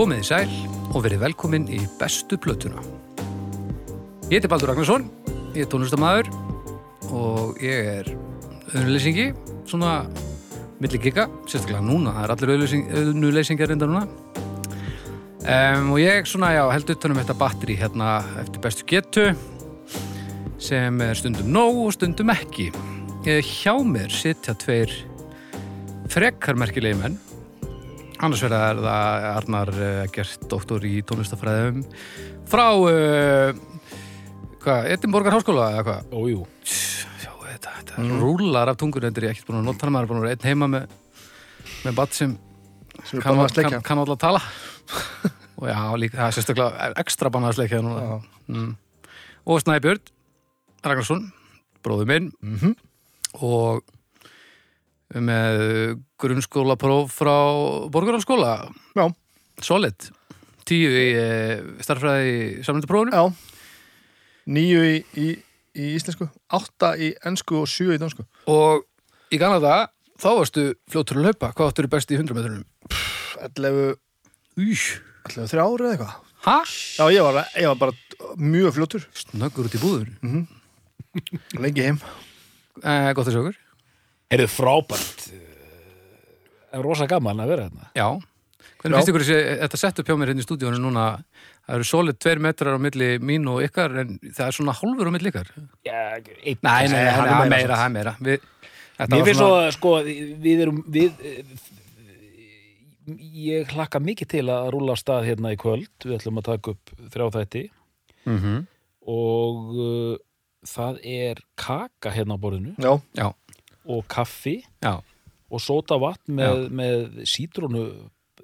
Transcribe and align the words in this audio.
Komið 0.00 0.22
í 0.22 0.24
sæl 0.24 0.52
og 0.94 1.02
verið 1.04 1.20
velkomin 1.20 1.66
í 1.76 1.78
bestu 2.00 2.38
plötuna. 2.40 2.80
Ég 4.30 4.38
heiti 4.38 4.48
Baldur 4.48 4.70
Ragnarsson, 4.70 5.02
ég 5.52 5.66
er 5.66 5.68
tónlistamæður 5.68 6.30
og 7.12 7.60
ég 7.60 7.90
er 7.98 8.08
auðnuleysingi, 8.70 9.26
svona 9.68 9.98
milli 10.80 11.02
gigga, 11.04 11.26
sérstaklega 11.44 11.84
núna, 11.84 12.16
það 12.16 12.24
er 12.24 12.32
allir 12.32 12.54
auðnuleysingar 13.02 13.68
reynda 13.74 13.90
núna. 13.90 14.06
Um, 15.44 15.92
og 15.92 16.00
ég 16.00 16.32
svona, 16.32 16.54
já, 16.56 16.64
held 16.72 16.96
utanum 16.96 17.20
þetta 17.20 17.40
batteri 17.44 17.76
hérna 17.84 18.16
eftir 18.40 18.64
bestu 18.64 18.88
getu 18.88 19.30
sem 20.56 21.04
er 21.04 21.20
stundum 21.20 21.52
nóg 21.52 21.84
og 21.84 21.96
stundum 21.98 22.32
ekki. 22.32 22.70
Hjá 23.28 23.76
mér 23.84 24.08
sitja 24.08 24.56
tveir 24.64 24.96
frekkarmerkilegi 26.08 27.04
menn 27.04 27.20
annars 28.20 28.42
verða 28.44 28.60
er 28.68 28.80
það 28.84 29.26
Arnar 29.30 29.72
uh, 29.76 30.04
Gert, 30.14 30.44
doktor 30.50 30.84
í 30.86 30.94
tónlistafræðum 31.08 31.82
frá 32.50 32.66
uh, 32.76 33.54
hvað, 34.60 34.90
Edinborgar 34.94 35.36
háskóla 35.38 35.70
eða 35.76 35.86
hvað 35.88 36.14
Ójú, 36.20 36.44
Sjá, 36.66 37.32
þetta, 37.46 37.74
þetta 37.80 38.04
mm. 38.04 38.14
rúlar 38.22 38.72
af 38.72 38.78
tungur 38.80 39.08
endur 39.08 39.28
ég 39.28 39.34
ekkert 39.34 39.50
búin 39.50 39.60
að 39.62 39.68
nota 39.70 39.86
hann 39.86 39.96
maður 39.96 40.08
er 40.08 40.12
búin 40.12 40.20
að 40.20 40.26
vera 40.28 40.38
einn 40.38 40.48
heima 40.50 40.70
með, 40.76 40.96
með 41.86 41.98
bat 42.00 42.16
sem 42.16 42.36
sem 43.06 43.20
er 43.20 43.24
kann, 43.24 43.38
bara 43.38 43.48
að 43.48 44.02
alltaf 44.04 44.20
tala 44.20 44.42
og 45.60 45.68
já, 45.68 45.78
líka, 46.00 46.18
það 46.18 46.26
er 46.26 46.36
sérstaklega 46.36 46.88
ekstra 47.00 47.32
bannað 47.32 47.52
að 47.52 47.58
sleikja 47.60 47.82
núna 47.84 48.20
mm. 48.50 48.70
og 49.48 49.62
Snæbjörn 49.64 50.12
Ragnarsson, 50.84 51.26
bróður 51.84 52.08
minn 52.08 52.30
Mhm. 52.40 52.76
og 53.44 53.84
með 55.18 55.98
grunnskólapróf 56.20 57.12
frá 57.18 57.34
Borgarhalskóla 57.90 58.70
Já, 58.94 59.06
Solid. 59.64 60.10
Tíu 60.68 60.90
í 60.94 61.06
e, 61.18 61.28
starffræði 61.82 62.62
samlendaprófunu 62.66 63.14
já. 63.16 63.24
Níu 64.50 64.84
í, 64.86 65.00
í, 65.18 65.32
í 65.74 65.88
íslensku 65.96 66.28
Átta 66.54 66.92
í 66.94 67.10
ennsku 67.26 67.58
og 67.62 67.70
sjö 67.70 67.96
í 67.96 68.00
dansku 68.00 68.24
og 68.50 68.86
í 69.34 69.38
Kanada 69.40 69.88
þá 70.20 70.30
varstu 70.38 70.66
fljótur 70.90 71.20
að 71.20 71.30
laupa 71.30 71.50
hvað 71.56 71.72
áttur 71.72 71.90
best 71.90 72.14
í 72.14 72.18
100 72.20 72.36
metrunum 72.38 72.64
11, 73.40 73.96
Új, 74.60 74.80
11 75.30 75.48
þrjári 75.48 75.86
eða 75.86 75.92
eitthvað. 75.94 76.16
Hæ? 76.44 76.56
Já, 76.98 77.04
ég 77.14 77.24
var, 77.24 77.38
ég 77.56 77.70
var 77.70 77.78
bara 77.80 78.34
mjög 78.36 78.74
fljótur. 78.76 79.06
Snöggur 79.16 79.68
út 79.70 79.76
í 79.76 79.80
búður 79.80 80.10
Lengi 81.56 81.86
heim. 81.86 81.98
Eh, 82.84 83.10
Gott 83.16 83.26
að 83.30 83.34
sjá 83.34 83.40
okkur 83.40 83.58
er 84.30 84.44
þið 84.44 84.52
frábært 84.54 85.30
er 86.70 86.84
rosa 86.84 87.06
gaman 87.10 87.42
að 87.42 87.54
vera 87.54 87.66
hérna. 87.68 87.88
Já, 87.98 88.06
hvernig 88.80 88.98
finnst 88.98 89.12
ykkur 89.12 89.24
þessi, 89.26 89.56
þetta 89.62 89.80
sett 89.80 90.02
upp 90.02 90.10
hjá 90.10 90.18
mér 90.18 90.32
hérna 90.32 90.44
í 90.44 90.46
stúdíónu 90.46 90.82
núna 90.82 91.06
það 91.66 91.74
eru 91.78 91.88
solid 91.88 92.20
tveir 92.22 92.42
metrar 92.42 92.78
á 92.78 92.80
milli 92.82 93.10
mín 93.22 93.48
og 93.50 93.64
ykkar 93.66 93.96
en 94.04 94.14
það 94.28 94.46
er 94.46 94.56
svona 94.56 94.76
hálfur 94.78 95.10
á 95.10 95.12
milli 95.14 95.32
ykkar? 95.32 95.50
Já, 95.86 95.98
einn. 96.20 96.62
Nei, 96.66 96.86
nei, 96.92 97.02
hann 97.10 97.26
það 97.26 97.34
er 97.34 97.34
meira, 97.34 97.50
meira, 97.54 97.80
það 97.80 97.84
er 97.84 97.94
meira. 97.96 98.14
Við, 98.28 98.48
þetta 99.00 99.10
Mér 99.16 99.28
finnst 99.28 99.42
svo, 99.42 99.60
sko, 99.76 99.92
við 100.46 100.64
erum 100.66 100.80
við 100.90 101.26
eh, 101.26 101.68
ég 103.50 103.74
hlakka 103.74 104.02
mikið 104.02 104.32
til 104.36 104.46
að 104.54 104.72
rúla 104.74 104.94
af 104.94 105.02
stað 105.02 105.28
hérna 105.30 105.54
í 105.54 105.60
kvöld. 105.60 105.92
Við 106.04 106.18
ætlum 106.18 106.40
að 106.42 106.50
taka 106.52 106.74
upp 106.76 106.96
þrjá 107.10 107.30
þætti. 107.38 107.68
Mhm. 108.28 108.58
og 109.10 109.70
uh, 109.80 110.16
það 110.68 110.98
er 111.08 111.38
kaka 111.58 112.10
hérna 112.12 112.36
á 112.36 112.42
borðinu. 112.42 112.74
Já, 112.76 112.92
Já, 113.16 113.30
og 113.88 114.04
kaffi 114.10 114.60
já, 114.82 115.00
og 115.50 115.62
sótavatn 115.62 116.36
með, 116.36 116.66
með 116.74 117.22
sítrónu 117.28 117.84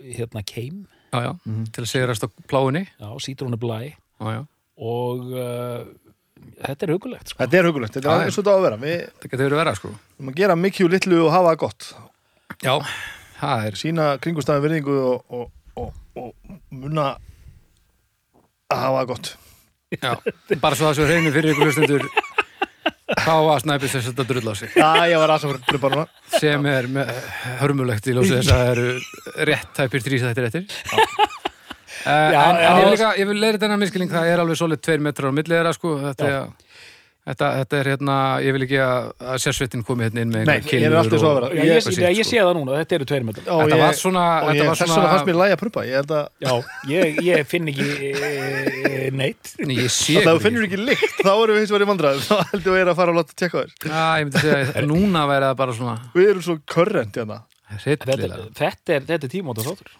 hérna 0.00 0.42
keim. 0.46 0.84
Já, 1.12 1.20
já. 1.28 1.32
Til 1.72 1.84
að 1.84 1.90
segja 1.90 2.08
ræst 2.10 2.26
á 2.26 2.28
pláunni 2.50 2.86
já, 2.86 3.08
sítrónu 3.24 3.58
blæ. 3.60 3.78
Já, 3.92 4.26
já, 4.32 4.42
og 4.76 5.30
uh, 5.32 5.84
þetta 6.64 6.86
er 6.86 6.94
hugulegt 6.96 7.32
sko. 7.32 7.40
þetta 7.44 7.58
er 7.60 7.68
hugulegt 7.70 7.96
Þetta 7.96 8.16
er 8.16 8.26
eins 8.26 8.36
og 8.36 8.44
þetta 8.44 8.56
á 8.56 8.58
að 8.58 8.66
vera. 8.66 8.80
Við 8.82 8.98
það 9.06 9.30
getur 9.30 9.44
verið 9.46 9.62
vera 9.62 9.76
sko. 9.78 9.92
erum 10.18 10.32
að 10.32 10.40
gera 10.42 10.58
mikið 10.60 10.88
úr 10.88 10.96
litlu 10.96 11.22
og 11.24 11.32
hafa 11.34 11.52
það 11.52 11.62
gott. 11.64 11.88
Já, 12.64 12.74
það 13.40 13.66
er 13.70 13.80
Sína 13.80 14.10
kringustafin 14.24 14.66
virðingu 14.66 14.98
og, 15.12 15.32
og, 15.40 15.50
og, 15.76 15.90
og 16.16 16.30
munna 16.72 17.10
að 18.72 18.82
hafa 18.82 19.02
það 19.02 19.10
gott. 19.12 19.34
Já, 19.96 20.12
bara 20.58 20.74
svo 20.74 20.88
það 20.88 20.96
svo 20.98 21.04
hreinu 21.06 21.30
fyrir 21.34 21.54
ykkur 21.54 21.70
hlustundur 21.70 22.08
hvað 23.14 23.42
var 23.46 23.62
snæpið 23.62 23.92
þess 23.92 24.02
að 24.02 24.12
þetta 24.12 24.26
drull 24.32 24.50
á 24.50 24.54
sig 24.58 24.72
Já, 24.74 24.90
ég 25.06 25.20
var 25.22 25.32
bara 25.84 25.96
núna 26.00 26.38
sem 26.40 26.66
er 26.72 26.88
með, 26.90 27.12
hörmulegt 27.60 28.08
í 28.10 28.16
ljósi 28.16 28.34
þess 28.40 28.50
að 28.50 28.62
það 28.62 28.70
eru 28.74 29.46
rétt 29.50 29.72
tæpir 29.78 30.06
þrýs 30.08 30.26
þættir 30.28 30.48
eftir 30.50 30.64
Uh, 32.06 32.12
Já, 32.30 32.38
en, 32.38 32.56
en 32.56 32.62
já. 32.62 32.68
ég, 32.70 32.76
vil 32.84 32.90
líka, 32.92 33.06
ég 33.18 33.26
vil 33.26 33.40
leira 33.42 33.58
þennan 33.58 33.80
miskilning 33.82 34.10
það 34.12 34.28
er 34.30 34.38
alveg 34.38 34.58
svolít 34.60 34.82
tveir 34.84 35.00
metrar 35.02 35.32
á 35.32 35.34
milli 35.34 35.50
þeirra 35.56 35.72
sko. 35.74 35.94
þetta, 36.04 36.28
þetta, 37.26 37.46
þetta 37.60 37.78
er 37.80 37.88
hérna 37.90 38.16
ég 38.44 38.54
vil 38.56 38.64
ekki 38.66 38.78
að, 38.82 39.06
að 39.32 39.38
sérsveitin 39.42 39.82
komi 39.86 40.06
hérna 40.06 40.22
inn 40.24 40.30
með 40.34 40.44
Nei, 40.46 40.52
einhverjar 40.60 40.82
ég 40.82 40.86
er 40.92 40.96
alltaf 41.00 41.20
svo 41.22 41.30
að 41.30 41.36
og- 41.36 41.40
vera. 41.40 41.48
Ég, 41.56 41.64
ég, 41.66 41.74
ég 41.76 42.22
sko. 42.22 42.30
sé 42.30 42.38
það 42.42 42.52
núna, 42.60 42.76
þetta 42.80 42.96
eru 42.98 43.08
tveir 43.10 43.26
Já, 43.42 43.50
Þetta 43.56 43.76
ég- 43.76 43.82
var 43.82 43.98
svona, 44.00 44.24
Og 44.36 44.48
þetta 44.50 44.62
ég, 44.62 44.70
var 44.70 44.78
þess 44.80 44.94
vegna 44.96 45.10
fannst 45.12 45.28
mér 45.30 45.38
lægi 45.42 45.56
að 45.56 45.60
Ég 45.90 45.98
að 46.16 46.28
Já, 46.46 46.52
ég, 46.92 47.20
ég 47.26 47.50
finn 47.50 47.72
ekki 47.72 47.88
e, 48.14 49.10
neitt 49.16 49.52
Nei, 49.66 49.76
ég 49.82 49.90
sé 49.96 50.16
ykkur 50.22 50.42
finnur 50.46 50.66
ekki 50.68 50.80
lykt, 50.82 51.18
þá 51.26 51.32
erum 51.34 51.54
við 51.56 51.62
hins 51.64 51.74
vegar 51.74 51.86
í 51.86 51.90
vandræðum 51.92 52.24
Þá 52.30 52.36
heldur 52.54 52.72
við 52.76 52.82
að 52.94 52.98
fara 53.02 53.14
að 53.14 53.20
láta 53.20 53.38
tekka 53.42 53.62
þér 53.64 53.76
Já, 53.90 54.06
ég 54.20 54.26
myndi 54.30 54.42
segja 54.46 54.86
núna 54.94 55.26
væri 55.30 55.50
það 55.50 55.60
bara 55.62 55.76
svona 55.80 55.96
Við 56.16 56.30
erum 56.32 56.46
svo 56.46 56.58
körrent 56.76 57.20
hérna 57.20 57.42
þetta, 57.82 58.18
er, 58.94 59.06
þetta 59.10 59.24
er 59.26 59.32
tímóta 59.32 59.66
þáttur 59.66 59.90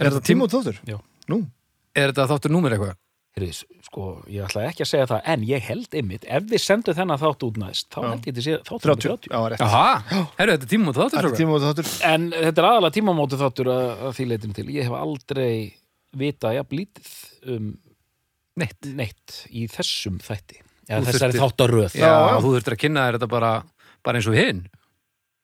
Er 0.00 0.08
þetta 0.08 0.22
tíma 0.24 0.46
út 0.46 0.54
þáttur? 0.54 0.76
Já. 0.88 0.96
Nú? 1.28 1.38
Er 1.96 2.12
þetta 2.12 2.24
þáttur 2.30 2.52
númer 2.54 2.72
eitthvað? 2.76 2.94
Heyrðis, 3.40 3.60
sko, 3.88 4.06
ég 4.28 4.44
ætla 4.44 4.66
ekki 4.68 4.84
að 4.84 4.90
segja 4.90 5.06
það 5.10 5.28
en 5.32 5.44
ég 5.48 5.64
held 5.64 5.96
einmitt, 5.96 6.26
ef 6.28 6.46
við 6.50 6.60
sendum 6.62 6.96
þennan 6.98 7.20
þátt 7.22 7.44
út 7.48 7.60
næst, 7.62 7.86
þá 7.90 7.98
Já. 8.04 8.08
held 8.12 8.28
ég 8.28 8.36
til 8.36 8.44
sé 8.44 8.56
þáttur 8.68 8.92
30 8.92 9.06
30. 9.06 9.30
Já, 9.32 9.40
rétt 9.54 9.64
Jaha, 9.64 9.84
herru, 10.38 10.54
þetta 10.54 10.66
er 10.68 10.72
tíma 10.74 10.90
út 10.92 10.98
þáttur 11.00 11.10
Þetta 11.10 11.20
er 11.20 11.28
strákar? 11.30 11.40
tíma 11.40 11.56
út 11.56 11.64
þáttur 11.66 11.92
En 12.10 12.26
þetta 12.36 12.62
er 12.62 12.68
aðalega 12.70 12.96
tímamóti 12.98 13.40
þáttur 13.40 13.70
að, 13.72 13.86
að 14.10 14.12
því 14.18 14.26
leitinu 14.34 14.56
til. 14.60 14.66
Ég 14.76 14.88
hef 14.90 14.96
aldrei 15.00 15.52
vita 16.20 16.52
jafn 16.58 16.76
lítið 16.80 17.10
um 17.56 17.70
Neitt 18.60 18.90
neitt 18.98 19.36
í 19.56 19.64
þessum 19.70 20.18
þætti. 20.20 20.58
Já, 20.90 20.98
Þú 20.98 21.06
þessari 21.06 21.38
þáttaröð. 21.38 21.94
Já, 21.96 22.10
þú 22.42 22.50
þurftir 22.56 22.74
að 22.74 22.80
kynna 22.82 23.04
þér 23.06 23.16
þetta 23.20 23.28
bara 23.30 23.52
bara 24.04 24.18
eins 24.20 24.26
og 24.28 24.36
hinn 24.36 24.64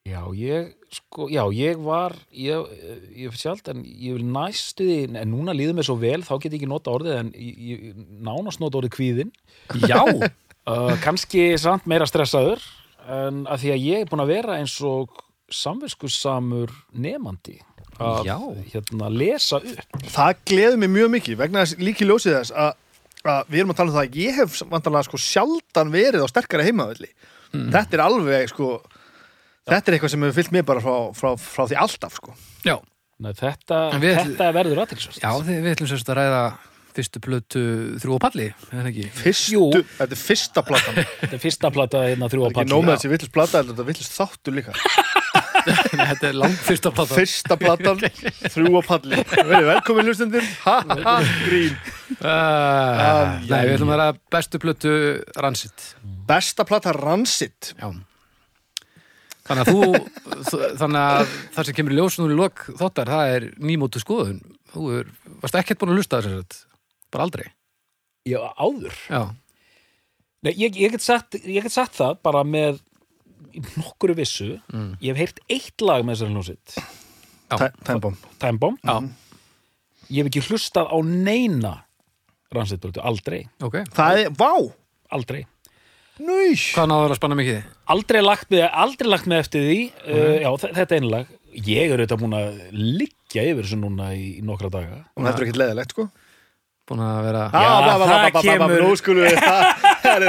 Já, 0.07 0.21
ég, 0.39 0.71
sko, 0.95 1.27
já, 1.33 1.43
ég 1.51 1.81
var, 1.83 2.15
ég, 2.31 2.73
ég 3.19 3.37
sjálf, 3.39 3.65
en 3.73 3.83
ég 3.83 4.15
vil 4.15 4.27
næstu 4.31 4.87
því, 4.87 4.99
en 5.19 5.33
núna 5.33 5.55
líður 5.57 5.81
mér 5.81 5.89
svo 5.89 5.97
vel, 5.99 6.21
þá 6.23 6.37
get 6.39 6.53
ég 6.53 6.61
ekki 6.61 6.71
nota 6.71 6.95
orðið, 6.95 7.17
en 7.25 7.33
ég, 7.35 7.57
ég 7.73 8.03
nánast 8.23 8.63
nota 8.63 8.79
orðið 8.81 8.97
kvíðin. 8.99 9.33
Já, 9.87 10.03
Uh, 10.67 10.97
kannski 11.05 11.53
samt 11.63 11.85
meira 11.87 12.09
stressaður, 12.11 12.59
en 13.07 13.45
að 13.47 13.61
því 13.63 13.69
að 13.71 13.85
ég 13.87 14.01
er 14.03 14.09
búin 14.11 14.23
að 14.25 14.33
vera 14.33 14.57
eins 14.59 14.73
og 14.83 15.13
samviskussamur 15.55 16.73
nemandi 16.91 17.61
að 18.03 18.27
Já. 18.27 18.35
hérna, 18.73 19.11
lesa 19.15 19.61
upp. 19.63 20.01
Það 20.11 20.41
gleður 20.51 20.81
mig 20.83 20.91
mjög 20.97 21.13
mikið 21.15 21.39
vegna 21.39 21.63
þess 21.63 21.79
líki 21.87 22.09
ljósið 22.09 22.35
þess 22.41 22.57
að, 22.59 22.73
að 23.23 23.53
við 23.53 23.61
erum 23.63 23.73
að 23.73 23.79
tala 23.79 23.93
um 23.93 23.97
það 23.97 24.09
að 24.09 24.19
ég 24.25 24.41
hef 24.41 24.59
vantanlega 24.75 25.07
sko 25.07 25.23
sjaldan 25.23 25.95
verið 25.95 26.27
á 26.27 26.33
sterkara 26.35 26.67
heimavelli 26.67 27.13
Þetta 27.55 27.97
er 27.97 28.03
alveg 28.05 28.51
sko 28.51 28.71
Þetta 29.67 29.91
er 29.91 29.97
eitthvað 29.97 30.13
sem 30.15 30.23
hefur 30.27 30.37
fyllt 30.39 30.53
mér 30.55 30.65
bara 30.69 30.83
frá, 30.85 30.95
frá, 31.17 31.33
frá 31.43 31.65
því 31.67 31.77
alltaf 31.83 32.21
sko. 32.21 32.35
Já, 32.67 32.77
Nei, 33.19 33.33
þetta, 33.33 33.79
við- 33.99 34.19
þetta 34.21 34.49
verður 34.55 34.81
aðtilsvæst. 34.85 35.23
já 35.25 35.31
við 35.43 35.71
ætlum 35.73 35.89
sérst 35.91 36.11
að 36.13 36.19
ræða 36.21 36.41
fyrstu 36.97 37.21
plötu 37.21 37.63
þrjú 38.01 38.15
og 38.17 38.21
palli, 38.25 38.47
er 38.71 38.79
það 38.79 38.87
ekki? 38.93 39.07
Fyrstu, 39.19 39.53
Jú. 39.57 39.65
Þetta 39.99 40.15
er 40.17 40.21
fyrsta 40.21 40.63
platan. 40.65 40.95
Það 40.97 41.11
Þetta 41.23 41.37
er 41.37 41.43
fyrsta 41.43 41.71
plata 41.75 42.03
hérna 42.07 42.29
þrjú 42.33 42.41
er 42.41 42.47
á 42.47 42.49
ekki 42.53 42.59
palli. 42.61 42.73
nóg 42.73 42.85
með 42.87 42.95
þessi 42.97 43.11
villist 43.13 43.33
plata 43.35 43.63
Þetta 43.67 43.83
er 43.85 43.89
villist 43.91 44.15
þáttur 44.17 44.57
líka. 44.57 44.77
Nei, 45.67 46.07
þetta 46.13 46.29
er 46.31 46.37
langt 46.39 46.61
fyrsta 46.63 46.93
plata 46.95 47.17
Fyrsta 47.19 47.57
platan, 47.59 47.99
þrjú 48.55 48.71
á 48.79 48.83
palli. 48.87 49.19
Velkomin 49.67 50.07
hlustendur. 50.13 50.47
Ha 50.63 50.77
ha 50.87 50.97
ha, 51.03 51.15
grín. 51.49 51.75
Uh, 52.23 53.41
nei, 53.51 53.61
við 53.67 53.75
ætlum 53.81 53.91
að 53.97 54.01
ræða 54.05 54.15
bestu 54.37 54.61
plötu 54.63 54.93
Ransit 55.43 55.89
Besta 56.29 56.65
plata 56.69 56.93
Ransit 56.95 57.73
Já 57.81 57.91
Þannig 59.47 59.63
að 59.63 59.71
þú, 59.71 59.81
þannig 60.81 61.01
að 61.03 61.35
það 61.55 61.69
sem 61.69 61.77
kemur 61.79 61.95
í 61.95 61.99
ljós 62.01 62.19
nú 62.19 62.27
í 62.33 62.37
lok 62.39 62.65
þáttar, 62.81 63.13
það 63.15 63.35
er 63.37 63.47
nýmótu 63.63 64.03
skoðun. 64.03 64.41
Þú 64.73 64.87
er, 64.99 65.11
varst 65.43 65.59
ekkert 65.61 65.81
búin 65.83 65.95
að 65.95 66.01
lusta 66.01 66.21
þess 66.25 66.41
að 66.41 66.59
bara 67.15 67.27
aldrei. 67.29 67.47
Já, 68.27 68.41
áður. 68.59 68.97
Já, 69.11 69.23
Nei, 70.47 70.53
ég, 70.61 70.77
ég, 70.79 70.93
get 70.95 71.03
sagt, 71.03 71.35
ég 71.43 71.65
get 71.65 71.75
sagt 71.75 71.97
það 71.97 72.19
bara 72.23 72.43
með 72.47 72.77
nokkuru 73.81 74.15
vissu. 74.19 74.53
Mm. 74.71 74.93
Ég 75.03 75.15
hef 75.17 75.23
heyrt 75.23 75.41
eitt 75.51 75.83
lag 75.83 76.05
með 76.07 76.19
þessari 76.21 76.35
hljómsveit. 76.37 76.77
Já. 77.47 77.57
Time 77.87 78.03
Bomb 78.03 78.29
Time 78.43 78.61
Bomb. 78.63 78.79
já, 78.83 78.97
Ég 80.07 80.23
hef 80.23 80.31
ekki 80.31 80.43
hlustað 80.47 80.91
á 80.93 80.99
neina 81.03 81.73
rannsveitbrötu, 82.55 83.03
aldrei, 83.03 83.41
ok. 83.65 83.81
Það 83.97 84.21
er, 84.23 84.29
vá, 84.39 84.53
aldrei. 85.11 85.41
Núís 86.23 86.69
Hvað 86.77 86.87
náður 86.93 87.15
að 87.15 87.19
spanna 87.19 87.39
mikið? 87.41 87.65
Aldrei 87.95 88.23
lagt 88.25 88.51
með, 88.51 88.65
aldrei 88.73 89.09
lagt 89.13 89.27
með 89.31 89.43
eftir 89.45 89.67
því. 89.67 89.81
Uh, 90.07 90.37
já, 90.43 90.49
þe- 90.65 90.73
þetta 90.81 90.95
er 90.97 91.01
einlag. 91.03 91.35
Ég 91.57 91.91
er 91.93 92.01
auðvitað 92.03 92.23
búin 92.25 92.37
að 92.37 92.57
leggja 92.75 93.45
yfir 93.51 93.63
þessu 93.65 93.79
núna 93.81 94.09
í, 94.17 94.25
í 94.41 94.43
nokkra 94.45 94.69
daga. 94.75 94.99
Hún 95.17 95.29
heldur 95.29 95.47
ekkert 95.47 95.61
leðilegt, 95.63 95.95
sko? 95.95 96.09
Búin 96.87 97.01
að 97.03 97.17
vera 97.27 97.45
það 98.27 98.43
kemur- 98.43 98.83
Það 100.07 100.13
er 100.17 100.27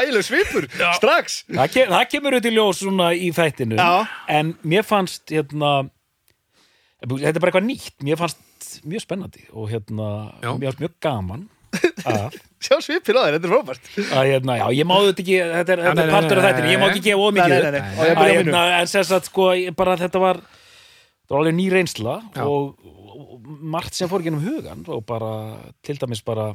ægileg 0.00 0.24
svipur 0.26 0.64
Strax. 0.98 1.36
Það, 1.50 1.68
kem, 1.76 1.92
það 1.92 2.06
kemur 2.14 2.36
út 2.40 2.48
í 2.48 2.54
ljós 2.56 2.80
svona 2.82 3.10
í 3.14 3.28
þættinu 3.36 3.76
Já. 3.78 3.90
en 4.38 4.54
mér 4.66 4.82
fannst 4.88 5.30
hérna 5.30 5.74
þetta 7.06 7.30
er 7.30 7.42
bara 7.44 7.52
eitthvað 7.52 7.68
nýtt. 7.68 7.94
Mér 8.02 8.18
fannst 8.18 8.80
mjög 8.88 9.04
spennandi 9.04 9.44
og 9.52 9.68
hérna 9.70 10.08
mér 10.58 10.72
fannst 10.72 10.82
mjög 10.86 10.96
gaman 11.06 11.44
Sjá 12.66 12.78
svipir 12.82 13.18
á 13.18 13.22
þér, 13.26 13.36
þetta 13.36 13.46
er 13.46 13.52
frábært. 13.52 13.88
Að 14.16 14.28
hérna, 14.30 14.54
já, 14.58 14.66
ég 14.78 14.86
má 14.88 14.94
þetta 15.04 15.22
ekki 15.22 15.34
þetta 15.40 15.74
er, 15.74 15.82
þetta 15.86 16.04
er 16.06 16.12
partur 16.14 16.40
af 16.40 16.46
þættinu, 16.46 16.70
ég 16.72 16.80
má 16.80 16.86
ekki 16.88 17.02
gefa 17.04 17.26
ómikið 17.28 17.66
á 17.66 18.22
hérna, 18.26 18.62
en 18.80 18.90
að 19.04 19.26
sko, 19.28 19.48
bara 19.76 19.96
þetta 20.00 20.22
var 20.22 20.40
það 21.26 21.34
var 21.34 21.42
alveg 21.42 21.56
ný 21.58 21.66
reynsla 21.74 22.16
og, 22.46 22.72
og 23.12 23.50
margt 23.76 23.98
sem 23.98 24.10
fór 24.10 24.24
gennum 24.24 24.44
hugan 24.44 24.84
og 24.88 25.04
bara, 25.08 25.32
til 25.86 25.98
dæmis 26.00 26.22
bara 26.26 26.52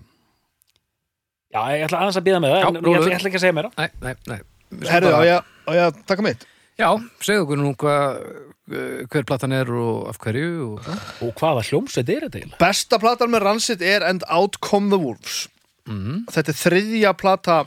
já, 1.52 1.62
ég 1.76 1.86
ætla 1.88 2.02
aðeins 2.06 2.20
að 2.22 2.28
býða 2.30 2.42
með 2.44 2.56
það 2.56 2.62
Já, 2.62 2.70
en 2.72 2.80
ég 2.82 3.02
ætla, 3.02 3.32
ekki 3.32 3.40
að 3.42 3.46
segja 3.46 3.58
meira. 3.58 3.72
Nei, 3.78 3.90
nei, 4.02 4.14
nei. 4.32 4.40
Við 4.72 4.86
skulum 4.88 4.94
Herðu, 4.96 5.12
á 5.12 5.18
bara- 5.18 5.30
ég, 5.30 5.50
á 5.68 5.72
ég 5.76 5.86
að 5.90 6.02
taka 6.08 6.26
mitt 6.28 6.48
Já, 6.82 6.90
segðu 7.22 7.46
okkur 7.46 7.62
nú 7.62 7.72
hvað 7.80 8.18
uh, 8.18 9.00
hver 9.12 9.28
platan 9.30 9.56
er 9.56 9.70
og 9.76 10.10
af 10.10 10.20
hverju 10.24 10.52
og... 10.66 10.92
og 11.22 11.34
hvaða 11.38 11.66
hljómsveit 11.70 12.10
er 12.10 12.26
þetta 12.26 12.42
eiginlega? 12.42 12.62
Besta 12.62 13.00
platan 13.02 13.34
með 13.34 13.46
Rancid 13.46 13.86
er 13.86 14.06
And 14.08 14.26
Out 14.32 14.60
Come 14.66 14.90
the 14.94 15.00
Wolves 15.02 15.46
mm. 15.90 16.26
Þetta 16.34 16.56
er 16.56 16.62
þriðja 16.64 17.16
plata 17.20 17.62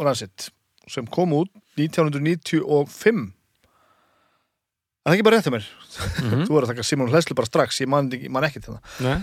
Rancid 0.00 0.48
sem 0.90 1.06
kom 1.12 1.32
út 1.36 1.52
1995 1.80 3.28
Er 5.04 5.10
það 5.12 5.16
ekki 5.18 5.24
bara 5.26 5.36
rétt 5.38 5.48
hjá 5.48 5.52
mér? 5.52 5.64
Mhm. 6.24 6.44
Þú 6.48 6.56
er 6.58 6.64
að 6.66 6.70
taka 6.72 6.84
Simon 6.88 7.10
Hlæslu 7.12 7.34
bara 7.36 7.48
strax, 7.50 7.80
ég 7.84 7.90
man, 7.92 8.06
ekki- 8.16 8.30
man 8.32 8.46
ekki 8.48 8.62
til 8.64 8.72
það 8.76 9.02
Nei. 9.04 9.16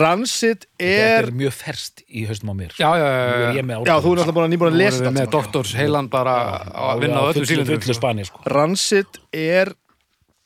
Rancid 0.00 0.64
Þetta 0.80 1.10
er 1.12 1.26
er 1.28 1.34
mjög 1.38 1.52
ferst 1.54 2.00
í 2.08 2.24
haustum 2.26 2.50
á 2.50 2.54
mér 2.58 2.72
Já, 2.74 2.88
já, 2.98 3.04
er 3.06 3.28
já, 3.28 3.50
ég 3.52 3.60
já. 3.60 3.66
með 3.68 3.84
Já, 3.86 3.94
þú 4.02 4.10
er 4.14 4.18
náttúrulega 4.18 4.34
búin 4.38 4.46
að 4.48 4.52
nýbúin 4.56 4.72
að 4.72 4.80
lesa 4.80 5.12
með 5.14 5.28
doktors 5.36 5.74
heilan 5.78 6.08
bara 6.10 6.34
að 6.72 7.04
vinna 7.04 7.20
á 7.22 7.24
öllu 7.30 7.94
spani 8.00 8.24
sko. 8.26 8.40
Rancid 8.50 9.20
er 9.36 9.70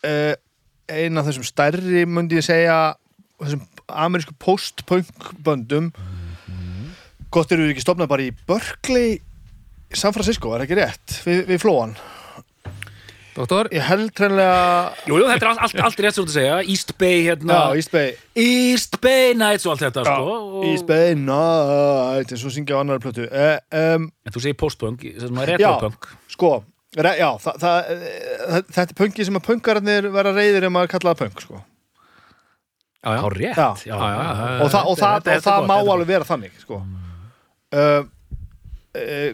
uh, 0.05 0.35
ein 0.91 1.17
af 1.23 1.31
þessum 1.31 1.47
stærri 1.49 2.03
myndi 2.11 2.37
ég 2.41 2.45
segja 2.51 2.77
þessum 3.41 3.63
amerísku 3.89 4.35
post-punk 4.43 5.31
böndum 5.47 5.89
gott 7.33 7.53
eru 7.55 7.65
við 7.65 7.77
ekki 7.77 7.87
stopnað 7.87 8.11
bara 8.11 8.27
í 8.27 8.35
Berkeley 8.47 9.21
San 9.95 10.13
Francisco, 10.15 10.53
er 10.55 10.67
ekki 10.67 10.77
rétt 10.79 11.17
við, 11.25 11.45
við 11.49 11.63
flóan, 11.65 11.97
Doktor, 13.41 13.69
ég 13.73 13.81
held 13.89 14.11
hreinlega 14.21 14.57
Jú, 15.09 15.17
jú, 15.17 15.27
þetta 15.31 15.47
er 15.47 15.51
allt, 15.55 15.61
allt, 15.65 15.79
allt 15.87 16.01
rétt 16.05 16.17
sem 16.19 16.25
þú 16.27 16.29
að 16.29 16.35
segja. 16.37 16.57
East 16.75 16.91
Bay 17.01 17.23
hérna. 17.25 17.55
Já, 17.57 17.79
East 17.81 17.93
Bay. 17.95 18.11
East 18.37 18.99
Bay 19.01 19.33
Nights 19.41 19.65
og 19.65 19.73
allt 19.75 19.85
þetta 19.87 20.03
já, 20.05 20.11
sko, 20.11 20.35
og... 20.61 20.67
East 20.69 20.87
Bay 20.91 21.15
Night 21.17 22.35
eins 22.37 22.45
og 22.45 22.53
syngja 22.55 22.77
á 22.77 22.81
annari 22.83 23.01
plötu. 23.05 23.25
Uh, 23.31 23.57
um, 23.97 24.11
En 24.29 24.35
þú 24.37 24.43
segir 24.45 24.59
postpunk, 24.61 25.07
sem 25.25 25.41
er 25.45 25.55
retropunk 25.55 26.11
sko, 26.35 26.53
re, 27.01 27.15
já 27.23 27.29
það, 27.47 27.59
það, 27.65 27.91
það, 28.45 28.71
þetta 28.77 28.87
er 28.91 28.97
punki 29.01 29.27
sem 29.31 29.41
að 29.41 29.47
punkararnir 29.49 30.11
vera 30.15 30.33
reyðir 30.37 30.69
ef 30.69 30.75
maður 30.77 30.93
kallaða 30.99 31.21
punk 31.25 31.45
sko. 31.47 31.61
já, 33.01 33.11
já. 33.17 33.21
Á 33.25 33.29
rétt. 33.33 33.57
Já. 33.57 33.69
já, 33.89 33.95
Já, 33.95 34.09
já, 34.13 34.31
og, 34.61 34.71
það, 34.75 34.85
og, 34.93 34.99
það, 35.01 35.21
þetta- 35.25 35.37
og 35.41 35.47
það 35.49 35.69
má 35.73 35.77
alveg 35.81 36.11
vera 36.13 36.29
þannig 36.29 36.59
sko. 36.67 36.83
uh, 37.73 38.03
uh, 39.01 39.31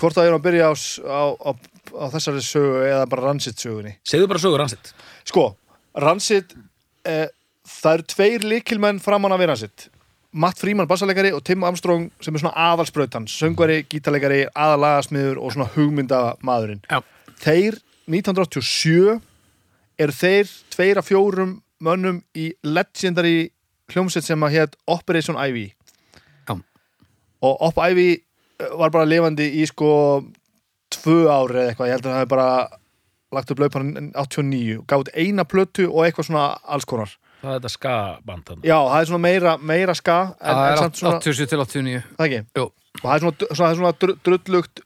hvort 0.00 0.16
það 0.16 0.26
er 0.30 0.34
að 0.38 0.44
byrja 0.48 0.72
á, 0.72 0.74
s- 0.74 1.02
á, 1.04 1.22
á, 1.36 1.50
á 1.96 2.06
þessari 2.12 2.42
sögu 2.44 2.82
eða 2.86 3.06
bara 3.10 3.28
Rancid 3.28 3.58
sögunni? 3.60 3.96
Segðu 4.06 4.28
bara 4.30 4.42
sögur 4.42 4.64
hansitt 4.64 4.92
sko, 5.28 5.48
Rancid 5.98 6.54
uh, 6.56 7.26
það 7.68 7.96
eru 7.96 8.06
tveir 8.14 8.46
líkilmenn 8.46 9.00
framan 9.02 9.34
af 9.34 9.42
Rancid. 9.46 9.88
Matt 10.32 10.58
Freeman 10.58 10.88
bassalegari 10.88 11.32
og 11.36 11.42
Tim 11.44 11.64
Armstrong 11.68 12.06
sem 12.24 12.34
er 12.34 12.40
svona 12.40 12.70
aðalsbrautan 12.70 13.26
söngvari, 13.28 13.82
gítalegari, 13.84 14.46
aðalagasmiður 14.56 15.42
og 15.42 15.52
svona 15.52 15.68
hugmyndamaðurinn. 15.74 16.80
Já. 16.88 17.02
þeir 17.42 17.76
1987 18.08 19.20
eru 20.00 20.16
þeir 20.16 20.48
tveir 20.72 21.00
af 21.02 21.08
fjórum 21.10 21.58
mönnum 21.82 22.22
í 22.38 22.52
legendary 22.64 23.50
hljómsveit 23.92 24.24
sem 24.24 24.46
að 24.46 24.56
hétt 24.56 24.76
Operation 24.88 25.36
Ivy. 25.36 25.68
Já. 26.48 26.56
og 27.42 27.66
Op 27.68 27.82
Ivy 27.90 28.10
eh, 28.16 28.72
var 28.78 28.90
bara 28.94 29.08
lifandi 29.08 29.50
í 29.60 29.66
sko 29.68 30.22
tvö 31.02 31.18
ári 31.32 31.58
eða 31.62 31.72
eitthvað, 31.72 31.88
ég 31.90 31.96
held 31.96 32.06
að 32.06 32.12
það 32.12 32.20
hefði 32.20 32.30
bara 32.34 32.48
lagt 33.32 33.50
upp 33.54 33.62
laupan 33.62 33.90
89 34.12 34.78
og 34.78 34.86
gátt 34.92 35.10
eina 35.16 35.44
plötu 35.48 35.86
og 35.88 36.02
eitthvað 36.06 36.28
svona 36.28 36.46
alls 36.68 36.84
konar. 36.88 37.14
Það 37.42 37.50
er 37.50 37.58
þetta 37.58 37.70
ska-band 37.74 38.44
þarna. 38.46 38.62
já, 38.68 38.76
það 38.86 39.00
er 39.00 39.08
svona 39.10 39.22
meira, 39.24 39.52
meira 39.58 39.94
ska 39.98 40.16
en, 40.38 40.52
Það 40.54 40.60
en 40.62 40.72
er 40.72 40.82
samt 40.82 41.00
svona, 41.00 41.20
87 41.24 41.48
til 41.50 41.58
89 41.64 42.02
það 42.18 42.26
ekki? 42.28 42.42
Jú. 42.60 42.66
og 43.02 43.06
það 43.08 43.14
er 43.16 43.22
svona, 43.24 43.36
svona, 43.40 43.56
það 43.56 43.72
er 43.72 43.78
svona 43.80 43.92
dr- 44.04 44.18
drullugt 44.28 44.82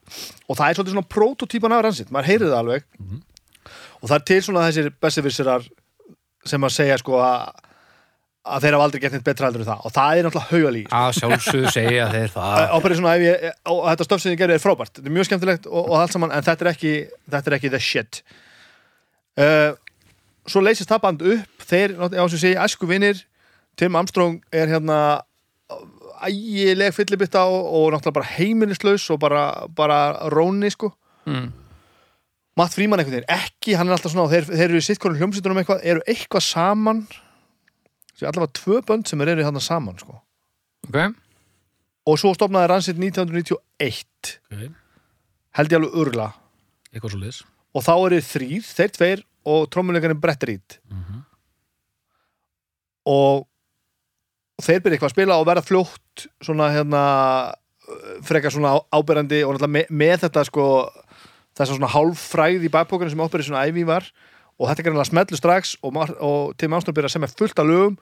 og 0.49 0.57
það 0.57 0.65
er 0.71 0.79
svolítið 0.79 0.95
svona 0.95 1.11
prototípan 1.17 1.75
af 1.77 1.83
ransitt 1.85 2.13
maður 2.15 2.31
heyrið 2.31 2.55
það 2.55 2.63
alveg. 2.63 2.87
Og 4.01 4.09
það 4.09 4.17
er 4.21 4.25
til 4.31 4.41
svona 4.47 4.65
þessir 4.71 4.89
bestivisserar 5.03 5.67
sem 6.47 6.65
að 6.69 6.75
segja 6.79 6.97
sko 7.03 7.19
að 7.21 7.66
að 8.47 8.65
þeir 8.65 8.77
hafa 8.77 8.87
aldrei 8.87 9.03
gett 9.03 9.15
neitt 9.17 9.27
betra 9.27 9.49
heldur 9.49 9.65
en 9.65 9.69
það. 9.69 9.85
Og 9.89 9.95
það 9.97 10.19
er 10.19 10.27
náttúrulega 10.27 10.51
haugalí 10.53 10.83
að 10.99 11.09
sjálfsögðu 11.19 11.73
segja 11.75 12.09
þeir 12.15 12.35
það. 12.35 12.59
Operation 12.79 13.03
svona 13.03 13.15
ég, 13.23 13.47
og 13.73 13.81
þetta 13.91 14.09
stöf 14.09 14.23
sem 14.23 14.35
ég 14.35 14.43
gerði 14.43 14.59
er 14.59 14.63
frábært. 14.63 14.93
Þetta 14.97 15.11
er 15.11 15.17
mjög 15.17 15.29
skemmtilegt 15.31 15.71
og, 15.71 15.81
og 15.83 15.97
allt 16.01 16.17
saman 16.17 16.35
en 16.37 16.47
þetta 16.47 16.67
er 16.67 16.73
ekki, 16.73 16.95
þetta 17.35 17.53
er 17.53 17.59
ekki 17.59 17.73
the 17.73 17.83
shit. 17.83 18.21
Uh, 19.37 19.73
svo 20.49 20.63
leysist 20.65 20.93
það 20.93 21.03
band 21.07 21.27
upp. 21.35 21.67
Þeir, 21.67 21.97
já 21.99 22.23
sem 22.33 22.43
segi, 22.45 22.59
æsku 22.63 22.89
vinnir 22.91 23.25
Tim 23.77 23.99
Armstrong 23.99 24.39
er 24.55 24.71
hérna 24.71 25.01
ægileg 26.25 26.95
fyllibitta 26.97 27.45
og, 27.51 27.67
og 27.67 27.93
náttúrulega 27.93 28.17
bara 28.21 28.33
heimilislaus 28.39 29.05
og 29.13 29.21
bara, 29.21 29.45
bara 29.77 30.29
róni 30.33 30.71
sko. 30.73 30.95
Mm. 31.27 31.51
Matt 32.57 32.79
einhvern 32.79 33.05
veginn, 33.05 33.29
ekki, 33.29 33.75
hann 33.77 33.91
er 33.91 33.99
alltaf 33.99 34.15
svona 34.15 34.25
og 34.25 34.33
þeir, 34.33 34.47
þeir 34.49 34.71
eru 34.71 34.81
í 34.81 34.85
sittkonum 34.87 35.19
hljómsýtunum 35.21 35.59
eitthvað, 35.61 35.83
eru 35.85 36.05
eitthvað 36.09 36.45
saman 36.47 37.03
svo 38.17 38.29
allavega 38.31 38.53
tvö 38.59 38.81
bönd 38.89 39.07
sem 39.11 39.21
eru 39.21 39.45
þarna 39.45 39.63
saman 39.63 39.99
sko. 40.01 40.19
Ok, 40.89 40.99
og 42.07 42.19
svo 42.21 42.33
stopnaði 42.37 42.71
Rancid 42.71 42.99
1991 43.03 44.37
Ok, 44.53 44.71
held 45.59 45.73
ég 45.73 45.79
alveg 45.81 45.99
liðs. 47.21 47.43
og 47.77 47.83
þá 47.85 47.93
eru 48.07 48.21
þrýr, 48.25 48.63
þeir 48.77 48.95
tveir 48.97 49.25
og 49.47 49.69
trommuleikarinn 49.71 50.21
Brett 50.21 50.43
Reed. 50.45 50.79
Mhm. 50.91 51.23
og 53.07 53.45
þeir 54.63 54.81
byrja 54.83 54.97
eitthvað 54.97 55.11
að 55.13 55.15
spila 55.15 55.37
og 55.39 55.47
verða 55.47 55.63
fljótt 55.67 56.25
svona 56.43 56.71
hérna 56.75 57.03
frekar 58.27 58.51
svona 58.51 58.73
áberandi 58.91 59.45
og 59.47 59.55
náttúrulega 59.55 59.75
með, 59.77 59.91
með 59.95 60.17
þetta 60.25 60.43
sko 60.49 60.65
þess 61.57 61.71
að 61.71 61.77
svona 61.77 61.91
hálffræð 61.93 62.65
í 62.67 62.71
bakbókinu 62.75 63.13
sem 63.13 63.23
ábyrði 63.23 63.47
svona 63.47 63.67
ævi 63.69 63.85
var 63.87 64.09
og 64.57 64.69
þetta 64.69 64.83
er 64.83 64.87
greinlega 64.89 65.09
smellu 65.11 65.39
strax 65.39 65.75
og, 65.85 65.97
og 66.21 66.55
Tim 66.61 66.77
Armstrong 66.77 66.97
byrja 66.97 67.13
að 67.13 67.17
semja 67.17 67.33
fullt 67.33 67.63
af 67.63 67.69
lögum. 67.69 67.99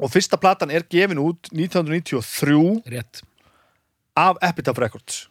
Og 0.00 0.08
fyrsta 0.12 0.38
platan 0.40 0.72
er 0.72 0.86
gefin 0.88 1.20
út 1.20 1.50
1993 1.52 2.88
Rétt, 2.88 3.22
af 4.16 4.40
Epitaph 4.48 4.80
Records. 4.80 5.26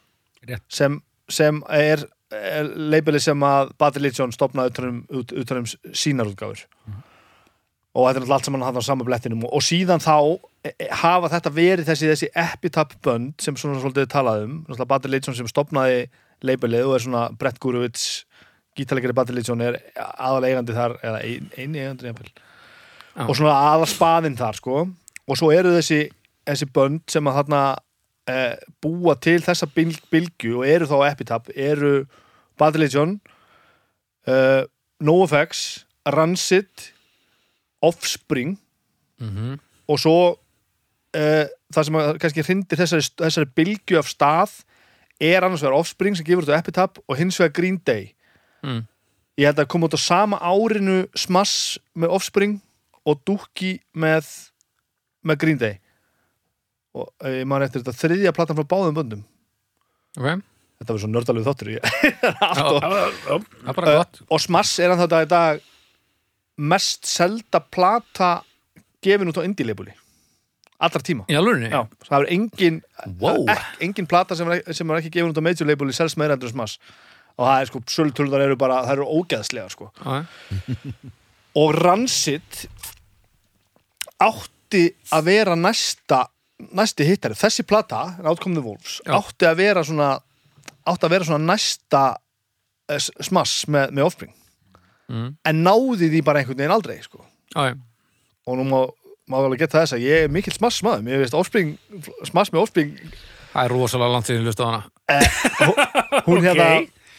Rétt. 0.46 0.62
sem, 0.68 1.00
sem 1.28 1.62
er, 1.68 2.06
er 2.32 2.70
labeli 2.70 3.20
sem 3.20 3.42
að 3.44 3.74
Bad 3.78 3.98
Religion 3.98 4.32
stopnaði 4.32 4.72
utanum, 4.72 5.00
ut, 5.10 5.34
utanum 5.36 5.66
sínarútgáfur 5.66 6.66
og 7.90 8.06
þetta 8.06 8.20
er 8.20 8.22
náttúrulega 8.22 8.36
allt 8.36 8.46
saman 8.46 8.62
hann 8.62 8.78
á 8.78 8.82
sama 8.86 9.06
blettinum. 9.06 9.44
Og, 9.46 9.54
og 9.58 9.64
síðan 9.66 10.02
þá 10.02 10.16
e, 10.62 10.72
e, 10.76 10.88
hafa 11.02 11.30
þetta 11.32 11.52
verið 11.54 11.88
þessi, 11.90 12.10
þessi 12.12 12.28
Epitaph 12.38 12.98
bönd 13.02 13.42
sem 13.42 13.56
svona 13.58 13.80
svolítið 13.82 14.06
er 14.06 14.12
talað 14.12 14.44
um. 14.46 14.58
Náttúrulega 14.68 14.90
Bad 14.92 15.08
Religion 15.08 15.36
sem 15.36 15.50
stopnaði 15.50 16.04
labelið 16.46 16.86
og 16.86 16.96
er 16.96 17.04
svona 17.04 17.24
Brett 17.38 17.58
Gurevits 17.62 18.04
gítalegari 18.78 19.16
Bad 19.16 19.32
Religion 19.32 19.62
er 19.64 19.78
aðalega 19.96 20.54
eigandi 20.54 20.76
þar 20.76 20.96
eða 21.02 21.20
ein, 21.26 21.50
eini 21.56 21.82
eigandi. 21.82 22.32
Já. 23.10 23.26
og 23.26 23.34
svona 23.36 23.54
aðal 23.72 23.88
spaðinn 23.90 24.38
þar 24.38 24.58
sko 24.60 24.80
og 25.30 25.38
svo 25.38 25.50
eru 25.54 25.72
þessi, 25.74 26.04
þessi 26.46 26.68
bönd 26.74 27.02
sem 27.10 27.26
að 27.26 27.40
þarna 27.40 27.62
eh, 28.30 28.54
búa 28.82 29.16
til 29.18 29.40
þessa 29.44 29.68
bil, 29.74 29.92
bylgju 30.12 30.60
og 30.60 30.68
eru 30.70 30.88
þá 30.90 30.96
Epitaph 31.10 31.50
eru 31.56 32.04
Bad 32.60 32.76
Religion 32.78 33.16
uh, 34.28 34.62
NoFX 35.00 35.66
Rancid 36.14 36.90
Offspring 37.80 38.58
mm 39.20 39.58
og 39.90 39.98
svo 39.98 40.18
uh, 41.18 41.46
það 41.74 41.86
sem 41.86 41.96
að 41.98 42.08
kannski 42.22 42.42
hrindir 42.46 42.78
þessari, 42.78 43.06
þessari 43.18 43.48
bylgju 43.58 43.98
af 43.98 44.06
stað 44.06 44.52
er 45.18 45.42
annars 45.42 45.64
vegar 45.64 45.80
Offspring 45.80 46.14
sem 46.14 46.26
gefur 46.28 46.46
á 46.46 46.60
Epitaph 46.60 47.02
og 47.06 47.18
hins 47.18 47.40
vegar 47.40 47.56
Green 47.56 47.80
Day 47.82 48.12
Mm. 48.66 48.82
ég 49.40 49.46
held 49.48 49.60
að 49.62 49.68
koma 49.72 49.88
út 49.88 49.96
á 49.96 50.00
sama 50.02 50.38
árinu 50.44 50.98
Smass 51.16 51.78
með 51.96 52.12
Offspring 52.18 52.58
og 53.08 53.20
Dookie 53.24 53.78
með 53.96 54.28
með 55.24 55.38
Green 55.42 55.58
Day. 55.60 55.78
Og 56.96 57.06
uh, 57.22 57.30
ég 57.40 57.46
man 57.48 57.62
eftir 57.64 57.82
þetta 57.84 57.96
þriðja 57.96 58.32
platan 58.36 58.56
frá 58.58 58.66
báðum 58.68 58.96
böndum. 58.96 59.22
Ok, 60.18 60.42
þetta 60.80 60.92
var 60.94 61.00
svo 61.02 61.10
nördalegu 61.12 61.46
þáttur 61.46 61.70
er 61.78 63.74
bara 63.76 63.92
Uh, 63.94 63.98
gott 64.00 64.20
og 64.28 64.40
Smass 64.42 64.78
er 64.82 64.90
hann 64.92 65.00
þetta 65.04 65.22
í 65.24 65.28
dag 65.30 65.60
mest 66.60 67.06
selda 67.08 67.60
plata 67.62 68.30
gefin 69.04 69.30
út 69.30 69.38
á 69.40 69.46
indie-labeli 69.46 69.94
allra 70.80 71.02
tíma? 71.04 71.24
Já, 71.28 71.82
það 72.08 72.16
er 72.24 72.30
engin, 72.34 72.80
Wow. 73.20 73.44
ek, 73.52 73.64
engin 73.84 74.06
plata 74.08 74.36
sem 74.36 74.48
er, 74.50 74.62
sem 74.72 74.90
er 74.90 75.00
ekki 75.00 75.12
gefin 75.12 75.30
út 75.32 75.40
á 75.40 75.44
major 75.44 75.68
labeli 75.68 75.92
selst 75.96 76.16
meira 76.20 76.36
endur 76.36 76.48
en 76.50 76.56
smass 76.56 76.78
og 77.38 77.46
það 77.46 77.60
er 77.60 77.70
sko, 77.70 77.80
sölutöluðar 77.94 78.44
eru 78.48 78.56
bara, 78.60 78.80
það 78.86 78.96
eru 78.98 79.06
ógeðslega 79.20 79.70
sko. 79.72 79.90
Og 81.60 81.72
Rancid 81.74 82.66
átti 84.22 84.82
að 85.16 85.24
vera 85.30 85.56
næsta 85.58 86.24
næsti 86.76 87.06
hittari, 87.08 87.34
þessi 87.38 87.64
plata 87.66 88.02
Outcome 88.22 88.54
the 88.58 88.62
Wolves, 88.64 88.98
Já. 89.06 89.14
átti 89.16 89.46
að 89.48 89.56
vera 89.62 89.82
svona 89.86 90.10
átti 90.90 91.06
að 91.08 91.14
vera 91.14 91.26
svona 91.30 91.46
næsta 91.54 92.02
eh, 92.90 93.00
smass 93.24 93.64
með, 93.70 93.94
með 93.96 94.10
Offspring 94.10 94.36
Mm. 95.10 95.32
en 95.42 95.56
náði 95.66 96.06
því 96.06 96.20
bara 96.22 96.38
einhvern 96.38 96.54
veginn 96.60 96.70
aldrei 96.70 97.00
sko. 97.02 97.24
já, 97.56 97.72
já. 97.72 97.74
og 98.46 98.58
nú 98.60 98.62
má, 98.68 98.76
má 99.26 99.40
alveg 99.40 99.58
geta 99.64 99.80
þess 99.80 99.96
að 99.96 100.04
ég 100.06 100.22
er 100.22 100.30
mikill 100.30 100.54
smass 100.54 100.84
maður, 100.86 101.02
mér 101.02 101.18
veist 101.24 101.34
Offspring 101.34 101.72
smass 102.28 102.52
með 102.54 102.60
Offspring 102.62 102.92
Það 103.50 103.64
er 103.64 103.74
rosalega 103.74 104.12
langt 104.14 104.28
síðan 104.30 104.38
ég 104.38 104.46
hlusta 104.46 104.62
á 104.62 104.70
hana 104.70 104.82
hún 106.28 106.38
Ok. 106.38 106.44
hérna 106.46 106.68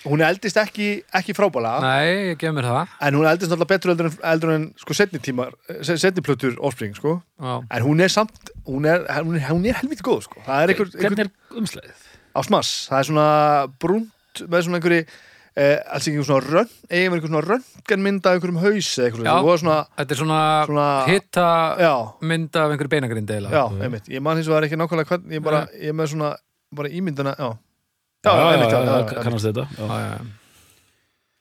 hún 0.06 0.22
eldist 0.26 0.58
ekki, 0.58 0.88
ekki 1.14 1.34
frábælega 1.38 1.82
Nei, 1.84 2.32
ég 2.32 2.38
gef 2.42 2.54
mér 2.56 2.66
það. 2.70 2.94
En 3.08 3.18
hún 3.20 3.28
eldist 3.30 3.52
náttúrulega 3.52 3.72
betur 3.74 3.92
eldur 3.94 4.10
en, 4.10 4.16
eldur 4.32 4.54
en 4.56 4.64
sko 4.82 4.94
setni 4.98 5.20
tímar, 5.22 5.52
se- 5.82 5.98
setni 6.02 6.24
plötur 6.26 6.56
Offspring 6.60 6.96
sko, 6.98 7.18
en 7.42 7.84
hún 7.86 8.02
er 8.02 8.10
samt 8.14 8.54
hún 8.66 8.86
er, 8.90 9.04
hún 9.22 9.36
er, 9.38 9.48
hún 9.52 9.66
er 9.70 9.78
helviti 9.82 10.04
góð 10.08 10.24
sko. 10.30 10.42
Það 10.48 10.64
er 10.64 10.74
einhver, 10.76 10.94
Hvernig 11.02 11.26
er 11.26 11.60
umslæðið? 11.62 12.08
á 12.32 12.40
smass, 12.48 12.72
það 12.90 13.00
er 13.04 13.10
svona 13.12 13.28
brúnt 13.82 14.42
með 14.48 14.64
svona 14.66 14.80
einhverju 14.80 15.02
eh, 15.60 15.78
alls 15.92 16.06
ekki 16.08 16.22
svona 16.24 16.46
rönn, 16.48 16.70
eigin 16.90 17.12
einhver 17.18 17.28
svona 17.34 17.42
röntgenmynda 17.50 18.32
af 18.32 18.38
einhverjum 18.38 18.62
haus 18.64 18.92
eða 18.96 19.10
eitthvað 19.10 19.50
og 19.52 19.60
svona, 19.60 19.80
þetta 20.00 20.16
er 20.16 20.20
svona, 20.22 20.38
Svona- 20.70 20.92
hitta 21.12 21.48
já, 21.84 21.92
mynd 22.32 22.56
af 22.56 22.72
einhverju 22.72 22.94
beinagrind 22.96 23.34
eða 23.36 23.52
já, 23.52 23.66
einmitt. 23.84 24.08
Ég 24.08 24.24
man 24.24 24.40
hins 24.40 24.48
vegar 24.48 24.64
ekki 24.70 24.80
nákvæmlega 24.80 25.12
hvern, 25.12 25.28
ég 25.36 25.44
bara, 25.44 25.66
ég 25.76 25.92
er 25.92 25.98
með 26.00 26.14
svona 26.16 26.32
bara 26.72 26.88
ímyndina, 26.90 27.36
já 27.36 27.52
já, 28.26 28.32
já, 28.36 28.52
einmitt, 28.52 28.72
já, 28.72 28.80
já, 28.80 28.86
já, 28.86 29.00
já. 29.00 29.24
kannast 29.24 29.46
þetta 29.46 29.68
já. 29.78 29.88
já, 29.88 30.00
já. 30.06 30.20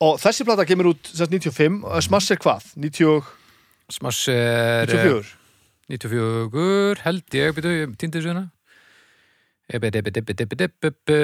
og 0.07 0.17
þessi 0.23 0.47
plata 0.49 0.65
kemur 0.65 0.93
út 0.95 1.11
sérst 1.13 1.35
95, 1.35 1.85
og 1.85 2.07
smass 2.07 2.33
er 2.33 2.41
hvað? 2.41 2.73
90, 2.77 3.37
Smash 3.91 4.31
er 4.31 4.87
94 4.87 5.37
94 5.91 7.03
held 7.05 7.37
ég, 7.37 7.55
byrju, 7.57 7.77
ég 7.83 7.95
týndi 7.99 8.21
þessu 8.21 8.47
Ebbi, 9.71 9.87
ebbi, 9.87 9.99
ebbi, 10.11 10.35
ebbi, 10.35 10.57
ebbi, 10.65 10.89
ebbi. 10.89 11.17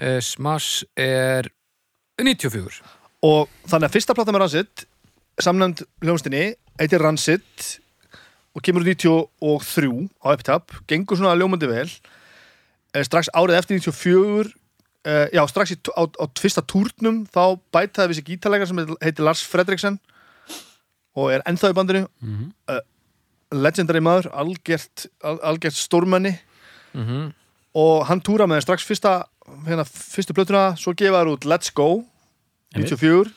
Eh, 0.00 0.20
Smash 0.24 0.84
er 0.96 1.50
94 2.20 2.80
og 3.24 3.48
þannig 3.68 3.88
að 3.88 3.94
fyrsta 3.96 4.16
plata 4.16 4.32
með 4.32 4.44
Rancid 4.44 4.84
samnefnd 5.44 5.84
hljómsdynni 6.04 6.44
heitir 6.80 7.04
Rancid 7.04 7.68
og 8.54 8.64
kemur 8.64 8.84
úr 8.84 8.94
93 8.94 10.08
á 10.24 10.26
Epitap 10.32 10.76
gengur 10.88 11.20
svona 11.20 11.36
ljómandi 11.36 11.68
vel 11.68 11.88
Eh, 11.88 12.22
strax 13.02 13.30
árið 13.34 13.58
eftir 13.58 13.80
94 13.82 14.52
uh, 14.54 15.26
já, 15.34 15.42
strax 15.50 15.74
í, 15.74 15.78
á, 15.98 16.02
á 16.06 16.24
fyrsta 16.38 16.62
túrnum 16.62 17.24
þá 17.26 17.58
bætaði 17.74 18.12
við 18.12 18.20
sér 18.20 18.28
gítarleikar 18.30 18.70
sem 18.70 18.82
heitir 19.02 19.26
Lars 19.26 19.42
Fredriksen 19.42 19.98
og 21.14 21.30
er 21.34 21.42
ennþá 21.46 21.70
í 21.70 21.76
bandinu. 21.76 22.08
Mhm. 22.22 22.52
legendary 23.54 24.00
maður, 24.02 24.32
algjert 24.34 25.04
al, 25.22 25.38
algjert 25.46 25.76
stórmenni. 25.78 26.32
Mm 26.94 27.32
og 27.74 28.04
hann 28.08 28.22
túra 28.22 28.46
með 28.46 28.64
strax 28.64 28.86
fyrsta 28.86 29.24
hérna, 29.66 29.84
fyrstu 29.84 30.34
plötuna, 30.36 30.74
svo 30.78 30.94
gefa 30.96 31.22
þær 31.22 31.32
út 31.34 31.48
Let's 31.48 31.72
Go 31.74 32.04
94 32.76 33.32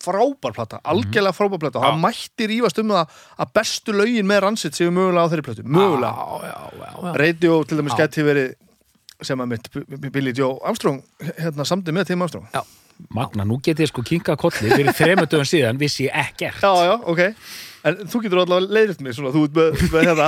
frábær 0.00 0.54
plata, 0.56 0.78
algjörlega 0.88 1.36
frábær 1.36 1.60
plata. 1.60 1.80
Og 1.80 1.84
hann 1.84 2.00
mætti 2.00 2.46
rífast 2.48 2.78
um 2.80 2.94
það 2.94 3.18
að 3.44 3.50
bestu 3.58 3.92
lögin 3.92 4.28
með 4.28 4.42
Rancid 4.46 4.76
séu 4.76 4.88
mögulega 4.96 5.26
á 5.28 5.30
þeirri 5.32 5.44
plötu 5.44 5.64
mögulega. 5.68 7.12
Radio 7.20 7.58
til 7.68 7.80
dæmis 7.80 7.96
Já. 7.98 8.06
gæti 8.06 8.24
verið 8.24 8.54
sem 9.26 9.40
að 9.42 9.54
mitt 9.54 9.70
Billy 10.12 10.32
Joe 10.36 10.58
Armstrong 10.66 11.00
hérna 11.38 11.66
samdi 11.68 11.94
með 11.94 12.10
Tim 12.10 12.22
Armstrong. 12.24 12.46
Magna, 13.16 13.46
nú 13.48 13.56
get 13.64 13.80
ég 13.80 13.88
sko 13.88 14.02
kinka 14.04 14.34
kolli 14.36 14.68
fyrir 14.68 14.92
þremur 14.96 15.28
dögum 15.30 15.48
síðan 15.48 15.78
vissi 15.80 16.04
ég 16.08 16.16
ekkert. 16.26 16.60
Já, 16.60 16.72
já, 16.84 16.94
ok. 17.08 17.22
En 17.88 17.96
þú 18.12 18.20
getur 18.26 18.42
allavega 18.42 18.74
leiðritt 18.76 19.00
mig 19.04 19.14
svona, 19.16 19.30
þú 19.32 19.46
ert 19.46 19.54
með, 19.56 19.84
með 19.94 20.02
hérna 20.10 20.26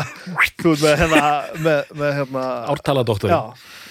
þú 0.62 0.70
ert 0.72 0.84
með 0.86 0.94
hérna 1.02 1.24
með, 1.66 1.90
með 2.00 2.14
hérna 2.16 2.44
Ártaladoktor 2.72 3.34
já, 3.34 3.40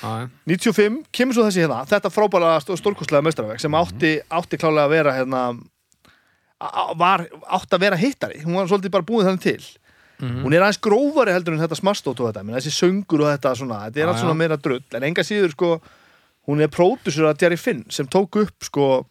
Já, 0.01 0.08
já. 0.24 0.29
95 0.50 0.96
kemur 1.13 1.38
svo 1.38 1.46
þessi 1.46 1.62
hérna. 1.62 1.84
Þetta 1.91 2.10
frábæra 2.13 2.55
stórkostlega 2.63 3.22
mestrarveg 3.27 3.62
sem 3.62 3.77
átti, 3.77 4.15
átti 4.34 4.58
klálega 4.58 4.88
að 4.89 4.96
vera 4.96 5.13
hérna 5.20 5.43
var, 6.98 7.27
átti 7.53 7.77
að 7.77 7.84
vera 7.86 8.00
hittari. 8.01 8.41
Hún 8.46 8.58
var 8.58 8.70
svolítið 8.70 8.93
bara 8.98 9.05
búið 9.05 9.29
þannig 9.29 9.46
til 9.46 9.70
Mhm. 10.22 10.44
hún 10.46 10.54
er 10.54 10.62
aðeins 10.62 10.82
grófari 10.82 11.34
heldur 11.34 11.56
en 11.56 11.63
þetta 11.63 11.80
smastótt 11.80 12.20
og 12.22 12.30
þetta, 12.30 12.44
menn 12.46 12.60
þessi 12.60 12.74
söngur 12.78 13.25
og 13.25 13.32
þetta 13.34 13.56
svona, 13.58 13.80
þetta 13.90 14.01
er 14.04 14.12
allt 14.12 14.22
svona 14.22 14.38
meira 14.38 14.58
drull. 14.58 14.84
En 14.94 15.04
enga 15.04 15.24
síður 15.25 15.56
sko, 15.56 15.82
hún 16.48 16.62
er 16.62 16.68
pródusur 16.68 17.25
að 17.30 17.42
Jerry 17.42 17.58
Finn 17.58 17.86
sem 17.90 18.08
tók 18.08 18.38
upp 18.42 18.63
sko 18.63 19.06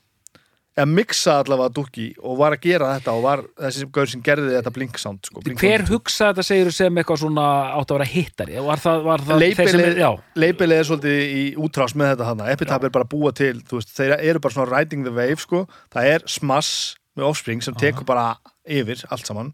eða 0.79 0.87
mixa 0.87 1.35
allavega 1.40 1.73
Dukki 1.75 2.07
og 2.23 2.37
var 2.38 2.55
að 2.55 2.62
gera 2.69 2.93
þetta 2.95 3.14
og 3.17 3.25
var 3.25 3.43
þessi 3.59 3.88
gaur 3.93 4.11
sem 4.11 4.23
gerði 4.25 4.52
þetta 4.55 4.73
Blink 4.76 5.00
Sound 5.02 5.26
sko, 5.26 5.43
Blink 5.45 5.62
Hver 5.62 5.85
hugsa 5.90 6.31
þetta 6.31 6.45
segir 6.47 6.71
sem 6.75 7.00
eitthvað 7.00 7.23
svona 7.25 7.47
átt 7.75 7.90
að 7.90 7.99
vera 7.99 8.09
hittari? 8.12 8.61
Var 8.69 8.85
það, 8.85 9.02
var 9.09 9.25
það 9.26 9.43
Leipilið 9.43 10.76
er, 10.76 10.79
er 10.79 10.88
svolítið 10.88 11.35
í 11.40 11.43
útrás 11.61 11.97
með 11.99 12.14
þetta 12.14 12.31
hana 12.31 12.49
Epitap 12.55 12.87
er 12.87 12.95
bara 12.95 13.09
að 13.09 13.12
búa 13.17 13.35
til, 13.37 13.52
veist, 13.73 13.93
þeir 13.97 14.17
eru 14.19 14.43
bara 14.43 14.57
svona 14.57 14.71
riding 14.71 15.05
the 15.07 15.14
wave, 15.14 15.43
sko, 15.43 15.64
það 15.93 16.14
er 16.14 16.26
smass 16.31 16.73
með 17.19 17.29
offspring 17.33 17.67
sem 17.67 17.76
tekur 17.79 18.07
bara 18.09 18.33
yfir 18.71 19.02
allt 19.11 19.26
saman 19.26 19.52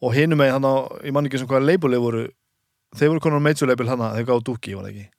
og 0.00 0.14
hinum 0.16 0.40
með 0.40 0.54
hann 0.56 0.68
á, 0.68 0.74
ég 1.04 1.14
man 1.16 1.28
ekki 1.28 1.42
sem 1.42 1.50
hvaða 1.50 1.68
labelið 1.68 2.04
voru. 2.06 2.28
Þeir 2.96 3.12
voru 3.12 3.24
konar 3.24 3.44
major 3.44 3.70
label 3.70 3.90
hana, 3.90 4.14
þeir 4.16 4.30
gáðu 4.30 4.46
dúki, 4.50 4.74
var 4.74 4.88
það 4.88 4.94
ekki? 4.94 5.10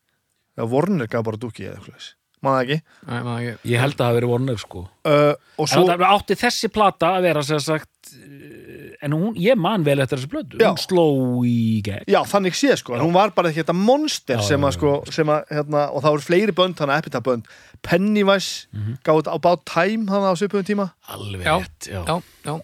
Já, 0.58 0.64
Warner 0.68 1.08
gaf 1.08 1.24
bara 1.24 1.40
dúki 1.40 1.68
eða 1.68 1.78
eitthvað 1.80 2.10
það 2.42 2.62
ekki? 2.64 2.78
Nei, 3.08 3.20
maður 3.26 3.44
ekki. 3.44 3.70
ég 3.72 3.82
held 3.82 3.94
að 3.94 4.00
það 4.02 4.08
hafi 4.08 4.18
verið 4.18 4.32
Warner 4.32 4.62
sko. 4.62 4.84
Uh, 5.06 5.34
Og 5.62 5.68
En 5.68 5.72
svo, 5.72 5.84
það 5.90 6.06
átti 6.08 6.38
þessi 6.42 6.70
plata 6.74 7.12
að 7.18 7.28
vera 7.28 7.44
sem 7.46 7.62
sagt 7.62 8.14
eh, 8.18 8.96
en 9.06 9.16
hún, 9.18 9.36
ég 9.42 9.60
man 9.60 9.86
vel 9.86 9.98
eftir 10.02 10.20
þessi 10.20 10.32
plötu. 10.32 10.62
Já. 10.62 10.72
hún 10.72 10.82
sló 10.82 11.06
í 11.48 11.82
gegn. 11.86 12.08
Já, 12.10 12.20
þannig 12.32 12.58
sé, 12.58 12.74
sko. 12.82 12.96
En 12.98 13.06
hún 13.06 13.14
var 13.16 13.34
bara 13.38 13.54
þetta 13.54 13.76
monster 13.78 14.42
Já, 14.42 14.48
sem 14.50 14.58
já, 14.58 14.70
að, 14.70 14.78
sko, 14.80 14.96
sem 15.14 15.34
að, 15.34 15.54
hérna, 15.54 15.86
og 15.92 16.06
það 16.06 16.18
voru 16.18 16.28
fleiri 16.28 16.58
bönd 16.58 16.82
hana, 16.82 16.98
Epitap 17.02 17.28
bönd, 17.28 17.54
Pennywise 17.86 18.68
mm. 18.72 18.82
-hmm. 18.82 19.00
gáðu 19.06 19.30
á 19.30 19.38
bát 19.42 19.66
time 19.70 20.10
hana 20.10 20.34
á 20.34 20.36
svipuðum 20.38 20.66
tíma. 20.66 20.92
Alveg 21.14 21.46
Já, 21.46 21.56
rétt, 21.62 21.90
já. 21.90 22.02
Já, 22.06 22.16
já, 22.46 22.56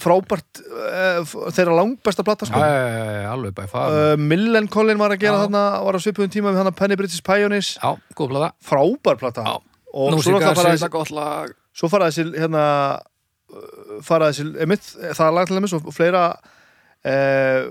frábært 0.00 0.62
uh, 0.62 1.34
þeirra 1.52 1.74
langbesta 1.76 2.24
plata, 2.26 2.46
já, 2.46 2.52
sko 2.52 2.62
alveg 3.32 3.54
bæði 3.56 3.70
fara 3.72 4.06
uh, 4.12 4.14
Millen 4.20 4.68
Collin 4.72 5.00
var 5.00 5.14
að 5.14 5.24
gera 5.24 5.36
Já. 5.36 5.44
þarna 5.44 5.64
var 5.86 5.98
á 5.98 6.00
svipuðum 6.04 6.32
tíma 6.32 6.54
við 6.54 6.62
hana 6.62 6.74
Penny 6.76 6.98
British 7.00 7.24
Pioneers. 7.26 7.74
Já, 7.76 7.92
góð 8.18 8.34
plata. 8.34 8.50
Frábær 8.64 9.20
plata. 9.20 9.44
Já. 9.46 9.54
og 9.92 10.14
Nú 10.14 10.22
svo, 10.22 10.24
sé 10.24 10.34
náttúrulega 10.34 10.56
fara 10.56 10.74
þetta 10.76 11.04
þessi, 11.04 11.54
svo 11.78 11.92
fara 11.92 12.10
þessi 12.10 12.26
hérna 12.40 12.64
uh, 13.52 13.94
fara 14.06 14.32
þessi, 14.32 14.48
emitt, 14.64 14.90
það 15.02 15.24
er 15.26 15.38
lagt 15.38 15.52
til 15.52 15.60
þeim 15.60 15.70
og 15.82 15.94
fleira 15.96 16.26
uh, 16.32 17.70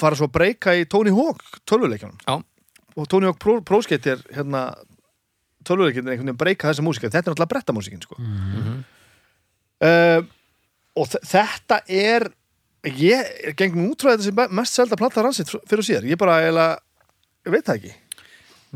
fara 0.00 0.18
svo 0.18 0.30
að 0.30 0.36
breyka 0.38 0.76
í 0.78 0.86
Tony 0.90 1.14
Hawk 1.14 1.60
tölvuleikjanum 1.68 2.46
og 2.98 3.08
Tony 3.10 3.30
Hawk 3.30 3.84
Skate 3.86 4.16
er 4.16 4.24
hérna 4.34 4.70
tölvuleikjan 5.66 6.08
er 6.08 6.16
einhvern 6.16 6.30
veginn 6.30 6.34
að 6.34 6.42
breyka 6.42 6.70
þessa 6.70 6.84
músika 6.84 7.10
þetta 7.10 7.30
er 7.30 7.34
náttúrulega 7.34 7.54
brettamúsikin 7.54 8.04
sko. 8.04 8.18
Mhm. 8.18 8.82
uh, 9.86 10.36
og 10.98 11.10
þetta 11.14 11.80
er 11.86 12.28
ég 12.84 13.54
gengum 13.58 13.90
út 13.90 14.00
frá 14.02 14.14
þetta 14.14 14.28
sem 14.28 14.56
mest 14.56 14.78
selda 14.78 14.96
platta 14.96 15.22
ransitt 15.24 15.50
fyrir 15.52 15.82
og 15.82 15.86
síðar, 15.86 16.06
ég 16.08 16.18
bara 16.20 16.38
eiginlega, 16.40 16.78
ég 17.46 17.54
veit 17.54 17.66
það 17.66 17.76
ekki. 17.80 17.92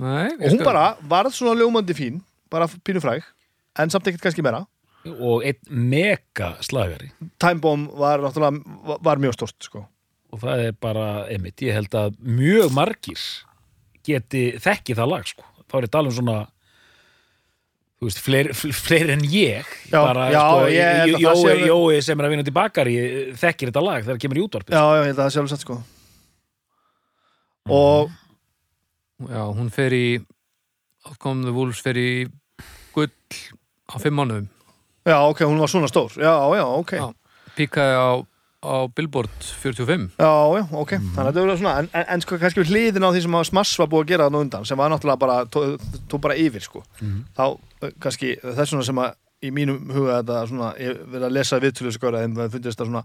Nei, 0.04 0.28
og 0.34 0.46
hún 0.50 0.62
bara 0.66 0.84
varð 1.08 1.34
svona 1.36 1.56
ljómandi 1.58 1.94
fín 1.96 2.20
bara 2.50 2.68
pínu 2.68 3.00
fræg, 3.02 3.24
en 3.78 3.90
samt 3.90 4.06
ekkert 4.10 4.26
kannski 4.28 4.44
meira. 4.44 4.64
Og 5.04 5.42
einn 5.44 5.58
mega 5.68 6.54
slagari. 6.64 7.10
Time 7.42 7.60
Bomb 7.60 7.90
var 7.98 8.22
náttúrulega 8.22 9.00
var- 9.04 9.20
mjög 9.20 9.34
stort 9.36 9.62
sko. 9.62 9.86
og 10.32 10.40
það 10.40 10.66
er 10.66 10.72
bara, 10.72 11.26
einmitt, 11.30 11.56
ég 11.62 11.72
held 11.72 11.90
að 11.90 12.16
mjög 12.18 12.72
margir 12.74 13.20
geti 14.02 14.58
þekki 14.58 14.96
það 14.96 15.08
lag, 15.08 15.26
sko. 15.26 15.44
Þá 15.70 15.76
er 15.78 15.82
að 15.86 15.90
tala 15.90 16.08
um 16.08 16.14
svona 16.14 16.48
þú 18.04 18.10
veist, 18.10 18.20
fleiri 18.20 18.54
fleir 18.76 19.12
en 19.14 19.24
ég 19.24 19.70
Já, 19.88 19.98
bara, 19.98 20.26
já, 20.32 20.42
sko, 20.44 20.66
ég 20.68 21.14
Jói, 21.24 21.54
Jói 21.70 22.02
sem 22.04 22.20
er 22.20 22.28
að 22.28 22.34
vinna 22.34 22.44
til 22.46 22.54
bakari 22.54 22.96
þekkir 23.40 23.72
þetta 23.72 23.84
lag 23.84 24.04
þegar 24.04 24.18
það 24.18 24.22
kemur 24.26 24.40
í 24.40 24.44
útvarpið. 24.44 24.76
Já, 24.76 24.84
já, 24.84 25.00
ég 25.00 25.08
held 25.08 25.16
að 25.18 25.24
það 25.24 25.40
alveg 25.40 25.54
satt 25.54 25.64
sko. 25.64 25.78
og 27.72 28.12
Já, 29.24 29.44
hún 29.54 29.70
fer 29.72 29.94
í 29.94 30.06
Outcome 31.06 31.46
the 31.46 31.52
Wolves 31.54 31.80
fer 31.84 31.96
í 32.00 32.26
gull 32.94 33.12
á 33.88 33.96
fimm 34.02 34.16
mánuðum. 34.18 34.48
Já, 35.04 35.18
ok, 35.28 35.44
hún 35.46 35.60
var 35.60 35.70
svona 35.70 35.88
stór. 35.90 36.14
Já, 36.16 36.32
já, 36.56 36.64
ok, 36.64 36.92
já, 36.96 37.04
Já. 37.04 37.12
Píkaði 37.54 37.94
á, 38.00 38.10
á 38.64 38.74
Billboard 38.96 39.30
45 39.62 40.16
já, 40.18 40.30
ok. 40.72 40.96
Þannig 40.96 41.20
að 41.20 41.28
þetta 41.28 41.44
verður 41.44 41.60
svona, 41.60 41.74
en, 41.82 41.90
en, 41.92 42.06
en 42.16 42.24
sko 42.24 42.38
kannski 42.40 42.62
við 42.64 42.72
hliðin 42.72 43.06
á 43.06 43.12
því 43.14 43.22
sem 43.26 43.36
að 43.38 43.46
Smass 43.50 43.78
var 43.78 43.90
búið 43.92 44.02
að 44.06 44.10
gera 44.10 44.26
þannig 44.26 44.44
undan 44.46 44.66
sem 44.66 44.80
var 44.80 44.90
náttúrulega 44.90 45.22
bara, 45.22 45.36
tó, 45.46 45.62
tó 46.10 46.20
bara 46.24 46.38
yfir 46.40 46.64
sko. 46.64 46.82
þá 47.36 47.44
eh, 47.46 47.54
kannski 48.02 48.34
þess 48.42 48.74
vegna 48.74 48.88
sem 48.88 49.00
að 49.04 49.14
í 49.44 49.52
mínum 49.54 49.92
huga 49.92 50.20
þetta 50.20 50.42
svona, 50.50 50.72
ég 50.80 51.00
verið 51.04 51.28
að 51.28 51.36
lesa 51.36 51.60
viðtölu 51.62 51.90
þessu 51.90 52.02
góra 52.02 52.24
en 52.24 52.36
það 52.38 52.52
fundist 52.54 52.80
það 52.80 52.90
svona 52.90 53.04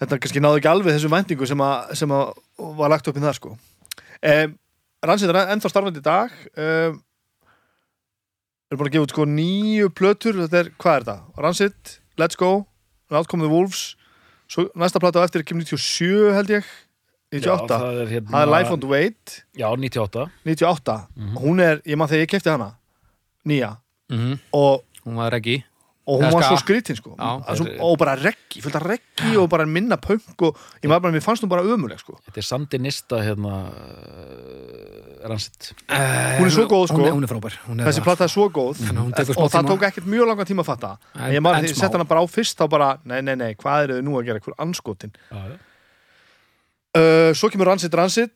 þetta 0.00 0.18
kannski 0.22 0.42
náðu 0.44 0.60
ekki 0.60 0.70
alveg 0.70 0.96
þessu 0.96 1.12
væntingu 1.12 1.48
sem 1.50 1.62
að, 1.64 1.94
sem 2.00 2.16
að 2.16 2.32
var 2.78 2.92
lagt 2.92 3.10
upp 3.10 3.18
í 3.18 3.24
það 3.24 3.38
sko. 3.38 3.54
Um, 4.20 4.58
Rannsið 5.00 5.32
er 5.32 5.54
ennþá 5.54 5.70
starfandi 5.72 6.02
í 6.02 6.04
dag. 6.04 6.34
Um, 6.60 6.98
er 8.68 8.78
búin 8.78 8.90
að 8.90 8.96
gefa 8.96 9.06
út 9.08 9.14
sko 9.14 9.26
nýju 9.28 9.88
plötur. 9.96 10.42
Þetta 10.42 10.60
er, 10.60 10.70
hvað 10.80 10.98
er 10.98 11.06
þetta? 11.06 11.42
Rannsið, 11.46 11.94
Let's 12.20 12.38
Go 12.40 12.52
Outcome 13.10 13.46
the 13.46 13.50
Wolves. 13.50 13.94
Svo 14.50 14.66
næsta 14.78 15.00
plata 15.02 15.22
á 15.22 15.26
eftir 15.26 15.44
kemur 15.46 15.64
97 15.66 16.34
held 16.36 16.52
ég. 16.58 16.68
98, 17.30 17.46
Já, 17.46 17.78
það 17.78 17.98
er 18.02 18.08
hérna 18.10 18.40
er 18.42 18.50
Life 18.50 18.74
on 18.74 18.80
the 18.82 18.90
Wait. 18.90 19.34
Já, 19.54 19.68
98 19.78 20.24
98, 20.48 20.96
hún 21.38 21.62
er, 21.62 21.78
ég 21.86 21.98
maður 21.98 22.16
þegar 22.16 22.24
ég 22.24 22.32
kefti 22.32 22.50
hana 22.50 22.72
nýja. 23.46 23.76
Mhm. 24.10 24.38
og, 24.52 24.82
Hún 25.06 25.16
var 25.16 25.32
ekki 25.32 25.62
og 26.10 26.18
hún 26.20 26.32
var 26.34 26.42
svo 26.42 26.56
skrítin 26.58 26.96
sko. 26.98 27.12
Já. 27.14 27.40
Að 27.46 27.60
svo, 27.60 27.66
og 27.86 27.98
bara 28.00 28.16
reggi, 28.18 28.60
fullt 28.64 28.76
af 28.76 28.82
reggi 28.82 29.36
og 29.38 29.46
bara 29.52 29.66
minna 29.66 29.96
punk 29.96 30.42
og 30.42 30.56
ég 30.82 30.90
maður 30.90 31.04
bara, 31.06 31.12
mér 31.14 31.22
fannst 31.24 31.44
hún 31.44 31.48
bara 31.52 31.62
ömuleg 31.62 32.00
sko. 32.02 32.16
Þetta 32.26 32.40
er 32.42 32.46
sandinista 32.46 33.20
hérna 33.22 33.52
uh, 33.70 35.28
Ransitt 35.30 35.70
Hún 35.86 36.48
er 36.48 36.54
svo 36.54 36.66
góð, 36.66 36.86
sko. 36.90 36.98
Hún 36.98 37.06
er, 37.06 37.14
hún 37.14 37.24
er 37.26 37.30
frábær. 37.30 37.56
Hún 37.68 37.80
er 37.80 37.88
þessi 37.90 38.00
það. 38.02 38.08
plata 38.08 38.26
er 38.26 38.32
svo 38.32 38.48
góð. 38.50 38.82
Og 39.36 39.50
það 39.52 39.70
tók 39.70 39.86
ekkert 39.90 40.10
mjög 40.10 40.30
langan 40.32 40.48
tíma 40.48 40.64
að 40.64 40.70
fatta. 40.72 40.92
En- 41.14 41.34
ég 41.36 41.44
maður 41.44 41.62
þegar 41.62 41.74
ég 41.74 41.82
sett 41.84 41.98
hana 41.98 42.08
bara 42.10 42.24
á 42.24 42.26
fyrst 42.26 42.58
þá 42.58 42.68
bara, 42.72 42.90
nei, 43.04 43.20
nei, 43.20 43.34
nei, 43.36 43.50
hvað 43.54 43.84
eru 43.86 43.98
þau 44.00 44.06
nú 44.08 44.16
að 44.20 44.30
gera? 44.30 44.40
Hver 44.40 44.58
anskotin 44.66 45.12
Já, 45.30 45.36
já 45.52 45.56
uh, 46.96 47.30
svo 47.36 47.50
kemur 47.52 47.66
Rancid 47.70 47.94
Rancid 47.94 48.32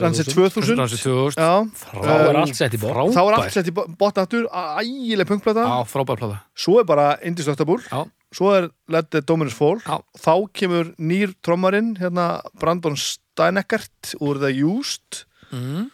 Rancid 0.00 0.30
2000 0.32 0.78
Rannsið 0.78 1.02
2000 1.04 1.36
Já, 1.36 1.50
Þá 1.82 2.06
er 2.08 2.28
Um, 2.30 2.36
allt 2.42 2.56
sett 2.56 2.74
í 2.74 2.80
bótt 2.80 3.14
þá 3.14 3.20
er 3.24 3.36
allt 3.38 3.52
sett 3.52 3.68
í 3.68 3.74
botna 3.74 4.22
aftur. 4.24 4.46
Ægileg 4.80 5.26
punkplata 5.28 5.64
Já, 5.66 5.76
frábær 5.90 6.16
plata. 6.20 6.38
Svo 6.56 6.78
er 6.80 6.84
bara 6.88 7.08
Indistöktabúl 7.22 7.82
Já, 7.90 8.04
svo 8.32 8.52
er 8.56 8.70
Let 8.88 9.10
the 9.10 9.20
Dominus 9.20 9.54
Fall. 9.58 9.80
Já. 9.84 9.98
þá 10.16 10.34
kemur 10.52 10.94
nýr 10.98 11.34
trommarinn 11.44 11.96
hérna 12.00 12.40
Brandon 12.58 12.96
Steineckert 12.96 14.14
úr 14.20 14.38
The 14.40 14.52
Used. 14.64 15.24
Mhm. 15.52 15.90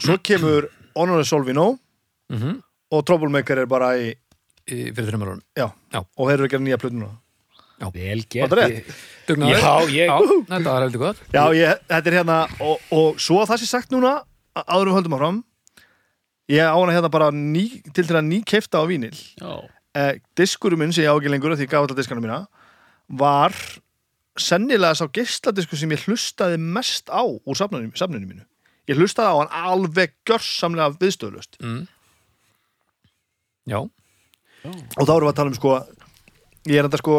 Svo 0.00 0.16
kemur 0.24 0.68
Honore 0.96 1.24
Solvino 1.24 1.78
Mhm. 2.30 2.62
og 2.92 3.04
Troublemaker 3.06 3.58
er 3.58 3.66
bara 3.66 3.94
í 3.98 4.14
Í- 4.70 4.92
Fyrir 4.94 5.40
Já. 5.58 5.72
og 5.94 6.28
þeir 6.28 6.34
eru 6.34 6.44
að 6.46 6.50
gera 6.50 6.62
nýja 6.62 6.78
plötuna 6.78 7.08
Vel 7.94 8.20
gert. 8.28 8.50
Já, 9.62 9.74
ég- 9.88 10.10
Já, 10.10 10.16
þetta 10.50 10.72
var 10.74 10.82
heldur 10.84 10.98
gott. 11.04 11.20
Já, 11.32 11.42
ég, 11.56 11.78
þetta 11.88 12.06
er 12.10 12.16
hérna 12.20 12.38
og, 12.60 12.80
og 12.92 13.20
svo 13.22 13.40
að 13.40 13.48
það 13.54 13.60
sé 13.62 13.66
sagt 13.70 13.90
núna 13.94 14.12
áður 14.60 14.90
við 14.90 14.96
höldum 14.98 15.14
áfram 15.16 15.38
ég 16.50 16.66
á 16.66 16.74
hana 16.76 16.92
hérna 16.96 17.10
bara 17.14 17.30
ný, 17.30 17.64
til 17.94 18.04
til 18.04 18.16
að 18.18 18.26
ný 18.26 18.40
keifta 18.44 18.82
á 18.82 18.84
vínil 18.90 19.14
Já, 19.40 19.52
eh, 19.94 20.18
diskurum 20.36 20.78
minn 20.82 20.92
sem 20.92 21.04
ég 21.06 21.12
á 21.12 21.16
ekki 21.16 21.30
lengur 21.30 21.52
af 21.54 21.58
því 21.60 21.66
ég 21.68 21.70
gaf 21.70 21.84
alltaf 21.86 21.96
diskana 22.00 22.20
mína 22.24 22.40
var 23.08 23.54
sennilega 24.36 24.94
sá 24.98 25.06
geisladisku 25.10 25.76
sem 25.78 25.90
ég 25.94 26.04
hlustaði 26.06 26.58
mest 26.58 27.08
á 27.10 27.22
úr 27.22 27.56
safninu, 27.58 27.90
safninu 27.96 28.26
mínu. 28.26 28.44
Ég 28.88 28.96
hlustaði 28.98 29.30
á 29.30 29.36
hann 29.40 29.54
alveg 29.70 30.12
gjörsamlega 30.26 30.98
viðstöðlust 30.98 31.56
mm. 31.62 31.86
Já, 33.70 33.78
og 34.98 35.04
þá 35.06 35.12
erum 35.14 35.28
við 35.28 35.32
að 35.32 35.36
tala 35.38 35.50
um 35.52 35.56
sko 35.58 35.74
ég 36.68 36.78
er 36.80 36.88
enda 36.88 36.98
sko 37.00 37.16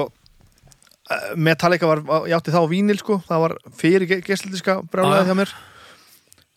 Metallica 1.36 1.88
var, 1.90 2.02
ég 2.30 2.36
átti 2.38 2.54
þá 2.54 2.62
vínil 2.72 2.98
sko 3.02 3.20
það 3.28 3.44
var 3.46 3.56
fyrir 3.78 4.08
geisladiska 4.26 4.78
brjálæði 4.92 5.22
Ah. 5.22 5.30
hjá 5.30 5.36
mér 5.42 5.54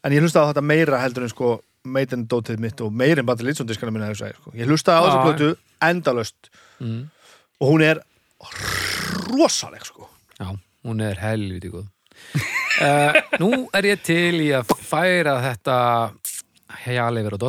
en 0.05 0.12
ég 0.12 0.21
hlustaði 0.25 0.45
á 0.45 0.51
þetta 0.53 0.64
meira 0.73 1.01
heldur 1.03 1.23
en 1.27 1.33
sko 1.33 1.53
Maiden 1.85 2.23
dótið 2.29 2.59
mitt 2.64 2.81
og 2.81 2.93
meira 2.97 3.21
en 3.21 3.27
Battle 3.29 3.45
Litson 3.51 3.67
diskana 3.69 3.93
minna 3.93 4.09
sko. 4.14 4.53
ég 4.57 4.67
hlustaði 4.67 4.97
á 4.97 5.05
þessu 5.05 5.19
Ah. 5.19 5.27
plötu 5.29 5.49
endalaust 5.83 6.51
mm. 6.81 7.03
og 7.61 7.69
hún 7.69 7.83
er 7.83 8.01
rosaleg 9.33 9.85
sko 9.85 10.09
Já, 10.40 10.51
hún 10.85 11.01
er 11.05 11.14
helviti 11.23 11.71
góð 11.71 11.87
uh, 12.83 13.12
Nú 13.40 13.69
er 13.75 13.83
ég 13.95 14.03
til 14.03 14.40
í 14.43 14.51
að 14.57 14.73
færa 14.83 15.37
þetta 15.45 15.77
hjali 16.85 17.23
verið 17.23 17.45
á 17.45 17.47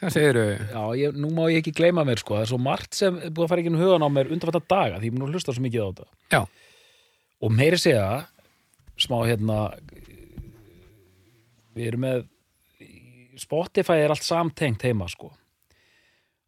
dóttorinn 0.00 0.08
Hvað 0.08 0.14
segirðu? 0.16 0.46
já 0.72 0.82
ég, 1.00 1.16
nú 1.20 1.30
má 1.36 1.42
ég 1.52 1.60
ekki 1.60 1.74
gleyma 1.76 2.04
mér 2.08 2.22
sko 2.22 2.36
Það 2.38 2.44
er 2.46 2.50
svo 2.52 2.60
margt 2.64 2.96
sem 2.96 3.18
er 3.20 3.30
búið 3.30 3.46
að 3.46 3.52
fara 3.52 3.64
ekki 3.64 3.72
um 3.74 3.80
hugan 3.80 4.06
á 4.06 4.08
mér 4.10 4.32
undanfætta 4.32 4.62
daga 4.70 5.00
því 5.00 5.10
ég 5.10 5.16
mun 5.16 5.26
að 5.28 5.34
hlusta 5.36 5.52
svo 5.56 5.64
mikið 5.66 5.84
á 5.84 5.88
þetta 5.90 6.06
Já, 6.32 6.40
og 7.40 7.52
meiri 7.56 7.80
segja 7.80 8.06
smá 9.00 9.18
hérna 9.28 9.58
við 11.76 11.90
erum 11.92 12.06
með 12.06 12.24
Spotify 13.40 14.02
er 14.04 14.12
allt 14.12 14.26
samtengt 14.26 14.82
heima 14.84 15.08
sko 15.08 15.30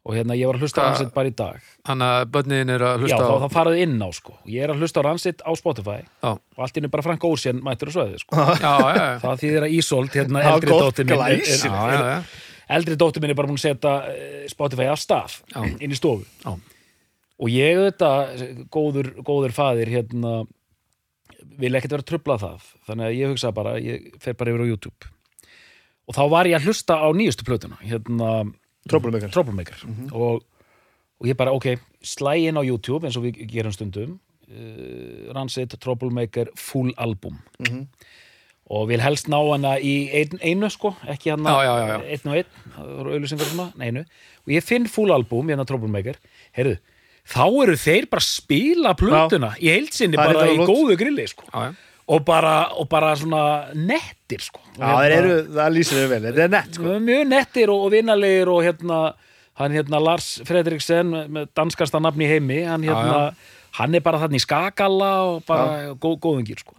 og 0.03 0.17
hérna 0.17 0.35
ég 0.35 0.49
var 0.49 0.57
að 0.57 0.65
hlusta 0.65 0.83
á 0.83 0.85
Ransit 0.89 1.13
bara 1.15 1.31
í 1.31 1.35
dag 1.37 1.67
hann 1.87 2.03
að 2.03 2.25
börnin 2.33 2.71
er 2.73 2.83
að 2.83 3.05
já 3.07 3.15
hlusta 3.15 3.19
þá, 3.23 3.31
á 3.31 3.43
þá 3.45 3.53
faraðu 3.55 3.83
inn 3.85 3.95
á 4.03 4.09
sko 4.11 4.33
ég 4.51 4.65
er 4.65 4.73
að 4.73 4.81
hlusta 4.83 4.99
á 4.99 5.03
Ransit 5.07 5.43
á 5.47 5.51
Spotify 5.55 6.01
Já, 6.03 6.31
og 6.35 6.65
allt 6.65 6.79
inn 6.79 6.89
er 6.89 6.91
bara 6.91 7.05
Frank 7.05 7.23
Ocean 7.29 7.61
mættur 7.63 7.91
og 7.93 7.95
sveði 7.95 8.19
sko 8.19 8.35
já, 8.35 8.57
já, 8.59 8.73
já. 8.99 9.05
það 9.23 9.45
þýðir 9.45 9.67
að 9.67 9.77
Ísolt 9.77 10.17
hérna 10.19 10.43
Já, 10.43 10.49
eldri 10.57 10.75
dóttir 10.75 11.07
minn 11.07 11.23
er. 11.23 11.37
Já, 11.39 11.55
er, 11.55 11.63
já, 11.63 11.85
er, 11.95 12.03
já. 12.03 12.41
Eldri 12.69 12.95
dóttir 12.99 13.21
minn 13.23 13.33
er 13.33 13.37
bara 13.39 13.47
búin 13.49 13.59
að 13.59 13.65
setja 13.67 13.93
eh, 14.13 14.43
Spotify 14.51 14.87
af 14.91 15.01
stað 15.01 15.39
Já. 15.53 15.63
inn 15.79 15.91
í 15.91 15.97
stofu. 15.99 16.25
Já. 16.45 16.53
og 17.43 17.49
ég 17.51 17.79
auðvitað 17.79 18.43
góður, 18.71 19.09
góður 19.25 19.51
faðir 19.55 19.89
hérna 19.91 20.45
vil 21.59 21.75
ekkert 21.75 21.91
vera 21.97 22.03
að 22.05 22.09
trubla 22.09 22.37
það. 22.39 22.67
Þannig 22.87 23.05
að 23.09 23.17
ég 23.17 23.31
hugsa 23.33 23.51
bara, 23.53 23.73
ég 23.81 24.13
fer 24.23 24.33
bara 24.39 24.53
yfir 24.53 24.63
á 24.63 24.71
YouTube. 24.71 25.09
Og 26.07 26.15
þá 26.15 26.23
var 26.31 26.47
ég 26.49 26.57
að 26.57 26.67
hlusta 26.69 26.97
á 26.99 27.07
nýjustu 27.15 27.45
plötuna 27.47 27.77
hérna 27.83 28.29
Troublemaker 28.89 29.31
Troublemaker 29.31 29.83
og, 30.11 30.41
og 31.19 31.27
ég 31.29 31.37
bara, 31.39 31.53
ok, 31.55 31.77
slæ 32.03 32.33
inn 32.49 32.59
á 32.59 32.63
YouTube 32.63 33.07
eins 33.07 33.15
og 33.19 33.23
við 33.27 33.43
gerum 33.51 33.71
stundum 33.75 34.17
uh, 34.51 35.31
Rancid 35.35 35.75
Troublemaker 35.79 36.51
full 36.59 36.91
album. 36.99 37.39
Mhm. 37.63 37.85
Og 38.71 38.87
vil 38.89 39.01
helst 39.03 39.27
ná 39.27 39.37
hana 39.51 39.75
í 39.83 39.95
ein, 40.15 40.37
einu 40.41 40.69
sko, 40.71 40.93
ekki 41.11 41.33
hana 41.33 41.51
Já, 41.51 41.63
já, 41.67 41.73
já, 41.73 41.87
já. 41.87 41.97
einn 42.15 42.31
og 42.31 42.37
einn, 42.39 42.51
það 42.75 42.91
voru 42.97 43.15
auðlýsingar 43.17 43.49
svona, 43.51 43.65
neinu 43.81 44.03
og 44.43 44.53
ég 44.55 44.63
finn 44.63 44.87
full 44.91 45.11
album, 45.11 45.49
hérna 45.51 45.65
Troublemaker 45.67 46.15
heyrðu, 46.57 46.77
þá 47.27 47.43
eru 47.63 47.75
þeir 47.79 48.07
bara 48.11 48.25
spila 48.27 48.93
plötuna 48.99 49.53
í 49.59 49.69
heilsinni 49.71 50.15
er 50.19 50.31
bara 50.33 50.47
í 50.51 50.57
góðu 50.63 50.95
grilli 50.99 51.27
sko. 51.31 51.45
Já, 51.51 51.69
já. 51.69 51.73
og 52.13 52.23
bara, 52.27 52.55
og 52.79 52.87
bara 52.91 53.13
svona 53.15 53.43
nettir 53.75 54.41
sko. 54.43 54.59
Já, 54.77 54.87
hérna- 54.87 55.17
eru, 55.19 55.35
það 55.55 55.75
lýsir 55.77 56.01
þau 56.01 56.09
vel, 56.11 56.21
þetta 56.29 56.43
er 56.47 56.51
nett 56.55 56.79
sko. 56.79 56.97
mjög 57.07 57.27
nettir 57.31 57.71
og, 57.71 57.85
og 57.85 57.91
vinnalegir 57.93 58.51
og 58.51 58.63
hérna 58.65 59.01
hann 59.59 59.71
hérna 59.75 59.99
Lars 60.01 60.41
Fredriksen 60.47 61.11
með- 61.29 61.51
danskasta 61.55 61.99
nafn 62.01 62.23
í 62.25 62.27
heimi 62.31 62.63
hann 62.67 62.83
hérna, 62.83 63.33
hann 63.79 63.95
er 63.97 64.03
bara 64.05 64.19
þarna 64.21 64.37
í 64.37 64.43
skakalla 64.43 65.11
og 65.31 65.43
bara 65.49 65.93
gó, 65.97 66.11
góðungir 66.21 66.59
sko. 66.61 66.75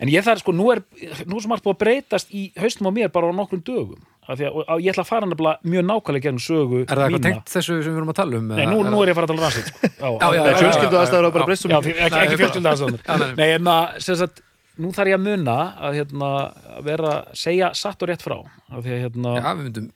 En 0.00 0.08
ég 0.12 0.24
þarf 0.24 0.40
sko, 0.44 0.54
nú 0.56 0.70
er 0.72 0.80
nú 1.28 1.40
sem 1.44 1.52
allt 1.52 1.64
búið 1.66 1.76
að 1.76 1.82
breytast 1.84 2.30
í 2.32 2.46
haustum 2.58 2.88
á 2.88 2.92
mér 2.94 3.10
bara 3.12 3.28
á 3.28 3.32
nokkrum 3.36 3.60
dögum 3.66 4.00
af 4.28 4.36
því 4.36 4.44
að, 4.50 4.80
ég 4.84 4.92
ætla 4.92 5.02
að 5.06 5.08
fara 5.08 5.26
nefnilega 5.28 5.70
mjög 5.72 5.84
nákvæmlega 5.88 6.24
gegn 6.26 6.40
sögu 6.44 6.80
Er 6.82 6.90
það 6.90 7.04
eitthvað 7.06 7.22
tengt 7.24 7.52
þessu 7.54 7.76
sem 7.80 7.92
við 7.94 8.00
erum 8.00 8.10
að 8.12 8.18
tala 8.18 8.40
um? 8.40 8.50
Nei, 8.52 8.66
nú, 8.68 8.82
nú 8.84 8.98
er 9.00 9.08
ég 9.08 9.14
að 9.14 9.20
fara 9.20 9.28
að 9.28 9.30
tala 9.30 9.38
um 9.38 9.44
rannsett 9.46 9.70
sko. 9.70 9.88
já, 9.88 10.08
Já, 10.08 10.26
já, 10.36 10.42
Nei, 10.42 10.50
já, 10.52 10.58
fjölskyldu 10.58 10.98
aðstæður 11.00 11.24
hafa 11.28 11.36
bara 11.38 11.44
já. 11.44 11.48
breyst 11.48 11.64
svo 11.64 11.70
já, 11.72 11.78
mikið. 11.78 12.02
ekki, 12.04 12.18
ekki 12.26 12.38
fjölskylda 12.42 12.74
aðstæður 12.74 13.32
nei. 13.40 13.48
En 13.54 13.70
að, 13.72 13.96
sem 14.04 14.18
sagt, 14.20 14.42
nú 14.84 14.90
þarf 14.98 15.12
ég 15.14 15.16
að 15.18 15.24
muna 15.30 15.56
að 15.88 15.96
hérna, 16.02 16.28
að 16.76 16.82
vera, 16.90 17.14
segja 17.40 17.70
satt 17.80 18.04
og 18.04 18.12
rétt 18.12 18.26
frá 18.26 18.36
af 18.44 18.84
því 18.84 18.92
að 18.98 19.00
hérna 19.06 19.32
Já, 19.38 19.48
við 19.48 19.64
myndum 19.70 19.88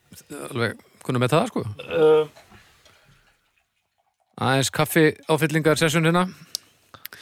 alveg 0.49 0.81
kunna 1.05 1.21
með 1.27 1.35
það, 1.37 1.53
sko 1.53 1.67
uh, 1.69 2.42
Aðeins 4.43 4.71
kaffi 4.75 5.07
áfyllingar 5.31 5.79
sessun 5.81 6.07
hérna. 6.09 6.27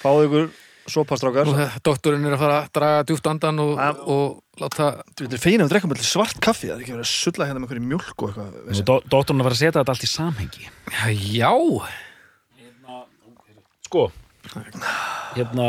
Fáðu 0.01 0.27
ykkur 0.29 0.51
sopastrákar 0.91 1.47
og 1.51 1.59
doktorinn 1.87 2.25
er 2.27 2.35
að 2.35 2.41
fara 2.43 2.55
að 2.65 2.71
draga 2.75 3.03
djúpt 3.07 3.27
andan 3.31 3.59
og, 3.63 3.73
Já. 3.79 3.91
og 4.11 4.63
láta 4.63 4.87
Þú 5.15 5.27
veitir, 5.27 5.41
fegin 5.43 5.63
að 5.63 5.69
við 5.69 5.73
drekkum 5.75 5.93
allir 5.95 6.09
svart 6.09 6.41
kaffi 6.43 6.71
Það 6.71 6.75
er 6.79 6.83
ekki 6.85 6.95
verið 6.97 7.05
að 7.05 7.11
sulla 7.13 7.47
hérna 7.47 7.61
með 7.61 7.67
einhverju 7.69 7.85
mjólk 7.91 8.25
og 8.25 8.31
eitthvað 8.31 8.57
Nú, 8.71 8.85
dó- 8.89 9.05
Dóttorinn 9.13 9.43
að 9.45 9.47
fara 9.51 9.57
að 9.57 9.61
setja 9.61 9.75
þetta 9.77 9.95
allt 9.95 10.07
í 10.07 10.11
samhengi. 10.11 10.65
Já, 11.37 11.53
Sko 13.87 14.07
Hérna, 15.37 15.69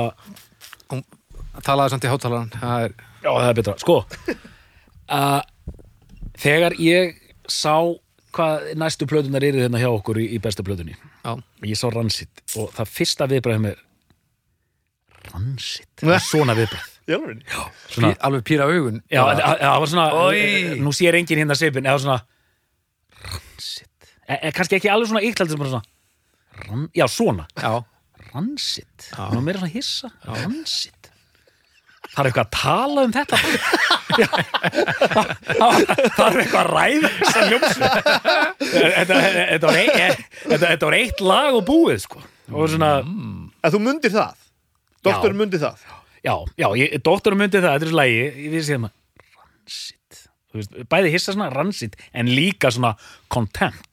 talaði 1.65 1.93
samt 1.93 2.07
í 2.07 2.11
hátalaran 2.11 2.51
Það 2.55 2.85
er, 2.87 2.95
já 3.21 3.29
það 3.35 3.49
er 3.51 3.57
betra. 3.59 3.75
Sko 3.83 3.97
uh, 5.17 5.41
Þegar 6.41 6.77
ég 6.81 7.19
sá 7.51 7.75
hvað 8.35 8.69
næstu 8.79 9.07
plötunar 9.09 9.43
eru 9.43 9.59
hérna 9.63 9.79
hjá 9.81 9.89
okkur 9.91 10.19
í, 10.21 10.25
í 10.35 10.39
bestu 10.43 10.63
plötunni? 10.63 10.95
Já, 11.25 11.33
Ég 11.67 11.77
sá 11.79 11.87
Ransit 11.93 12.43
og 12.57 12.71
það 12.77 12.89
fyrsta 12.95 13.27
viðbræðum 13.31 13.67
er 13.71 13.79
Ransit 15.31 16.01
Það 16.01 16.15
er 16.17 16.23
Svona 16.25 16.55
viðbræð 16.57 16.87
Jálfurinni 17.11 17.45
Svona- 17.91 18.11
pí, 18.13 18.19
alveg 18.27 18.43
pýra 18.47 18.67
augun. 18.71 18.99
Já, 19.11 19.21
það 19.25 19.41
það- 19.41 19.79
var 19.83 19.89
svona 19.91 20.05
Oj. 20.21 20.41
Nú 20.85 20.93
sér 20.95 21.17
enginn 21.19 21.41
hérna 21.43 21.57
svipin 21.59 21.87
eða 21.89 22.01
svona 22.03 22.19
Ransit 23.21 24.11
e, 24.27 24.35
e, 24.37 24.51
Kannski 24.55 24.77
ekki 24.79 24.91
alveg 24.93 25.11
svona 25.11 25.23
heldur 25.25 25.49
sem 25.51 25.61
bara 25.61 25.73
svona 25.75 25.87
ran, 26.67 26.87
Já, 26.95 27.05
svona. 27.09 27.47
Já, 27.57 27.73
Ransit 28.31 29.09
Það 29.11 29.35
var 29.35 29.43
meira 29.45 29.59
svona 29.63 29.73
hissa. 29.73 30.11
Ransit 30.29 31.00
það 32.11 32.21
er 32.21 32.29
eitthvað 32.29 32.45
að 32.45 32.53
tala 32.57 33.05
um 33.07 33.13
þetta 33.15 33.37
Já, 34.11 34.27
það 35.47 35.77
það 36.17 36.25
er 36.25 36.39
eitthvað 36.41 36.61
að 36.61 36.69
ræða 36.75 37.11
þessa 37.15 37.45
hljómsveit 37.47 37.95
þetta, 38.59 39.21
þetta, 39.21 39.71
þetta, 39.71 40.65
þetta 40.65 40.89
var 40.89 40.97
eitt 40.99 41.23
lag 41.23 41.55
og 41.55 41.63
búið 41.69 42.03
sko. 42.03 42.23
og 42.51 42.69
svona, 42.73 42.91
En 43.61 43.73
þú 43.73 43.83
mundir 43.85 44.13
það 44.13 44.37
Doktorinn 45.05 45.39
mundir 45.39 45.61
það 45.63 45.81
já, 46.21 46.35
já 46.57 46.67
doktorum 47.01 47.41
myndi 47.41 47.61
það, 47.61 47.77
þetta 47.77 47.87
er 47.87 47.91
svo 47.91 47.97
lagi 48.01 48.19
ég 48.19 48.51
vissi 48.53 48.75
hérna, 48.75 48.91
ransit 49.39 49.97
Þú 49.97 50.00
veist, 50.59 50.73
bæði 50.91 51.11
hissa 51.13 51.31
svona 51.35 51.49
ransit 51.53 51.93
en 52.17 52.25
líka 52.31 52.67
svona 52.73 52.91
contempt 53.31 53.91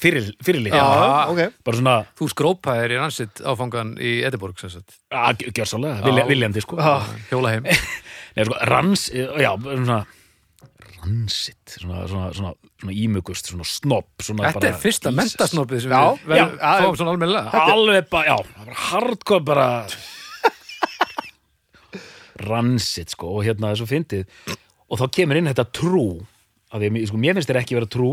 fyrir, 0.00 0.22
fyrirlið 0.44 0.72
Já. 0.74 0.84
ok. 1.30 1.40
Bara 1.66 1.76
svona, 1.80 1.96
Þú 2.18 2.24
skrópaðir 2.32 2.90
í 2.96 2.98
ransitt 3.00 3.36
áfangan 3.44 3.90
í 4.02 4.16
Edinborg 4.26 4.56
sem 4.62 4.70
sagt, 4.74 4.88
að 5.14 5.44
gjör 5.50 5.68
svolítið, 5.70 6.02
vilja, 6.08 6.24
Já. 6.24 6.28
viljandi 6.32 6.60
sko. 6.64 6.74
Já. 6.82 6.94
hjóla 7.30 7.48
heim. 7.54 7.64
Nei, 8.34 8.42
sko, 8.48 8.54
rans, 8.66 9.00
já, 9.14 9.52
svona 9.62 10.00
ransit, 11.04 11.74
svona, 11.78 12.06
svona, 12.08 12.30
svona, 12.32 12.52
svona 12.80 12.94
ímugust, 12.96 13.50
svona 13.52 13.66
snobb 13.68 14.08
svona 14.24 14.46
Þetta 14.48 14.60
bara, 14.62 14.70
er 14.72 14.78
fyrsta 14.80 15.10
Jesus. 15.12 15.18
mentasnoppið 15.20 15.82
sem 15.84 15.92
Já, 15.92 16.02
við 16.24 16.54
fáum 16.64 16.96
svona 16.96 17.12
almennilega. 17.12 17.48
Alveg 17.74 18.08
bara, 18.10 18.24
já, 18.32 18.36
hardcore 18.88 19.44
bara 19.44 19.68
ransit 22.48 23.12
sko. 23.14 23.30
Og 23.38 23.44
hérna 23.46 23.72
þessu 23.74 23.86
fyndið 23.90 24.24
og 24.90 25.00
þá 25.00 25.06
kemur 25.18 25.40
inn 25.40 25.50
þetta 25.52 25.68
trú 25.74 26.06
að 26.74 26.88
mér- 26.90 27.06
sko, 27.08 27.20
mér 27.22 27.38
finnst 27.38 27.50
þér 27.52 27.62
ekki 27.62 27.78
vera 27.78 27.86
trú 27.90 28.10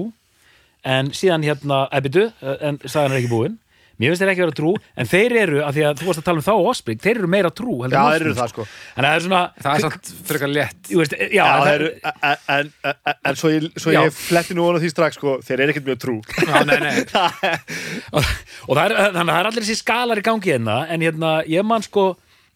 en 0.85 1.11
síðan 1.13 1.43
hérna, 1.45 1.83
ebitu 1.93 2.29
en 2.41 2.79
sagan 2.85 3.11
er 3.13 3.21
ekki 3.21 3.29
búin. 3.33 3.57
Mér 4.01 4.09
finnst 4.15 4.23
þér 4.23 4.29
ekki 4.31 4.41
vera 4.41 4.53
trú, 4.57 4.69
en 4.97 5.05
þeir 5.05 5.33
eru 5.43 5.57
af 5.61 5.75
því 5.75 5.81
að 5.85 5.99
þú 5.99 6.05
varst 6.07 6.21
að 6.21 6.25
tala 6.25 6.39
um 6.41 6.45
þá 6.47 6.51
og 6.55 6.69
Osbygg, 6.71 7.01
þeir 7.03 7.19
eru 7.19 7.27
meira 7.29 7.51
trú 7.53 7.75
heldur 7.83 7.93
Já, 7.93 8.01
en 8.01 8.15
þeir 8.15 8.23
eru 8.25 8.37
það 8.39 8.47
sko. 8.49 8.63
Þannig 8.95 9.05
að 9.05 9.11
það 9.11 9.17
er 9.19 9.25
svona 9.25 9.41
Það 9.61 9.75
er 9.75 9.83
samt 9.83 10.09
frekar 10.31 10.49
létt. 10.55 10.79
Þú 10.87 10.97
veist, 11.01 11.13
já, 11.21 11.27
Já, 11.37 11.43
en 11.51 11.69
eru 11.75 11.89
En, 12.01 12.39
en, 12.55 12.71
en, 12.89 13.13
en 13.29 13.37
svo 13.37 13.51
ég, 13.53 13.67
svo 13.83 13.93
ég 13.93 14.15
fletti 14.17 14.57
nú 14.57 14.65
á 14.65 14.81
því 14.81 14.89
strax 14.95 15.19
sko 15.19 15.35
Þeir 15.45 15.61
eru 15.67 15.75
ekkert 15.75 15.91
mjög 15.91 16.01
trú. 16.01 16.15
Já, 16.33 16.63
nei, 16.65 16.79
nei. 16.81 16.95
og, 18.17 18.31
og 18.71 18.73
það 18.79 18.83
er, 18.87 18.97
þannig 18.97 19.21
að 19.21 19.31
það 19.35 19.37
er 19.43 19.51
allir 19.51 19.67
þessi 19.67 19.77
skalar 19.83 20.23
í 20.23 20.25
gangi 20.31 20.53
hérna 20.55 20.79
en 20.89 21.05
hérna, 21.05 21.31
ég 21.51 21.67
man 21.69 21.85
sko 21.85 22.07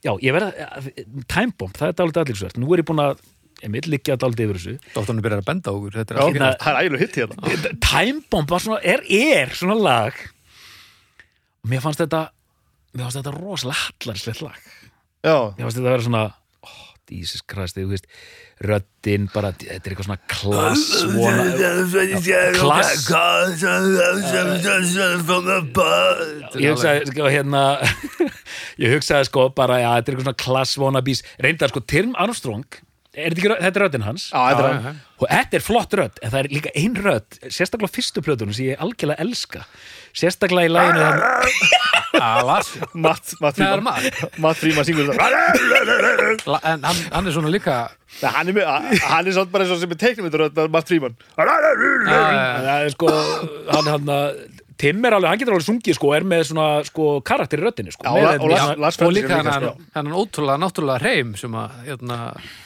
já, 0.01 0.15
ég 0.25 0.33
verða, 0.33 0.49
timebomb, 1.29 1.77
það 1.77 1.91
er 1.91 1.95
dálítið 2.01 2.23
allir 2.25 2.41
svært, 2.41 2.57
nú 2.61 2.73
er 2.73 2.81
ég 2.81 2.89
búin 2.89 3.05
að 3.05 3.21
Emil 3.65 3.89
liggja 3.89 4.15
dálítið 4.21 4.45
yfir 4.45 4.59
þessu. 4.61 4.75
Dóttarnir 4.93 5.25
byrjar 5.25 5.41
að 5.43 5.49
benda 5.49 5.71
á 5.71 5.75
okkur 5.75 5.97
Þetta 5.97 6.15
er 6.15 6.21
allt 6.21 6.35
Hérna- 6.35 6.53
það 6.61 6.71
er 6.71 6.79
ægilega 6.83 7.03
hitt 7.05 7.19
hérna. 7.19 7.35
Timebomb 7.89 8.53
var 8.55 8.65
svona, 8.65 8.79
er, 8.93 9.05
er 9.09 9.53
svona 9.57 9.77
lag. 9.81 10.23
Og 11.65 11.71
mér 11.73 11.81
fannst 11.83 12.01
þetta 12.03 12.23
mér 12.95 13.05
fannst 13.07 13.19
þetta 13.21 13.35
rosalega 13.35 13.81
hallarslegt 13.83 14.41
lag. 14.45 14.59
Já, 15.25 15.37
mér 15.57 15.63
fannst 15.65 15.79
þetta 15.79 15.87
að 15.89 15.95
vera 15.95 16.05
svona 16.09 16.25
oh, 16.69 16.81
Jesus 17.09 17.41
Christ, 17.49 17.77
þú 17.79 17.89
veist 17.95 18.05
röddin 18.63 19.25
bara, 19.33 19.49
þetta 19.51 19.75
er 19.75 19.91
eitthvað 19.91 20.07
svona 20.07 20.21
klass 20.31 20.83
vona, 21.11 21.43
klass? 22.55 23.01
Ég 26.63 26.71
hugsaði 26.71 27.09
sko 27.11 27.27
hérna 27.33 27.63
ég 28.85 28.95
hugsaði 28.95 29.27
sko 29.27 29.49
bara 29.57 29.81
já, 29.81 29.89
þetta 29.97 30.07
er 30.07 30.15
eitthvað 30.15 30.27
svona 30.29 30.43
klass 30.45 30.77
wannabes 30.79 31.23
reyndar 31.43 31.73
sko 31.73 31.83
Tim 31.83 32.15
Armstrong 32.15 32.63
er 33.15 33.33
þetta, 33.33 33.41
ekki, 33.41 33.51
þetta 33.63 33.79
er 33.79 33.83
röddin 33.85 34.03
hans? 34.05 34.25
Já, 34.31 34.39
þetta 34.51 34.63
er 34.69 34.79
hann. 34.85 34.99
og 35.19 35.27
þetta 35.31 35.57
er 35.59 35.63
flott 35.65 35.93
rödd 35.99 36.19
en 36.21 36.31
það 36.33 36.39
er 36.43 36.49
líka 36.55 36.71
ein 36.75 36.95
rödd 37.05 37.37
sérstaklega 37.47 37.87
á 37.87 37.95
fyrstu 37.95 38.23
plötunum 38.25 38.53
sem 38.57 38.65
ég 38.73 38.81
algjörlega 38.83 39.23
elska. 39.25 39.63
Sérstaklega 40.15 40.69
í 40.69 40.73
læginu 40.75 41.05
Alas 42.15 42.69
Matt, 42.93 43.33
Matt 43.43 43.57
Nei, 43.59 43.65
það 43.67 43.73
er 43.75 43.81
Fríman 43.81 43.83
maður. 43.83 44.39
Matt 44.39 44.59
Fríman 44.61 44.85
syngur 44.87 45.09
það. 45.11 46.45
La- 46.47 46.61
En 46.71 46.83
hann, 46.87 47.01
hann 47.11 47.27
er 47.27 47.35
svona 47.35 47.51
líka 47.51 47.79
Nei, 48.21 48.29
Hann 48.31 48.47
er, 48.47 48.55
með- 48.55 49.01
hann 49.03 49.27
er 49.27 49.35
svona 49.35 49.51
bara 49.51 49.65
eins 49.65 49.73
og 49.75 49.81
sem 49.81 49.91
er 49.91 49.99
teiknumyndur 49.99 50.69
Matt 50.71 50.87
Fríman 50.87 51.17
það 51.35 52.69
er 52.85 52.93
sko 52.95 53.09
hann, 53.71 53.89
hann, 53.91 54.13
Tim 54.79 55.05
er 55.07 55.15
alveg, 55.15 55.29
hann 55.31 55.39
getur 55.39 55.55
alveg 55.55 55.67
sungið 55.69 55.95
sko 55.95 56.09
er 56.17 56.25
með 56.27 56.41
svona 56.49 56.67
sko 56.87 57.05
karakter 57.23 57.61
í 57.61 57.63
röddinni 57.63 57.93
sko. 57.95 58.03
Já, 58.03 58.11
með 58.11 58.25
og 58.25 58.31
þetta- 58.33 58.49
Lars- 58.51 58.79
Lars 58.83 58.97
Og 58.97 59.03
Fredriksson 59.05 59.15
líka 59.15 59.37
líka, 59.39 59.51
hann, 59.51 59.63
sko. 59.63 59.91
hann 59.95 60.09
ótrúlega 60.19 60.59
náttúrulega 60.65 60.99
hreim 61.03 61.29
sem 61.39 61.51
að 61.61 61.77
hérna, 61.87 62.17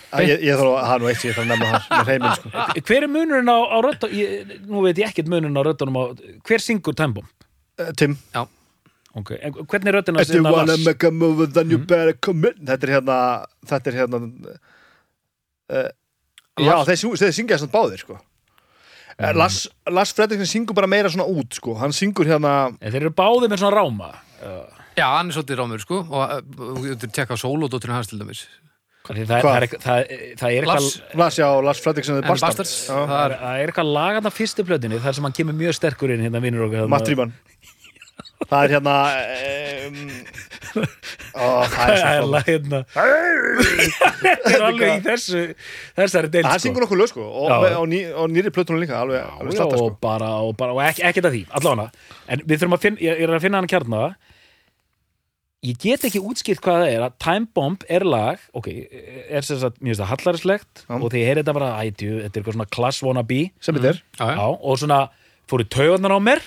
Ég, 0.09 0.41
ég 0.41 0.57
þarf 0.57 0.71
að 0.73 0.85
hafa 0.89 1.01
nú 1.03 1.09
eitt 1.11 1.19
sem 1.21 1.29
ég 1.29 1.35
þarf 1.37 1.45
að 1.45 1.51
nefna 1.51 1.67
hans 1.73 1.89
með 1.93 2.07
heiminn 2.09 2.37
sko. 2.39 2.51
hver 2.89 3.05
er 3.05 3.11
munurinn 3.13 3.51
á, 3.53 3.57
á 3.61 3.77
ég, 4.09 4.55
nú 4.65 4.81
veit 4.85 4.97
ég 4.97 5.11
ekkert 5.11 5.29
munurinn 5.29 5.59
á 5.59 5.63
röddunum 5.67 5.99
á, 6.01 6.03
hver 6.47 6.63
syngur 6.65 6.97
Time 6.97 7.19
Bomb 7.19 7.29
Eh, 7.79 7.91
Tim 7.95 8.17
okay. 9.15 9.37
en 9.41 9.53
hvernig 9.53 9.91
er 9.91 9.95
röddinn 9.99 10.17
hans 10.19 10.29
If 10.29 10.35
you 10.35 10.43
wanna 10.43 10.73
Lars? 10.73 10.85
make 10.85 11.03
a 11.07 11.11
move 11.11 11.53
then 11.53 11.71
you 11.71 11.79
better 11.79 12.13
commit 12.19 12.57
Þetta 12.59 12.87
er 12.87 12.93
hérna 12.97 13.19
Þetta 13.69 13.91
er 13.91 13.99
hérna 14.01 14.19
uh, 15.69 15.87
Já, 16.59 16.73
þeir, 16.89 17.15
þeir 17.21 17.35
syngja 17.37 17.57
svona 17.61 17.71
báðir 17.71 18.01
sko. 18.01 18.17
Mm. 19.15 19.37
Lars, 19.39 19.61
Lars 19.87 20.11
Fredriksson 20.15 20.49
syngur 20.49 20.75
bara 20.75 20.89
meira 20.91 21.07
svona 21.11 21.27
út 21.31 21.55
sko. 21.55 21.77
Hann 21.79 21.95
syngur 21.95 22.27
hérna 22.27 22.73
En 22.79 22.91
þeir 22.91 23.05
eru 23.05 23.13
báðið 23.15 23.53
með 23.53 23.63
svona 23.63 23.79
ráma 23.79 24.09
Já, 24.99 25.05
hann 25.15 25.31
er 25.31 25.37
svolítið 25.37 25.61
rámur 25.61 25.83
sko 25.85 26.01
og 26.03 26.19
uh, 26.25 26.41
þú 26.43 26.83
getur 26.89 27.15
tekka 27.15 27.39
sólódótturinn 27.39 27.95
hans 27.95 28.11
til 28.11 28.19
dæmis 28.19 28.43
það, 29.09 29.29
það, 29.29 29.49
er, 29.49 29.67
það, 29.83 30.11
það 30.39 30.49
er 30.49 30.67
eitthvað 30.67 31.19
Lars, 31.19 31.37
já, 31.39 31.47
Lars 31.65 31.83
Fredriksson 31.83 32.19
er 32.19 32.27
það 32.29 32.59
það 32.59 33.13
er, 33.23 33.37
það 33.39 33.63
eitthvað 33.65 33.93
lag 33.97 34.19
að 34.19 34.27
það 34.27 34.37
fyrstu 34.37 34.65
plötinni 34.67 35.01
þar 35.01 35.17
sem 35.17 35.29
hann 35.29 35.37
kemur 35.39 35.57
mjög 35.57 35.77
sterkur 35.79 36.13
inn 36.13 36.25
hérna 36.27 36.43
vinnur 36.43 36.67
okkar 36.67 36.91
Matt 36.91 37.09
Fríman 37.09 37.33
Það 38.49 38.63
er 38.63 38.71
hérna 38.73 38.93
um, 39.89 39.97
ó, 41.35 41.47
Það 41.67 41.91
er 41.91 41.97
það 41.99 42.13
er 42.13 42.27
lag 42.31 42.47
hérna. 42.47 42.79
Þetta 44.23 44.53
er 44.53 44.63
alveg 44.63 44.93
í 44.93 45.03
þessu 45.05 45.41
þessari 45.97 46.31
deild 46.33 46.47
Hann 46.47 46.63
syngur 46.63 46.85
nokkuð 46.85 47.01
lög 47.01 47.11
sko 47.11 47.25
og, 47.27 47.51
og, 47.51 47.85
ný, 47.91 48.01
og 48.15 48.31
nýri 48.31 48.53
plötunum 48.55 48.79
líka 48.81 49.01
alveg, 49.01 49.25
alveg 49.27 49.57
slatta 49.57 49.75
sko. 49.75 49.89
og 49.91 49.99
bara, 50.03 50.31
og 50.45 50.55
bara, 50.59 50.75
og 50.77 50.81
ekki, 50.87 51.03
ekkert 51.09 51.29
að 51.29 51.35
því 51.35 51.43
allavega, 51.59 52.07
en 52.31 52.43
við 52.45 52.61
þurfum 52.61 52.77
að 52.79 52.85
finna 52.87 53.05
ég, 53.05 53.23
er 53.25 53.35
að 53.35 53.45
finna 53.45 53.61
hann 53.61 53.71
kjarna 53.75 54.03
ég 55.63 55.75
get 55.81 56.05
ekki 56.07 56.21
útskipt 56.23 56.61
hvað 56.63 56.83
það 56.85 56.91
er 56.95 57.01
að 57.07 57.15
Time 57.19 57.47
Bomb 57.53 57.81
er 57.91 58.05
lag, 58.07 58.39
ok, 58.55 58.67
er 59.29 59.41
sem 59.43 59.59
sagt 59.59 59.81
mjög 59.83 59.97
það 59.99 60.11
hallarislegt 60.13 60.83
Já. 60.87 60.93
og 60.95 61.07
því 61.11 61.19
ég 61.19 61.27
heyri 61.27 61.41
þetta 61.43 61.55
bara 61.57 61.71
ætju, 61.83 62.13
þetta 62.23 62.31
er 62.31 62.41
eitthvað 62.43 62.55
svona 62.59 62.69
class 62.77 63.01
wannabe 63.03 63.41
sem 63.59 63.75
þetta 63.75 63.89
er 63.91 63.99
já, 63.99 64.23
já. 64.23 64.35
já, 64.39 64.45
og 64.61 64.79
svona 64.79 64.99
fóru 65.51 65.65
taugarnar 65.67 66.15
á 66.15 66.19
mér 66.23 66.41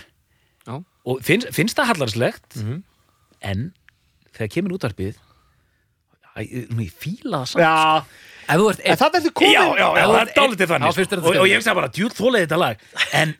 Já. 0.66 0.75
og 1.05 1.20
finnst, 1.27 1.51
finnst 1.53 1.77
það 1.77 1.90
hallarislegt 1.92 2.57
Mhm. 2.62 2.83
en 3.42 3.72
þegar 4.33 4.53
kemur 4.57 4.77
útvarpið 4.79 5.14
æ, 6.38 6.40
nú 6.72 6.81
ég 6.87 6.92
fíla 6.96 7.42
það 7.44 7.48
samt 7.53 7.62
Já, 7.66 8.05
Ef 8.53 8.59
þú 8.59 8.64
ert 8.72 8.81
en 8.85 8.96
það 8.98 9.14
er 9.14 9.22
því 9.22 9.31
komin 9.38 9.53
já, 9.53 9.62
já, 9.62 9.87
já, 9.92 10.03
það 10.03 10.20
ert 10.22 10.31
er 10.33 10.35
dálítið 10.40 10.62
einn- 10.64 10.72
þannig 10.72 10.88
Já, 10.88 10.96
finnst 10.96 11.11
þér 11.12 11.20
sko. 11.20 11.22
þetta 11.22 11.29
og, 11.29 11.37
og 11.37 11.46
ég 11.46 11.53
skemmtilegt? 11.53 11.64
sagði 11.68 11.79
bara, 11.79 11.92
djúð 11.98 12.16
þúlega 12.18 12.46
þetta 12.46 12.59
lag 12.59 12.77
en 13.20 13.35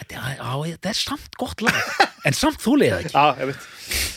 þetta, 0.00 0.22
á, 0.40 0.52
þetta 0.66 0.92
er 0.92 0.98
samt 1.00 1.38
gott 1.40 1.64
lag 1.64 1.78
en 2.26 2.36
samt 2.36 2.60
þúlega 2.64 3.00
ekki 3.04 3.14
Já, 3.14 3.26
ég 3.40 3.50
veit 3.52 3.66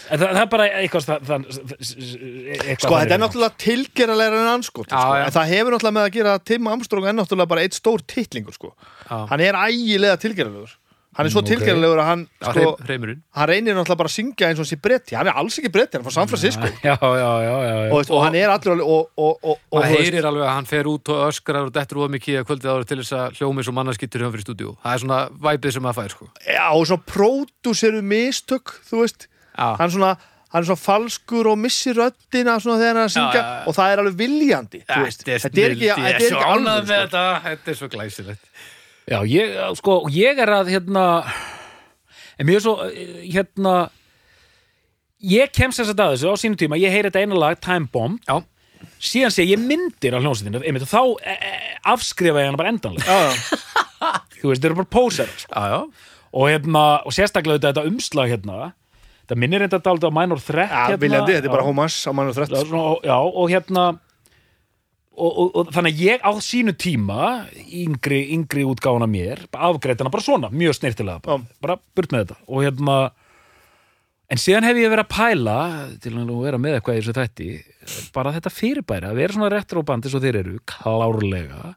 en 0.09 0.17
það, 0.17 0.29
það 0.33 0.41
er 0.41 0.49
bara 0.49 0.67
eitthvað 0.79 1.05
það, 1.05 1.27
það, 1.29 1.43
eitthvað 1.53 2.83
Sko, 2.83 2.93
þetta 2.97 3.15
er 3.15 3.21
náttúrulega 3.21 3.59
tilgeralegra 3.63 4.39
en 4.41 4.51
anskot 4.55 4.89
Já, 4.89 4.97
sko. 4.97 5.17
já. 5.19 5.23
En 5.27 5.35
það 5.35 5.51
hefur 5.53 5.75
náttúrulega 5.75 5.97
með 5.99 6.07
að 6.07 6.15
gera 6.17 6.35
Tim 6.49 6.69
Armstrong 6.73 7.09
er 7.11 7.17
náttúrulega 7.19 7.51
bara 7.53 7.65
eitt 7.67 7.77
stór 7.77 8.03
titlingur 8.09 8.55
sko. 8.57 8.71
Hann 9.09 9.43
er 9.45 9.59
ægilega 9.59 10.17
tilgeralegur 10.23 10.73
Hann 11.19 11.27
er 11.27 11.33
svo 11.33 11.41
Mm, 11.43 11.47
ok. 11.49 11.51
tilgeralegur 11.51 11.99
að 11.99 12.07
hann 12.07 12.21
sko, 12.39 12.61
Hann 12.79 13.49
reynir 13.49 13.75
náttúrulega 13.75 13.97
bara 13.99 14.07
að 14.07 14.13
syngja 14.15 14.47
eins 14.47 14.59
og 14.59 14.63
hann 14.63 14.69
sé 14.71 14.77
bretti 14.79 15.17
Hann 15.19 15.27
er 15.27 15.35
alls 15.41 15.57
ekki 15.59 15.71
bretti, 15.73 15.97
hann 15.97 16.05
er 16.05 16.07
frá 16.07 16.15
San 16.15 16.29
Francisco 16.31 16.63
já, 16.87 16.95
já, 16.95 17.11
já, 17.19 17.31
já, 17.43 17.55
já. 17.59 17.91
og, 17.91 17.97
veist, 17.99 18.13
og 18.15 18.23
hann 18.23 18.37
er 18.39 18.53
alveg 18.55 18.83
og, 18.87 19.09
og, 19.19 19.59
veist- 19.75 19.91
heyrir 19.99 20.29
alveg 20.31 20.47
að 20.47 20.53
hann 20.55 20.69
fer 20.71 20.87
út 20.87 21.11
og 21.11 21.21
öskrar 21.27 21.67
og 21.67 21.73
dettur 21.75 21.99
of 22.05 22.13
mikið 22.15 22.39
að 22.39 22.47
kvöldið 22.47 22.71
ára 22.71 22.87
til 22.87 22.99
þess 23.03 23.13
að 23.19 23.37
hljómi 23.41 23.67
svo 23.67 23.75
mannaskittur 23.75 24.23
hjá 24.23 24.31
fyrir 24.31 24.47
stúdíu 24.47 24.71
það 24.79 24.95
er 24.95 25.03
svona 25.03 25.19
væpið 25.49 25.75
sem 25.75 25.83
maður 25.89 25.99
fær 25.99 26.15
sko. 26.15 26.29
Já, 26.47 26.65
og 26.71 26.87
svona 26.87 27.05
pródúseru 27.13 28.01
mistök 28.15 28.75
Þú 28.89 29.03
veist, 29.03 29.27
hann 29.59 29.91
svona 29.91 30.15
Hann 30.49 30.63
er 30.63 30.65
svona 30.65 30.81
falskur 30.81 31.45
og 31.51 31.59
missir 31.61 31.93
röddina 31.93 32.55
svona 32.57 32.79
þegar 32.81 32.95
hann 32.95 33.03
er 33.03 33.05
að 33.05 33.11
syngja 33.13 33.41
já. 33.43 33.67
og 33.69 33.75
það 33.77 33.91
er 33.93 33.99
alveg 34.01 34.15
viljandi 34.17 34.79
veist. 34.89 35.21
Þetta 35.27 35.61
er 35.61 35.75
ekki, 35.75 35.89
alveg 35.93 36.23
sko. 36.25 36.87
þetta 36.89 37.25
þetta 37.43 37.69
er 37.69 37.77
svo 37.77 37.89
glæsilegt 37.93 38.47
já, 39.09 39.19
ég, 39.25 39.55
sko, 39.79 40.01
ég 40.13 40.39
er 40.41 40.51
að 40.53 40.73
hérna 40.75 41.05
en 42.39 42.51
er 42.53 42.63
svo 42.63 42.75
eh, 42.87 43.25
hérna 43.33 43.75
ég 45.19 45.51
kemst 45.55 45.81
þess 45.81 45.93
að 45.95 46.03
að 46.05 46.13
þessu 46.15 46.31
á 46.31 46.35
sínum 46.39 46.59
tíma 46.59 46.79
ég 46.79 46.93
heyri 46.93 47.09
þetta 47.09 47.25
eina 47.25 47.39
lag, 47.39 47.59
Time 47.63 47.89
Bomb 47.91 48.21
já, 48.23 48.39
síðan 49.01 49.33
sé 49.35 49.45
ég 49.47 49.61
myndir 49.61 50.15
af 50.15 50.23
hljómsveitinu 50.23 50.61
einmitt, 50.63 50.85
og 50.85 50.91
þá 50.91 51.01
e, 51.27 51.35
e, 51.35 51.53
afskrifa 51.91 52.43
ég 52.43 52.51
hana 52.51 52.59
bara 52.59 52.73
endanlega 52.73 53.05
Já, 53.05 53.29
já. 53.29 53.55
þú 54.39 54.51
veist, 54.53 54.61
þeir 54.63 54.71
eru 54.71 54.79
bara 54.79 54.93
pósar 54.95 55.31
sko. 55.41 55.63
og, 56.31 56.45
hérna, 56.47 56.83
og 57.03 57.15
sérstaklega 57.15 57.59
þetta, 57.59 57.73
þetta 57.73 57.91
umslag 57.91 58.31
hérna 58.31 58.73
það 59.29 59.41
minnir 59.43 59.65
þetta 59.65 59.81
dálítið 59.85 60.13
á 60.13 60.17
Minor 60.19 60.43
Threat 60.43 60.71
Já, 60.71 60.83
hérna, 60.85 61.01
viljandi, 61.03 61.35
þetta 61.37 61.49
er 61.49 61.55
bara. 61.57 61.65
Hómas 61.67 61.97
á 62.07 62.11
Já, 62.11 62.61
svona, 62.63 62.85
já, 63.03 63.17
og 63.19 63.51
hérna 63.51 63.89
og, 65.19 65.39
og, 65.43 65.49
og 65.61 65.71
þannig 65.75 65.95
að 65.97 66.03
ég 66.05 66.23
á 66.25 66.31
sínu 66.43 66.73
tíma 66.79 67.29
yngri, 67.83 68.21
yngri 68.35 68.63
útgáfuna 68.67 69.07
mér 69.11 69.45
afgreitt 69.53 69.99
hana 70.03 70.11
bara 70.13 70.25
svona, 70.25 70.49
mjög 70.53 70.77
snirtilega 70.79 71.21
bara, 71.25 71.41
bara 71.63 71.79
burt 71.97 72.13
með 72.15 72.23
þetta. 72.25 72.39
Og 72.47 72.63
hérna 72.67 72.99
En 74.29 74.37
síðan 74.37 74.61
hef 74.67 74.77
ég 74.77 74.91
verið 74.93 75.07
að 75.07 75.13
pæla 75.15 75.53
til 76.03 76.11
að 76.13 76.27
vera 76.43 76.57
með 76.61 76.75
eitthvað 76.77 76.97
í 76.99 76.99
þessu 77.01 77.13
þætti 77.17 77.47
bara 78.13 78.33
þetta 78.35 78.51
fyrirbæri 78.53 79.07
að 79.09 79.15
vera 79.23 79.33
svona 79.33 79.47
eins 80.05 80.17
og 80.19 80.21
þeir 80.21 80.37
eru, 80.43 80.59
klárlega. 80.69 81.71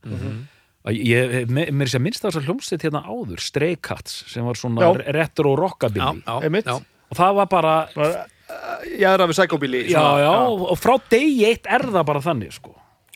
Að 0.83 0.99
ég, 0.99 1.33
me- 1.49 1.71
mér 1.73 1.89
sé 1.89 1.97
að 1.97 2.05
minnst 2.05 2.21
á 2.21 2.29
þess 2.29 2.43
að 2.43 2.51
hljómsveit 2.51 2.85
hérna 2.85 3.03
áður 3.09 3.41
Stray 3.41 3.79
Cats 3.81 4.19
sem 4.29 4.45
var 4.45 4.61
svona 4.61 4.91
retro 5.17 5.55
Já, 5.55 5.61
rockabilly. 5.63 6.21
Já, 6.27 6.37
Einmitt. 6.45 6.69
já. 6.69 6.77
og 7.09 7.17
það 7.23 7.35
var 7.41 7.51
bara, 7.57 7.75
Ég 8.99 9.09
er 9.09 9.23
að 9.25 9.31
við 9.33 9.39
já, 10.21 10.37
og 10.69 10.77
frá 10.83 10.95
degi 11.09 11.45
eitt 11.49 11.67
er 11.73 11.87
það 11.89 12.05
bara 12.11 12.21
þannig, 12.21 12.53
sko 12.53 12.75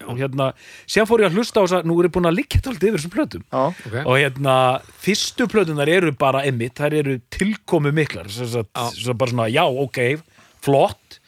og 0.08 0.18
hérna, 0.20 0.46
síðan 0.86 1.08
fór 1.10 1.22
ég 1.24 1.30
að 1.30 1.36
hlusta 1.40 1.60
á 1.60 1.64
þess 1.66 1.76
að 1.80 1.88
nú 1.90 1.96
er 2.00 2.08
ég 2.08 2.14
búin 2.16 2.28
að 2.30 2.36
liggja 2.38 2.60
tóldi 2.64 2.88
yfir 2.90 2.98
þessum 3.00 3.14
plötum 3.14 3.44
Já, 3.46 3.62
Ok. 3.66 3.96
og 4.06 4.14
hérna, 4.20 4.56
fyrstu 5.04 5.46
plötunar 5.52 5.88
eru 5.92 6.12
bara 6.16 6.42
einmitt, 6.46 6.74
þær 6.78 6.96
eru 7.02 7.18
tilkomu 7.30 7.92
miklar 7.92 8.28
sagt, 8.30 8.70
Já. 8.72 8.88
sem 8.94 9.04
sagt 9.10 9.18
bara 9.18 9.30
svona, 9.34 9.48
já, 9.52 9.64
ok 9.66 10.00
flott 10.66 11.20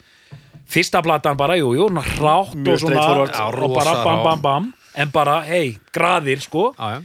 fyrsta 0.68 1.02
platan 1.02 1.36
bara, 1.38 1.56
jú, 1.56 1.74
jú, 1.76 1.86
svona 1.88 2.02
hrátt 2.04 2.54
Mjög 2.54 2.74
og 2.74 2.80
svona. 2.82 3.28
Já, 3.28 3.46
og 3.62 3.74
bara 3.76 3.94
bam, 4.04 4.22
bam, 4.24 4.40
bam 4.42 4.72
en 4.98 5.10
bara, 5.14 5.40
hei, 5.46 5.78
graðir, 5.94 6.40
sko 6.42 6.72
Já, 6.78 6.98
já. 6.98 7.04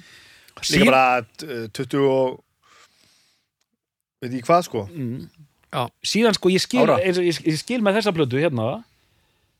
líka 0.72 0.86
bara 0.92 1.06
uh, 1.22 1.68
20 1.72 2.08
og 2.08 2.40
veit 4.24 4.34
ég 4.40 4.46
hvað 4.48 4.64
sko 4.70 4.86
Já. 5.74 5.88
síðan 6.06 6.36
sko, 6.38 6.50
ég 6.54 6.62
skil, 6.64 6.86
og 6.88 7.00
ég, 7.02 7.40
ég 7.50 7.58
skil 7.60 7.82
með 7.84 7.98
þessa 8.00 8.14
plötu 8.16 8.40
hérna 8.42 8.84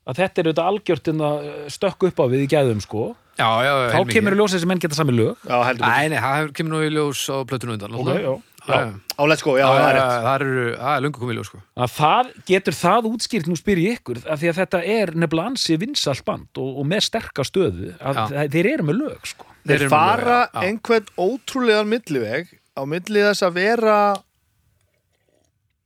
að 0.08 0.18
þetta 0.20 0.42
er 0.42 0.48
auðvitað 0.50 0.70
algjört 0.72 1.12
en 1.14 1.22
að 1.30 1.52
stökku 1.74 2.10
upp 2.12 2.20
á 2.20 2.26
við 2.32 2.46
í 2.46 2.50
gæðum, 2.56 2.82
sko 2.84 3.04
Já, 3.34 3.50
já, 3.66 3.72
þá 3.90 4.00
kemur 4.14 4.36
í 4.36 4.38
ljós 4.38 4.54
þessi 4.54 4.68
menn 4.70 4.82
geta 4.84 4.94
sami 5.00 5.14
lög 5.18 5.38
Já, 5.50 5.56
heldur 5.66 5.82
betur. 5.82 5.94
Nei, 5.98 6.10
nei, 6.14 6.20
það 6.22 6.50
kemur 6.60 6.74
nú 6.76 6.82
í 6.86 6.90
ljós 6.94 7.22
á 7.34 7.36
plötunum 7.50 7.74
undan 7.80 7.96
ok, 7.96 8.04
náttúrulega. 8.06 8.22
já, 8.22 8.50
Já, 8.64 8.76
já. 8.78 8.84
já. 8.84 9.18
Á, 9.18 9.22
let's 9.28 9.44
go, 9.44 9.56
já, 9.58 9.66
það 9.68 9.88
er 9.88 9.96
rétt 9.98 10.78
það 10.84 10.94
er 10.94 11.02
lungu 11.04 11.20
komið 11.24 11.34
í 11.34 11.38
ljós 11.40 11.50
sko. 11.50 11.62
að 11.84 11.96
það 11.98 12.30
getur 12.52 12.78
það 12.78 13.08
útskýrt 13.10 13.50
nú 13.50 13.58
spyr 13.60 13.82
ég 13.84 13.98
ykkur 13.98 14.20
að 14.24 14.38
því 14.44 14.52
að 14.54 14.60
þetta 14.62 14.82
er 14.98 15.12
nefnilega 15.24 15.50
ansi 15.52 15.80
vinsalt 15.82 16.24
band 16.30 16.62
og, 16.62 16.70
og 16.84 16.88
með 16.94 17.02
sterka 17.10 17.44
stöðu 17.50 17.90
að 17.98 18.20
Já. 18.22 18.28
það- 18.36 18.54
þeir 18.54 18.70
eru 18.76 18.88
með 18.92 19.00
lög 19.02 19.28
sko. 19.34 19.50
Þeir 19.66 19.80
Þeir 19.84 19.90
fara 19.96 20.38
lög, 20.44 20.62
einhvern 20.70 21.10
ótrúlegan 21.26 21.90
milliveg 21.92 22.54
á 22.78 22.82
milli 22.86 23.26
þess 23.26 23.44
að 23.50 23.58
vera 23.58 23.98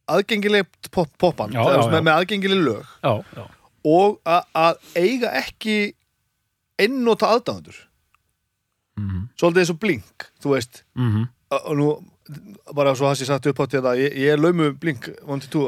aðgengileg 0.08 0.68
pop 0.94 1.10
popband 1.20 1.56
er 1.58 2.02
með 2.02 2.14
aðgengileg 2.14 2.62
lög 2.64 2.84
já, 3.04 3.14
já, 3.36 3.44
og 3.88 4.20
að 4.28 4.78
eiga 5.00 5.32
ekki 5.40 5.78
einnota 6.82 7.30
aðdáðundur 7.36 7.84
Mhm. 8.98 9.28
svolítið 9.38 9.62
eins 9.62 9.70
og 9.74 9.80
blink 9.82 10.30
þú 10.44 10.54
veist. 10.56 10.84
Mm 10.98 11.28
og 11.48 11.76
nú 11.80 11.86
bara 12.76 12.92
svo 12.98 13.08
hans 13.08 13.22
ég 13.24 13.28
satt 13.30 13.46
upp 13.48 13.60
á 13.64 13.66
þetta 13.72 13.94
ég, 13.96 14.12
ég 14.20 14.34
er 14.34 14.38
laumu 14.42 14.74
blink 14.76 15.06
1-2 15.24 15.62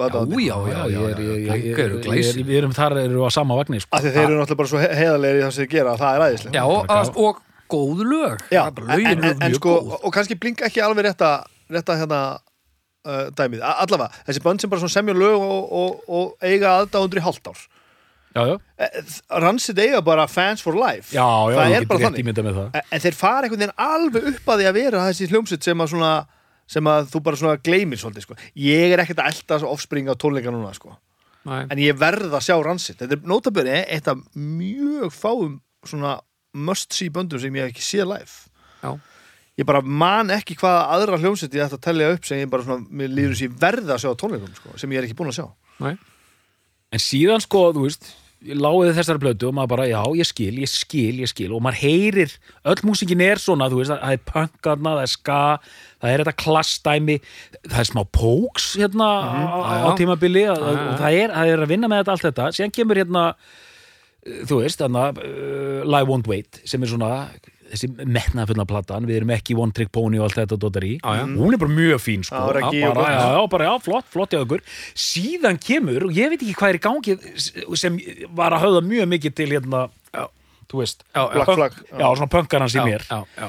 Já, 0.44 0.58
já, 0.68 0.82
já, 0.92 1.04
er- 1.08 2.44
við 2.44 2.58
erum 2.58 2.74
þar 2.76 2.98
eru 3.06 3.22
á 3.24 3.30
sama 3.32 3.56
vagni 3.56 3.80
sko. 3.80 3.96
af 3.96 4.04
því 4.04 4.12
þeir 4.12 4.26
eru 4.26 4.40
náttúrulega 4.42 4.58
bara 4.60 4.68
svo 4.68 4.80
he- 4.82 4.96
heiðarlegir 5.00 5.40
í 5.40 5.44
það 5.46 5.52
sem 5.56 5.64
þeir 5.66 5.72
gera 5.72 5.94
það 6.02 6.16
er 6.18 6.26
æðislega 6.26 6.54
Já, 6.54 6.64
og, 6.66 7.16
og 7.16 7.42
góð 7.70 8.04
lög. 8.12 8.44
Já, 8.52 8.64
Það 8.66 8.68
er 8.68 8.72
bara 8.72 8.94
en, 8.98 9.24
en, 9.24 9.44
en 9.48 9.54
sko, 9.56 9.70
góð. 9.80 10.04
og 10.04 10.14
kannski 10.14 10.36
blink 10.40 10.62
ekki 10.68 10.82
alveg 10.84 11.06
rétta, 11.06 11.32
rétta 11.72 11.96
hérna 11.96 12.20
uh, 13.06 13.30
dæmið, 13.32 13.62
allavega, 13.64 14.12
þessi 14.28 14.44
bönd 14.44 14.60
sem 14.60 14.70
bara 14.70 14.90
semja 14.90 15.14
lög 15.16 15.40
og, 15.40 15.72
og, 15.72 16.04
og 16.10 16.36
eiga 16.44 16.76
aðdáðundur 16.82 17.22
í 17.22 17.28
Rancid 19.42 19.80
eiga 19.82 20.02
bara 20.06 20.28
fans 20.30 20.62
for 20.62 20.78
life 20.78 21.16
já, 21.16 21.26
já, 21.50 21.56
það 21.58 21.76
er 21.78 21.88
bara 21.90 22.04
þannig 22.06 22.28
það 22.46 22.76
en, 22.80 23.02
þeir 23.06 23.18
fara 23.18 23.48
einhvern 23.48 23.64
veginn 23.64 23.80
alveg 23.86 24.28
upp 24.34 24.52
að 24.54 24.62
því 24.62 24.68
að 24.70 24.78
vera 24.78 25.06
þessi 25.08 25.30
hljómsitt 25.32 25.66
sem 25.66 25.82
að 25.82 25.94
svona 25.96 26.12
sem 26.70 26.90
að 26.92 27.08
þú 27.10 27.22
bara 27.26 27.40
svona 27.42 27.62
gleymir 27.66 27.98
svolítið 27.98 28.28
sko. 28.28 28.38
ég 28.62 28.94
er 28.94 29.02
ekkert 29.02 29.24
að 29.24 29.32
elda 29.34 30.14
á 30.14 30.16
tónleika 30.22 30.54
núna 30.54 30.74
sko. 30.78 30.94
Nei. 31.50 31.64
en 31.72 31.80
ég 31.82 31.98
verð 31.98 32.34
að 32.36 32.46
sjá 32.46 32.58
Rancid 32.62 33.00
þetta 33.00 33.16
er 33.16 33.26
nótaböri 33.26 33.78
eitt 33.88 34.10
af 34.12 34.20
mjög 34.36 35.14
fáum 35.16 35.62
svona 35.88 36.20
must 36.54 36.94
see 36.94 37.10
böndum 37.10 37.40
sem 37.40 37.56
ég 37.56 37.66
hef 37.66 37.74
ekki 37.74 37.86
séð 37.86 38.10
live 38.12 38.50
Já. 38.84 39.00
ég 39.58 39.66
bara 39.66 39.82
man 39.82 40.30
ekki 40.36 40.58
hvaða 40.60 40.86
aðra 40.98 41.20
hljómsveit 41.22 41.56
ég 41.56 41.66
ætti 41.66 41.80
að 41.80 41.86
tellja 41.88 42.12
upp 42.14 42.28
sem 42.28 42.42
ég 42.44 42.52
bara 42.52 42.68
svona, 42.68 42.86
verði 43.64 43.96
að 43.96 44.04
sjá 44.04 44.12
tónleikum 44.20 44.54
sko, 44.58 44.76
sem 44.78 44.92
ég 44.92 45.02
er 45.02 45.08
ekki 45.08 45.18
búin 45.18 45.32
að 45.32 45.40
sjá 45.40 45.48
Nei. 45.80 45.96
En 46.94 47.04
síðan 47.04 47.44
sko, 47.44 47.70
þú 47.76 47.86
veist 47.88 48.12
ég 48.48 48.56
láði 48.56 48.94
þessari 48.96 49.20
plötu 49.20 49.50
og 49.50 49.56
maður 49.58 49.72
bara, 49.74 49.86
já, 49.90 50.00
ég 50.16 50.28
skil, 50.28 50.54
ég 50.64 50.72
skil, 50.72 51.20
ég 51.20 51.30
skil. 51.32 51.50
Og 51.56 51.64
maður 51.64 51.82
heyrir, 51.82 52.36
öll 52.72 52.84
músikin 52.88 53.24
er 53.24 53.42
svona 53.42 53.68
þú 53.72 53.82
veist, 53.82 53.92
það 53.92 54.16
er 54.16 54.22
punkarna, 54.30 54.94
það 54.96 55.04
er 55.04 55.12
ska 55.12 55.40
það 56.00 56.12
er 56.14 56.24
þetta 56.24 56.36
klassdæmi 56.40 57.18
það 57.58 57.80
er 57.82 57.90
smá 57.90 58.02
póks 58.16 58.70
hérna 58.80 59.10
á, 59.20 59.36
Já, 59.60 59.82
á 59.84 59.90
tímabili 60.00 60.46
og, 60.54 60.64
það 61.02 61.20
er, 61.20 61.34
það 61.36 61.54
er 61.54 61.66
að 61.66 61.74
vinna 61.74 61.92
með 61.92 62.04
þetta 62.04 62.16
allt 62.16 62.28
þetta. 62.30 62.50
Síðan 62.56 62.76
kemur 62.80 63.02
hérna 63.04 63.26
uh, 63.36 64.42
þú 64.48 64.62
veist, 64.64 64.84
þannig 64.86 65.24
uh, 65.26 65.80
Live 65.84 66.12
Won't 66.14 66.32
Wait 66.32 66.62
sem 66.64 66.86
er 66.86 66.94
svona 66.96 67.14
þessi 67.72 67.90
metnaðfullna 68.06 68.66
platan, 68.70 69.06
við 69.10 69.20
erum 69.22 69.34
ekki 69.36 69.56
One 69.58 69.72
Trick 69.78 69.92
Pony 69.96 70.18
og 70.20 70.26
allt 70.28 70.40
þetta 70.42 70.58
dótari, 70.60 70.92
Já, 71.00 71.12
já. 71.20 71.24
hún 71.38 71.54
er 71.54 71.62
bara 71.62 71.76
mjög 71.78 72.02
fín 72.04 72.24
sko, 72.26 72.36
og 72.42 72.54
bara, 72.54 72.72
já, 72.74 72.90
já, 73.38 73.48
bara, 73.54 73.68
já, 73.70 73.74
flott, 73.86 74.08
flott 74.14 74.34
hjá 74.34 74.42
ykkur 74.46 74.64
síðan 74.98 75.60
kemur, 75.62 76.08
og 76.10 76.14
ég 76.18 76.30
veit 76.34 76.42
ekki 76.42 76.56
hvað 76.60 76.74
er 76.74 76.80
í 76.80 76.84
gangi 76.88 77.18
sem 77.84 78.00
var 78.38 78.56
að 78.58 78.66
höfða 78.68 78.84
mjög 78.90 79.12
mikið 79.16 79.36
til 79.42 79.50
hérna, 79.56 79.84
þú 80.70 80.82
veist 80.84 81.04
Já, 81.16 81.22
já. 81.24 81.34
Black 81.34 81.46
punk- 81.50 81.58
Flag, 81.60 81.78
já, 81.90 81.98
já. 82.00 82.08
svona 82.20 82.32
punkar 82.36 82.62
hans 82.66 82.76
í 82.78 82.84
mér 82.86 83.06
já, 83.10 83.20
já. 83.40 83.48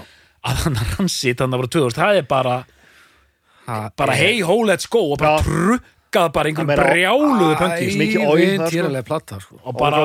að 0.49 0.61
hann 0.65 0.79
rannsið 0.97 1.35
þannig 1.41 1.57
að 1.57 1.61
voru 1.65 1.73
2000, 1.77 1.99
það 2.01 2.21
er 2.23 2.29
bara 2.31 2.59
Það 3.71 3.91
bara 4.01 4.15
hey 4.19 4.41
ho 4.43 4.55
let's 4.67 4.89
go 4.91 5.03
og 5.13 5.19
bara 5.21 5.37
Já. 5.39 5.45
trukkað 5.47 6.31
bara 6.35 6.49
einhvern 6.51 6.71
brjáluðu 6.81 7.51
punki 7.61 7.85
Æ, 7.87 7.99
mikið 8.01 8.23
það, 8.25 8.71
sko. 8.73 9.41
Sko. 9.45 9.59
og 9.63 9.77
bara, 9.79 10.01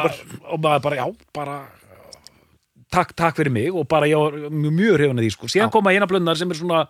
og 0.52 0.60
bara, 0.62 0.80
bara, 0.84 0.96
já, 1.00 1.06
bara 1.34 1.56
takk, 2.96 3.16
takk 3.18 3.42
fyrir 3.42 3.54
mig 3.54 3.74
og 3.74 3.88
bara 3.92 4.08
ég 4.10 4.20
var 4.20 4.38
mjög, 4.54 4.96
hrifin 5.00 5.20
að 5.20 5.28
því 5.28 5.34
sko. 5.36 5.52
síðan 5.52 5.74
koma 5.74 5.94
hérna 5.94 6.10
blöndar 6.10 6.40
sem 6.40 6.52
er 6.52 6.60
svona 6.60 6.86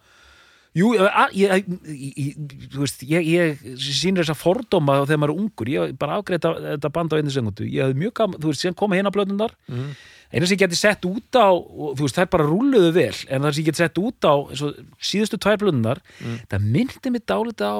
jú, 0.75 0.91
að, 1.07 1.37
ég, 1.39 1.69
ég, 1.89 2.49
þú 2.73 2.83
veist, 2.83 3.05
ég, 3.07 3.29
ég 3.29 3.63
sýnir 3.81 4.23
þess 4.23 4.35
að 4.35 4.41
fordóma 4.41 4.99
þegar 5.03 5.21
maður 5.23 5.35
er 5.35 5.43
ungur, 5.43 5.71
ég 5.71 5.95
bara 5.99 6.19
afgreita 6.19 6.51
þetta 6.65 6.91
band 6.97 7.15
á 7.15 7.17
einni 7.19 7.33
segundu, 7.33 7.67
ég 7.67 7.87
hefði 7.87 8.01
mjög 8.03 8.17
gaman 8.19 8.43
þú 8.43 8.51
veist, 8.51 8.65
síðan 8.65 8.77
koma 8.81 8.99
hérna 8.99 9.13
blöndar 9.15 9.55
mm. 9.71 9.93
eina 10.33 10.49
sem 10.49 10.57
ég 10.57 10.63
geti 10.65 10.79
sett 10.79 11.07
út 11.07 11.39
á, 11.39 11.47
og, 11.51 11.95
þú 11.95 12.07
veist, 12.07 12.19
þær 12.19 12.31
bara 12.35 12.49
rúluðu 12.49 12.91
vel, 12.97 13.13
en 13.29 13.47
það 13.47 13.55
sem 13.55 13.63
ég 13.63 13.69
geti 13.71 13.83
sett 13.83 14.03
út 14.03 14.27
á 14.27 14.33
og 14.35 14.83
síðustu 15.11 15.39
tvær 15.41 15.61
blöndar 15.63 16.03
það 16.51 16.67
myndi 16.75 17.13
mig 17.15 17.25
dálítið 17.29 17.71
á 17.71 17.77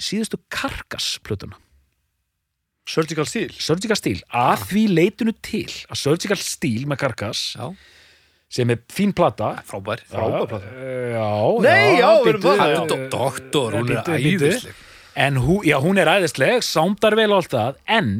síðustu 0.00 0.40
karkasplötuna 0.52 1.60
Surgical 2.86 3.24
Steel. 3.26 3.50
Surgical 3.56 3.96
Steel, 3.96 4.20
að 4.34 4.64
því 4.70 4.82
leitinu 4.92 5.32
til 5.44 5.64
að 5.88 5.96
Surgical 6.02 6.36
Steel 6.36 6.84
með 6.90 6.98
Karkas 7.00 7.42
Já, 7.56 7.70
sem 8.54 8.70
er 8.70 8.82
fín 8.92 9.14
plata. 9.16 9.54
Frábær. 9.66 10.02
Frábær 10.10 10.44
plata. 10.50 10.72
Eh, 10.76 11.14
Já, 11.14 11.30
Nei, 11.64 11.96
já, 11.98 12.10
við 12.22 12.28
erum 12.34 12.90
Do- 12.90 12.98
Doktor, 13.14 13.72
hún 13.80 13.90
er 13.90 14.12
æðisleg. 14.18 14.74
En 15.16 15.36
hún, 15.38 15.62
já, 15.64 15.78
hún 15.80 15.98
er 16.02 16.10
æðisleg, 16.10 16.60
sándar 16.66 17.14
vel 17.16 17.30
og 17.32 17.40
allt 17.42 17.50
það 17.54 17.80
en 17.86 18.12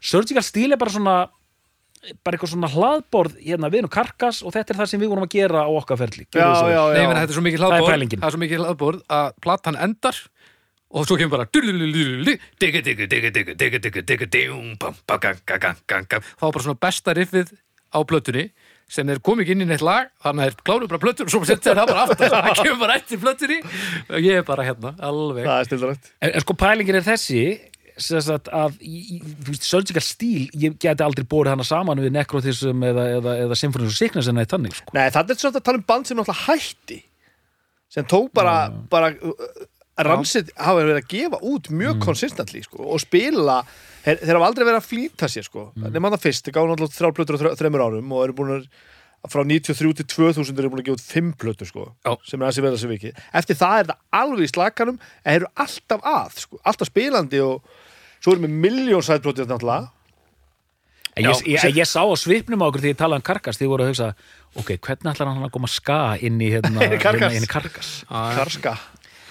Surgical 0.00 0.42
Steel 0.46 0.72
er 0.72 0.80
bara 0.80 0.90
svona 0.94 1.18
bara 2.24 2.38
eitthvað 2.38 2.54
svona 2.54 2.68
hlaðborð 2.72 3.34
hérna 3.44 3.68
við 3.68 3.82
erum 3.82 3.90
Karkas 3.92 4.38
og 4.40 4.54
þetta 4.54 4.72
er 4.72 4.78
það 4.78 4.86
sem 4.88 5.00
við 5.02 5.10
vorum 5.12 5.26
að 5.26 5.34
gera 5.34 5.66
á 5.66 5.70
okkar 5.76 5.98
ferli. 6.00 6.24
Já, 6.32 6.38
Gjörðu 6.40 6.54
svo 6.56 6.68
vel. 6.70 6.72
já, 6.72 6.82
Nei, 6.96 7.06
meina, 7.10 7.20
þetta 7.20 7.34
er 7.34 7.36
svo 7.36 7.42
mikið 7.44 7.60
Það 7.60 7.66
er 7.66 7.74
hlaðborð. 7.82 8.14
Það 8.22 8.28
er 8.30 8.34
svo 8.36 8.40
mikið 8.40 8.62
hlaðborð 8.64 9.02
að 9.18 9.26
platan 9.44 9.76
endar 9.84 10.20
og 10.90 11.06
svo 11.06 11.18
kemur 11.18 11.36
bara 11.36 11.46
það 16.34 16.46
var 16.48 16.54
bara 16.56 16.66
svona 16.66 16.82
besta 16.86 17.14
riffið 17.16 17.54
á 17.90 17.98
blötunni 18.06 18.50
sem 18.90 19.06
þeir 19.06 19.20
kom 19.22 19.40
ekki 19.42 19.54
inn 19.54 19.64
í 19.64 19.68
neitt 19.70 19.84
lag 19.86 20.08
þannig 20.24 20.42
að 20.42 20.48
þeir 20.50 20.64
kláru 20.66 20.88
bara 20.90 21.02
blöttur 21.04 21.28
og 21.28 21.32
svo 21.32 21.42
setja 21.46 21.70
þeir 21.70 21.80
það 21.80 21.90
bara 21.92 22.06
aftur. 22.06 22.32
Það 22.50 22.62
kemur 22.64 22.80
bara 22.82 22.96
eftir 22.98 23.20
blöttunni 23.22 23.58
og 23.62 24.24
ég 24.24 24.40
er 24.40 24.46
bara 24.46 24.64
hérna, 24.66 24.94
alveg. 25.06 25.46
En, 26.18 26.32
en 26.32 26.42
sko 26.42 26.56
pælingin 26.58 26.98
er 26.98 27.06
þessi 27.06 27.44
að, 28.00 28.50
að 28.56 28.80
í, 28.82 29.20
veist, 29.46 29.66
surgical 29.68 30.02
stíl 30.02 30.48
ég 30.58 30.74
geti 30.80 31.06
aldrei 31.06 31.26
bórið 31.28 31.54
hana 31.54 31.66
saman 31.66 32.02
við 32.02 32.14
nekrotism 32.16 32.82
eða, 32.86 33.06
eða, 33.18 33.36
eða 33.44 33.58
symfónis 33.62 33.92
og 33.92 33.98
sickness 33.98 34.30
en 34.30 34.40
það 34.40 34.46
er 34.46 34.52
þannig 34.56 34.78
sko. 34.80 34.96
Nei, 34.96 35.06
það 35.14 35.34
er 35.34 35.40
svona 35.44 35.60
að 35.60 35.66
tala 35.68 35.80
um 35.80 35.86
band 35.92 36.10
sem 36.10 36.18
náttúrulega 36.18 36.46
hætti 36.48 37.00
sem 37.90 38.06
tók 38.10 38.30
bara, 38.34 38.56
bara 38.90 39.12
Rancid 40.08 40.50
hafa 40.56 40.80
verið 40.80 40.98
að 41.00 41.08
gefa 41.12 41.40
út 41.42 41.68
mjög 41.70 41.94
Mm. 41.96 42.04
konsistently 42.04 42.62
sko, 42.64 42.82
og 42.94 43.00
spila 43.00 43.64
þeir, 44.04 44.16
þeir 44.24 44.36
hafa 44.38 44.46
aldrei 44.50 44.64
verið 44.68 44.80
að 44.80 44.88
flýta 44.90 45.28
sér 45.28 45.44
sko. 45.44 45.72
Mm. 45.76 45.90
nema 45.92 46.10
það 46.14 46.24
fyrst, 46.26 46.44
þeir 46.46 46.54
gáðu 46.56 46.70
náttúrulega 46.72 46.98
þrjár 47.00 47.14
plötur 47.18 47.36
á 47.36 47.40
þre- 47.42 47.56
þremur 47.60 47.84
árum 47.86 48.12
og 48.12 48.24
eru 48.24 48.32
búin 48.32 48.54
að 48.56 48.66
frá 49.28 49.42
93 49.44 49.92
til 50.00 50.06
2000 50.08 50.58
eru 50.58 50.70
búin 50.72 50.80
að 50.80 50.86
gefa 50.88 50.96
út 50.96 51.04
fimm 51.12 51.32
plötur 51.36 51.66
sko, 51.68 51.92
Já. 52.06 52.16
sem 52.24 52.40
er 52.40 52.46
aðeins 52.48 52.62
vel 52.64 52.72
að 52.72 52.80
sér 52.80 52.92
vikið 52.96 53.12
eftir 53.34 53.56
það 53.60 53.78
er 53.80 53.84
það 53.90 53.98
alveg 54.22 54.44
í 54.48 54.52
slakanum 54.54 54.98
en 54.98 55.32
þeir 55.32 55.36
eru 55.42 55.50
alltaf 55.56 56.00
að, 56.02 56.38
sko, 56.40 56.60
alltaf 56.64 56.88
spilandi 56.88 57.40
og 57.44 57.62
svo 58.20 58.32
erum 58.32 58.46
við 58.48 58.56
miljón 58.64 59.04
sætplötur 59.04 59.46
náttúrulega 59.46 59.90
En 61.18 61.24
ég, 61.26 61.40
ég, 61.50 61.74
ég 61.74 61.88
sá 61.90 62.06
á 62.06 62.14
svipnum 62.16 62.62
á 62.62 62.70
okkur 62.70 62.80
því 62.84 62.92
ég 62.94 62.96
talaði 63.00 63.18
um 63.18 63.26
karkas 63.26 63.58
því 63.58 63.64
ég 63.66 63.70
voru 63.72 63.82
að 63.82 63.88
hugsa, 63.90 64.14
ok, 64.56 64.68
hvernig 64.78 65.10
ætlar 65.10 65.26
hann 65.34 65.42
að 65.42 65.50
koma 65.56 65.66
ska 65.68 65.96
inn 66.22 66.38
í, 66.40 66.50
hérna, 66.54 66.80
í 66.86 66.98
hérna, 67.02 67.30
inn 67.34 67.42
í 67.44 67.50
karkas 67.50 68.04
Karska 68.08 68.76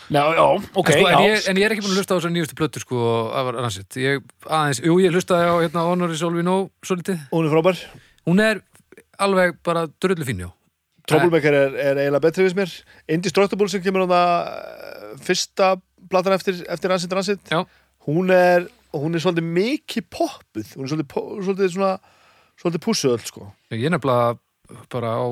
Já, 0.09 0.23
já, 0.33 0.45
ok, 0.73 0.89
en, 0.89 0.95
sko, 0.97 1.09
en, 1.09 1.19
ég, 1.27 1.43
en 1.51 1.59
ég 1.61 1.67
er 1.67 1.75
ekki 1.75 1.83
búin 1.85 1.93
að 1.93 1.99
hlusta 2.01 2.15
á 2.15 2.17
þessar 2.17 2.31
nýjustu 2.33 2.55
plötur 2.57 2.81
sko, 2.81 3.01
af 3.29 3.51
Rancid 3.53 3.97
ég, 4.01 4.23
aðeins, 4.47 4.79
jú, 4.81 4.95
ég 5.03 5.13
hlustaði 5.13 5.45
á 5.45 5.55
hérna, 5.61 5.83
Honor 5.85 6.13
is 6.15 6.23
all 6.25 6.33
we 6.33 6.45
know 6.45 6.71
svolítið, 6.81 7.19
Hún 7.29 7.45
er 7.45 7.53
frábær. 7.53 7.83
Hún 8.25 8.41
er 8.41 8.63
alveg 9.21 9.59
bara 9.65 9.85
drullu 10.01 10.25
fín, 10.25 10.41
já. 10.41 10.49
Troublemaker 11.09 11.55
er, 11.57 11.77
er 11.77 12.01
eiginlega 12.03 12.23
betri 12.25 12.47
við 12.47 12.57
mér. 12.57 12.73
Indestructible 13.15 13.69
sem 13.71 13.83
kemur 13.85 14.05
á 14.05 14.07
það 14.09 14.33
eh, 14.49 15.13
fyrsta 15.25 15.69
platan 16.09 16.35
eftir, 16.35 16.59
eftir 16.69 16.93
Rancid 16.93 17.15
Rancid 17.15 17.41
Já. 17.49 17.63
hún 18.07 18.33
er, 18.33 18.67
hún 18.93 19.17
er 19.17 19.23
svolítið 19.23 19.49
mikið 19.57 20.09
poppuð. 20.13 20.75
Hún 20.75 20.85
er 20.85 20.93
svolítið, 20.93 21.31
svolítið 21.47 21.73
svona 21.75 21.93
svolítið 22.59 22.85
pússuöld 22.85 23.25
sko. 23.25 23.49
Ég 23.73 23.87
er 23.87 23.95
nefnilega 23.95 24.37
bara 24.91 25.15
á 25.17 25.25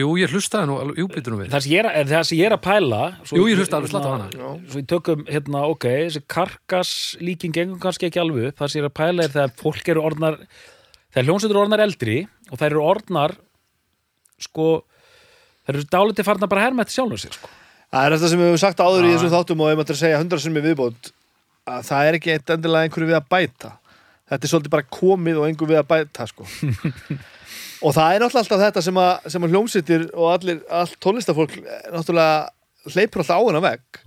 jú, 0.00 0.08
ég 0.20 0.32
hlustaði 0.32 0.68
nú, 0.70 0.76
alveg- 0.82 0.98
jú, 1.02 1.06
býtur 1.12 1.34
nú 1.34 1.38
við 1.42 1.50
Það 1.52 1.62
sem 1.66 1.72
ég 1.72 1.80
er, 1.82 1.88
að- 1.90 2.10
það 2.12 2.24
sem 2.28 2.38
ég 2.38 2.46
er 2.48 2.54
að 2.56 2.62
pæla 2.66 3.00
svo, 3.24 3.36
Jú, 3.38 3.46
ég 3.50 3.58
hlusta 3.60 3.76
alveg 3.78 3.90
slatt 3.92 4.06
á 4.08 4.12
hana. 4.12 4.28
Svo 4.32 4.52
við 4.78 4.86
tökum, 4.92 5.24
hérna, 5.28 5.62
ok, 5.72 5.86
þessi 6.08 6.22
karkas 6.26 6.92
líking 7.20 7.52
gengum 7.56 7.80
kannski 7.82 8.08
ekki 8.08 8.20
alveg 8.22 8.48
upp 8.52 8.58
Það 8.62 8.70
sem 8.72 8.80
ég 8.80 8.84
er 8.86 8.90
að 8.90 8.98
pæla 9.02 9.26
er 9.26 9.34
þegar 9.36 9.54
fólk 9.62 9.88
eru 9.94 10.04
orðnar 10.08 10.38
Þegar 11.12 11.26
hljónsetur 11.28 11.54
eru 11.56 11.64
orðnar 11.66 11.84
eldri 11.84 12.16
Og 12.50 12.58
þær 12.62 12.70
eru 12.72 12.84
orðnar 12.92 13.36
Sko 14.42 14.68
Þær 15.66 15.76
eru 15.78 15.84
dálítið 15.92 16.26
farnar 16.26 16.48
bara 16.50 16.62
að 16.64 16.66
herma 16.70 16.82
eftir 16.82 16.96
sjálfum 16.98 17.20
sig 17.22 17.34
sko. 17.36 17.48
Það 17.92 18.06
er 18.08 18.14
þetta 18.16 18.28
sem 18.32 18.40
við 18.40 18.48
höfum 18.50 18.60
sagt 18.64 18.80
áður 18.82 19.04
í 19.06 19.10
þessum 19.12 19.30
þáttum 19.30 19.60
og 19.62 19.68
maður 19.76 19.84
er 19.92 19.94
að 19.94 20.00
segja 20.00 20.18
hundra 20.22 20.38
sinni 20.42 20.62
viðbót 20.64 21.10
að 21.70 21.82
það 21.86 22.08
er 22.08 22.16
ekki 22.18 22.32
eitt 22.32 22.50
endilega 22.56 22.88
einhverju 22.88 23.10
við 23.12 23.18
að 23.20 23.28
bæta 23.30 23.70
þetta 24.32 24.48
er 24.48 24.50
svolítið 24.50 24.72
bara 24.72 24.86
komið 24.96 25.38
og 25.38 25.46
einhverju 25.46 25.70
við 25.70 25.78
að 25.82 25.90
bæta 25.92 26.26
sko. 26.32 26.46
og 27.82 27.94
það 27.96 28.14
er 28.14 28.22
náttúrulega 28.22 28.42
alltaf 28.44 28.62
þetta 28.62 28.82
sem 28.86 28.98
að, 29.02 29.12
sem 29.34 29.44
að 29.46 29.52
hljómsýttir 29.56 30.04
og 30.14 30.28
allir, 30.32 30.62
allt 30.70 30.96
tónlistafólk 31.02 31.56
eh, 31.58 31.84
náttúrulega 31.92 32.48
hleypur 32.94 33.22
alltaf 33.22 33.38
á 33.38 33.46
hennar 33.48 33.64
vegg. 33.66 34.00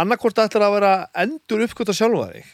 Annarkvort 0.00 0.38
ætlar 0.38 0.62
að 0.68 0.74
vera 0.78 0.92
endur 1.24 1.64
uppkvöta 1.66 1.94
sjálfa 1.96 2.28
þig. 2.32 2.50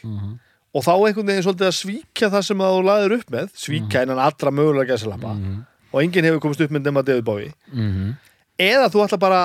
Og 0.77 0.83
þá 0.83 0.91
einhvern 0.93 1.27
veginn 1.29 1.43
svolítið 1.45 1.67
að 1.69 1.75
svíkja 1.77 2.29
það 2.33 2.43
sem 2.47 2.61
að 2.61 2.73
þú 2.75 2.81
laður 2.87 3.13
upp 3.19 3.29
með 3.33 3.47
svíkja 3.57 4.01
innan 4.05 4.19
allra 4.21 4.51
mögulega 4.53 4.93
gæsalappa. 4.95 5.35
Og 5.93 6.01
enginn 6.03 6.25
hefur 6.27 6.41
komist 6.43 6.61
upp 6.65 6.71
með 6.75 6.89
nema 6.89 7.03
David 7.05 7.23
Bowie. 7.25 7.53
Eða 8.57 8.89
þú 8.89 9.03
ætla 9.05 9.17
bara 9.21 9.39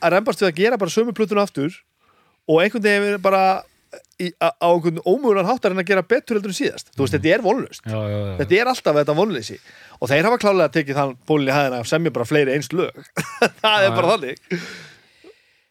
að 0.00 0.12
rembast 0.14 0.40
við 0.44 0.48
að 0.50 0.58
gera 0.60 0.76
bara 0.80 0.90
sömu 0.92 1.12
plötuna 1.16 1.42
aftur 1.48 1.72
og 2.48 2.60
einhvern 2.62 2.84
veginn 2.84 3.20
bara 3.24 3.62
í, 4.20 4.28
á 4.38 4.48
einhvern 4.66 5.00
ómögulegan 5.04 5.48
háttar 5.50 5.74
en 5.74 5.82
að 5.82 5.88
gera 5.90 6.04
betur 6.06 6.38
heldur 6.38 6.52
en 6.52 6.58
síðast. 6.60 6.92
Þú 6.94 7.04
veist, 7.06 7.16
þetta 7.16 7.32
er 7.36 7.44
vonlust 7.46 7.82
já, 7.86 7.96
já, 7.96 8.18
já. 8.18 8.34
þetta 8.42 8.58
er 8.60 8.70
alltaf 8.74 8.98
þetta 9.00 9.16
vonleysi. 9.18 9.58
Og 10.00 10.12
þeir 10.12 10.28
hafa 10.28 10.40
klálega 10.44 10.74
tekið 10.76 11.00
þann 11.00 11.16
bólinn 11.30 11.50
í 11.50 11.56
hæðina 11.56 11.80
að 11.82 11.90
semja 11.90 12.14
bara 12.18 12.28
fleiri 12.28 12.54
eins 12.56 12.70
lög. 12.72 13.02
Það 13.64 13.86
er 13.88 13.96
bara 13.96 14.14
þannig. 14.14 14.44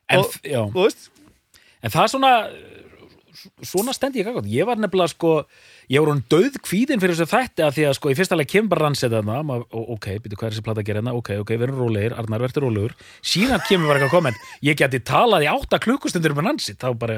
En, 0.10 0.20
og- 0.24 0.36
þú 0.74 0.84
veist, 0.88 1.10
en 1.84 1.94
það 1.96 2.04
er 2.08 2.14
svona 2.16 2.34
Svona 3.64 3.94
stendi 3.96 4.20
ég 4.20 4.28
gaggot 4.28 4.48
Ég 4.52 4.66
var 4.68 4.80
nefnilega 4.82 5.14
sko 5.14 5.30
Ég 5.90 6.02
var 6.04 6.10
hún 6.12 6.24
döð 6.30 6.58
kvíðin 6.66 7.00
fyrir 7.00 7.16
þessu 7.16 7.30
þætti 7.32 7.64
að 7.64 7.76
því 7.78 7.84
að 7.88 7.94
sko 7.98 8.10
í 8.12 8.16
fyrsta 8.18 8.36
leik 8.38 8.50
kemur 8.52 8.74
bara 8.74 8.90
þarna 9.00 9.38
ma- 9.48 9.56
og- 9.64 9.88
ok, 9.96 10.08
byrju 10.26 10.38
hvað 10.38 10.50
er 10.50 10.54
þessi 10.58 10.66
plata 10.66 10.82
að 10.84 10.90
gera 10.90 11.00
hérna? 11.02 11.14
Ok, 11.18 11.30
ok, 11.42 11.54
erum 11.56 11.80
rólegir, 11.80 12.14
Arnar 12.20 12.44
verður 12.44 12.66
rólegur. 12.68 12.94
Síðan 13.26 13.64
kemur 13.66 13.88
bara 13.90 14.02
eitthvað 14.04 14.14
komment. 14.18 14.44
Ég 14.62 14.78
geti 14.78 15.00
talað 15.02 15.48
í 15.48 15.50
átta 15.50 15.80
klukkustundur 15.82 16.36
um 16.36 16.44
rannsið 16.46 16.78
þá 16.84 16.90
bara 17.00 17.18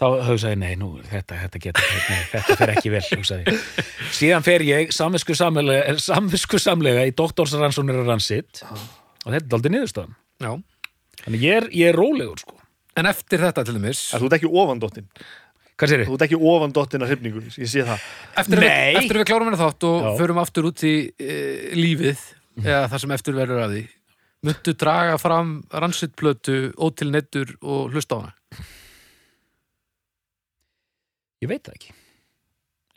þá 0.00 0.06
hugsaði, 0.30 0.58
nei, 0.62 0.72
nú, 0.80 0.94
þetta, 1.10 1.36
þetta 1.44 1.60
getur 1.66 1.90
nei, 2.08 2.22
þetta 2.32 2.56
fer 2.60 2.72
ekki 2.74 2.92
vel, 2.94 3.02
hugsaði 3.10 3.44
ég. 3.52 3.66
síðan 4.16 4.46
fer 4.46 4.64
ég 4.64 4.94
samvisku 4.96 5.36
samlega, 5.36 5.96
samvisku 6.00 6.60
samlega 6.62 7.04
í 7.08 7.12
doktorsrannsónir 7.16 8.00
rannsið 8.06 8.64
og 8.64 9.28
þetta 9.34 9.44
er 9.44 9.58
aldrei 9.58 9.74
niðurstaðan 9.76 10.16
já. 10.40 10.50
þannig 11.26 11.46
ég 11.46 11.60
er, 11.60 11.68
ég 11.76 11.92
er 11.92 12.00
rólegur 12.00 12.40
sko 12.40 12.56
en 13.00 13.10
eftir 13.10 13.44
þetta 13.44 13.66
til 13.66 13.76
dæmis 13.76 14.02
að 14.14 14.24
þú 14.24 14.30
ert 14.30 14.38
ekki 14.40 14.52
ofandóttin 14.62 15.08
hvað 15.80 15.92
sér 15.92 16.04
þú 16.08 16.16
ert 16.16 16.26
ekki 16.26 16.40
ofandóttin 16.50 17.04
að 17.04 17.14
hrifningur, 17.14 17.46
ég 17.52 17.70
sé 17.70 17.84
það 17.86 18.08
eftir, 18.40 18.58
að 18.58 18.64
við, 18.64 18.72
Nei. 18.72 18.98
eftir 19.00 19.16
að 19.16 19.22
við 19.22 19.30
klárum 19.30 19.48
hennar 19.48 19.62
þátt 19.62 19.88
og 19.90 20.02
Já. 20.02 20.10
förum 20.20 20.42
aftur 20.42 20.68
út 20.70 20.84
í 20.84 20.96
e, 21.20 21.38
lífið 21.76 22.26
eða 22.64 22.82
það 22.90 23.02
sem 23.04 23.16
eftir 23.16 23.38
verður 23.38 23.64
að 23.64 23.76
því 23.76 23.86
myndu 24.48 24.74
draga 24.80 25.16
fram 25.20 25.54
rannsitplötu 25.72 26.58
ótilneittur 26.80 27.54
og 27.60 27.94
hlusta 27.94 28.16
á 28.16 28.20
hana 28.20 28.36
Ég 31.40 31.50
veit 31.50 31.64
það 31.64 31.78
ekki. 31.78 31.94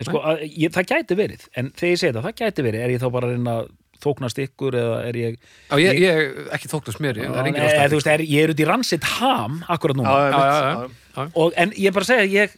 En 0.01 0.09
sko, 0.09 0.19
að, 0.25 0.43
ég, 0.49 0.73
Það 0.73 0.89
gæti 0.89 1.15
verið 1.17 1.43
En 1.53 1.67
þegar 1.77 1.91
ég 1.91 1.99
segi 2.01 2.13
það, 2.15 2.23
það 2.25 2.37
gæti 2.41 2.63
verið 2.65 2.83
Er 2.83 2.93
ég 2.95 3.01
þá 3.03 3.09
bara 3.13 3.27
að 3.29 3.35
reyna 3.35 3.53
að 3.59 3.67
þóknast 4.03 4.41
ykkur 4.43 4.77
eða 4.79 4.97
er 5.07 5.19
ég, 5.19 5.37
Já, 5.69 5.75
ég, 5.79 5.99
ég 6.01 6.49
ekki 6.57 6.71
þóknast 6.71 7.01
mér, 7.03 7.19
ég, 7.21 7.29
er 7.29 7.49
engin 7.49 7.63
ástæð 7.63 7.95
veist, 7.95 8.09
er, 8.11 8.23
ég 8.27 8.47
er 8.47 8.53
út 8.53 8.63
í 8.63 8.67
ransitt 8.67 9.07
ham 9.19 9.61
akkurat 9.71 9.99
núna. 9.99 10.11
Já, 10.11 10.33
já, 10.33 10.41
já, 10.43 10.89
já. 11.15 11.25
og, 11.29 11.55
en 11.55 11.73
ég 11.77 11.87
er 11.87 11.95
bara 11.95 12.07
að 12.07 12.11
segja 12.11 12.27
ég, 12.33 12.57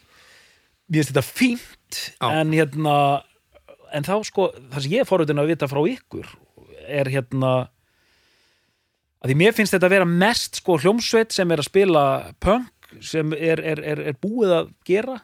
ég 0.90 0.98
veist 0.98 1.12
þetta 1.12 1.26
fínt 1.28 2.02
en 2.32 2.56
hérna 2.56 2.98
en 3.96 4.08
þá 4.08 4.16
sko, 4.28 4.50
það 4.74 4.88
sem 4.88 4.96
ég 4.96 5.06
er 5.06 5.10
forröðin 5.10 5.44
að 5.44 5.52
vita 5.54 5.70
frá 5.72 5.82
ykkur 5.92 6.34
er 6.86 7.12
hérna 7.14 7.54
að 9.22 9.32
því 9.32 9.38
mér 9.42 9.56
finnst 9.58 9.76
þetta 9.76 9.90
að 9.90 9.96
vera 9.98 10.10
mest 10.10 10.62
sko 10.62 10.80
hljómsveit 10.82 11.36
sem 11.36 11.54
er 11.54 11.62
að 11.62 11.70
spila 11.70 12.06
punk 12.44 12.92
sem 13.06 13.34
er, 13.36 13.62
er, 13.62 13.82
er, 13.94 14.04
er 14.12 14.20
búið 14.22 14.58
að 14.62 14.74
gera 14.88 15.20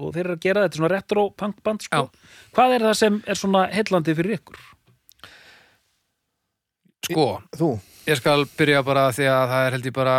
og 0.00 0.14
þeir 0.14 0.24
eru 0.26 0.36
að 0.36 0.44
gera 0.44 0.64
þetta 0.66 0.80
svona 0.80 0.92
retro 0.92 1.24
punk 1.38 1.62
band 1.66 1.86
sko. 1.86 2.02
hvað 2.56 2.74
er 2.76 2.84
það 2.88 2.98
sem 3.00 3.18
er 3.26 3.40
svona 3.40 3.64
heillandi 3.72 4.16
fyrir 4.18 4.38
ykkur? 4.38 4.60
Sko, 7.10 7.26
þú, 7.56 7.70
ég 8.06 8.20
skal 8.20 8.44
byrja 8.58 8.82
bara 8.86 9.08
því 9.16 9.28
að 9.32 9.44
það 9.52 9.66
er 9.66 9.76
held 9.76 9.88
ég 9.90 9.96
bara 9.96 10.16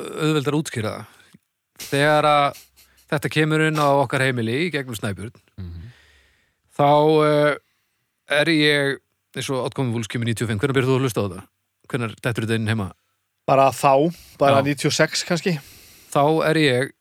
auðveldar 0.00 0.58
útskýra 0.58 0.94
það 0.96 1.90
þegar 1.90 2.30
að 2.30 2.62
þetta 3.10 3.32
kemur 3.36 3.66
inn 3.66 3.80
á 3.80 3.88
okkar 4.04 4.24
heimili 4.26 4.56
í 4.66 4.70
gegnum 4.74 4.98
Snæbjörn 4.98 5.36
þá 6.76 6.90
uh, 6.90 7.54
er 8.40 8.52
ég 8.54 8.98
eins 9.36 9.50
og 9.52 9.68
átkomum 9.68 9.94
vúls 9.94 10.10
kemur 10.10 10.26
95, 10.26 10.58
hvernig 10.58 10.76
byrjuð 10.76 10.90
þú 10.90 10.98
að 10.98 11.04
hlusta 11.06 11.22
á 11.22 11.26
þetta? 11.26 11.44
Hvernig 11.90 12.16
dettur 12.22 12.46
þetta 12.46 12.58
inn 12.58 12.70
heima? 12.70 12.90
bara 13.50 13.70
þá, 13.74 14.10
bara 14.38 14.60
Já. 14.60 14.74
96 14.90 15.26
kannski 15.28 15.56
Þá 16.10 16.22
er 16.50 16.58
ég 16.58 16.92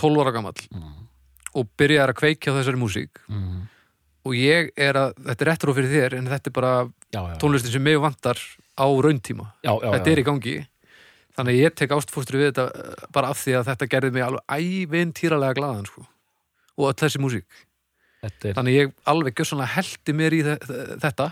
12 0.00 0.22
ára 0.24 0.32
gamall 0.34 0.56
og 1.54 1.68
byrjar 1.80 2.12
að 2.12 2.18
kveikja 2.20 2.54
þessari 2.56 2.78
músík. 2.80 3.20
Og 4.28 4.34
ég 4.36 4.68
er 4.76 4.98
að, 5.00 5.14
þetta 5.26 5.44
er 5.44 5.48
retro 5.50 5.72
fyrir 5.74 5.90
þér 5.94 6.18
en 6.18 6.26
þetta 6.28 6.50
er 6.50 6.56
bara 6.58 6.72
Já, 7.10 7.20
já, 7.32 7.36
tónlistin 7.40 7.72
sem 7.72 7.82
mig 7.82 7.96
vantar 7.98 8.38
á 8.78 8.86
rauntíma. 8.86 9.46
Já, 9.64 9.72
já, 9.82 9.90
þetta 9.96 10.10
er 10.12 10.20
í 10.20 10.26
gangi. 10.28 10.54
Þannig 11.36 11.56
að 11.56 11.62
ég 11.64 11.74
tek 11.78 11.90
ástfóstri 11.96 12.38
við 12.40 12.50
þetta 12.52 12.66
eh, 12.74 13.06
bara 13.16 13.30
af 13.32 13.40
því 13.40 13.54
að 13.56 13.66
þetta 13.70 13.88
gerði 13.94 14.10
mig 14.12 14.22
alveg 14.26 14.54
ævinn 14.60 15.12
týralega 15.16 15.56
glaðan 15.56 15.86
sko. 15.88 16.04
og 16.76 16.88
öll 16.90 16.98
þessi 17.00 17.20
músík. 17.22 17.46
Er, 18.22 18.52
þannig 18.54 18.76
ég 18.76 18.92
alveg 19.08 19.40
heldi 19.74 20.12
mér 20.12 20.32
í 20.36 20.42
þe- 20.44 20.58
þe- 20.68 20.98
þetta. 21.00 21.28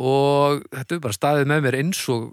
Og 0.00 0.62
þetta 0.70 0.94
er 0.96 1.00
bara 1.04 1.16
staðið 1.16 1.48
með 1.50 1.62
mér 1.66 1.76
eins 1.80 2.00
og 2.12 2.28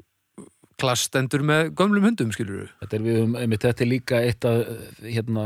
klasstendur 0.78 1.42
með 1.46 1.72
gömlum 1.78 2.06
hundum 2.06 2.34
skilur 2.36 2.68
þetta 2.82 2.98
er, 3.00 3.06
við, 3.06 3.22
um, 3.24 3.38
einmitt, 3.40 3.63
þetta 3.66 3.84
er 3.84 3.90
líka 3.90 4.20
eitt 4.22 4.46
að 4.48 4.60
hérna, 5.02 5.46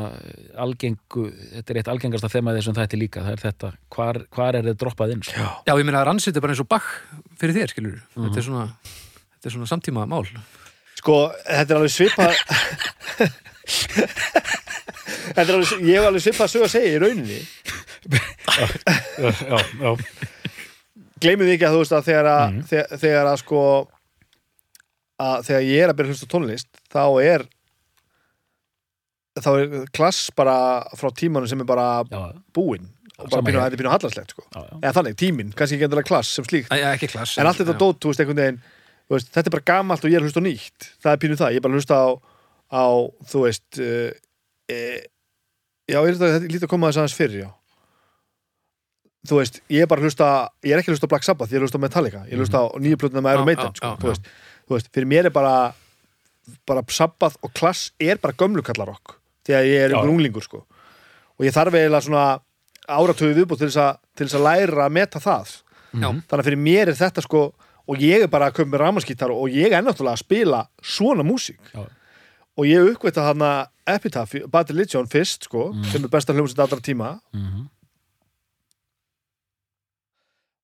algengu 0.60 1.28
þetta 1.58 1.74
er 1.74 1.80
eitt 1.82 1.91
algengasta 1.94 2.32
þema 2.32 2.56
þessum 2.58 2.76
þetta 2.80 2.98
er 2.98 3.02
líka 3.04 3.24
það 3.24 3.38
er 3.38 3.46
þetta, 3.46 3.72
hvar, 3.96 4.20
hvar 4.36 4.58
er 4.60 4.67
þetta 4.67 4.84
droppað 4.84 5.15
inn 5.15 5.24
sko? 5.28 5.46
Já, 5.67 5.72
ég 5.72 5.88
meina 5.88 6.02
að 6.02 6.10
rannsið 6.12 6.39
er 6.39 6.46
bara 6.46 6.56
eins 6.56 6.63
og 6.65 6.72
bakk 6.72 6.89
fyrir 7.39 7.58
þér 7.62 7.74
skilur 7.76 8.02
þetta 8.17 8.44
er 8.44 8.48
svona 8.50 8.65
þetta 9.41 9.50
er 9.50 9.56
svona 9.56 9.70
samtíma 9.72 10.04
mál. 10.06 10.28
Sko, 11.00 11.15
þetta 11.48 11.74
er 11.74 11.80
alveg 11.80 11.94
svipað 11.96 12.36
þetta 15.32 15.48
er 15.48 15.56
alveg, 15.56 15.72
ég 15.88 15.96
hef 15.96 16.10
alveg 16.12 16.26
svipað 16.28 16.52
sög 16.52 16.67
að 16.67 16.74
segja 16.76 16.91
í 16.91 17.00
rauninni. 17.02 17.39
Já, 18.52 18.65
já, 19.17 19.58
já, 19.82 19.91
gleymið 21.22 21.48
því 21.48 21.56
ekki 21.56 21.67
að 21.67 21.74
þú 21.74 21.82
veist 21.82 21.96
að 21.98 22.08
þegar 22.10 22.30
að, 22.30 22.60
þegar, 22.70 23.02
þegar 23.02 23.32
að 23.32 23.41
sko 23.41 23.63
að 25.21 25.48
þegar 25.50 25.67
ég 25.67 25.83
er 25.83 25.91
að 25.91 26.00
byrja 26.00 26.10
að 26.10 26.15
hlusta 26.15 26.29
á 26.29 26.33
tónlist 26.33 26.81
þá 26.91 27.04
er 27.21 27.46
þá 29.39 29.52
er 29.54 29.77
klass 29.96 30.25
bara 30.35 30.56
frá 31.00 31.12
tímanum 31.15 31.50
sem 31.50 31.62
er 31.63 31.69
bara 31.69 31.87
já, 32.04 32.19
búinn. 32.56 32.89
Og 33.21 33.29
bara 33.29 33.43
hér. 33.46 33.60
þetta 33.62 33.77
er 33.77 33.79
pínu 33.79 33.91
hallarslegt 33.91 34.33
sko. 34.33 34.43
eða 34.81 34.93
þannig, 34.98 35.17
tíminn, 35.19 35.52
kannski 35.56 35.77
ekki 35.77 35.87
endilega 35.87 36.10
klass 36.10 36.33
sem 36.35 36.48
slíkt. 36.48 36.71
Klass 37.12 37.37
en 37.37 37.48
allt 37.48 37.62
þetta 37.62 37.77
dót, 37.77 38.02
þú 38.02 38.12
veist, 38.12 38.23
einhvern 38.23 38.41
veginn 38.41 38.60
þú 39.12 39.17
veist, 39.17 39.31
þetta 39.35 39.50
er 39.52 39.56
bara 39.58 39.67
gamalt 39.67 40.06
og 40.06 40.12
ég 40.12 40.17
er 40.17 40.23
að 40.23 40.29
hlusta 40.29 40.41
á 40.41 40.48
nýtt. 40.48 40.89
Það 41.04 41.13
er 41.13 41.21
pínu 41.21 41.39
það, 41.39 41.54
ég 41.54 41.62
er 41.62 41.65
bara 41.65 41.75
að 41.75 41.81
hlusta 41.81 42.02
á, 42.02 42.08
á 42.71 42.85
þú 43.31 43.41
veist 43.46 43.81
uh, 43.83 44.12
e, 44.71 44.77
já, 45.91 45.98
ég 46.00 46.12
er 46.15 46.48
lítið 46.48 46.67
að 46.67 46.71
koma 46.71 46.89
þess 46.89 47.02
aðeins 47.04 47.17
fyrir, 47.19 47.43
já. 47.46 47.50
Þú 49.29 49.37
veist, 49.37 49.60
ég 49.69 49.83
er 49.83 49.89
bara 49.91 50.02
að 50.02 50.10
hlusta 50.10 50.29
ég 50.65 50.73
er 50.73 50.81
ekki 50.81 50.89
að 50.89 50.96
hlusta 50.96 51.10
á 51.10 51.12
Black 51.13 51.27
Sabbath, 51.27 51.52
ég 51.52 51.60
er 51.60 51.62
að 51.62 51.67
hlusta 51.67 51.77
á 51.77 51.85
Metallica. 51.85 52.23
Ég 52.25 52.33
er 52.33 52.39
að 52.39 52.46
hlusta 52.48 52.63
á 52.63 52.65
nýju 52.81 53.02
plötuna 53.04 53.21
með 53.21 53.35
Iron 53.35 53.50
Maiden 53.52 53.75
sko, 53.77 53.91
þú, 54.02 54.08
já. 54.08 54.15
veist, 54.15 54.31
þú 54.67 54.75
veist, 54.77 54.91
fyrir 54.93 55.07
mér 55.12 55.25
er 55.29 55.35
bara 55.35 55.55
bara 56.67 56.81
Sabbath 56.89 57.37
og 57.45 57.51
Klass 57.53 57.91
er 58.01 58.17
bara 58.21 58.33
gömlukallarokk, 58.37 59.17
þegar 59.45 59.67
ég 59.67 59.83
er 59.85 59.89
Já. 59.93 59.97
einhver 59.97 60.12
unglingur 60.13 60.43
sko, 60.43 60.63
og 61.37 61.45
ég 61.45 61.53
þarf 61.55 61.77
eiginlega 61.77 62.05
svona 62.07 62.25
áratöðu 62.91 63.35
viðbútt 63.37 63.62
til 63.62 63.69
þess 63.69 64.35
að, 64.35 64.39
að 64.41 64.45
læra 64.47 64.85
að 64.87 64.95
meta 64.97 65.19
það 65.21 65.51
Já, 65.91 66.07
þannig 66.07 66.39
að 66.39 66.47
fyrir 66.47 66.62
mér 66.65 66.87
er 66.91 66.97
þetta 66.97 67.21
sko 67.25 67.41
og 67.91 67.97
ég 67.99 68.23
er 68.25 68.29
bara 68.31 68.47
að 68.49 68.55
köpa 68.59 68.71
með 68.73 68.81
ramaskítar 68.85 69.31
og 69.33 69.49
ég 69.51 69.73
er 69.75 69.83
náttúrulega 69.83 70.15
að 70.17 70.23
spila 70.23 70.62
svona 70.81 71.23
músík 71.27 71.59
Já. 71.75 71.83
og 72.57 72.67
ég 72.69 72.91
uppgötta 72.93 73.25
hann 73.29 73.43
að 73.45 73.67
Epitaph, 73.91 74.35
Bad 74.47 74.69
Religion 74.71 75.07
fyrst 75.09 75.47
sko, 75.49 75.71
sem 75.91 76.03
er 76.05 76.12
besta 76.13 76.33
hljómsveit 76.33 76.62
allra 76.65 76.79
tíma 76.83 77.19
Mhm. 77.33 77.67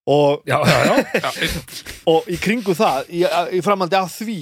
Og, 0.08 0.42
Já, 0.48 0.58
já, 0.64 0.78
já. 1.20 1.30
Og 2.12 2.24
í 2.32 2.38
kringu 2.40 2.72
það 2.72 3.10
í, 3.12 3.18
í 3.52 3.60
framhaldi 3.64 3.96
af 3.98 4.14
því 4.16 4.36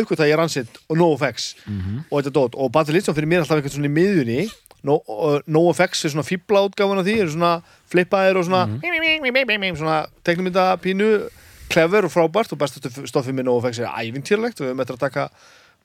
uppgötta 0.00 0.24
ég 0.30 0.38
ransitt 0.40 0.78
og 0.88 0.96
NoFX 0.96 1.50
Mhm. 1.66 1.98
og 2.10 2.22
þetta 2.22 2.32
dót. 2.38 2.54
Og 2.56 2.70
Bad 2.72 2.88
Religion 2.88 3.14
fyrir 3.16 3.28
mér 3.28 3.42
er 3.42 3.44
alltaf 3.44 3.58
eitthvað 3.60 3.74
svona 3.76 3.90
í 3.90 3.96
miðjunni. 3.98 4.46
No, 4.86 5.00
og 5.08 5.42
NoFX 5.50 6.04
er 6.06 6.12
svona 6.14 6.24
fíbla 6.24 6.62
útgáfan 6.68 7.00
af 7.00 7.04
því 7.08 7.16
er 7.20 7.28
svona 7.32 7.52
flippaðir 7.92 8.36
og 8.40 8.44
svona 8.48 8.66
Mhm. 8.66 9.76
svona 9.76 10.06
teknumynda 10.24 10.76
pínu 10.80 11.28
clever 11.68 12.04
og 12.04 12.12
frábært. 12.12 12.52
Og 12.52 12.58
bestu 12.58 12.80
stoffið 13.04 13.34
með 13.36 13.44
NoFX 13.50 13.78
er 13.80 13.92
ævintýrlegt 13.92 14.60
við 14.60 14.70
höfum 14.72 14.80
eftir 14.80 14.96
að 14.96 14.98
taka 15.00 15.28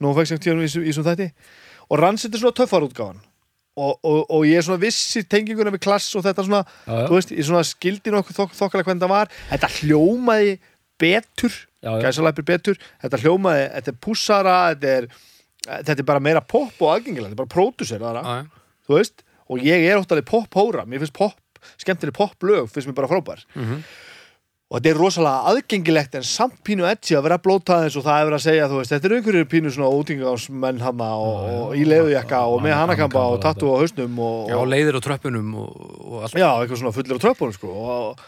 NoFX 0.01 0.31
í, 0.31 0.37
í, 0.37 0.87
í 0.87 0.93
svona 0.93 1.15
þætti. 1.15 1.31
Og 1.91 1.99
Rancid 1.99 2.33
er 2.33 2.39
svona 2.39 2.55
töffar 2.55 2.81
útgáfan 2.87 3.19
og, 3.77 3.99
og, 4.03 4.19
og 4.29 4.43
ég 4.45 4.57
er 4.59 4.65
svona 4.67 4.81
vissi 4.81 5.23
tenginguna 5.23 5.71
við 5.71 5.83
klass 5.85 6.09
og 6.19 6.25
þetta 6.25 6.43
svona, 6.47 6.63
Já, 6.85 6.91
já. 6.91 7.05
þú 7.07 7.15
veist, 7.17 7.31
ég 7.31 7.47
svona 7.47 7.63
skildi 7.67 8.11
nokkuð 8.11 8.37
þok, 8.41 8.55
þokkalega 8.57 8.89
hvernig 8.89 9.03
það 9.05 9.13
var 9.13 9.31
þetta 9.53 9.69
hljómaði 9.79 10.55
betur 11.01 11.55
gæsalæpir 12.03 12.45
betur, 12.45 12.77
þetta 13.01 13.19
hljómaði 13.23 13.63
þetta 13.77 13.91
er 13.93 13.99
pússara, 14.05 14.57
þetta 14.75 14.91
er 14.97 15.07
þetta 15.87 15.99
er 16.03 16.07
bara 16.11 16.19
meira 16.21 16.41
pop 16.41 16.73
og 16.83 16.91
aðgengilegt 16.95 17.31
þetta 17.31 17.37
er 17.37 17.41
bara 17.45 17.53
já. 18.25 18.45
þú 18.89 18.97
veist 18.99 19.23
og 19.51 19.63
ég 19.65 19.87
er 19.89 19.97
óttalega 19.99 20.29
pop-hóra, 20.29 20.85
mér 20.87 21.01
finnst 21.03 21.15
pop 21.17 21.37
skemmtileg 21.81 22.13
pop-lög, 22.17 22.69
finnst 22.73 22.89
mér 22.89 22.97
bara 22.97 23.09
frábær 23.11 23.45
Mhm. 23.55 23.81
Og 24.71 24.77
þetta 24.79 24.89
er 24.93 24.99
rosalega 25.01 25.51
aðgengilegt 25.51 26.13
en 26.15 26.23
samt 26.23 26.61
pínu 26.63 26.85
edgi 26.87 27.17
að 27.17 27.25
vera 27.27 27.37
blótaðins 27.43 27.97
og 27.99 28.05
það 28.05 28.19
er 28.21 28.27
verið 28.29 28.37
að 28.37 28.43
segja, 28.45 28.67
þú 28.71 28.77
veist, 28.79 28.93
þetta 28.95 29.09
er 29.09 29.15
einhverjir 29.17 29.47
pínu 29.51 29.71
svona 29.75 29.89
útingarsmenn 29.99 30.79
hana 30.85 31.09
og, 31.19 31.39
og 31.67 31.73
í 31.75 31.81
leiðujakka 31.91 32.39
og 32.53 32.61
með 32.63 32.77
hanakampa 32.79 33.23
og 33.27 33.35
og 33.35 33.41
tattu 33.43 33.67
á 33.67 33.75
hausnum 33.81 34.21
og, 34.23 34.45
Já, 34.53 34.55
og 34.61 34.69
leiðir 34.71 34.95
á 34.95 35.01
tröppunum 35.03 35.49
og, 35.59 35.73
og 36.07 36.15
allt. 36.23 36.37
já, 36.39 36.47
eitthvað 36.63 36.79
svona 36.85 36.95
fullir 36.95 37.19
á 37.19 37.23
tröppunum 37.27 37.57
sko 37.59 37.73
og, 37.75 38.23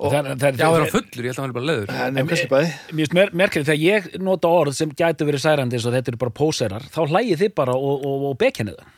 og 0.00 0.10
Það 0.10 0.32
er- 0.32 0.56
er 0.64 0.90
fullir, 0.90 1.20
ég 1.20 1.30
held 1.30 1.36
að 1.38 1.42
hann 1.44 1.52
er 1.52 1.58
bara 1.60 1.68
leiður. 1.68 1.92
en 2.00 2.26
kannski 2.32 2.48
bæði 2.50 2.70
Mér 2.72 2.96
finnst 3.04 3.12
mer 3.20 3.34
merkilegt 3.44 3.68
þegar 3.68 3.84
ég 3.84 4.08
nota 4.24 4.48
orð 4.50 4.74
sem 4.80 4.90
gætu 4.90 5.28
verið 5.28 5.44
særandi 5.44 5.76
eins 5.78 5.84
og 5.86 5.92
þetta 5.94 6.10
eru 6.14 6.22
bara 6.24 6.34
póserar 6.40 6.88
þá 6.90 7.00
hlægið 7.12 7.44
þið 7.44 7.52
bara 7.60 7.76
og, 7.76 8.00
og, 8.08 8.24
og 8.32 8.38
bekennið 8.40 8.80
það 8.80 8.90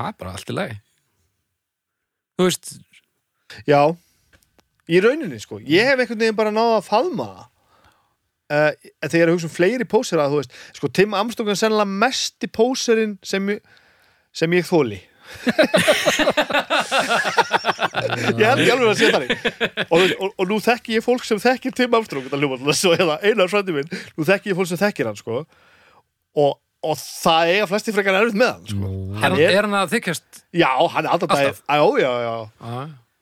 Það 0.00 0.08
er 0.08 0.14
bara 0.24 0.30
allt 0.32 0.48
í 0.50 0.54
lagi. 0.56 0.76
Þú 2.40 2.46
veist, 2.48 2.70
Já, 3.68 3.80
í 4.88 5.00
rauninni 5.04 5.40
sko. 5.42 5.58
Ég 5.66 5.84
hef 5.90 5.98
einhvern 6.00 6.22
veginn 6.24 6.38
bara 6.38 6.52
náða 6.54 6.78
að 6.80 6.88
faðma 6.88 7.26
það. 7.34 7.46
Uh, 8.50 8.72
þegar 9.06 9.14
ég 9.14 9.22
er 9.22 9.28
að 9.30 9.34
hugsa 9.36 9.46
um 9.46 9.54
fleiri 9.54 9.84
pósera 9.86 10.24
þú 10.32 10.40
veist, 10.40 10.52
sko 10.74 10.88
Tim 10.90 11.12
Armstrong 11.14 11.52
er 11.52 11.58
sennilega 11.60 11.86
mesti 12.02 12.48
póserinn 12.50 13.12
sem, 13.22 13.44
ég- 13.52 13.62
sem 14.34 14.50
ég 14.58 14.66
þóli 14.66 14.98
ég 18.34 18.46
held 18.48 18.62
ég 18.64 18.72
alveg 18.74 18.88
að 18.90 18.96
sé 18.98 19.10
þannig. 19.14 19.30
Og, 19.86 20.02
og, 20.18 20.32
og 20.34 20.48
nú 20.50 20.56
þekki 20.64 20.96
ég 20.98 21.04
fólk 21.06 21.22
sem 21.28 21.38
þekkir 21.42 21.74
Tim 21.78 21.94
Armstrong 21.94 22.24
þetta 22.26 22.40
hljóma 22.40 22.56
alltaf 22.58 22.78
svo 22.80 22.92
eða 22.96 23.20
einar 23.22 23.50
frændi 23.52 23.76
minn 23.76 23.90
nú 24.18 24.26
þekki 24.26 24.50
ég 24.52 24.58
fólk 24.58 24.70
sem 24.72 24.80
þekkir 24.80 25.10
hann 25.10 25.18
sko. 25.20 25.44
Og, 26.40 26.52
og 26.86 26.98
það 27.00 27.52
eiga 27.54 27.68
flesti 27.70 27.94
frekar 27.94 28.18
erfitt 28.20 28.38
með 28.40 28.50
hann 28.56 28.66
sko. 28.72 28.90
er, 28.90 29.20
hann 29.24 29.38
er, 29.38 29.54
er 29.60 29.68
hann 29.68 29.78
að 29.84 29.94
þykjast? 29.96 30.42
já, 30.58 30.70
hann 30.96 31.04
er 31.06 31.12
alltaf 31.14 31.36
Alltaf? 31.36 31.62
já, 31.70 31.82
já, 32.02 32.12
já, 32.26 32.34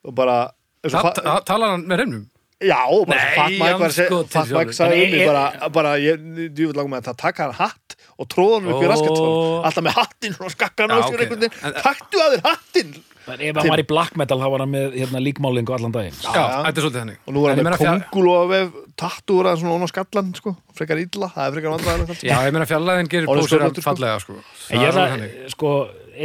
og 0.09 0.17
bara 0.17 0.39
Ta- 0.83 1.41
Talar 1.47 1.71
hann 1.77 1.87
með 1.91 2.03
reynum? 2.05 2.27
Já, 2.59 2.79
og 2.91 3.05
bara 3.07 3.19
Nei, 3.23 3.35
Fat 3.37 3.51
Mike 3.55 3.79
var 3.79 3.89
að 3.89 3.95
segja 3.95 4.09
andskotinn 4.11 4.35
Fat 4.35 4.49
Mike 4.51 4.73
sjálfur. 4.73 4.79
sagði 4.79 5.03
um 5.05 5.11
mig 5.15 5.27
bara, 5.29 5.69
bara 5.71 5.91
ég, 6.03 6.25
ég 6.49 6.57
vil 6.59 6.75
langa 6.75 6.91
með 6.97 7.11
að 7.13 7.19
taka 7.21 7.45
hann 7.47 7.55
hatt 7.55 7.95
og 8.19 8.27
tróða 8.33 8.57
hann 8.59 8.73
upp 8.73 8.83
í 8.83 8.89
Ó. 8.89 8.91
raskatón 8.91 9.67
alltaf 9.69 9.85
með 9.87 9.95
hattinn 10.01 10.35
og 10.43 10.51
skakkan 10.51 10.91
á 10.91 10.97
Já, 10.99 11.03
sér 11.07 11.15
ok. 11.15 11.21
einhvern 11.23 11.45
veginn 11.45 11.79
taktu 11.85 12.19
að 12.25 12.35
þér 12.35 12.43
hattinn 12.49 12.97
En 13.29 13.41
ef 13.45 13.59
hann 13.61 13.69
var 13.69 13.79
í 13.83 13.87
black 13.87 14.17
metal 14.17 14.39
þá 14.41 14.47
var 14.51 14.63
hann 14.65 14.73
með 14.73 14.95
hérna, 14.97 15.21
líkmálingu 15.23 15.75
allan 15.77 15.93
daginn 15.95 16.17
Já, 16.19 16.33
þetta 16.33 16.75
er 16.75 16.83
svolítið 16.83 17.03
henni. 17.05 17.17
og 17.29 17.35
nú 17.37 17.41
er 17.45 17.51
En 17.53 17.53
hann 17.53 17.59
með 17.61 17.69
meina 17.69 17.79
fjall- 17.79 18.05
kongul 18.11 18.29
og 18.35 19.59
svona 19.61 19.75
ón 19.79 19.85
á 19.85 19.89
skallan 19.93 20.35
sko. 20.35 20.57
frekar 20.75 20.99
illa, 20.99 21.29
það 21.31 21.45
er 21.47 21.53
frekar 21.55 21.75
vandræðilegt 21.77 22.25
Já, 22.27 22.37
ég 22.43 22.53
meina 22.57 22.67
fjallæðin 22.67 23.09
gerir 23.13 23.27
pósir 23.29 23.47
stórbrottur, 23.55 23.83
sko. 23.83 23.91
fallega, 23.93 24.19
sko. 24.19 24.35
Það 24.67 24.83
ég 24.83 24.89
er 24.89 24.99
þannig. 24.99 25.51
sko, 25.55 25.73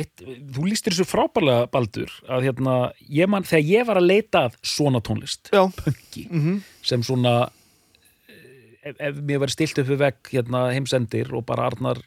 eitt, 0.02 0.24
þú 0.56 0.64
lístir 0.68 0.94
þessu 0.96 1.06
frábærlega, 1.10 1.68
Baldur, 1.74 2.12
að 2.30 2.48
hérna, 2.50 2.74
ég 3.14 3.30
man, 3.32 3.44
þegar 3.48 3.66
ég 3.70 3.86
var 3.90 4.00
að 4.02 4.08
leita 4.10 4.46
að 4.50 4.58
svona 4.66 5.02
tónlist, 5.06 5.52
Já, 5.54 5.64
punki, 5.78 6.26
mhm, 6.30 6.58
sem 6.86 7.04
svona, 7.06 7.36
eh, 8.30 8.90
ef, 8.92 8.96
ef 9.00 9.16
mér 9.22 9.42
verið 9.44 9.56
stilt 9.58 9.80
upp 9.84 9.88
við 9.94 10.02
vegg 10.04 10.32
hérna, 10.34 10.64
heimsendir 10.74 11.32
og 11.34 11.46
bara 11.46 11.68
Arnar, 11.70 12.02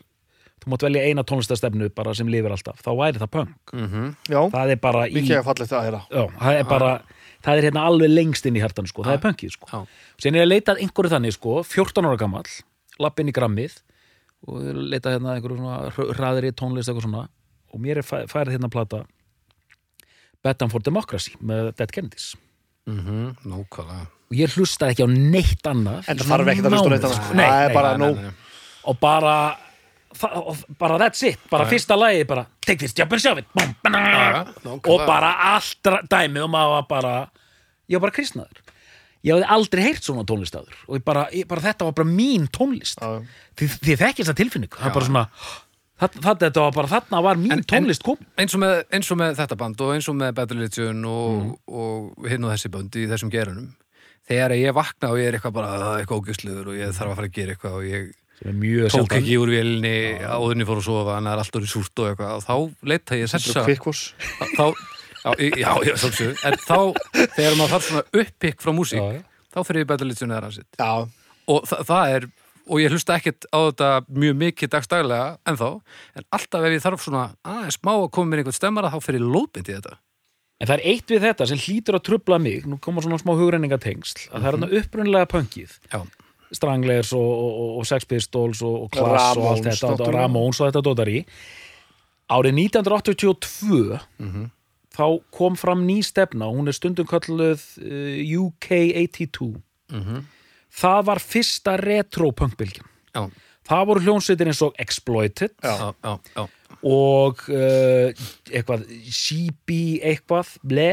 þú 0.63 0.73
mátt 0.73 0.87
velja 0.87 1.05
eina 1.07 1.23
tónlistastefnu 1.27 1.91
bara 1.95 2.15
sem 2.17 2.27
lifir 2.33 2.51
alltaf, 2.55 2.81
þá 2.83 2.91
væri 2.97 3.21
það 3.23 3.31
punk. 3.31 3.57
Mhm. 3.73 4.17
já, 4.29 4.41
Það 4.51 4.71
er 4.71 4.77
bara 4.77 5.07
í, 5.07 5.13
það 5.31 5.45
já, 6.11 6.27
það 6.41 6.61
er 6.61 6.65
bara, 6.65 6.93
það 7.45 7.59
er 7.59 7.67
hérna 7.71 7.87
alveg 7.87 8.11
lengst 8.11 8.47
inn 8.47 8.57
í 8.57 8.61
hjartan, 8.65 8.87
sko, 8.89 9.03
það 9.05 9.13
er 9.19 9.25
punkið, 9.27 9.51
sko. 9.53 9.67
Já. 9.73 9.87
Sen 10.19 10.35
er 10.35 10.41
ég 10.43 10.47
að 10.49 10.55
leita 10.55 10.75
að 10.75 10.81
einhverju 10.83 11.13
þannig, 11.13 11.33
sko, 11.37 11.63
14 11.63 12.05
ára 12.09 12.17
gamall, 12.19 12.49
lapp 12.99 13.21
inn 13.21 13.29
í 13.29 13.33
grammið 13.37 13.77
og 14.47 14.63
leita 14.75 15.11
hérna 15.13 15.33
að 15.35 15.41
einhverju 15.41 15.57
svona 15.59 15.91
hr- 15.93 16.13
hraðri 16.17 16.53
tónlist 16.57 16.89
eitthvað 16.89 17.07
svona 17.07 17.29
og 17.77 17.83
mér 17.85 18.01
er 18.01 18.07
fæ- 18.09 18.25
færið 18.33 18.57
hérna 18.57 18.71
að 18.71 18.75
plata 18.79 19.03
Betan 20.45 20.71
for 20.73 20.81
Democracy 20.85 21.35
með 21.43 21.73
Dead 21.77 21.91
Kennedys. 21.93 22.33
Mhm, 22.87 23.37
Nákvæmlega. 23.45 24.07
og 24.31 24.35
ég 24.39 24.53
hlusta 24.57 24.89
ekki 24.93 25.03
á 25.05 25.09
neitt 25.11 25.67
annað. 25.67 26.05
En 26.09 26.17
það 26.21 26.29
þarf 26.33 26.51
ekkert 26.53 26.67
að 26.67 26.75
hlusta 26.77 26.89
á 26.89 26.93
neitt 26.95 27.07
annað. 27.09 27.35
Nei, 27.35 27.47
Það 27.47 27.63
er 27.63 27.67
nei, 27.69 27.75
bara 27.75 27.97
Nei, 27.97 28.13
nei, 28.15 28.31
og 28.87 29.01
bara 29.01 29.37
bara 30.79 30.97
that's 30.99 31.23
it, 31.29 31.39
bara 31.51 31.65
Já. 31.67 31.71
fyrsta 31.75 31.97
lagi 31.99 32.23
bara 32.25 32.47
take 32.65 32.79
this 32.79 32.95
job 32.97 33.13
and 33.13 33.21
shove 33.21 33.39
it. 33.39 33.47
Bum, 33.55 33.75
nákvæmlega. 33.85 34.89
og 34.89 35.07
bara 35.07 35.35
allt 35.57 35.83
dæmið 36.09 36.45
og 36.47 36.51
maður 36.51 36.71
var 36.77 36.87
bara 36.89 37.31
ég 37.91 37.99
var 38.01 38.07
bara 38.09 38.13
kristnaður. 38.17 38.63
Ég 39.25 39.35
hafði 39.35 39.49
aldrei 39.51 39.83
heyrt 39.83 40.03
svona 40.07 40.25
tónlistaður 40.25 40.73
og 40.89 40.97
ég 41.01 41.05
bara, 41.05 41.27
ég, 41.33 41.47
bara 41.49 41.61
þetta 41.61 41.85
var 41.85 41.93
bara 41.93 42.09
mín 42.09 42.47
tónlist. 42.49 43.01
Já. 43.03 43.27
þið, 43.57 43.79
þið 43.83 43.97
þekkist 44.05 44.31
það 44.31 44.37
tilfinning 44.37 44.71
það 44.71 44.87
er 44.87 44.95
bara 44.95 45.05
svona 45.11 45.27
þetta 46.01 46.61
var 46.61 46.73
bara, 46.77 46.89
þarna 46.93 47.23
var 47.25 47.37
mín 47.41 47.53
En- 47.53 47.63
tónlist 47.65 48.03
kom 48.05 48.19
eins 48.39 48.55
og, 48.55 48.61
með, 48.61 48.85
eins 48.93 49.11
og 49.11 49.19
með 49.19 49.37
þetta 49.41 49.57
band 49.57 49.81
og 49.81 49.95
eins 49.95 50.09
og 50.13 50.17
með 50.19 50.35
Bad 50.35 50.51
Religion 50.53 51.05
og, 51.05 51.43
Mm. 51.43 51.57
og 51.69 52.29
hinn 52.29 52.45
og 52.45 52.53
þessi 52.53 52.71
band 52.71 52.91
í 53.01 53.07
þessum 53.09 53.31
gerunum 53.33 53.71
þegar 54.29 54.51
ég 54.59 54.75
vakna 54.75 55.11
og 55.11 55.17
ég 55.19 55.29
er 55.29 55.39
eitthvað 55.39 55.53
bara 55.53 55.69
"Ah, 55.73 55.97
eitthvað 56.03 56.21
ógjösluður 56.21 56.67
og 56.69 56.75
ég 56.77 56.93
þarf 56.93 57.11
að 57.13 57.17
fara 57.17 57.29
að 57.29 57.33
gera 57.33 57.55
eitthvað 57.55 57.73
og 57.73 57.85
ég 57.85 58.13
er 58.85 58.89
tók 58.91 58.91
sjaldan. 58.91 59.19
ekki 59.23 59.39
úr 59.41 59.49
vélinni 59.49 60.21
áðurinn 60.21 60.61
ég 60.61 60.69
fór 60.69 60.77
að 60.83 60.85
sofa 60.85 61.17
en 61.17 61.25
það 61.25 61.33
er 61.33 61.39
allt 61.39 61.57
orðið 61.57 61.73
súrt 61.73 61.99
og 61.99 62.07
eitthvað. 62.11 62.37
Og 62.37 62.43
þá 62.45 62.55
leita 62.85 63.17
ég 63.17 63.65
kvikkvors 63.65 64.13
þá, 64.57 64.67
já, 65.25 65.31
já, 65.57 65.71
já, 65.87 65.95
svolítið 65.97 66.45
en 66.45 66.53
þá, 66.53 66.79
þegar 67.37 67.57
maður 67.57 67.73
þarf 67.73 67.87
svona 67.89 68.03
uppikk 68.13 68.61
frá 68.61 68.73
músík, 68.77 69.01
Já, 69.01 69.13
já. 69.17 69.23
þá 69.55 69.59
fyrir 69.65 69.81
ég 69.81 69.87
Bad 69.87 70.01
Religion 70.05 70.31
eða 70.31 70.43
ransitt 70.43 70.77
Já, 70.79 71.09
og 71.49 71.65
þa 71.65 71.79
það 71.89 72.15
er 72.17 72.29
og 72.67 72.81
ég 72.83 72.91
hlusta 72.91 73.17
ekkert 73.19 73.47
á 73.55 73.59
þetta 73.71 73.91
mjög 74.11 74.35
mikið 74.41 74.71
dagstaglega 74.75 75.39
ennþá, 75.47 75.71
en 76.19 76.25
alltaf 76.35 76.65
ef 76.67 76.73
ég 76.77 76.83
þarf 76.83 77.05
svona 77.07 77.25
aðeins 77.47 77.79
smá 77.79 77.93
að 77.95 78.11
koma 78.17 78.31
mér 78.33 78.43
einhvern 78.43 78.57
stemmara 78.59 78.91
þá 78.91 78.99
fyrir 79.05 79.21
ég 79.23 79.33
lóðbind 79.37 79.69
í 79.71 79.77
þetta. 79.77 79.97
En 80.61 80.67
það 80.71 80.77
er 80.79 80.85
eitt 80.93 81.11
við 81.13 81.21
þetta 81.27 81.47
sem 81.47 81.59
hlýtur 81.61 81.99
að 81.99 82.05
trubla 82.09 82.39
mig. 82.41 82.65
Nú 82.67 82.79
koma 82.81 83.03
svona 83.05 83.19
smá 83.21 83.35
hugrenningatengsl. 83.37 84.31
Að 84.33 84.41
það 84.41 84.47
er 84.47 84.57
þarna 84.57 84.71
upprunlega 84.81 85.27
punkið. 85.29 85.75
Já, 85.93 86.01
Stranglers 86.57 87.11
og, 87.13 87.27
og, 87.45 87.71
og 87.81 87.87
Sex 87.87 88.07
Pistols 88.09 88.63
og, 88.65 88.87
og 88.87 88.91
Class 88.95 89.37
og 89.37 89.49
allt 89.51 89.67
þetta 89.67 89.91
og. 89.93 90.13
Ramones 90.15 90.61
og 90.63 90.71
þetta 90.71 90.83
dótari 90.87 91.19
árið 92.33 92.55
1982 92.59 93.99
Mhm. 94.19 94.47
þá 94.97 95.21
kom 95.31 95.57
fram 95.61 95.85
ný 95.87 95.99
stefna. 96.03 96.47
Og 96.49 96.57
hún 96.57 96.69
er 96.69 96.73
stundum 96.73 97.07
kalluð 97.07 97.61
uh, 97.83 98.49
UK82 98.49 99.61
Mhm. 99.93 100.25
Það 100.77 101.01
var 101.09 101.23
fyrsta 101.23 101.77
retro 101.81 102.31
punkbylgin 102.37 102.87
já, 103.17 103.25
það 103.69 103.89
voru 103.91 104.05
hljónsveitir 104.07 104.53
eins 104.53 104.63
og 104.67 104.77
Exploited 104.83 105.55
já, 105.63 105.93
já, 105.93 106.13
já. 106.37 106.45
og 106.83 107.43
uh, 107.51 108.29
eitthvað 108.53 108.87
CB 109.21 109.81
eitthvað 110.13 110.55
ble 110.67 110.91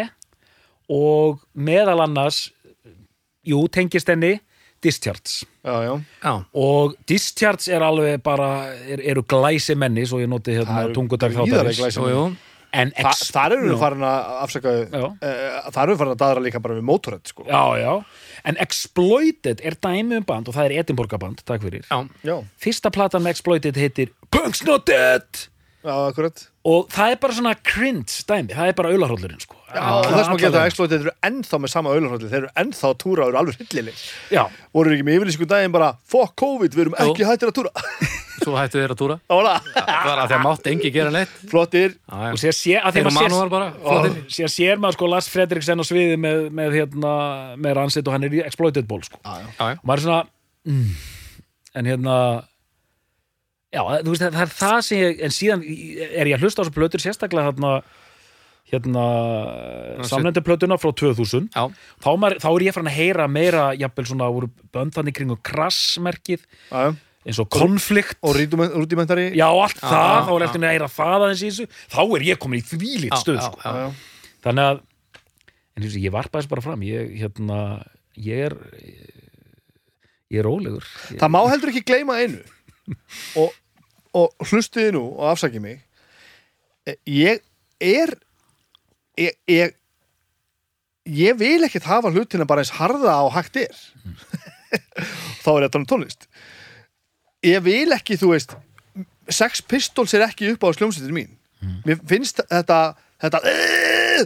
og 0.94 1.44
meðal 1.54 2.04
annars 2.06 2.48
jú, 3.48 3.64
tengist 3.72 4.10
henni 4.12 4.38
Discharge. 4.84 5.46
Já, 5.64 5.76
já. 5.84 5.94
Já. 6.24 6.34
og 6.60 6.96
Discharge 7.08 7.72
er 7.72 7.84
alveg 7.88 8.20
bara 8.24 8.50
er, 8.84 9.00
eru 9.14 9.24
glæsi 9.24 9.78
menni 9.80 10.04
svo 10.08 10.20
ég 10.20 10.28
noti 10.28 10.58
hérna 10.58 10.90
gríðarlega 10.92 11.38
þáttarins 11.40 12.42
Þa, 12.74 12.88
ex, 13.06 13.28
þar 13.30 13.54
eru 13.54 13.68
við 13.70 13.82
farin 13.84 14.04
að 14.10 14.30
afsaka 14.42 14.72
uh, 14.82 15.04
þar 15.70 15.84
eru 15.84 15.94
við 15.94 16.00
farin 16.00 16.14
að 16.16 16.22
daðra 16.24 16.42
líka 16.42 16.62
bara 16.64 16.78
við 16.80 16.86
mótorhætt 16.88 17.30
sko. 17.30 17.46
já, 17.46 17.62
já, 17.78 17.92
en 18.50 18.60
Exploited 18.64 19.64
er 19.64 19.78
dæmi 19.80 20.20
um 20.20 20.28
band 20.28 20.52
og 20.52 20.58
það 20.58 20.70
er 20.70 20.84
Edinborga 20.84 21.20
band, 21.22 21.44
takk 21.48 21.64
fyrir. 21.66 21.88
Já, 21.88 22.04
já, 22.28 22.36
fyrsta 22.60 22.92
platan 22.94 23.24
með 23.26 23.38
Exploited 23.38 23.80
heitir 23.80 24.14
Punk's 24.34 24.64
Not 24.68 24.88
Dead! 24.90 25.46
Já, 25.84 25.96
akkurat. 26.08 26.46
Og 26.64 26.88
það 26.94 27.14
er 27.16 27.20
bara 27.24 27.36
svona 27.40 27.56
cringe 27.60 28.24
dæmi, 28.28 28.56
það 28.56 28.72
er 28.72 28.78
bara 28.80 28.94
aularhóllurinn 28.96 29.44
sko. 29.44 29.60
Og 29.74 30.08
þess 30.08 30.30
maður 30.30 30.42
geta 30.42 30.50
að 30.50 30.54
Allavega. 30.54 30.72
Exploited 30.72 31.00
eru 31.02 31.14
ennþá 31.30 31.60
með 31.64 31.74
sama 31.74 31.94
auðlarhólli 31.94 32.32
þeir 32.32 32.42
eru 32.42 32.52
ennþá 32.64 32.90
að 32.90 32.98
túra 33.04 33.26
og 33.26 33.32
eru 33.32 33.40
alveg 33.42 33.62
hryllileg 33.62 34.04
já, 34.34 34.44
voru 34.76 34.94
ekki 34.94 35.08
með 35.08 35.18
yfirlýsingu 35.20 35.48
daginn 35.54 35.74
bara 35.74 35.90
fuck 36.14 36.36
COVID, 36.44 36.76
við 36.76 36.86
erum 36.86 37.00
ekki 37.06 37.28
hættir 37.28 37.52
að 37.52 37.58
túra 37.60 37.72
svo 38.44 38.56
hættu 38.58 38.80
þeir 38.82 38.94
að 38.94 39.00
túra 39.00 39.18
það 39.30 40.08
var 40.08 40.22
að 40.24 40.34
þeir 40.34 40.44
mátt 40.44 40.70
engi 40.74 40.92
gera 40.94 41.14
neitt 41.14 41.34
flottir 41.52 41.96
sér, 42.40 42.56
sér, 42.58 42.80
að 42.84 42.98
þeir 42.98 43.10
að 43.10 43.18
maður 43.18 43.30
manúar 43.30 43.48
sér, 43.48 43.54
bara 43.54 43.68
flottir. 43.80 44.18
sér, 44.38 44.54
sér 44.54 44.82
maður 44.84 44.98
sko 44.98 45.10
Lars 45.14 45.30
Fredriksen 45.32 45.84
á 45.84 45.86
sviði 45.88 46.18
með, 46.20 46.48
með, 46.60 46.78
hérna, 46.80 47.14
með 47.58 47.78
ransitt 47.80 48.10
og 48.10 48.18
hann 48.18 48.28
er 48.28 48.36
í 48.36 48.42
exploited 48.44 48.90
ball 48.90 49.04
sko. 49.06 49.22
Já, 49.24 49.38
já. 49.40 49.48
Já, 49.54 49.64
já. 49.74 49.78
og 49.78 49.86
maður 49.88 50.02
er 50.02 50.06
svona 50.08 50.22
mm, 50.74 50.90
en 51.80 51.92
hérna 51.94 52.18
já, 53.74 53.82
þú 53.82 54.14
veist, 54.14 54.26
það 54.28 54.46
er 54.46 54.56
það 54.60 54.80
sem 54.88 55.04
ég 55.04 55.26
en 55.28 55.36
síðan 55.40 55.68
er 55.68 56.32
ég 56.32 56.38
að 56.38 56.48
hlusta 56.48 56.62
á 56.62 56.64
þessu 56.64 56.78
plötur 56.78 57.04
sérstaklega 57.04 57.52
hérna 57.52 57.78
hérna 58.74 59.06
samlendu 60.10 60.44
plötuna 60.46 60.78
frá 60.82 60.92
2000 60.92 61.50
Já, 61.54 61.64
þá, 62.04 62.12
maður, 62.20 62.40
þá 62.44 62.50
er 62.52 62.66
ég 62.68 62.76
farin 62.76 62.92
að 62.92 63.00
heyra 63.00 63.28
meira 63.32 63.66
jafnvel 63.78 64.08
svona 64.10 64.30
voru 64.34 64.52
böndan 64.74 65.10
í 65.10 65.16
kringum 65.16 65.42
krassmerkið 65.46 66.46
eins 67.24 67.40
og 67.40 67.50
konflikt. 67.54 68.18
Og 68.24 68.36
rúdimentari 68.36 69.30
já, 69.38 69.46
allt 69.48 69.80
Já, 69.80 69.88
það, 69.88 70.10
já, 70.10 70.24
þá 70.28 70.34
er 70.36 70.46
eftir 70.48 70.64
að 70.64 70.74
heyra 70.74 70.90
það 70.92 71.28
aðeins 71.28 71.44
í 71.44 71.52
þessu. 71.52 71.68
Þá 71.94 72.02
er 72.04 72.26
ég 72.28 72.42
komin 72.42 72.60
í 72.60 72.66
þvílít 72.68 73.14
já, 73.14 73.20
stöð 73.22 73.40
já, 73.40 73.46
sko. 73.48 73.62
já. 73.64 73.86
já. 73.86 74.34
þannig 74.48 74.72
að 74.72 74.82
en 75.74 75.86
þessi, 75.88 76.04
ég 76.04 76.14
varpa 76.14 76.40
þessu 76.40 76.54
bara 76.54 76.66
fram. 76.66 76.86
Ég, 76.88 77.14
hérna, 77.22 77.60
ég 78.20 78.48
er 78.50 78.58
ég 80.34 80.42
er 80.42 80.48
rólegur. 80.48 80.86
Ég, 81.14 81.22
Það 81.22 81.34
má 81.36 81.40
heldur 81.52 81.74
ekki 81.74 81.86
gleyma 81.88 82.20
einu. 82.24 82.44
Og, 83.40 83.56
og 84.20 84.48
hlustiði 84.50 84.96
nú 84.98 85.06
og 85.14 85.32
afsakið 85.32 85.64
mig. 85.64 85.82
Eh, 86.90 86.98
ég 87.08 87.44
er 87.80 88.12
ég, 89.20 89.38
ég 89.50 89.76
ég 91.04 91.38
vil 91.38 91.64
ekkert 91.68 91.88
hafa 91.90 92.12
hlutina 92.14 92.48
bara 92.48 92.64
eins 92.64 92.74
harða 92.78 93.16
á 93.20 93.24
hægt 93.36 93.60
er. 93.60 93.80
Þá 95.44 95.50
er 95.58 95.68
tala 95.68 95.82
um 95.82 95.88
tónlist. 95.90 96.28
Ég 97.44 97.60
vil 97.66 97.92
ekki, 97.92 98.18
þú 98.20 98.34
veist 98.34 98.56
Sex 99.32 99.62
Pistols 99.68 100.14
er 100.16 100.26
ekki 100.26 100.54
upp 100.54 100.64
á 100.64 100.76
sljómsveitin 100.76 101.16
mín. 101.16 101.36
Mér 101.88 102.00
finnst 102.08 102.42
þetta 102.50 102.96
þetta 103.24 103.40
uh, 103.48 104.24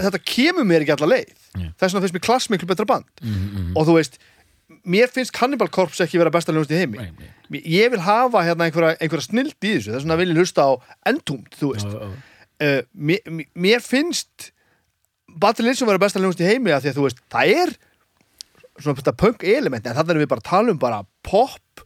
þetta 0.00 0.20
kemur 0.24 0.66
mér 0.68 0.84
ekki 0.84 0.96
alla 0.96 1.12
leið. 1.14 1.36
Þess 1.80 1.94
vegna 1.94 2.04
finnst 2.04 2.16
mér 2.16 2.26
klass 2.26 2.50
miklu 2.52 2.68
betra 2.68 2.88
band. 2.88 3.08
Og 3.76 3.88
þú 3.88 3.96
veist 3.96 4.20
mér 4.84 5.12
finnst 5.12 5.34
Cannibal 5.36 5.68
Corpse 5.72 6.04
ekki 6.04 6.20
vera 6.20 6.32
besta 6.32 6.52
hljómsveit 6.52 6.76
í 6.76 6.80
heimi. 6.80 7.08
Ég 7.60 7.92
vil 7.92 8.00
hafa 8.04 8.44
hérna 8.46 8.68
einhverja, 8.68 8.96
einhverja 9.00 9.28
snild 9.28 9.56
í 9.60 9.76
þessu. 9.76 9.92
Þess 9.92 10.04
vegna 10.06 10.20
vil 10.20 10.32
ég 10.32 10.40
hlusta 10.40 10.68
á 10.68 10.70
Entombed, 11.10 11.56
þú 11.60 11.72
veist. 11.74 11.88
Já, 11.88 12.08
já. 12.08 12.29
Uh, 12.60 12.80
mér, 12.94 13.20
mér- 13.28 13.50
mér 13.54 13.80
finnst 13.84 14.50
Battle 15.40 15.64
Lynchon 15.68 15.86
vera 15.88 15.98
besta 16.02 16.18
hljómsveit 16.20 16.44
í 16.46 16.50
heimi 16.52 16.72
af 16.74 16.82
því 16.84 16.90
að 16.92 16.98
þú 17.00 17.06
veist, 17.06 17.20
það 17.30 17.52
er 17.64 17.74
svona 18.80 18.96
þetta 18.98 19.16
punk 19.20 19.44
element 19.44 19.86
en 19.86 19.94
þannig 19.98 20.14
erum 20.14 20.24
við 20.24 20.30
bara 20.32 20.42
að 20.44 20.50
tala 20.50 20.72
um 20.74 20.78
bara 20.80 21.02
pop 21.22 21.84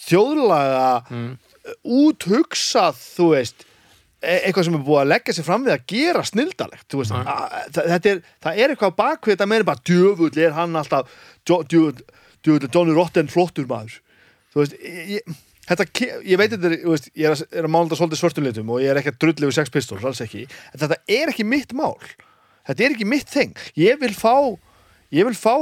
þjóðlaga 0.00 0.90
Mm. 1.10 1.32
úthugsað 1.84 2.96
þú 3.16 3.26
veist 3.34 3.64
e- 4.22 4.38
eitthvað 4.46 4.64
sem 4.68 4.76
er 4.78 4.84
búið 4.86 5.00
að 5.02 5.10
leggja 5.12 5.34
sig 5.36 5.44
fram 5.46 5.64
við 5.66 5.74
að 5.74 5.84
gera 5.92 6.22
snildalegt 6.24 6.86
þú 6.92 7.02
veist, 7.02 7.12
að, 7.12 7.58
það, 7.74 7.90
þetta 7.92 8.10
er, 8.14 8.22
það 8.46 8.60
er 8.64 8.74
eitthvað 8.74 8.96
bakvið 9.00 9.34
þetta 9.34 9.48
meira 9.50 9.68
bara 9.68 9.84
djöfull 9.90 10.32
er 10.46 10.56
hann 10.56 10.76
alltaf 10.80 11.12
djö- 11.44 11.64
djöfull, 11.68 12.00
er 12.46 12.70
Johnny 12.72 12.94
Rotten 12.96 13.28
flottur 13.28 13.66
maður. 13.68 13.98
Þú 14.54 14.62
veist, 14.62 14.76
ég, 14.80 15.36
þetta, 15.70 16.08
ég 16.26 16.40
veit 16.40 16.54
þetta 16.54 16.72
ég 16.74 17.28
er 17.28 17.36
að, 17.36 17.44
er 17.50 17.68
að 17.68 17.72
mála 17.72 17.88
þetta 17.88 18.00
svolítið 18.00 18.22
svörtum 18.22 18.48
litum 18.48 18.72
og 18.74 18.82
ég 18.82 18.92
er 18.92 19.00
ekki 19.00 19.14
að 19.14 19.20
drulli 19.24 19.48
við 19.48 19.56
Sex 19.56 19.72
Pistols, 19.74 20.06
alls 20.06 20.22
ekki. 20.24 20.46
En 20.74 20.82
þetta 20.82 20.98
er 21.20 21.32
ekki 21.32 21.46
mitt 21.46 21.74
mál. 21.76 21.94
Þetta 22.68 22.84
er 22.86 22.96
ekki 22.96 23.08
mitt 23.08 23.30
þing, 23.30 23.54
ég 23.80 24.00
vil 24.02 24.12
fá 24.16 24.34
ég 25.10 25.26
vil 25.26 25.36
fá 25.36 25.54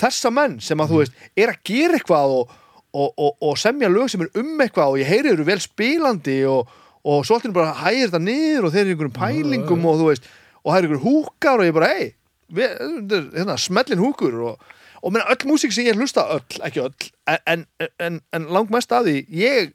þessa 0.00 0.32
menn 0.34 0.58
sem 0.62 0.80
að 0.82 0.92
þú 0.92 1.02
veist, 1.02 1.20
er 1.38 1.52
að 1.52 1.60
gera 1.68 1.98
eitthvað 1.98 2.34
og, 2.40 2.54
og, 2.90 3.12
og, 3.12 3.36
og 3.48 3.60
semja 3.60 3.90
lög 3.92 4.10
sem 4.12 4.24
er 4.24 4.40
um 4.42 4.64
eitthvað 4.64 4.94
og 4.94 5.00
ég 5.00 5.10
heyri 5.10 5.32
eru 5.32 5.46
vel 5.46 5.58
spilandi 5.62 6.40
og, 6.50 6.72
og 7.06 7.26
svolítið 7.28 7.54
bara 7.56 7.74
hægir 7.84 8.10
þetta 8.10 8.22
niður 8.24 8.68
og 8.68 8.74
þeir 8.74 8.82
eru 8.82 8.94
einhverjum 8.94 9.16
pælingum 9.20 9.86
og 9.86 10.00
þú 10.00 10.08
veist, 10.10 10.30
og 10.62 10.72
það 10.72 10.78
eru 10.80 10.88
einhverjum 10.88 11.06
húkar 11.06 11.62
og 11.62 11.68
ég 11.68 11.76
bara, 11.76 11.92
hei, 11.94 12.08
hérna, 12.56 13.58
smellin 13.60 14.02
húkur 14.02 14.40
og, 14.50 14.72
og 15.06 15.14
menn 15.14 15.26
öll 15.30 15.46
músík 15.46 15.74
sem 15.74 15.86
ég 15.86 15.98
hlusta 15.98 16.24
öll, 16.34 16.60
ekki 16.66 16.82
öll 16.82 17.10
en, 17.46 17.66
en, 18.02 18.20
en, 18.34 18.48
langmest 18.50 18.92
af 18.92 19.06
því 19.06 19.20
ég 19.30 19.72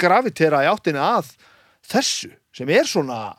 gravitera 0.00 0.62
í 0.64 0.70
áttinni 0.70 1.02
að 1.02 1.34
þessu 1.84 2.30
sem 2.54 2.70
er 2.72 2.88
svona 2.88 3.34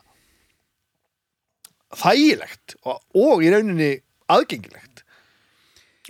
þægilegt 1.96 2.76
og, 2.84 3.00
og 3.18 3.42
í 3.42 3.50
rauninni 3.50 3.92
aðgengilegt. 4.30 5.02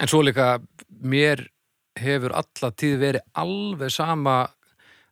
En 0.01 0.11
svo 0.11 0.20
líka, 0.24 0.59
mér 1.01 1.47
hefur 1.97 2.35
alla 2.37 2.72
tíð 2.77 2.99
verið 3.01 3.24
alveg 3.41 3.93
sama 3.95 4.37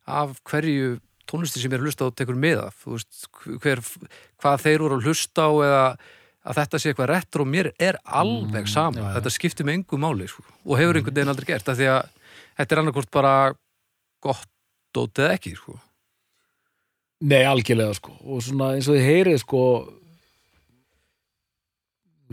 af 0.05 0.35
hverju 0.45 0.99
tónlisti 1.25 1.61
sem 1.61 1.71
ég 1.71 1.79
er 1.79 1.81
að 1.81 1.89
hlusta 1.89 2.09
á 2.09 2.13
tekur 2.13 2.37
með 2.37 2.67
af, 2.67 2.83
veist, 2.85 3.25
hver, 3.63 3.81
hvað 4.41 4.61
þeir 4.61 4.85
voru 4.85 4.99
að 4.99 5.09
hlusta 5.09 5.47
á 5.49 5.51
eða 5.65 5.85
að 6.45 6.59
þetta 6.59 6.79
sé 6.79 6.91
eitthvað 6.91 7.11
retro, 7.11 7.45
mér 7.49 7.71
er 7.81 7.97
alveg 8.05 8.69
sama, 8.69 9.11
þetta 9.17 9.33
skiptir 9.33 9.67
með 9.67 9.79
engu 9.79 9.99
máli 10.01 10.29
sko, 10.29 10.45
og 10.65 10.79
hefur 10.79 10.99
einhvern 10.99 11.17
veginn 11.17 11.33
aldrei 11.33 11.49
gert 11.49 11.71
því 11.71 11.89
að 11.91 12.13
þetta 12.59 12.75
er 12.75 12.81
annarkvort 12.81 13.11
bara 13.13 13.35
gott 14.23 14.49
dótið 14.95 15.31
ekki 15.33 15.55
sko. 15.57 15.75
Nei, 17.25 17.43
algjörlega 17.47 17.95
sko 17.97 18.15
og 18.21 18.43
svona 18.43 18.73
eins 18.75 18.89
og 18.91 18.97
þið 18.97 19.07
heyrið 19.09 19.39
sko 19.41 19.61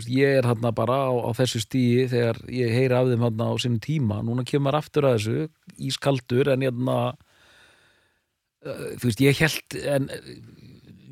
ég 0.08 0.38
er 0.38 0.48
hérna 0.48 0.72
bara 0.74 0.96
á, 1.08 1.12
á 1.12 1.30
þessu 1.36 1.60
stíi 1.62 2.06
þegar 2.10 2.40
ég 2.50 2.72
heyri 2.72 2.96
af 2.96 3.10
þeim 3.10 3.26
hérna 3.26 3.48
á 3.52 3.54
sínum 3.60 3.82
tíma. 3.82 4.22
Núna 4.24 4.44
kemur 4.48 4.76
aftur 4.78 5.06
að 5.08 5.18
þessu 5.18 5.48
ískaldur 5.90 6.52
en 6.54 6.64
hérna 6.64 6.98
uh, 7.12 8.88
þú 8.96 9.10
veist, 9.10 9.22
ég 9.22 9.42
held 9.42 9.76
en 9.84 10.08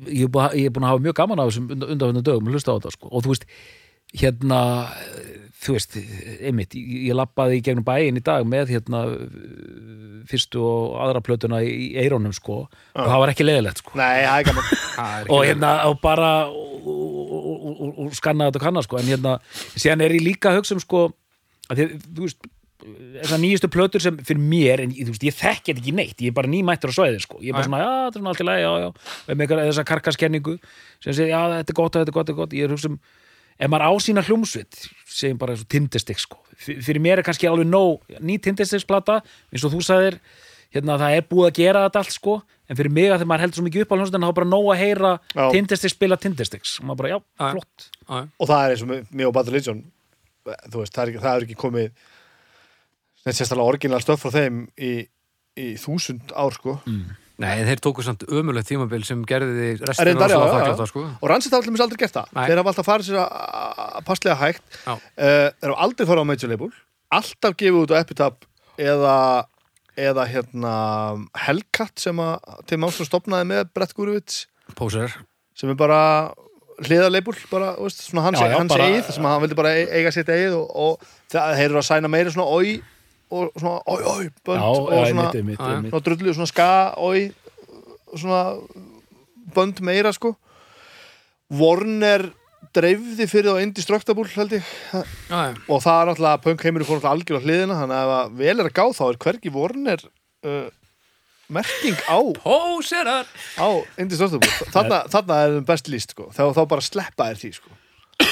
ég 0.07 0.25
er 0.25 0.33
búin, 0.33 0.85
að 0.85 0.91
hafa 0.93 1.05
mjög 1.05 1.17
gaman 1.19 1.41
af 1.41 1.51
þessum 1.51 1.71
undanfjöndu 1.75 2.25
dögum 2.25 2.49
að 2.49 2.57
hlusta 2.57 2.73
á 2.73 2.77
þetta 2.77 2.93
sko. 2.95 3.11
Og 3.11 3.25
þú 3.25 3.33
veist, 3.33 3.47
hérna 4.21 4.61
þú 5.61 5.75
veist, 5.75 5.97
einmitt 6.41 6.75
ég, 6.77 7.11
lappaði 7.17 7.59
í 7.59 7.63
gegnum 7.65 7.85
bæin 7.85 8.17
í 8.17 8.23
dag 8.25 8.45
með 8.49 8.73
hérna 8.75 9.03
fyrstu 10.29 10.61
og 10.63 10.95
aðra 11.03 11.21
plötuna 11.25 11.61
í, 11.65 11.91
eirónum 12.01 12.33
sko. 12.35 12.63
Og 12.95 13.11
það 13.11 13.21
var 13.23 13.33
ekki 13.33 13.45
leiðilegt 13.45 13.83
sko. 13.83 13.97
Nei, 13.99 14.23
það 14.25 14.37
er 14.39 14.47
gaman. 14.49 14.71
Er 15.01 15.29
og 15.33 15.43
hérna 15.45 15.73
og 15.89 15.99
bara 16.01 16.31
og, 16.49 16.87
og, 16.91 17.43
og, 17.51 17.69
og, 17.71 17.93
og 18.05 18.17
skanna 18.17 18.49
þetta 18.49 18.61
og 18.61 18.65
kanna 18.65 18.85
sko. 18.85 18.99
En 19.01 19.11
hérna, 19.11 19.35
síðan 19.75 20.05
er 20.05 20.17
ég 20.17 20.25
líka 20.25 20.51
að 20.51 20.61
hugsa 20.61 20.77
um 20.77 20.83
sko 20.83 21.05
að 21.71 21.77
því, 21.79 21.85
að, 21.85 22.09
þú 22.17 22.27
veist 22.27 22.51
þessar 23.21 23.41
nýjustu 23.41 23.69
plötur 23.71 24.01
sem 24.03 24.17
fyrir 24.27 24.41
mér 24.41 24.83
en 24.85 24.91
þú 24.93 25.11
veist, 25.13 25.25
ég 25.27 25.35
þekki 25.37 25.71
þetta 25.73 25.81
ekki 25.83 25.93
neitt, 25.97 26.17
ég 26.21 26.31
er 26.31 26.37
bara 26.37 26.51
nýmættur 26.51 26.91
á 26.91 26.97
svæðin 26.97 27.23
sko, 27.23 27.39
ég 27.41 27.49
er 27.51 27.57
bara 27.57 27.67
svona, 27.67 27.81
já, 27.81 27.89
þetta 28.05 28.15
er 28.17 28.21
svona 28.21 28.31
allt 28.35 28.43
í 28.43 28.47
lagi 28.49 28.63
já, 28.65 28.71
já, 28.83 28.89
með 29.35 29.43
eitthvað- 29.45 29.65
þessa 29.71 29.85
karkaskenningu 29.91 30.55
sem 31.03 31.13
segir, 31.13 31.31
já, 31.33 31.41
þetta 31.57 31.69
er 31.75 31.79
gott, 31.81 31.93
þetta 31.97 32.07
er 32.07 32.15
gott, 32.17 32.27
þetta 32.27 32.35
er 32.35 32.39
gott. 32.41 32.55
Ég 32.57 32.63
er 32.63 32.69
að 32.71 32.75
hugsa 32.77 32.89
um, 32.91 32.99
ef 33.61 33.69
maður 33.69 33.87
á 33.87 33.91
sína 34.01 34.23
hljómsveit 34.25 34.79
segjum 35.05 35.37
bara 35.41 35.53
eins 35.53 35.61
og 35.65 35.69
Tindestik 35.69 36.19
sko. 36.19 36.39
Fyrir 36.61 37.01
mér 37.01 37.19
er 37.21 37.23
kannski 37.27 37.47
alveg 37.49 37.67
nóg 37.69 38.01
ný 38.21 38.39
Tindestiksplata, 38.41 39.21
eins 39.51 39.63
og 39.65 39.71
þú 39.75 39.81
sagðir 39.85 40.19
hérna, 40.71 40.95
það 40.97 41.17
er 41.17 41.25
búið 41.27 41.49
að 41.51 41.57
gera 41.59 41.85
þetta 41.89 41.99
allt 42.05 42.13
sko 42.15 42.35
en 42.71 42.77
fyrir 42.79 42.91
mig 42.95 43.09
að 43.11 43.17
þegar 43.19 43.27
maður 43.27 43.43
heldur 43.43 43.59
svo 43.59 43.65
mikið 43.67 43.81
upp 43.83 43.91
á 43.91 43.95
hljómsveitin 43.99 44.23
þá 44.23 44.29
er 44.31 44.37
bara 44.39 44.47
nóg 44.53 44.67
að 44.71 44.79
heyra 44.79 45.09
Já. 45.35 45.43
Tindestiks 45.51 45.95
spila 45.97 46.17
Tindestiks 46.17 46.77
og 46.79 46.85
maður 46.87 47.01
bara, 47.01 47.09
já, 47.11 47.19
flott. 47.51 47.89
Og 48.39 48.47
það 48.47 48.61
er 48.63 48.71
eins 48.75 48.83
og 48.85 48.89
með 48.93 49.11
mig 49.11 49.27
og 49.27 49.33
Bad 49.35 49.49
Religion 49.51 49.81
þú 50.71 50.79
veist, 50.81 50.95
það 50.95 51.11
er 51.11 51.19
það 51.21 51.35
er 51.35 51.45
ekki 51.45 51.57
komið 51.59 51.91
neitt 53.25 53.37
sérstaklega 53.37 53.67
orginal 53.73 54.01
stöf 54.03 54.21
frá 54.23 54.31
þeim 54.33 54.63
í, 54.81 54.91
í 55.59 55.67
þúsund 55.81 56.31
ár 56.35 56.55
sko. 56.57 56.77
Nei, 57.41 57.63
þeir 57.65 57.79
tóku 57.81 58.03
samt 58.05 58.21
ömulegt 58.29 58.67
tímabil 58.69 59.01
sem 59.07 59.23
gerði 59.25 59.71
Reyndar, 59.81 60.29
já, 60.29 60.37
rosalega 60.37 60.37
já, 60.37 60.41
já. 60.45 60.53
þakkláta, 60.53 60.85
sko. 60.91 61.03
og 61.21 61.29
rannsett 61.31 61.55
hafa 61.55 61.65
allir 61.71 61.81
aldrei 61.87 62.01
gert 62.03 62.13
það. 62.19 62.27
Nei. 62.37 62.43
þeir 62.51 62.59
hafa 62.61 62.69
alltaf 62.73 62.85
farið 62.91 63.07
sér 63.07 63.17
að- 63.23 63.79
að 63.97 64.05
passlega 64.05 64.35
hægt. 64.43 64.61
Uh, 64.85 65.47
þeir 65.57 65.71
hafa 65.73 65.79
aldrei 65.87 66.05
farið 66.11 66.21
á 66.21 66.29
major 66.29 66.49
label. 66.53 66.69
Alltaf 67.11 67.55
gefið 67.57 67.79
út 67.81 67.91
á 67.91 68.01
Epitaph 68.03 68.45
eða, 68.77 69.15
eða 69.97 70.27
hérna 70.29 70.75
Hellcat 71.47 71.97
sem 71.99 72.21
að 72.21 72.61
Tim 72.69 72.85
Armstrong 72.85 73.09
stopnaði 73.09 73.49
með 73.55 73.73
Brett 73.73 73.93
Gurewitz. 73.97 74.45
Póser 74.77 75.17
sem 75.57 75.69
er 75.73 75.75
bara 75.81 76.31
hliðarleibul 76.81 77.35
bara, 77.51 77.73
veist, 77.77 77.99
svona 78.05 78.23
hans, 78.29 78.39
Já, 78.39 78.47
já, 78.49 78.57
hans 78.57 78.71
bara- 78.71 78.85
eigið 78.87 79.11
sem 79.17 79.25
að 79.25 79.33
hann 79.35 79.41
vildi 79.43 79.57
bara 79.59 79.73
e- 79.77 79.89
eiga 79.97 80.11
sitt 80.13 80.29
eigið 80.31 80.55
og, 80.61 80.69
og 80.73 81.09
það 81.33 81.59
eru 81.65 81.77
að 81.81 81.85
sæna 81.89 82.09
meira 82.09 82.31
svona 82.33 82.47
oi 82.49 82.81
og 83.31 83.51
svona 83.57 83.79
oi 83.87 84.01
oi 84.03 84.25
bönd 84.45 84.59
já, 84.59 84.67
og 84.67 84.91
svona, 84.91 85.27
mitt, 85.31 85.45
mitt, 85.49 85.59
Já, 85.59 85.71
já. 85.71 85.81
mitt. 85.81 85.91
svona 85.93 86.05
drullu, 86.07 86.33
svona 86.37 86.49
ska 86.51 86.69
oi 86.97 87.21
svona 88.15 88.41
bönd 89.55 89.81
meira 89.87 90.11
sko 90.15 90.35
Warner 91.51 92.29
dreifði 92.75 93.25
fyrir 93.27 93.49
það 93.51 93.57
á 93.59 93.63
Indestructible 93.65 94.27
held 94.31 94.53
ég 94.55 94.67
Já, 94.93 95.01
já. 95.31 95.55
og 95.67 95.81
það 95.83 95.97
er 96.03 96.11
náttúrulega 96.11 96.43
punk 96.45 96.61
heiminu 96.67 96.85
fór 96.87 96.99
náttúrulega 97.01 97.15
algjör 97.17 97.41
á 97.41 97.45
hliðina 97.47 97.79
þannig 97.81 97.97
að 97.97 98.05
ef 98.05 98.13
að 98.19 98.37
vel 98.43 98.53
er 98.61 98.69
að 98.69 98.77
gá 98.77 98.85
þá 98.95 99.03
er 99.09 99.19
hvergi 99.25 99.53
Warner 99.55 100.05
uh, 100.47 100.69
merking 101.51 101.99
á 102.07 102.19
Póserar 102.39 103.27
á 103.59 103.67
Indestructible 103.99 104.71
þarna, 104.71 105.01
þarna 105.11 105.39
er 105.43 105.55
þeim 105.57 105.67
best 105.73 105.91
líst 105.91 106.15
sko 106.15 106.29
þá, 106.31 106.43
þá 106.55 106.61
bara 106.71 106.85
sleppa 106.85 107.27
þér 107.31 107.41
því 107.43 107.51
sko 107.59 107.75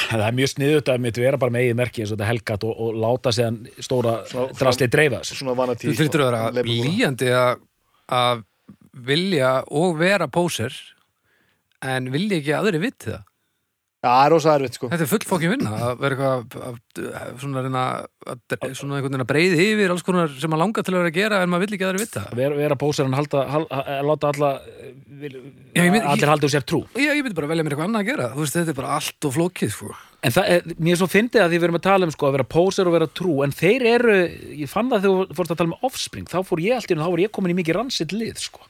það 0.10 0.26
er 0.28 0.38
mjög 0.40 0.52
sniðut 0.54 0.92
að 0.94 1.02
mitt 1.06 1.20
vera 1.22 1.40
bara 1.42 1.54
með 1.56 1.66
eigið 1.66 1.80
merki 1.80 2.04
eins 2.04 2.12
og 2.14 2.18
þetta 2.20 2.30
helgat 2.30 2.68
og, 2.68 2.84
og 2.86 3.00
láta 3.04 3.34
séðan 3.36 3.60
stóra 3.80 4.16
drasli 4.60 4.90
dreifa 4.92 5.22
þessu. 5.24 5.40
svona 5.42 5.58
vanatí 5.60 5.90
Þú 5.90 5.98
þurftur 6.02 6.26
að 6.26 6.32
vera 6.36 6.68
líjandi 6.70 7.34
að 7.36 7.66
að 8.10 8.46
vilja 9.10 9.52
og 9.80 9.98
vera 10.00 10.28
póser 10.32 10.76
en 11.86 12.10
vilja 12.14 12.40
ekki 12.40 12.54
að 12.56 12.64
aðri 12.64 12.82
viti 12.84 13.14
það 13.14 13.26
það 14.00 14.20
er 14.26 14.32
rosa 14.32 14.54
erfitt 14.56 14.78
sko 14.78 14.88
Þetta 14.92 15.04
er 15.06 15.10
full 15.12 15.26
fokkin 15.28 15.52
vinna 15.54 15.72
að 15.76 15.98
vera 16.00 16.16
eitthvað 16.16 16.60
að, 16.70 16.78
að, 17.20 17.32
svona 17.42 17.64
reyna 17.66 17.82
að, 18.32 18.40
svona 18.80 18.96
einhvern 19.00 19.10
veginn 19.12 19.26
að 19.26 19.30
breyði 19.34 19.66
yfir 19.74 19.94
alls 19.96 20.06
konar 20.08 20.32
sem 20.40 20.54
maður 20.54 20.64
langar 20.64 20.86
til 20.88 20.94
að 20.94 21.00
vera 21.02 21.12
að 21.12 21.18
gera 21.20 21.42
en 21.44 21.52
maður 21.52 21.66
vill 21.66 21.76
ekki 21.78 21.86
að 21.88 21.92
aðri 21.94 22.04
vita 22.06 22.24
það. 22.24 22.38
vera, 22.40 22.60
vera 22.62 22.78
pósar 22.80 23.10
en 23.10 23.18
halda, 23.20 23.44
hal, 23.52 23.64
að 23.76 24.06
láta 24.10 24.32
alla 24.34 24.52
vil, 25.20 25.34
Já, 25.76 25.82
ég 25.84 25.92
mynd- 25.98 26.08
allir 26.14 26.32
halda 26.32 26.48
úr 26.48 26.54
sér 26.56 26.64
trú 26.72 26.80
Já, 26.96 27.12
ég 27.12 27.24
myndi 27.28 27.36
bara 27.42 27.52
velja 27.52 27.66
mér 27.68 27.76
eitthvað 27.76 27.90
annað 27.92 28.06
að 28.06 28.12
gera 28.14 28.30
þú 28.38 28.46
veist, 28.46 28.56
þetta 28.60 28.74
er 28.76 28.80
bara 28.80 28.96
allt 29.02 29.28
og 29.30 29.36
flókið 29.36 29.74
sko. 29.76 29.92
en 30.24 30.36
það 30.36 30.50
er, 30.56 30.72
mér 30.80 30.96
er 30.96 31.00
svo 31.04 31.10
fyndið 31.12 31.44
að 31.44 31.52
því 31.52 31.60
við 31.60 31.68
erum 31.70 31.80
að 31.82 31.86
tala 31.90 32.08
um 32.08 32.16
sko, 32.16 32.30
að 32.32 32.36
vera 32.40 32.48
pósar 32.56 32.88
og 32.88 32.96
vera 32.96 33.08
trú 33.20 33.36
en 33.44 33.52
þeir 33.60 33.86
eru, 33.98 34.18
ég 34.64 34.72
fann 34.72 34.90
það 34.92 35.04
þegar 35.10 35.28
þú 35.30 35.38
fórst 35.42 35.52
að 35.56 35.60
tala 35.62 35.74
um 35.76 35.88
offspring, 35.92 36.28
þá 36.32 36.40
fór 36.48 36.64
ég 36.64 36.80
alltaf, 36.80 37.04
þá 37.04 37.10
var 37.12 37.24
ég 37.28 37.32
komin 37.36 37.52
í 37.56 37.60
mikið 37.60 37.80
ransitt 37.82 38.16
lið 38.16 38.40
sko. 38.48 38.64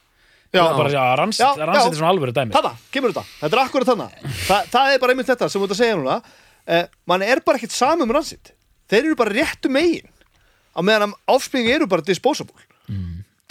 Já, 0.50 0.62
bara, 0.74 0.90
já, 0.90 1.02
ransitt, 1.20 1.40
Já, 1.44 1.66
ransitt 1.66 1.84
já. 1.84 1.92
er 1.94 1.98
svona 2.00 2.12
alvöru 2.14 2.32
dæmi. 2.34 2.54
Þarna, 2.56 2.72
kemur 2.90 3.12
þetta, 3.14 3.22
þetta 3.42 3.56
er 3.56 3.62
akkurat 3.64 3.90
þarna. 3.92 4.06
Þa, 4.48 4.56
Það 4.72 4.94
er 4.94 5.02
bara 5.04 5.14
einmitt 5.14 5.28
þetta 5.30 5.48
sem 5.52 5.60
þú 5.60 5.68
ert 5.68 5.74
að 5.76 5.80
segja 5.82 5.98
núna. 6.00 6.16
Eh, 6.66 6.86
Man 7.06 7.22
er 7.22 7.40
bara 7.46 7.60
ekkert 7.60 7.76
saman 7.76 8.02
um 8.08 8.14
ransitt 8.16 8.50
Þeir 8.90 9.04
eru 9.04 9.16
bara 9.20 9.30
réttu 9.30 9.70
megin. 9.70 10.08
Á 10.74 10.80
meðan 10.82 11.06
að 11.06 11.14
áfspringi 11.36 11.70
eru 11.76 11.86
bara 11.86 12.02
disposable. 12.02 12.58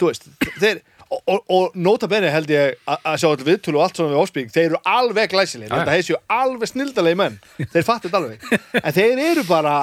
Þú 0.00 0.10
veist, 0.10 0.28
þeir 0.60 0.82
og, 1.10 1.22
og, 1.26 1.40
og 1.50 1.74
nota 1.74 2.06
bene 2.08 2.28
held 2.30 2.50
ég 2.52 2.76
að 2.86 3.16
sjá 3.18 3.26
allir 3.32 3.48
viðtölu 3.48 3.80
og 3.80 3.86
allt 3.86 3.96
svona 3.98 4.12
við 4.12 4.20
áspring 4.22 4.52
þeir 4.54 4.66
eru 4.68 4.78
alveg 4.86 5.32
glæsilegir, 5.32 5.72
þetta 5.72 5.96
heisju 5.96 6.18
alveg 6.36 6.70
snildalegi 6.70 7.18
menn, 7.18 7.38
þeir 7.72 7.86
fattu 7.88 8.08
þetta 8.10 8.20
alveg. 8.20 8.44
En 8.84 8.94
þeir 8.94 9.22
eru 9.24 9.44
bara 9.48 9.74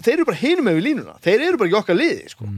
þeir 0.00 0.14
eru 0.16 0.26
bara 0.30 0.40
hinum 0.40 0.64
með 0.70 0.78
við 0.78 0.86
línuna, 0.88 1.16
þeir 1.26 1.44
eru 1.50 1.60
bara 1.60 1.68
ekki 1.70 1.78
okkar 1.82 1.98
liði 2.00 2.30
sko. 2.32 2.48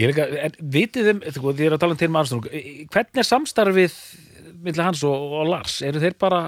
Ég 0.00 0.06
er 0.06 0.12
líka, 0.14 0.24
en 0.46 0.54
vitið 0.72 1.08
þeim, 1.10 1.18
sko, 1.36 1.52
því 1.52 1.64
ég 1.66 1.70
er 1.70 1.76
að 1.76 1.82
tala 1.82 1.94
um 1.96 2.00
til 2.00 2.08
með 2.08 2.20
Armstrong, 2.22 2.46
hvernig 2.94 3.20
er 3.20 3.26
samstarfið 3.28 3.96
millir 4.64 4.84
hans 4.86 5.02
og, 5.08 5.34
og 5.40 5.48
Lars? 5.50 5.74
Eru 5.84 6.00
þeir 6.02 6.16
bara, 6.20 6.40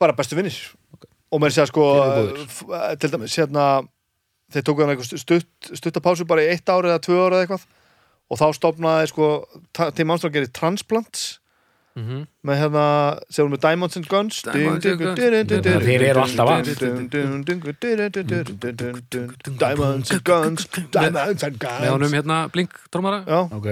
bara 0.00 0.14
bestu 0.16 0.38
vinnir 0.38 0.56
og 1.32 1.42
mér 1.42 1.52
sko 1.52 1.84
góðir. 1.84 2.44
f- 2.46 2.70
eh, 2.72 2.94
til 3.02 3.10
dæmis 3.12 3.34
hérna 3.36 3.64
þeir 4.54 4.62
tóku 4.68 4.84
hann 4.84 4.92
eitthvað 4.94 5.18
stutt, 5.20 5.70
stuttapásu 5.74 6.24
bara 6.28 6.44
í 6.46 6.52
eitt 6.54 6.70
ári 6.70 6.88
eða 6.92 7.02
tvö 7.02 7.16
ári 7.26 7.34
eða 7.40 7.46
eitthvað 7.48 7.66
og 8.30 8.38
þá 8.40 8.46
stopnaði 8.56 9.08
sko 9.10 9.26
Tim 9.98 10.10
Armstrong 10.14 10.32
gerir 10.34 10.52
transplants. 10.54 11.26
Með 11.96 12.58
hérna, 12.60 12.82
segjum 13.32 13.54
við 13.54 13.60
Diamonds 13.64 13.96
and 13.96 14.06
Guns 14.10 14.42
Diamonds 14.44 14.84
and 14.90 15.00
Guns. 15.00 15.20
Þeir 15.86 16.02
eru 16.10 16.20
alltaf 16.20 16.50
að. 16.52 16.66
Diamonds 19.58 20.10
and 20.12 20.24
Guns 20.24 20.66
Diamonds 20.92 21.42
and 21.46 21.56
með 21.62 21.90
honum 21.94 22.04
Guns 22.10 22.16
hérna 22.18 22.38
blink 22.52 22.76
trómara 22.92 23.22
Já, 23.26 23.38
ok, 23.48 23.68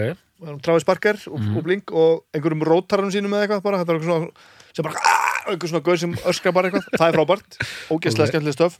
Travis 0.64 0.86
Barker 0.88 1.18
og, 1.30 1.60
Blink 1.66 1.92
og 1.92 2.24
einhverjum 2.34 2.64
rótarum 2.68 3.12
sínum 3.12 3.34
eða 3.36 3.46
eitthvað 3.46 3.64
bara, 3.66 3.80
þetta 3.82 3.92
er 3.92 3.98
eitthvað 3.98 4.10
svona 4.10 4.30
sem 4.74 4.84
bara, 4.88 5.02
"Ah!" 5.04 5.50
einhver 5.52 5.68
svona 5.70 5.84
gauð 5.86 6.00
sem 6.00 6.14
öskra 6.32 6.52
bara 6.56 6.70
eitthvað 6.70 6.88
það 6.98 7.08
er 7.08 7.18
frábært, 7.18 7.58
ógeðslega 7.92 8.24
Ok. 8.24 8.32
skemmtileg 8.32 8.56
stöf 8.56 8.78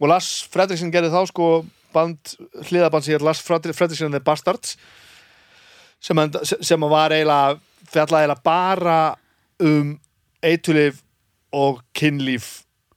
og 0.00 0.08
Lars 0.08 0.28
Fredriksson 0.52 0.92
gerði 0.92 1.10
þá 1.16 1.26
sko 1.32 1.64
band, 1.94 2.18
hliðaband 2.68 3.02
sem 3.04 3.14
hér 3.16 3.22
Lars 3.24 3.40
Fredri- 3.40 3.72
Fredriksson 3.74 4.06
and 4.12 4.14
the 4.14 4.20
Bastards 4.20 4.76
sem 6.00 6.16
að 6.16 6.90
var 6.90 7.10
eiginlega 7.10 7.58
fjallaði 7.92 8.26
eiginlega 8.26 8.46
bara 8.46 9.00
um 9.62 9.96
eitulif 10.44 11.02
og 11.56 11.82
kynlíf 11.96 12.50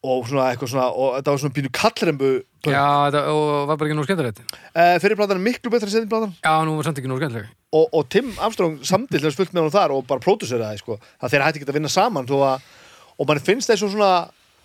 og 0.04 0.28
svona 0.28 0.50
eitthvað 0.52 0.74
svona 0.74 0.90
og 0.92 1.16
þetta 1.18 1.34
var 1.34 1.42
svona 1.44 1.58
pínu 1.58 1.74
kallrembu 1.76 2.32
Já, 2.68 3.08
þetta 3.08 3.22
og 3.32 3.70
var 3.70 3.78
bara 3.80 3.88
ekki 3.88 3.96
nú 3.96 4.04
skemmtilegt. 4.04 4.42
Uh, 4.76 4.98
fyrir 5.00 5.16
platan 5.16 5.38
er 5.38 5.46
miklu 5.46 5.72
betra 5.72 5.88
setjum 5.88 6.10
platan. 6.12 6.34
Já, 6.44 6.52
nú 6.68 6.74
var 6.76 6.90
samt 6.90 7.00
ekki 7.00 7.08
nú 7.08 7.16
skemmtilegt 7.16 7.56
og, 7.72 7.88
og 7.94 8.10
Tim 8.10 8.34
Armstrong 8.42 8.80
samtidig 8.86 9.34
fullt 9.36 9.54
með 9.54 9.68
hann 9.68 9.76
þar 9.76 9.94
og 9.94 10.06
bara 10.10 10.24
próduseraði 10.24 10.82
sko. 10.82 10.98
það 11.22 11.34
þeir 11.34 11.46
hætti 11.46 11.62
ekki 11.62 11.70
að 11.70 11.78
vinna 11.78 11.92
saman 11.94 12.30
að, 12.30 12.64
og 13.18 13.30
mann 13.30 13.42
finnst 13.44 13.70
þessu 13.70 13.92
svona 13.94 14.12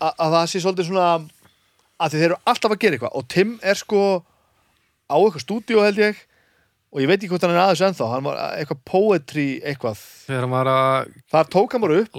að, 0.01 0.13
að 0.13 0.37
það 0.37 0.47
sé 0.51 0.63
svolítið 0.65 0.89
svona 0.89 1.09
að 2.05 2.15
þeir 2.15 2.27
eru 2.29 2.39
alltaf 2.45 2.75
að 2.75 2.81
gera 2.81 2.97
eitthvað. 2.97 3.17
Og 3.19 3.29
Tim 3.29 3.59
er 3.63 3.81
sko 3.81 4.01
á 5.05 5.17
eitthvað 5.19 5.45
stúdíu 5.45 5.85
held 5.85 6.01
ég 6.01 6.23
og 6.95 7.03
ég 7.03 7.09
veit 7.11 7.17
ekki 7.19 7.33
hvort 7.33 7.43
hann 7.43 7.51
er 7.57 7.59
aðeins 7.59 7.81
ennþá 7.89 8.07
hann 8.13 8.23
var 8.23 8.37
eitthvað 8.55 8.81
poetry 8.87 9.47
eitthvað. 9.67 9.99
Að 10.31 11.09
þar 11.35 11.49
tók 11.51 11.75
hann 11.75 11.83
bara 11.83 11.97
upp. 12.05 12.13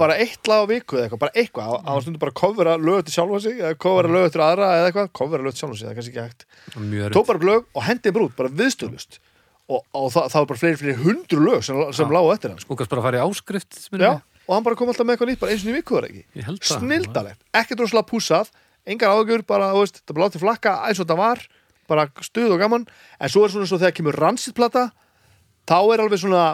bara 0.00 0.16
eitt 0.24 0.48
lag 0.48 0.64
á 0.64 0.66
viku 0.70 0.96
eða 0.96 1.04
eitthvað, 1.04 1.20
bara 1.26 1.34
eitthvað. 1.36 1.64
Hann 1.68 1.84
hann 1.84 1.94
var 1.98 2.02
stundum 2.06 2.22
bara 2.22 2.32
að 2.32 2.38
covera 2.40 2.72
lög 2.80 3.00
til 3.04 3.14
sjálfa 3.18 3.40
sig 3.44 3.54
eða 3.60 3.76
covera 3.84 4.08
lög 4.16 4.26
til 4.32 4.40
aðra 4.46 4.66
eða 4.78 4.86
eitthvað, 4.88 5.10
covera 5.20 5.44
lög 5.44 5.52
til 5.52 5.60
sjálfa 5.60 5.76
sig 5.76 5.84
það 5.84 5.92
er 5.92 5.98
kannski 6.00 6.14
ekki 6.14 6.24
hægt. 6.24 6.42
Tók 7.18 7.28
bara 7.28 7.44
lög 7.50 7.62
og 7.76 7.82
hendið 7.90 8.16
bara 8.16 8.24
út, 8.30 8.36
bara 8.40 8.54
viðstöðlust 8.62 9.20
og, 9.70 9.84
og 9.92 10.08
það, 10.16 10.24
það 10.32 10.40
var 10.40 10.48
bara 10.50 10.60
fleiri, 10.64 10.80
fleiri 10.80 10.96
hundru 11.04 11.40
lög 11.44 11.60
sem, 11.68 11.76
sem 11.92 12.08
Já. 12.08 12.14
lágu 12.16 12.32
eftir 12.32 12.48
hann. 12.54 12.62
Skúkast 12.64 12.90
bara 12.90 13.04
að 13.04 13.06
fara 13.10 13.20
í 13.20 13.24
áskrift 13.28 13.72
Já, 14.00 14.12
og 14.48 14.52
hann 14.56 14.64
bara 14.66 14.76
kom 14.80 14.88
alltaf 14.88 15.04
með 15.06 15.12
eitthvað 15.20 15.30
nýtt 15.30 15.44
bara 15.44 15.52
ekki 21.90 21.96
bara, 21.96 22.06
þú 22.14 22.26
stuð 22.26 22.54
og 22.54 22.60
gaman. 22.62 22.86
En 23.20 23.32
svo 23.32 23.44
er 23.44 23.54
svona 23.54 23.68
svo 23.70 23.78
þegar 23.80 23.96
kemur 23.98 24.18
rannsitplata 24.22 24.86
þá 25.70 25.78
er 25.94 26.04
alveg 26.04 26.22
svona 26.22 26.44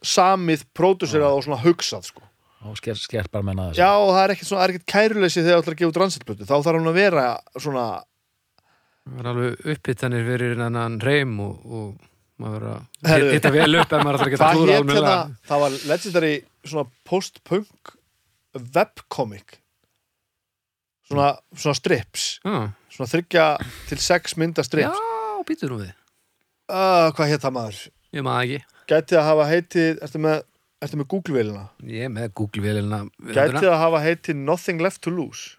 samið, 0.00 0.66
pródúserað 0.76 1.38
og 1.38 1.42
svona 1.44 1.60
hugsað 1.64 2.06
sko. 2.08 2.22
og 2.64 2.76
sker, 2.76 2.96
sker 3.00 3.28
bara 3.32 3.44
menna 3.44 3.70
þessu. 3.70 3.80
Já, 3.80 3.90
og 3.96 4.12
það 4.12 4.22
er 4.22 4.32
ekkert, 4.34 4.48
svona, 4.48 4.62
er 4.64 4.72
ekkert 4.74 4.88
kæruleysi 4.92 5.40
þegar 5.40 5.54
það 5.54 5.62
ætlar 5.62 5.74
að 5.74 5.80
gefa 5.80 5.90
út 5.92 6.00
rannsitplötu, 6.02 6.46
þá 6.48 6.54
þarf 6.60 6.78
hann 6.78 6.90
að 6.92 6.98
vera 7.00 7.26
svona, 7.56 7.84
Það 9.00 9.16
var 9.16 9.28
alveg 9.30 9.62
upphittanir 9.72 10.26
fyrir 10.28 10.58
hennan 10.60 10.98
reym 11.02 11.38
og, 11.40 11.62
og 11.64 11.86
maður 12.40 12.66
var 12.68 12.82
Herðu. 13.08 13.30
að 13.30 13.32
hitta 13.36 13.52
vel 13.54 13.78
upp 13.80 13.94
en 13.96 14.04
maður 14.04 14.18
ætlar 14.18 14.28
að 14.28 14.34
geta 14.34 14.44
hvað 14.44 14.58
klúra 14.58 14.76
hétt 14.76 14.92
hérna 14.92 15.14
það 15.48 15.62
var 15.64 15.76
legendary 15.90 16.32
svona 16.68 16.84
post-punk 17.08 17.92
webcomic 18.76 19.59
svona, 21.10 21.30
svona 21.52 21.76
strips. 21.78 22.26
Já, 22.46 22.70
svona 22.94 23.12
þryggja 23.12 23.46
til 23.90 24.00
sex 24.00 24.38
mynda 24.40 24.64
já 24.64 24.70
strips 24.70 25.06
býtur 25.50 25.74
nú 25.74 25.80
við. 25.82 25.94
Uh, 26.70 27.10
hvað 27.16 27.32
hétt 27.32 27.44
það 27.44 27.56
maður? 27.56 27.80
Ég 28.14 28.26
maður 28.26 28.44
ekki. 28.46 28.76
Gæti 28.90 29.18
að 29.18 29.26
hafa 29.26 29.46
heitið, 29.50 30.02
ertu 30.06 30.20
með, 30.22 30.44
með 31.00 31.08
Google-vélina? 31.14 31.64
Ég 31.86 32.12
með 32.12 32.28
Google-vélina 32.40 33.00
Gæti 33.30 33.64
að 33.64 33.80
hafa 33.84 34.02
heitið 34.04 34.38
Nothing 34.44 34.84
Left 34.84 35.02
to 35.06 35.14
Lose? 35.14 35.56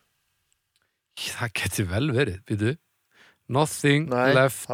Það 1.21 1.53
geti 1.59 1.85
vel 1.87 2.07
verið, 2.15 2.39
býtu 2.47 2.73
Nothing 3.51 4.07
Nei, 4.07 4.31
left 4.37 4.69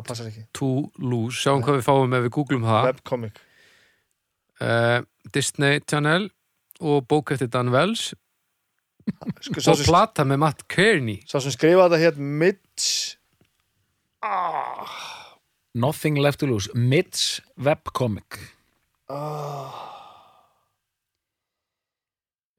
to 0.54 0.68
lose. 1.02 1.40
Sjáum 1.42 1.64
hvað 1.66 1.80
við 1.80 1.86
fáum 1.88 2.12
ef 2.14 2.26
við 2.28 2.34
googlum 2.36 2.66
það. 2.68 2.90
Webcomic. 2.92 3.40
Uh, 4.62 5.00
Disney 5.34 5.82
Channel 5.90 6.28
og 6.86 7.08
bók 7.10 7.34
eftir 7.34 7.50
Dan 7.50 7.72
Wells 7.74 8.12
og 9.08 9.44
sem, 9.64 9.86
plata 9.86 10.26
með 10.28 10.42
Matt 10.44 10.66
Kearney. 10.72 11.22
sá 11.30 11.40
sem 11.40 11.54
skrifa 11.54 11.88
þetta 11.88 12.02
hétt 12.04 12.20
Mitch 12.20 13.18
ah, 14.26 14.98
Nothing 15.78 16.20
Left 16.22 16.42
to 16.42 16.50
Lose, 16.50 16.72
Mitch 16.74 17.40
webcomic. 17.62 18.40
Ah, 19.08 19.88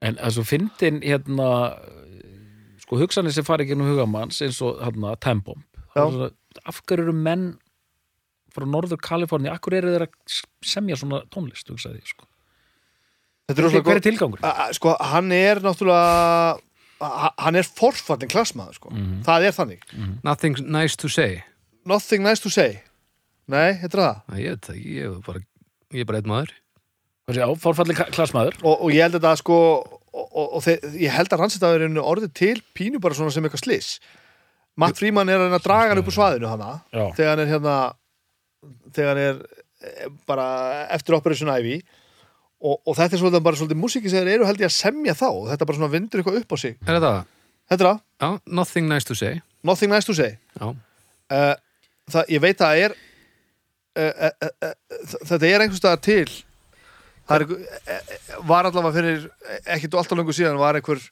en 0.05 0.19
þessu 0.19 0.45
fyndin 0.47 1.01
hérna 1.03 1.49
sko 2.79 2.99
hugsanir 3.01 3.35
sem 3.35 3.45
fari 3.45 3.65
ekki 3.65 3.75
um 3.77 3.85
hugamanns 3.87 4.39
eins 4.45 4.61
og 4.65 4.79
hérna 4.81 5.15
svona, 5.93 6.29
af 6.65 6.81
hverju 6.87 7.05
eru 7.05 7.15
menn 7.15 7.49
frá 8.55 8.65
norður 8.65 9.01
Kaliforni, 9.03 9.51
hverju 9.51 9.81
eru 9.81 9.93
þeir 9.93 10.07
að 10.07 10.39
semja 10.65 10.97
svona 10.97 11.21
tónlist, 11.33 11.69
hugsaði 11.69 12.01
ég 12.01 12.13
sko. 12.13 12.28
Er 13.49 13.57
hver 13.57 13.65
rosalega 13.65 13.95
er 13.97 14.03
tilgangur? 14.05 14.43
Sko, 14.77 14.93
hann 15.11 15.31
er 15.33 15.61
náttúrulega 15.63 16.59
hann 17.39 17.55
er 17.55 17.67
forfallin 17.67 18.29
klassmaður 18.29 18.75
sko. 18.77 18.89
Mhm. 18.91 19.21
það 19.25 19.47
er 19.47 19.55
þannig. 19.55 19.83
Nothing 20.23 20.59
nice 20.67 20.95
to 20.99 21.07
say. 21.09 21.43
Nothing 21.85 22.23
nice 22.23 22.43
to 22.43 22.49
say. 22.53 22.81
Nei, 23.49 23.79
er 23.81 23.89
það? 23.89 24.21
Æ, 24.29 24.33
Ég 24.43 24.49
veit 24.53 24.67
það, 24.67 24.81
ég 24.85 25.05
er 25.05 25.21
bara 25.25 25.39
ég 25.93 26.01
er 26.03 26.05
bara 26.05 26.19
einn 26.21 26.29
maður. 26.29 26.51
Já, 27.29 27.45
fórfalli 27.61 27.95
klassmaður. 27.95 28.57
Og, 28.65 28.75
og 28.85 28.91
ég 28.93 29.05
held 29.05 29.21
að 29.21 29.37
sko 29.41 29.57
og, 30.13 30.25
og, 30.33 30.47
og 30.57 30.63
þeir, 30.65 30.85
ég 30.97 31.13
held 31.13 31.33
að 31.33 31.43
rannsættaðurinn 31.43 32.01
orðið 32.01 32.33
til 32.37 32.55
pínu 32.77 33.01
bara 33.01 33.17
svona 33.17 33.33
sem 33.33 33.45
eitthvað 33.45 33.63
slis 33.65 33.89
Matt 34.79 34.99
Fríman 34.99 35.29
er 35.29 35.41
að 35.49 35.57
draga 35.65 35.91
hann 35.91 35.99
upp 36.01 36.09
úr 36.09 36.15
svaðinu 36.15 36.47
hana. 36.49 36.69
Já. 36.93 37.09
þegar 37.17 37.33
hann 37.33 37.41
er 37.43 37.51
hérna 37.51 37.75
þegar 38.95 39.09
hann 39.11 39.23
er 39.23 39.41
eh, 39.83 40.11
bara 40.29 40.45
eftir 40.95 41.17
Operation 41.17 41.51
Ivy 41.51 41.81
og, 42.59 42.79
og 42.85 42.95
þetta 42.97 43.15
er 43.15 43.21
svolítið 43.23 43.43
bara 43.45 43.59
svolítið 43.59 43.79
músíki 43.79 44.11
sem 44.11 44.23
þeir 44.23 44.33
eru 44.37 44.47
held 44.49 44.63
ég 44.63 44.69
að 44.69 44.75
semja 44.77 45.15
þá. 45.17 45.27
Og 45.31 45.45
þetta 45.51 45.67
bara 45.69 45.79
svona 45.79 45.93
vindur 45.93 46.21
eitthvað 46.21 46.41
upp 46.41 46.55
á 46.55 46.57
sig. 46.59 46.75
Er 46.85 46.97
þetta? 46.97 47.11
Það? 47.15 47.35
Þetta 47.69 47.85
er 47.85 47.89
það, 47.89 48.01
Já, 48.19 48.29
nothing 48.59 48.89
nice 48.89 49.07
to 49.07 49.15
say. 49.15 49.39
Nothing 49.63 49.91
Nice 49.91 50.07
to 50.07 50.13
Say. 50.15 50.37
Já, 50.55 50.67
uh, 50.71 51.55
það, 52.09 52.29
ég 52.31 52.43
veit 52.43 52.61
að 52.61 52.69
það 52.69 52.83
er 52.85 52.93
uh, 52.95 54.03
uh, 54.03 54.29
uh, 54.47 54.51
uh, 54.69 55.17
þetta 55.27 55.49
er 55.49 55.63
einhvers 55.65 55.81
staðar 55.81 56.03
til. 56.05 56.29
Það 57.29 57.43
er, 57.43 58.05
var 58.49 58.65
allavega 58.69 58.95
fyrir 58.95 59.25
ekkert 59.69 59.93
og 59.97 60.01
alltaf 60.01 60.17
lengur 60.17 60.37
síðan 60.37 60.57
var 60.61 60.79
einhver 60.79 61.03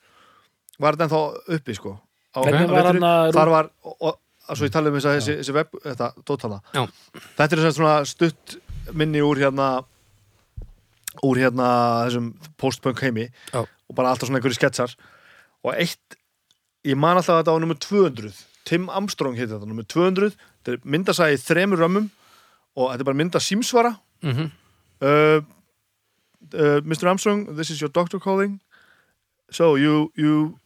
var 0.82 0.96
þetta 0.96 1.08
ennþá 1.10 1.58
uppi 1.58 1.76
sko. 1.78 1.94
Á, 2.34 2.40
Hvernig 2.46 2.72
var 2.72 2.90
hann 2.90 3.06
að- 3.06 3.36
þar 3.36 3.52
var, 3.54 3.70
og, 3.84 3.98
og, 4.00 4.18
svo 4.56 4.66
ég 4.66 4.74
tala 4.74 4.90
um 4.90 4.98
þessi, 4.98 5.38
þessi 5.42 5.54
web, 5.54 5.78
þetta, 5.84 6.10
dótala. 6.26 6.62
Já. 6.74 6.84
þetta 7.38 7.58
er 7.60 7.72
svona 7.76 7.94
stutt 8.08 8.58
minni 8.98 9.22
úr 9.22 9.44
hérna 9.44 9.70
úr 11.24 11.38
hérna 11.42 11.68
þessum 12.08 12.34
postpunk 12.58 13.02
heimi 13.02 13.30
Já. 13.54 13.64
og 13.66 13.96
bara 13.96 14.10
alltaf 14.12 14.28
svona 14.30 14.40
einhverju 14.42 14.58
sketsar 14.60 14.94
og 15.64 15.74
eitt, 15.76 16.18
ég 16.86 16.96
man 16.98 17.18
alltaf 17.18 17.36
að 17.38 17.44
þetta 17.44 17.56
á 17.58 17.62
nummer 17.64 17.76
200 17.80 18.44
Tim 18.68 18.90
Armstrong 18.90 19.36
heitir 19.40 19.56
þetta, 19.58 19.68
nummer 19.68 19.84
200 19.88 20.32
þetta 20.36 20.74
er 20.76 20.80
myndasæði 20.84 21.38
þremur 21.44 21.80
römmum 21.84 22.10
og 22.78 22.92
þetta 22.92 23.02
er 23.02 23.10
bara 23.12 23.22
mynda 23.24 23.40
símsvara 23.42 23.96
Mhm. 24.24 24.52
uh, 25.02 25.42
uh, 26.54 26.82
Mr. 26.84 27.08
Armstrong, 27.08 27.56
this 27.56 27.70
is 27.70 27.80
your 27.82 27.90
doctor 27.90 28.20
calling. 28.20 28.60
So 29.52 29.76
you 29.78 30.12
you 30.16 30.58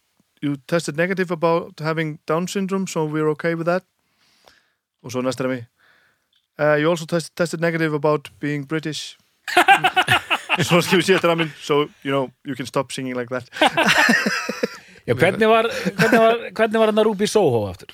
you 0.42 0.56
tested 0.68 0.96
negative 0.98 1.32
about 1.32 1.80
having 1.80 2.20
Down 2.26 2.48
syndrome, 2.48 2.88
so 2.88 3.06
we're 3.06 3.30
okay 3.32 3.54
with 3.56 3.66
that. 3.68 3.84
Og 5.04 5.12
svo 5.12 5.22
næst 5.22 5.40
er 5.42 5.48
mig. 5.48 5.66
Uh, 6.60 6.76
you 6.80 6.90
also 6.90 7.06
test, 7.06 7.36
tested 7.36 7.60
negative 7.60 7.94
about 7.94 8.30
being 8.40 8.66
British. 8.68 9.18
svo 10.60 10.82
skilur 10.84 11.06
sér 11.06 11.20
þetta 11.22 11.38
minn, 11.40 11.52
so 11.64 11.88
you 12.04 12.12
know 12.12 12.30
you 12.46 12.56
can 12.56 12.66
stop 12.70 12.92
singing 12.92 13.16
like 13.16 13.30
that. 13.32 13.48
Já, 15.08 15.16
hvernig 15.18 15.48
var, 15.50 15.66
hvernig 15.98 16.20
var, 16.22 16.38
hvernig 16.54 16.80
var 16.80 16.92
hann 16.92 17.02
að 17.02 17.08
Ruby 17.10 17.28
Soho 17.28 17.66
aftur? 17.72 17.90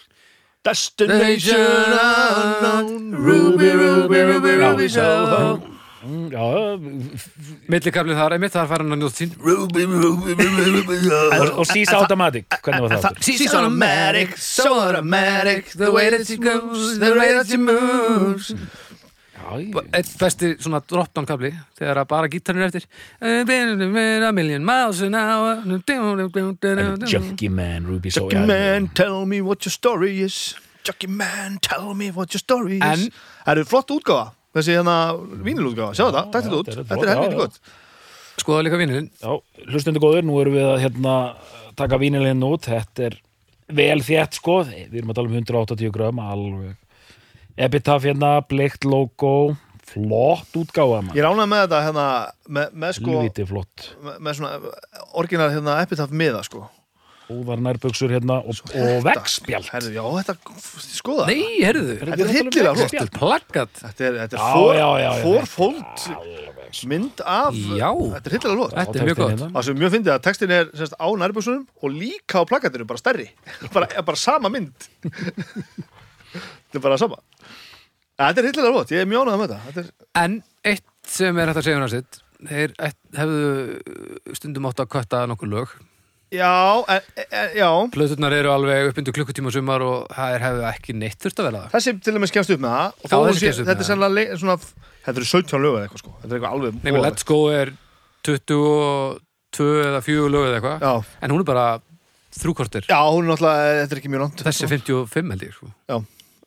Destination 0.68 1.62
unknown, 1.95 3.16
Ruby, 3.16 3.70
Ruby, 3.72 4.22
Ruby, 4.28 4.55
Ruby, 4.60 4.88
Soho. 4.91 5.60
Já, 6.32 6.43
Millikaflið 7.72 8.20
þar 8.20 8.36
einmitt, 8.36 8.53
þar 8.53 8.68
fær 8.70 8.84
hann 8.84 8.93
að 8.95 8.99
njóta 9.01 9.18
sín 9.18 9.32
Ruby, 9.43 9.86
Ruby, 9.88 10.36
Ruby, 10.36 10.68
Ruby, 10.76 10.97
Soho. 11.05 11.47
og, 11.62 11.66
Sís 11.72 11.93
Automatic, 11.95 12.45
hvernig 12.64 12.86
var 12.86 12.93
það 12.97 13.08
aftur? 13.12 13.24
She's 13.28 13.55
automatic, 13.55 14.36
so 14.39 14.68
automatic 14.84 15.72
The 15.76 15.91
way 15.91 16.10
that 16.12 16.28
she 16.28 16.38
goes, 16.38 16.99
the 16.99 17.14
way 17.16 17.32
that 17.34 17.47
she 17.47 17.58
moves 17.58 18.51
Eitt 19.95 20.10
besti 20.20 20.54
svona 20.60 20.82
drop-down 20.84 21.26
kafli 21.30 21.52
Þegar 21.80 22.02
að 22.02 22.08
bara 22.12 22.28
gítarinn 22.32 22.66
er 22.66 22.72
eftir. 22.72 22.88
A 23.22 24.32
million 24.36 24.66
miles 24.66 25.02
an 25.06 25.16
hour. 25.16 25.62
Junkie 27.08 27.50
Man, 27.50 27.86
Ruby 27.88 28.10
Junkie 28.10 28.45
man, 28.45 28.88
tell 28.93 29.26
me 29.26 29.41
what 29.41 29.66
your 29.66 29.72
story 29.72 30.22
is. 30.22 30.56
Junkie 30.84 31.08
man, 31.12 31.58
tell 31.62 31.93
me 31.93 32.12
what 32.12 32.34
your 32.34 32.39
story 32.39 32.78
is. 32.78 32.84
En- 33.08 33.12
Það 33.45 33.52
eru 33.58 33.66
flott 33.66 33.91
útgáfa. 33.95 34.32
Þessi 34.58 34.74
hérna 34.78 34.95
vínilútgáfa, 35.45 35.93
sjáðu 35.95 36.16
það, 36.16 36.32
takk 36.34 36.43
þetta 36.48 36.58
út 36.58 36.70
þetta 36.72 36.82
er 36.82 36.86
Þetta 36.98 37.32
já. 37.32 37.38
gott. 37.38 37.60
Skoða 38.38 38.64
líka 38.66 38.78
vinilinn 38.80 39.10
Já, 39.22 39.32
hlustendur 39.70 40.02
góður, 40.02 40.24
nú 40.26 40.39
erum 40.41 40.54
við 40.56 40.66
að 40.72 40.82
hérna, 40.84 41.14
taka 41.78 41.98
vínilinn 42.02 42.43
út, 42.48 42.66
þetta 42.70 43.06
er 43.10 43.18
vel 43.78 44.00
þétt 44.02 44.34
sko, 44.39 44.64
við 44.66 44.98
erum 45.02 45.12
að 45.14 45.16
tala 45.20 45.30
um 45.32 45.38
180 45.38 45.91
grömm, 45.93 46.20
alveg 46.24 46.76
Epitaph 47.58 48.05
hérna, 48.05 48.36
bleikt 48.45 48.86
logo 48.86 49.55
flott 49.88 50.58
útgáfa 50.60 50.99
Ég 51.16 51.24
ránaði 51.26 51.49
með 51.49 51.64
þetta 51.64 51.78
hérna 51.88 52.08
með, 52.45 52.74
með 52.84 52.97
sko, 52.99 53.14
Lvíti 53.24 53.45
flott, 53.49 53.86
með, 54.03 54.18
með 54.28 54.36
svona 54.38 54.74
orginal 55.18 55.47
hérna 55.55 55.78
epitaph 55.82 56.14
miða 56.14 56.43
sko. 56.45 56.68
Óvar 57.34 57.60
nærbuxur 57.60 58.14
hérna 58.14 58.38
og, 58.45 58.62
og 58.78 59.01
vegspjald. 59.03 59.68
Herðu, 59.74 59.89
já, 59.97 60.03
þetta, 60.20 60.36
skoða 60.95 61.26
Nei, 61.28 61.41
herruðu 61.60 61.97
Þetta 61.97 62.14
er 62.24 62.30
hryllilega 62.32 62.76
flott. 62.78 62.93
Þetta 62.93 63.03
er 63.03 63.12
plaggat. 63.18 63.74
Þetta 63.82 64.05
er, 64.08 64.20
þetta 64.22 64.45
er 64.45 65.20
forfóld 65.26 66.05
mynd 66.88 67.26
af 67.26 67.58
Já. 67.58 67.89
Þetta 67.89 68.32
er 68.32 68.38
hildilega 68.38 68.55
flott. 68.62 68.78
Þetta 68.78 69.01
er 69.01 69.10
mjög 69.10 69.20
gott. 69.20 69.34
hérna. 69.34 69.51
Það 69.58 69.68
sem 69.68 69.82
mjög 69.82 69.93
fyndið 69.97 70.14
að 70.14 70.24
textin 70.30 70.55
er 70.62 70.72
semst, 70.78 70.95
á 70.95 71.08
nærbúksunum 71.26 71.68
og 71.82 71.97
líka 71.97 72.39
á 72.39 72.47
plakatinu 72.47 72.88
bara 72.88 73.01
stærri. 73.01 73.28
Bara, 73.76 73.89
bara 74.08 74.20
sama 74.20 74.53
mynd 74.53 74.88
Þetta 76.38 76.80
er 76.80 76.86
bara 76.88 77.00
sama. 77.02 77.20
Þetta 78.18 78.42
er 78.42 78.48
hildilega 78.50 78.74
flott, 78.78 78.94
ég 78.96 79.04
er 79.04 79.10
mjónað 79.12 79.42
með 79.44 79.52
þetta. 79.56 79.84
Er, 79.84 79.92
En 80.24 80.40
eitt 80.66 80.88
sem 81.08 81.38
er 81.38 81.52
hægt 81.52 81.62
að 81.62 81.68
segja 81.70 81.82
um 81.84 81.92
sitt 81.92 82.24
Þeir 82.48 82.74
hefðu 83.18 84.34
stundum 84.38 84.68
átt 84.70 84.82
að 84.84 84.90
kötta 84.94 85.24
nokkur 85.30 85.50
lög. 85.50 85.72
Já, 86.36 86.84
en, 86.92 87.06
en, 87.24 87.54
já. 87.56 87.70
Plöturnar 87.94 88.34
eru 88.36 88.50
alveg 88.52 88.90
upp 88.92 88.98
undir 89.00 89.16
klukkutíma 89.16 89.52
sumar 89.56 89.82
og 89.86 90.10
það 90.12 90.34
er 90.36 90.44
hefðu 90.44 90.66
ekki 90.74 90.96
neitt 91.00 91.22
þurft 91.24 91.40
að 91.40 91.48
vera 91.48 91.62
það 91.64 91.76
Þessi 91.78 91.94
til 92.04 92.14
og 92.14 92.20
með 92.26 92.32
skemmst 92.34 92.52
upp 92.52 92.64
með 92.66 92.74
það 92.76 92.90
Já, 93.08 93.38
sé, 93.40 93.52
þetta 93.62 93.76
er 93.78 93.88
sennilega 93.88 94.18
le- 94.18 94.40
svona, 94.42 94.58
Þetta 95.08 95.22
eru 95.22 95.30
17 95.32 95.64
lög 95.64 95.78
eða 95.78 95.86
eitthvað 95.88 96.02
sko. 96.04 96.14
Þetta 96.18 96.28
er 96.34 96.38
eitthvað 96.38 96.58
alveg 96.58 96.82
Nei, 96.84 96.92
Let's 97.08 97.28
Go 97.32 97.40
er 97.56 97.72
22 98.28 99.70
eða 99.88 100.02
4 100.04 100.28
lög 100.36 100.50
eða 100.50 100.60
eitthvað. 100.60 100.84
Já, 100.84 101.16
En 101.24 101.32
hún 101.34 101.44
er 101.46 101.48
bara 101.48 101.66
þrjúkortir 102.38 102.86
já, 102.92 103.00
hún 103.08 103.24
er 103.24 103.32
náttúrulega, 103.32 103.72
þetta 103.82 103.96
er 103.96 104.02
ekki 104.02 104.12
mjög 104.14 104.24
langt. 104.26 104.44
Þessi 104.46 104.68
er 104.68 104.74
55 104.76 105.32
held 105.34 105.46
ég 105.48 105.56
sko. 105.56 105.72
Já, 105.88 105.98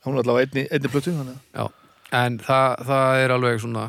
hún 0.04 0.16
er 0.16 0.22
allavega 0.24 0.46
einni, 0.48 0.66
einni 0.70 0.88
plötu 0.92 1.12
þannig. 1.16 1.36
að- 1.54 1.58
Já, 1.60 1.66
en 2.24 2.38
það, 2.38 2.84
það 2.90 3.24
er 3.24 3.34
alveg 3.36 3.60
svona 3.64 3.84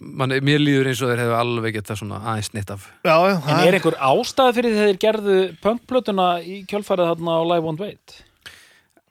man, 0.00 0.30
Mér 0.46 0.60
líður 0.62 0.86
eins 0.92 1.00
og 1.02 1.10
þeir 1.10 1.22
hefðu 1.24 1.36
alveg 1.40 1.72
geta 1.74 1.96
svona 1.98 2.20
aðeins 2.22 2.52
neitt 2.54 2.70
af 2.70 2.84
Já, 3.04 3.16
já, 3.28 3.34
En 3.34 3.42
það 3.48 3.66
er 3.66 3.76
einhver 3.80 3.96
ástæð 4.10 4.52
fyrir 4.60 4.76
þeir 4.78 4.98
gerðu 5.04 5.38
punkplötuna 5.64 6.26
í 6.46 6.60
kjölfarið 6.70 7.10
þarna 7.10 7.34
á 7.34 7.42
Live 7.50 7.66
on 7.72 7.80
Wait? 7.80 8.16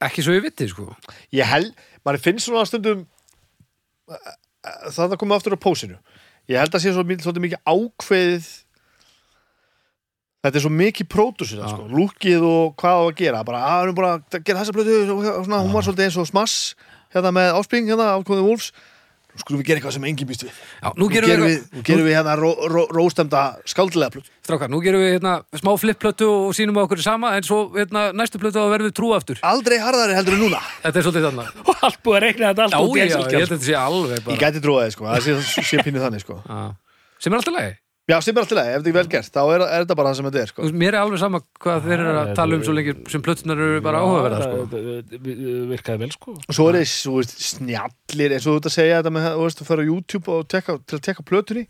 Ekki 0.01 0.23
svo 0.23 0.37
ég 0.37 0.45
viti 0.47 0.67
sko 0.71 0.87
Ég 1.35 1.43
held, 1.49 1.73
maður 2.07 2.23
finnst 2.23 2.47
svona 2.47 2.63
stundum 2.69 3.05
það 4.09 5.13
að 5.13 5.19
koma 5.21 5.35
aftur 5.37 5.55
á 5.55 5.59
pósinu 5.59 5.97
ég 6.49 6.57
held 6.59 6.73
að 6.73 6.81
sé 6.85 6.93
svo 6.95 7.03
svolítið 7.03 7.43
mikið 7.45 7.61
ákveðið 7.69 8.47
þetta 10.43 10.59
er 10.59 10.65
svo 10.65 10.71
mikið 10.73 11.09
pródusir 11.11 11.59
Já. 11.61 11.71
sko, 11.73 11.87
lúkið 11.91 12.45
og 12.47 12.77
hvað 12.79 13.01
á 13.01 13.03
að 13.07 13.17
gera. 13.19 13.41
Bara, 13.47 13.63
að 13.65 13.89
hún 13.89 13.97
bara 13.97 14.13
að 14.19 14.45
gera 14.45 14.61
þessa 14.61 14.77
blötu 14.77 15.01
og 15.01 15.25
svona, 15.25 15.63
hún 15.65 15.75
var 15.75 15.87
svolítið 15.87 16.07
eins 16.07 16.21
og 16.21 16.29
smass 16.29 16.55
hérna 17.13 17.33
með 17.35 17.59
áspring, 17.59 17.89
hérna 17.89 18.13
ákveðið 18.19 18.47
Wolves. 18.47 18.71
Nú 19.29 19.43
skulum 19.43 19.59
við 19.61 19.67
gera 19.67 19.77
eitthvað 19.77 19.93
sem 19.93 20.05
enginn 20.09 20.27
býst 20.27 20.41
við. 20.41 20.55
Já, 20.81 20.87
nú 20.89 21.03
nú 21.03 21.07
gerum 21.11 21.29
gerum 21.29 21.45
við, 21.45 21.51
við, 21.53 21.75
nú 21.77 21.81
gerum 21.85 22.07
við 22.07 22.15
hérna 22.17 22.31
ró, 22.39 22.47
ró, 22.71 22.79
róstemda 22.97 23.41
skáldilega 23.69 24.15
blötu 24.15 24.31
Strákar, 24.41 24.71
nú 24.73 24.79
gerum 24.81 25.03
við 25.03 25.11
hérna, 25.13 25.33
smá 25.61 25.69
flipplötu 25.77 26.29
og 26.33 26.55
sínum 26.57 26.79
á 26.81 26.83
okkur 26.87 27.03
sama 27.05 27.35
en 27.37 27.45
svo 27.45 27.59
hérna, 27.75 28.07
næstu 28.17 28.41
plötu 28.41 28.57
að 28.57 28.73
verðum 28.73 28.89
við 28.89 28.95
trú 28.97 29.11
aftur. 29.13 29.43
Aldrei 29.45 29.77
harðari 29.83 30.17
heldur 30.17 30.33
en 30.33 30.41
núna. 30.47 30.63
Þetta 30.81 31.01
er 31.03 31.05
svolítið 31.05 31.27
þannig 31.29 31.59
Og 31.69 31.85
allt 31.85 32.01
búið 32.01 32.17
að 32.17 32.25
reikna 32.25 32.49
þetta 32.49 32.65
Já, 32.65 32.79
allt 32.79 32.89
í 32.89 32.97
já, 32.97 33.05
ég 33.05 33.13
held 33.13 33.29
að 33.29 33.53
þetta 33.53 33.69
sé 33.69 33.77
alveg 33.83 34.17
ég 34.17 34.25
bara 34.25 34.41
gæti 34.41 34.63
trúið 34.65 34.95
sko, 34.97 35.07
það 35.11 35.29
sé, 35.29 35.61
sé 35.69 35.85
pínu 35.85 36.01
þannig 36.01 36.25
sko. 36.25 36.39
Já. 36.41 36.59
sem 37.21 37.37
er 37.37 37.39
alltaf 37.43 37.59
lagi 37.59 37.77
já, 38.09 38.15
sem 38.25 38.33
er 38.35 38.41
alltaf 38.43 38.57
leið, 38.57 38.69
ef 38.69 38.79
þetta 38.79 38.89
er 38.91 38.95
vel 38.97 39.09
gert 39.13 39.31
þá 39.35 39.41
er, 39.53 39.63
er 39.65 39.83
þetta 39.83 39.97
bara 39.99 40.11
það 40.11 40.17
sem 40.19 40.27
þetta 40.29 40.41
er 40.41 40.51
sko. 40.51 40.67
Þú 40.69 40.79
Mér 40.81 40.95
er 40.95 40.99
alveg 41.03 41.21
sama 41.21 41.41
hvað 41.63 41.83
þeir 41.85 41.99
eru 41.99 42.13
að 42.13 42.29
Já, 42.31 42.35
tala 42.39 42.57
um 42.57 42.63
svo 42.65 42.73
lengi 42.77 42.95
sem 43.13 43.23
plötunar 43.25 43.61
eru 43.65 43.81
bara 43.85 44.01
áhugaverða 44.03 44.39
sko. 44.45 44.63
Það- 44.73 45.11
virkaði 45.73 46.01
vel 46.03 46.13
sko. 46.15 46.35
Og 46.39 46.57
svo 46.57 46.67
er 46.71 46.79
veist, 47.19 47.35
snjallir 47.49 48.35
eins 48.35 48.47
og 48.47 48.55
þú 48.55 48.61
ert 48.61 48.69
að 48.71 48.75
segja 48.75 49.01
þetta 49.01 49.13
með 49.17 49.27
þú 49.29 49.43
veist, 49.45 49.61
að 49.63 49.69
fara 49.69 49.85
á 49.85 49.89
YouTube 49.89 50.33
og 50.33 50.47
tekka, 50.49 50.77
til 50.89 50.97
að 50.99 51.05
tekka 51.09 51.25
plötunni. 51.29 51.65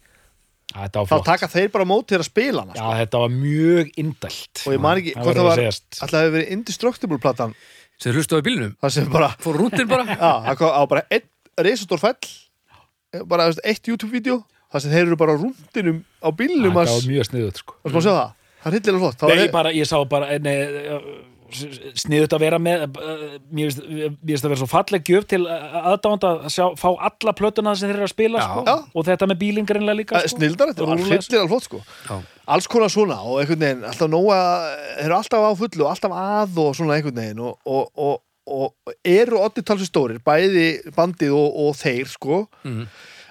Þetta 0.69 1.01
var 1.01 1.09
þá 1.09 1.25
taka 1.25 1.47
þeir 1.49 1.71
bara 1.73 1.87
móti 1.89 2.13
þér 2.13 2.21
að 2.23 2.29
spila 2.29 2.61
hana 2.61 2.75
Já, 2.77 2.83
sko. 2.83 2.97
þetta 3.01 3.21
var 3.23 3.31
mjög 3.33 3.91
indælt. 3.97 4.63
Og 4.67 4.73
ég 4.75 4.81
man 4.83 4.99
ekki 5.01 5.15
hvort 5.17 5.33
það 5.33 5.41
að 5.41 5.49
var 5.49 5.63
alltaf 5.65 6.19
hefur 6.19 6.35
verið 6.37 6.51
Indestructible 6.55 7.19
platan. 7.23 7.55
Sem 7.99 8.13
hlustu 8.13 8.37
á 8.37 8.41
bílnum. 8.45 8.75
Það 8.79 8.93
sem 8.95 9.09
bara 9.11 9.29
fór 9.41 9.57
rútin 9.59 9.89
bara. 9.89 10.05
Já, 10.05 10.31
bara 13.27 13.49
þú 13.49 13.57
eitt 13.65 13.89
það 14.69 14.83
sem 14.85 14.91
þeir 14.93 15.05
eru 15.07 15.17
bara 15.19 15.37
rúndinum 15.39 16.03
á 16.21 16.29
bílnum 16.31 16.69
Þetta 16.69 16.85
að 16.85 16.93
var 16.99 17.09
mjög 17.13 17.29
sniðut 17.31 17.57
sko 17.63 17.79
að 17.85 17.97
sjá 17.99 18.11
það 18.13 18.29
það 18.59 18.69
er 18.69 18.77
hildilega 18.77 19.01
flott 19.05 19.19
Það 19.23 19.29
Nei, 19.33 19.41
ég, 19.45 19.51
bara, 19.55 19.71
ég 19.73 19.87
sá 19.89 19.97
bara 20.09 20.29
sniðut 21.49 22.33
að 22.35 22.43
vera 22.43 22.57
með 22.61 22.83
eh, 22.85 23.21
mér 23.49 23.71
finnst 23.71 23.79
finnst 24.21 24.45
að 24.45 24.51
vera 24.51 24.59
svo 24.61 24.67
falleg 24.69 25.07
gjöf 25.09 25.25
til 25.31 25.39
aðdánd 25.49 26.25
að 26.29 26.43
sjá, 26.53 26.65
fá 26.77 26.89
alla 27.07 27.33
plötuna 27.39 27.73
sem 27.77 27.89
þeir 27.89 27.97
eru 27.97 28.05
að 28.05 28.11
spila 28.13 28.43
sko. 28.43 28.75
Og 28.93 29.07
þetta 29.07 29.29
með 29.31 29.39
bílingarinnlega 29.41 29.97
líka 29.97 30.19
Eh, 30.19 30.27
sko. 30.29 30.37
snildar, 30.37 30.69
þetta 30.73 30.85
var 30.85 30.99
Rúllega, 30.99 31.17
hildilega 31.23 31.49
flott 31.49 31.65
sko 31.65 31.81
Já. 31.81 32.19
alls 32.53 32.67
konar 32.69 32.93
svona 32.93 33.17
og 33.25 33.41
einhvern 33.41 33.63
veginn 33.65 33.85
alltaf 33.89 34.11
nóga, 34.13 34.39
þeir 34.99 35.05
eru 35.07 35.17
alltaf 35.17 35.47
á 35.49 35.51
fullu 35.63 35.85
og 35.87 35.91
alltaf 35.95 36.17
að 36.21 36.61
og 36.67 36.75
svona 36.77 36.97
einhvern 36.99 37.17
veginn 37.23 37.41
og, 37.47 37.57
og, 37.65 37.89
og, 37.97 38.21
og 38.45 38.93
eru 39.05 39.41
oddi 39.41 39.65
talsið 39.65 39.89
stórir 39.89 40.21
bæði 40.25 40.67
bandið 40.97 41.33
og, 41.33 41.49
og 41.65 41.75
þeir 41.81 42.13
sko 42.13 42.43
Mhm. 42.63 42.85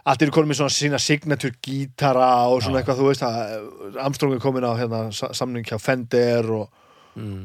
Allt 0.09 0.22
eru 0.24 0.32
konum 0.34 0.48
með 0.52 0.61
svona 0.62 0.72
sína 0.74 0.98
signature 1.02 1.54
gítara 1.64 2.28
og 2.48 2.62
svona 2.64 2.80
eitthvað, 2.80 3.00
þú 3.02 3.09
veist 3.11 3.24
að 3.26 3.98
Armstrong 4.04 4.34
er 4.36 4.42
komin 4.42 4.64
á 4.64 4.72
hérna, 4.78 5.00
sa- 5.12 5.32
samning 5.36 5.66
hjá 5.68 5.76
Fender 5.82 6.48
og, 6.56 6.68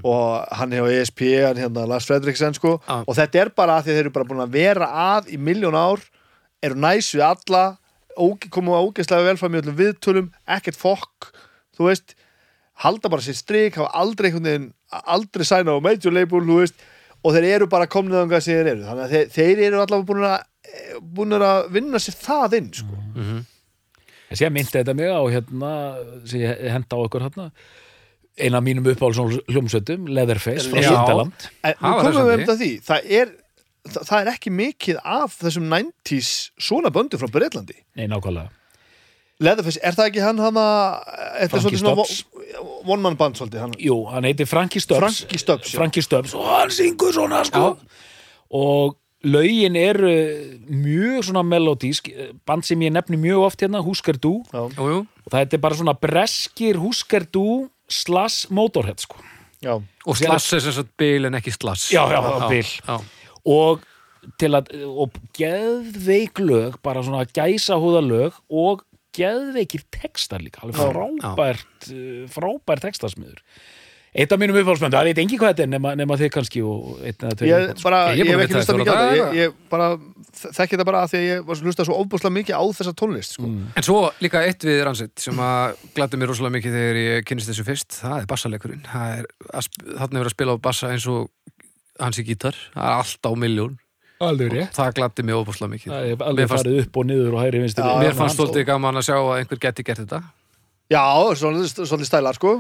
og 0.06 0.48
hann 0.60 0.72
hefur 0.76 0.94
ESP, 0.94 1.24
hann 1.44 1.60
hérna 1.60 1.84
Lars 1.90 2.06
Fredriksen 2.08 2.54
sko, 2.56 2.78
Já. 2.88 3.00
og 3.04 3.16
þetta 3.18 3.42
er 3.42 3.52
bara 3.58 3.78
að 3.80 3.88
því 3.88 3.92
að 3.94 3.98
þeir 3.98 4.04
eru 4.06 4.14
bara 4.16 4.30
búin 4.32 4.44
að 4.46 4.54
vera 4.58 4.90
að 5.18 5.32
í 5.34 5.40
miljón 5.42 5.76
ár 5.80 6.04
eru 6.64 6.78
næs 6.80 7.10
við 7.16 7.26
alla 7.28 7.64
óge, 8.14 8.48
komu 8.54 8.76
að 8.78 8.88
ógeðslega 8.92 9.26
vel 9.32 9.38
fram 9.42 9.56
í 9.58 9.62
öllum 9.64 9.80
viðtölum 9.80 10.28
ekkert 10.56 10.78
fokk, 10.78 11.32
þú 11.76 11.90
veist 11.90 12.14
halda 12.86 13.10
bara 13.10 13.22
sér 13.26 13.36
strik, 13.38 13.76
hafa 13.82 13.90
aldrei 13.98 14.30
veginn, 14.34 14.70
aldrei 15.04 15.46
sæna 15.46 15.74
á 15.76 15.82
major 15.82 16.14
label, 16.14 16.42
þú 16.46 16.60
veist, 16.62 16.78
og 17.24 17.34
þeir 17.36 17.50
eru 17.58 17.68
bara 17.72 17.90
komnið 17.90 18.20
þangað 18.22 18.46
sem 18.46 18.58
þeir 18.60 18.70
eru, 18.76 18.86
þannig 18.88 19.04
að 19.08 19.14
þeir, 19.18 19.30
þeir 19.36 19.64
eru 19.68 19.82
allavega 19.84 20.08
búin 20.14 20.26
að 20.30 20.42
búin 21.02 21.36
að 21.38 21.70
vinna 21.76 22.02
sér 22.02 22.18
það 22.20 22.58
inn 22.60 22.70
sko. 22.74 23.00
En 24.34 24.40
síðan 24.40 24.56
myndi 24.56 24.74
þetta 24.74 24.96
mig 24.98 25.12
á 25.14 25.22
hérna 25.30 25.72
sem 26.26 26.42
ég 26.42 26.64
henda 26.74 26.98
á 26.98 27.04
okkur 27.04 27.26
hérna 27.28 27.50
eina 28.40 28.58
af 28.58 28.66
mínum 28.66 28.88
uppáhalds 28.90 29.44
hljómsveitum 29.52 30.08
Leatherface 30.10 30.72
frá 30.72 30.82
Já. 30.82 30.90
Það 30.90 31.78
nú 31.78 31.94
komum 32.00 32.18
við 32.18 32.34
um 32.34 32.42
þetta 32.42 32.58
því 32.58 32.70
það 32.88 33.12
er, 33.20 33.34
það, 33.92 34.02
það 34.10 34.18
er 34.18 34.32
ekki 34.34 34.54
mikið 34.58 35.00
af 35.20 35.38
þessum 35.44 35.70
90s 35.70 36.34
svona 36.58 36.90
böndu 36.94 37.20
frá 37.22 37.30
Breitlandi 37.30 37.78
Nei, 38.00 38.08
nákvæmlega. 38.10 38.50
Leatherface, 39.44 39.82
er 39.84 39.96
það 39.98 40.10
ekki 40.10 40.24
hann 40.24 40.42
að 40.42 40.58
er 41.44 41.52
Frankie 41.52 41.80
Stubbs. 41.82 42.18
one 42.86 43.02
man 43.04 43.18
band 43.20 43.38
svolítið 43.38 43.64
hann? 43.66 43.78
Jú, 43.82 43.96
hann 44.12 44.28
heitir 44.28 44.48
Frankie 44.50 44.82
Stubbs. 44.82 45.02
Frankie 45.24 45.42
Stubbs, 45.42 45.72
já. 45.74 45.78
Frankie 45.78 46.06
Stubbs 46.06 46.36
og 46.38 46.46
hann 46.48 46.74
syngur 46.74 47.14
svona 47.16 47.42
sko. 47.48 47.74
Og 48.54 48.96
lögin 49.24 49.76
eru 49.80 50.14
mjög 50.68 51.30
svona 51.30 51.44
melodísk. 51.48 52.10
Band 52.48 52.66
sem 52.68 52.82
ég 52.84 52.94
nefni 52.94 53.20
mjög 53.20 53.48
oft 53.48 53.64
hérna 53.64 53.84
Husker 53.84 54.20
Du. 54.20 54.42
Já, 54.52 54.66
og 54.68 55.32
það 55.32 55.56
er 55.56 55.64
bara 55.64 55.80
svona 55.80 55.96
breskir 55.96 56.80
Husker 56.82 57.26
Du 57.32 57.70
slash 57.88 58.52
Motorhead 58.52 59.00
sko. 59.04 59.18
Já, 59.64 59.78
Og 60.06 60.18
slass 60.20 60.52
er 60.54 60.60
sem 60.60 60.76
sagt 60.76 60.92
bil 61.00 61.26
en 61.30 61.38
ekki 61.40 61.54
slass. 61.56 61.88
Já, 61.94 62.04
já, 62.12 62.20
bil. 62.52 62.68
Já. 62.84 62.98
og 63.48 63.84
til 64.40 64.56
að 64.56 64.72
og 64.88 65.16
geðveik 65.36 66.40
lög 66.40 66.80
bara 66.84 67.04
svona 67.04 67.26
gæsa 67.28 67.76
lög 67.76 68.36
og 68.50 68.84
geðveikir 69.14 69.84
textar 69.92 70.42
líka. 70.42 70.64
Alveg 70.64 70.80
Já. 70.80 70.92
frábært 70.92 71.90
uh, 71.92 72.28
frábært 72.32 72.88
textasmiður 72.88 73.42
eitt 74.14 74.32
af 74.36 74.40
mínum 74.42 74.58
uppáhaldsmöndu, 74.62 74.94
það 74.98 75.08
veit 75.10 75.22
engi 75.24 75.38
hvað 75.42 75.54
þetta 75.54 75.64
er 75.66 75.70
nema, 75.74 75.94
nema 75.98 76.18
þið 76.22 76.30
kannski 76.36 76.62
og 76.62 77.00
einn 77.02 77.16
eða 77.28 77.38
tveir 77.40 77.50
ég 77.50 77.84
bara, 77.84 78.00
Ég 78.14 78.30
hef 78.30 78.44
ekki 78.44 78.54
hlustað 78.54 78.68
þetta 78.68 78.80
mikið 78.84 78.94
á 78.94 79.02
dagar. 79.02 79.18
ég, 79.18 79.40
ég 79.40 79.56
bara 79.74 79.88
þekki 80.44 80.76
þetta 80.76 80.86
bara 80.90 81.02
að 81.04 81.12
því 81.14 81.20
að 81.22 81.26
ég 81.30 81.46
var 81.48 81.62
hlustað 81.64 81.88
svo 81.90 81.98
óbúslega 82.04 82.36
mikið 82.38 82.58
á 82.58 82.64
þessa 82.78 82.94
tónlist 83.02 83.38
sko. 83.38 83.48
Mm. 83.50 83.64
En 83.80 83.88
svo 83.88 84.00
líka 84.22 84.44
eitt 84.46 84.66
við 84.68 84.84
rannsett 84.86 85.24
sem 85.26 85.40
að 85.42 85.78
glætti 85.98 86.20
mér 86.22 86.30
rosalega 86.34 86.58
mikið 86.58 86.78
þegar 86.78 87.00
ég 87.02 87.26
kynist 87.30 87.50
þessu 87.50 87.66
fyrst, 87.68 88.00
það 88.02 88.18
er 88.22 88.28
er, 89.18 89.26
þarna 89.98 90.20
er 90.20 90.24
verið 90.24 90.30
að 90.30 90.36
spila 90.38 90.54
á 90.54 90.58
bassa 90.62 90.92
eins 90.94 91.08
og 91.10 91.30
hans 92.02 92.20
í 92.22 92.26
gítar. 92.28 92.56
Það 92.74 92.86
er 92.90 93.00
allt 93.02 93.30
á 93.30 93.32
miljón. 93.38 93.80
alveg 94.24 94.54
rétt 94.54 94.78
Það 94.78 94.94
glætti 94.98 95.24
mér 95.28 95.40
óbúslega 95.42 95.74
mikið. 95.74 95.92
Mér 95.92 96.22
alveg 96.24 96.48
fannst- 96.48 96.64
farið 96.64 96.80
upp 96.86 96.98
og 96.98 97.06
niður 97.10 97.34
og 97.34 97.42
hægri 97.44 97.60
vinstri 97.60 97.84
Já, 97.84 97.98
Mér 98.00 98.14
já, 98.14 98.18
fannst 98.18 98.38
stoltið 98.40 98.66
gaman 98.70 98.96
að 98.96 99.06
sjá 99.10 99.18
að 99.20 99.38
einhver 99.42 99.60
geti 99.60 99.84
gert 99.84 100.00
þetta. 100.06 100.22
Já, 100.92 101.04
svolítið 101.40 102.06
stælar 102.08 102.36
sko. 102.38 102.58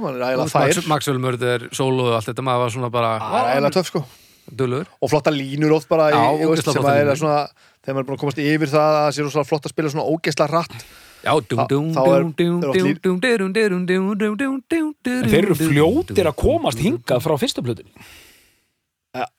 Maxwell 0.89 1.19
Murder, 1.21 1.67
Solo 1.75 2.09
og 2.09 2.17
allt 2.17 2.29
þetta 2.31 2.45
maður 2.45 2.61
var 2.63 2.75
svona 2.77 2.89
bara 2.93 3.15
Það 3.19 3.39
er 3.39 3.49
eiginlega 3.51 3.75
töf 3.77 3.89
sko. 3.91 4.03
Dölur. 4.51 4.87
og 4.99 5.07
flotta 5.07 5.31
línur 5.31 5.71
oft 5.77 5.87
bara 5.87 6.09
já, 6.11 6.19
í, 6.35 6.47
veist, 6.49 6.67
sem 6.67 6.83
að 6.83 6.97
er 6.99 7.15
svona, 7.15 7.47
þegar 7.79 7.95
maður 7.95 8.01
er 8.03 8.07
búin 8.09 8.17
að 8.17 8.23
komast 8.23 8.41
yfir 8.43 8.71
það 8.73 8.89
að 8.89 8.97
það 8.97 9.13
sé 9.15 9.43
flott 9.47 9.67
að 9.69 9.71
spila 9.71 9.91
svona 9.93 10.07
ógeðsla 10.11 10.47
rætt 10.51 10.75
já, 11.23 11.31
dum, 11.53 11.61
dum, 11.71 11.87
Þa, 11.95 12.03
er, 12.11 12.25
þeir 15.31 15.39
eru 15.39 15.55
fljótir 15.61 16.27
að 16.27 16.35
komast 16.43 16.83
hingað 16.83 17.23
frá 17.23 17.37
fyrsta 17.39 17.63
plötunni. 17.63 17.95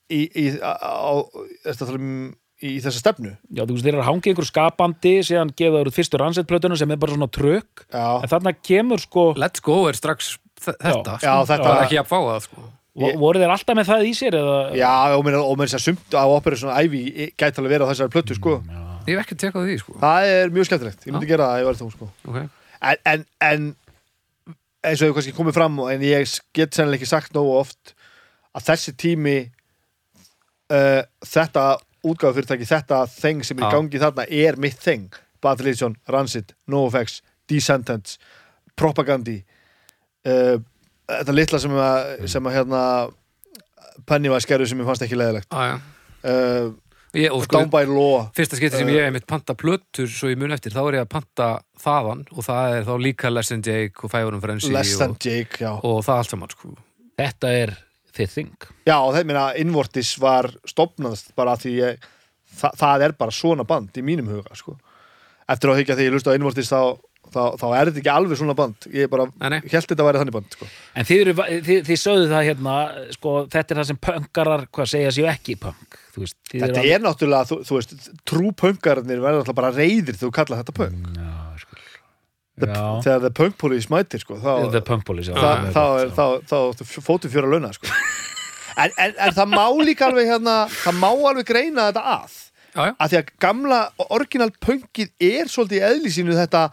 Í, 0.09 0.25
í, 0.25 0.47
á, 0.63 0.73
á, 0.73 0.93
á, 1.05 1.13
á 1.13 2.44
í 2.65 2.79
þessa 2.83 3.01
stefnu. 3.03 3.35
Já, 3.53 3.65
þú 3.65 3.75
veist, 3.77 3.85
þeir 3.87 3.95
eru 3.95 4.03
að 4.05 4.09
hangið 4.09 4.31
einhver 4.33 4.49
skapandi 4.49 5.13
síðan 5.27 5.53
gefa 5.59 5.81
þeir 5.81 5.91
út 5.91 5.97
fyrstu 5.99 6.21
rannsett 6.21 6.55
sem 6.81 6.95
er 6.95 7.01
bara 7.03 7.13
svona 7.17 7.29
trökk 7.31 7.85
já, 7.93 8.07
en 8.23 8.31
þarna 8.33 8.55
kemur 8.65 9.03
sko 9.03 9.27
Let's 9.37 9.61
go 9.65 9.85
er 9.89 9.99
strax 9.99 10.39
þetta 10.65 11.19
Já, 11.21 11.21
sko. 11.21 11.45
þetta- 11.51 11.69
Það 11.69 11.77
er 11.77 11.85
ekki 11.85 12.01
að 12.01 12.09
fá 12.09 12.19
það 12.25 12.41
sko. 12.49 12.65
Vo- 12.95 13.15
voru 13.19 13.41
þeir 13.43 13.51
alltaf 13.51 13.77
með 13.77 13.89
það 13.91 14.05
í 14.07 14.13
sér 14.15 14.35
eða 14.39 14.59
já 14.79 14.93
og 15.19 15.25
mér, 15.27 15.37
og 15.43 15.57
mér 15.59 15.71
sér 15.73 15.83
sumt 15.83 16.15
á 16.15 16.25
Operation 16.31 16.71
Ivy 16.71 17.33
gæti 17.35 17.59
alveg 17.59 17.73
verið 17.75 17.87
á 17.87 17.91
þessari 17.91 18.13
plötu 18.15 18.37
sko. 18.39 18.63
Ég 19.05 19.19
hef 19.19 19.25
ekki 19.27 19.37
tekað 19.37 19.67
því 19.69 19.79
sko. 19.83 19.97
það 20.01 20.29
er 20.31 20.53
mjög 20.55 20.69
skemmtilegt, 20.69 21.03
ég 21.05 21.13
myndi 21.13 21.27
gera 21.29 21.49
það 21.51 21.59
ég 21.61 21.67
var 21.69 21.75
þú 21.81 21.89
sko. 21.93 22.09
Okay. 22.29 22.47
en, 22.81 22.97
en, 23.05 23.25
en 23.41 23.67
eins 24.85 25.01
og 25.03 25.09
hefur 25.09 25.17
kannski 25.19 25.35
komið 25.37 25.57
fram 25.59 25.79
en 25.91 26.01
ég 26.07 26.39
get 26.55 26.77
sennilega 26.77 27.01
ekki 27.03 27.11
sagt 27.11 27.35
nógu 27.35 27.59
oft 27.59 27.95
að 28.55 28.67
þessi 28.71 28.95
tími 28.97 29.37
uh, 30.71 31.03
þetta 31.27 31.67
útgáfufyrirtæki, 32.05 32.69
þetta 32.69 33.05
þeng 33.11 33.47
sem 33.47 33.59
er 33.59 33.65
í 33.65 33.69
Já. 33.69 33.75
gangi 33.75 34.03
þarna 34.03 34.27
er 34.45 34.61
mitt 34.61 34.81
þeng 34.83 35.19
Bad 35.45 35.61
Religion, 35.65 35.97
Rancid, 36.09 36.55
NoFX 36.71 37.21
Descendants, 37.51 38.19
Propagandi 38.79 39.39
uh, 40.29 40.57
þetta 41.11 41.35
litla 41.37 41.61
sem 41.63 41.75
að, 41.77 42.15
sem 42.33 42.49
að 42.49 42.57
hérna 42.59 42.85
Pennywise 44.09 44.49
gerðu 44.49 44.71
sem 44.71 44.81
ég 44.81 44.89
fannst 44.89 45.05
ekki 45.07 45.19
leðilegt 45.19 45.55
ah, 45.55 45.77
uh, 46.25 46.73
og 47.31 47.45
sko, 47.45 47.61
Down 47.61 47.71
by 47.71 47.85
Law 47.87 48.29
Fyrsta 48.37 48.59
skipti 48.59 48.81
sem 48.81 48.89
Uh, 48.89 48.97
ég 48.97 49.07
hef 49.07 49.15
mitt 49.15 49.29
panta 49.31 49.57
plötur 49.59 50.09
svo 50.11 50.33
ég 50.33 50.41
mun 50.41 50.55
eftir, 50.57 50.75
þá 50.75 50.83
er 50.87 50.99
ég 50.99 51.07
að 51.07 51.13
panta 51.15 51.51
þaðan 51.85 52.25
og 52.33 52.47
það 52.49 52.79
er 52.79 52.89
þá 52.89 52.95
líka 53.05 53.33
Less 53.33 53.53
Than 53.53 53.65
Jake 53.65 54.03
og 54.03 54.13
Five 54.13 54.33
on 54.33 54.43
Frenzy 54.43 54.73
Less 54.75 54.99
Than 55.01 55.17
og, 55.17 55.21
Jake, 55.23 55.63
já 55.63 55.73
og 55.77 56.01
það 56.07 56.23
allt 56.23 56.35
saman 56.35 56.55
sko. 56.57 56.75
þetta 57.21 57.53
er 57.63 57.77
þitt 58.19 58.35
þing 58.37 58.69
Já, 58.89 58.97
og 59.01 59.15
það 59.17 59.29
meina 59.31 59.47
Invortis 59.61 60.13
var 60.23 60.51
stopnast 60.69 61.33
bara 61.39 61.57
af 61.57 61.65
því 61.65 61.73
ég, 61.81 62.05
þa 62.61 62.71
það 62.81 63.07
er 63.09 63.17
bara 63.25 63.35
svona 63.35 63.67
band 63.69 63.97
í 63.99 64.05
mínum 64.07 64.31
huga 64.35 64.55
sko. 64.59 64.77
eftir 65.49 65.73
að 65.73 65.83
higgja 65.83 65.99
því 65.99 66.07
ég 66.09 66.15
lusti 66.15 66.31
á 66.33 66.37
Invortis 66.39 66.71
þá, 66.73 66.81
þá, 67.35 67.41
þá 67.61 67.67
er 67.79 67.91
þetta 67.91 68.01
ekki 68.03 68.13
alveg 68.15 68.39
svona 68.41 68.55
band 68.59 68.87
ég 68.95 69.11
bara 69.13 69.27
held 69.43 69.69
þetta 69.91 69.99
að 69.99 70.09
væri 70.09 70.23
þannig 70.23 70.37
band 70.39 70.55
sko. 70.57 70.69
En 70.95 71.09
þið, 71.09 71.21
eru, 71.25 71.35
þið, 71.69 71.83
þið 71.91 72.01
sögðu 72.05 72.31
það 72.31 72.47
hérna, 72.49 72.77
sko, 73.19 73.35
þetta 73.53 73.75
er 73.75 73.81
það 73.83 73.89
sem 73.91 74.01
pönkarar, 74.09 74.67
hvað 74.73 74.91
segja 74.95 75.13
séu 75.19 75.29
ekki 75.33 75.57
pönk. 75.65 75.99
Þú 76.15 76.23
veist, 76.23 76.37
þið 76.53 76.63
þetta 76.63 76.81
eru 76.85 76.95
er 76.95 77.05
náttúrulega, 77.09 77.49
þú, 77.51 77.57
þú 77.67 77.79
veist 77.81 77.95
trúpönkarnir 78.31 79.23
verða 79.25 79.41
alltaf 79.43 79.57
bara 79.59 79.73
reyðir 79.75 80.15
þegar 80.15 80.29
þú 80.29 80.35
kalla 80.39 80.61
þetta 80.63 80.77
pönk 80.79 81.09
Já, 81.19 81.33
sko. 81.65 81.75
The- 81.75 81.83
Já. 81.83 82.01
Þegar 82.61 83.21
the 83.25 83.33
punk 83.35 83.59
police 83.59 83.91
mætir 83.91 84.23
sko, 84.23 84.39
þá, 84.39 84.71
The 84.71 84.83
Punk 84.87 85.05
Police, 85.09 85.33
já. 85.33 85.35
þá, 85.35 85.43
það 85.43 85.75
þá, 85.75 85.85
er, 86.05 86.13
þá, 86.15 86.25
þá, 86.51 86.83
þá 86.85 87.05
fótið 87.09 87.35
fjóra 87.35 87.51
launa 87.51 87.73
sko. 87.75 87.91
en, 88.85 88.91
en, 88.95 89.15
en 89.27 89.35
það 89.35 89.55
má 89.57 89.65
líka 89.83 90.09
alveg 90.09 90.31
hérna, 90.31 90.57
það 90.71 91.01
má 91.03 91.09
alveg 91.11 91.49
greina 91.51 91.89
þetta 91.91 92.05
að 92.15 92.41
Já, 92.75 92.81
já, 92.89 92.95
að 92.99 93.13
því 93.13 93.19
að 93.21 93.29
gamla 93.45 93.77
orginal 94.17 94.51
punkið 94.67 95.13
er 95.23 95.51
svolítið 95.51 95.79
í 95.79 95.85
eðli 95.87 96.11
sínu 96.11 96.35
þetta 96.35 96.65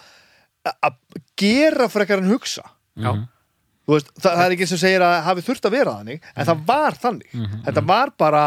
að 0.72 0.96
gera 1.38 1.88
frekar 1.94 2.22
en 2.24 2.32
hugsa. 2.32 2.64
Já. 2.98 3.12
Þú 3.86 3.94
veist, 3.98 4.10
það, 4.16 4.32
það 4.32 4.44
er 4.44 4.56
ekki 4.56 4.68
sem 4.70 4.82
segir 4.82 5.06
að 5.06 5.14
hafi 5.28 5.44
þurft 5.46 5.68
að 5.68 5.76
vera 5.76 5.94
þannig 6.00 6.26
en 6.32 6.50
það 6.50 6.64
var 6.72 6.98
þannig. 7.04 7.38
Þetta 7.68 7.84
var 7.92 8.14
bara 8.22 8.44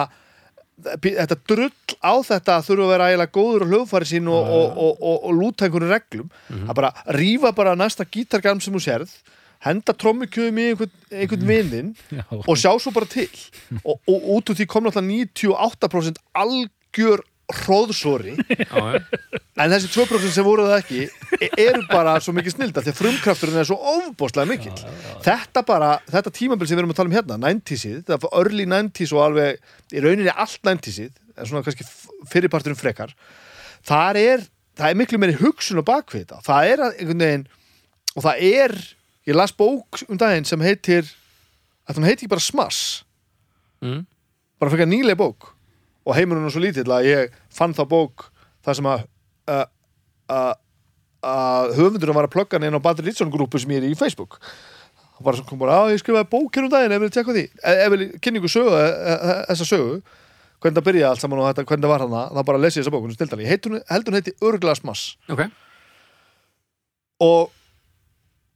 þetta 0.83 1.39
drull 1.47 1.71
á 2.03 2.15
þetta 2.27 2.59
þurfa 2.67 2.85
að 2.87 2.93
vera 2.95 3.09
eiginlega 3.11 3.35
góður 3.37 3.65
á 3.65 3.71
hljóðfæri 3.71 4.11
sín 4.11 4.29
og, 4.33 4.51
og, 4.59 4.67
og, 4.75 4.99
og, 4.99 5.17
og 5.29 5.39
lúta 5.39 5.69
einhverju 5.69 5.91
reglum 5.93 6.31
að 6.65 6.75
bara 6.81 6.93
rífa 7.15 7.55
bara 7.55 7.77
næsta 7.79 8.07
gítargarm 8.09 8.63
sem 8.65 8.75
þú 8.75 8.83
sérð 8.83 9.15
henda 9.65 9.95
trommukjöfum 9.97 10.59
í 10.61 10.67
einhvern, 10.73 10.97
einhvern 11.13 11.47
vinnin 11.49 11.93
Já. 12.19 12.25
og 12.29 12.59
sjá 12.61 12.73
svo 12.83 12.93
bara 12.95 13.09
til. 13.09 13.31
Og, 13.83 13.97
og 14.11 14.27
út 14.37 14.53
úr 14.53 14.59
því 14.59 14.67
kom 14.69 14.85
náttúrulega 14.85 15.31
98% 15.41 16.21
algjör 16.43 17.25
hróðsóri 17.65 18.35
en 19.61 19.73
þessi 19.75 19.91
2% 19.93 20.33
sem 20.33 20.47
voru 20.47 20.65
það 20.71 20.79
ekki 20.79 21.01
e- 21.45 21.51
eru 21.67 21.83
bara 21.91 22.15
svo 22.25 22.33
mikið 22.37 22.57
snilda 22.57 22.85
því 22.85 22.95
að 22.95 23.01
frumkrafturinn 23.03 23.61
er 23.61 23.69
svo 23.69 23.77
ofbóðslega 23.95 24.49
mikill. 24.49 24.95
Þetta 25.27 25.65
bara, 25.69 25.91
þetta 26.09 26.33
tímabil 26.39 26.69
sem 26.69 26.79
við 26.79 26.85
erum 26.85 26.95
að 26.95 27.01
tala 27.03 27.13
um 27.13 27.17
hérna 27.19 27.39
90-sið, 27.43 27.99
þetta 28.07 28.21
var 28.25 28.39
early 28.41 28.67
90s 28.71 29.13
og 29.15 29.23
alveg, 29.27 29.61
í 29.93 30.05
rauninni 30.05 30.33
allt 30.33 30.61
90-sið 30.65 31.13
en 31.35 31.49
svona 31.51 31.65
kannski 31.67 31.87
fyrirparturinn 32.31 32.79
frekar 32.79 33.13
þar 33.87 34.19
er, 34.21 34.45
það 34.79 34.91
er 34.91 34.99
miklu 34.99 35.21
meiri 35.21 35.37
hugsun 35.41 35.83
á 35.83 35.85
bakvið 35.87 36.25
þetta, 36.25 36.41
það 36.47 36.71
er 36.71 36.85
einhvern 36.89 37.25
veginn 37.27 37.47
og 38.15 38.27
það 38.27 38.45
er, 38.49 38.77
ég 39.29 39.39
las 39.39 39.55
bók 39.57 40.05
um 40.09 40.21
daginn 40.21 40.47
sem 40.49 40.63
heitir 40.65 41.11
að 41.89 41.99
hún 41.99 42.09
heiti 42.09 42.25
ekki 42.25 42.33
bara 42.33 42.45
Smass? 42.45 43.03
Mm. 43.85 44.07
bara 44.63 44.73
fyrir 44.73 44.89
nýlega 44.89 45.19
bók 45.21 45.51
og 46.05 46.17
heimurinn 46.17 46.47
er 46.49 46.55
svo 46.55 46.63
lítill 46.63 46.91
að 46.93 47.09
ég 47.09 47.35
fann 47.53 47.75
þá 47.77 47.85
bók 47.91 48.29
það 48.65 48.79
sem 48.79 48.91
að 48.93 49.05
að 51.25 51.75
höfundurinn 51.79 52.17
var 52.17 52.29
að 52.29 52.35
plugga 52.37 52.61
inn 52.61 52.77
á 52.77 52.85
Badri 52.85 53.09
Litsson 53.09 53.33
grúpu 53.33 53.61
sem 53.61 53.73
ég 53.73 53.83
er 53.83 53.93
í 53.93 53.99
Facebook. 53.99 54.39
Og 55.15 55.25
bara 55.25 55.45
kom 55.47 55.61
bara, 55.61 55.85
að 55.85 55.95
ég 55.95 56.03
skrifaði 56.03 56.31
bók 56.33 56.57
hérna 56.57 56.69
um 56.69 56.73
daginn 56.75 56.95
ef 56.97 57.03
vil 57.05 57.13
tjekka 57.15 57.35
því, 57.37 57.45
ef 57.71 57.91
vil 57.95 58.07
kynningu 58.21 58.51
sögu 58.51 58.75
e- 58.77 58.95
e- 59.15 59.41
þessa 59.51 59.69
sögu. 59.69 59.99
Hvernig 60.65 60.79
það 60.81 60.87
byrjaði 60.89 61.11
allt 61.11 61.23
saman 61.23 61.43
og 61.43 61.49
þetta, 61.51 61.67
hvernig 61.69 61.85
það 61.85 61.93
var 61.93 62.05
hana 62.07 62.23
þá 62.33 62.47
bara 62.49 62.61
lesi 62.63 62.79
ég 62.81 62.85
þessa 62.85 62.95
bók, 62.95 63.05
hún 63.05 63.13
er 63.13 63.19
stildan 63.19 63.43
ég 63.45 63.53
heldur 63.53 64.13
hún 64.13 64.17
heiti 64.17 64.33
Örgla 64.41 64.75
Smass 64.79 65.03
Ok, 65.29 65.43
og, 67.21 67.51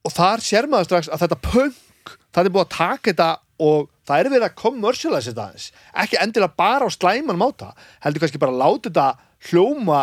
og 0.09 0.15
þar 0.17 0.45
sér 0.45 0.69
maður 0.73 0.89
strax 0.89 1.11
að 1.13 1.27
þetta 1.27 1.39
punk 1.45 2.15
það 2.33 2.49
er 2.49 2.55
búið 2.55 2.65
að 2.65 2.73
taka 2.79 3.11
þetta 3.11 3.29
og 3.59 3.89
það 4.07 4.21
er 4.21 4.31
verið 4.33 4.47
að 4.49 4.59
commercialize 4.63 5.31
þetta 5.33 5.47
aðeins. 5.49 5.71
Ekki 6.03 6.21
endilega 6.23 6.59
bara 6.59 6.87
á 6.87 6.91
slæman 6.95 7.41
máta 7.41 7.73
heldur 8.05 8.25
kannski 8.25 8.41
bara 8.43 8.55
að 8.55 8.63
láta 8.63 8.91
þetta 8.91 9.09
hljóma 9.51 10.03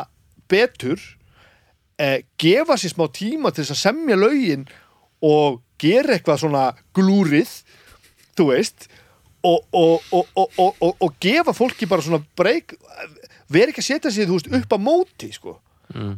betur 0.51 0.99
eh, 1.97 2.23
gefa 2.37 2.77
sér 2.79 2.93
smá 2.93 3.07
tíma 3.13 3.51
til 3.53 3.63
þess 3.63 3.75
að 3.77 3.83
semja 3.85 4.19
lögin 4.19 4.67
og 5.25 5.61
gera 5.81 6.15
eitthvað 6.15 6.43
svona 6.43 6.65
glúrið 6.95 7.51
þú 8.35 8.49
veist 8.51 8.87
og, 9.45 9.61
og, 9.71 10.03
og, 10.11 10.27
og, 10.35 10.51
og, 10.57 10.81
og, 10.81 10.93
og 11.05 11.17
gefa 11.21 11.53
fólki 11.55 11.87
bara 11.89 12.03
svona 12.05 12.21
breyk 12.37 12.75
veri 13.51 13.71
ekki 13.73 13.83
að 13.83 13.89
setja 13.89 14.13
þú 14.25 14.39
veist, 14.39 14.51
upp 14.59 14.75
á 14.75 14.79
móti 14.81 15.31
sko. 15.33 15.59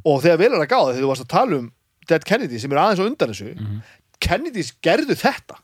og 0.07 0.21
þegar 0.23 0.37
vel 0.39 0.51
er 0.53 0.61
að 0.63 0.71
gáða 0.71 0.91
þegar 0.93 1.03
þú 1.03 1.09
varst 1.11 1.25
að 1.25 1.33
tala 1.33 1.57
um 1.61 1.71
Dead 2.07 2.23
Kennedy 2.23 2.59
sem 2.59 2.71
er 2.71 2.79
aðeins 2.79 3.01
á 3.03 3.07
undan 3.07 3.33
þessu 3.33 3.55
Kennedys 4.23 4.73
gerðu 4.81 5.15
þetta 5.19 5.57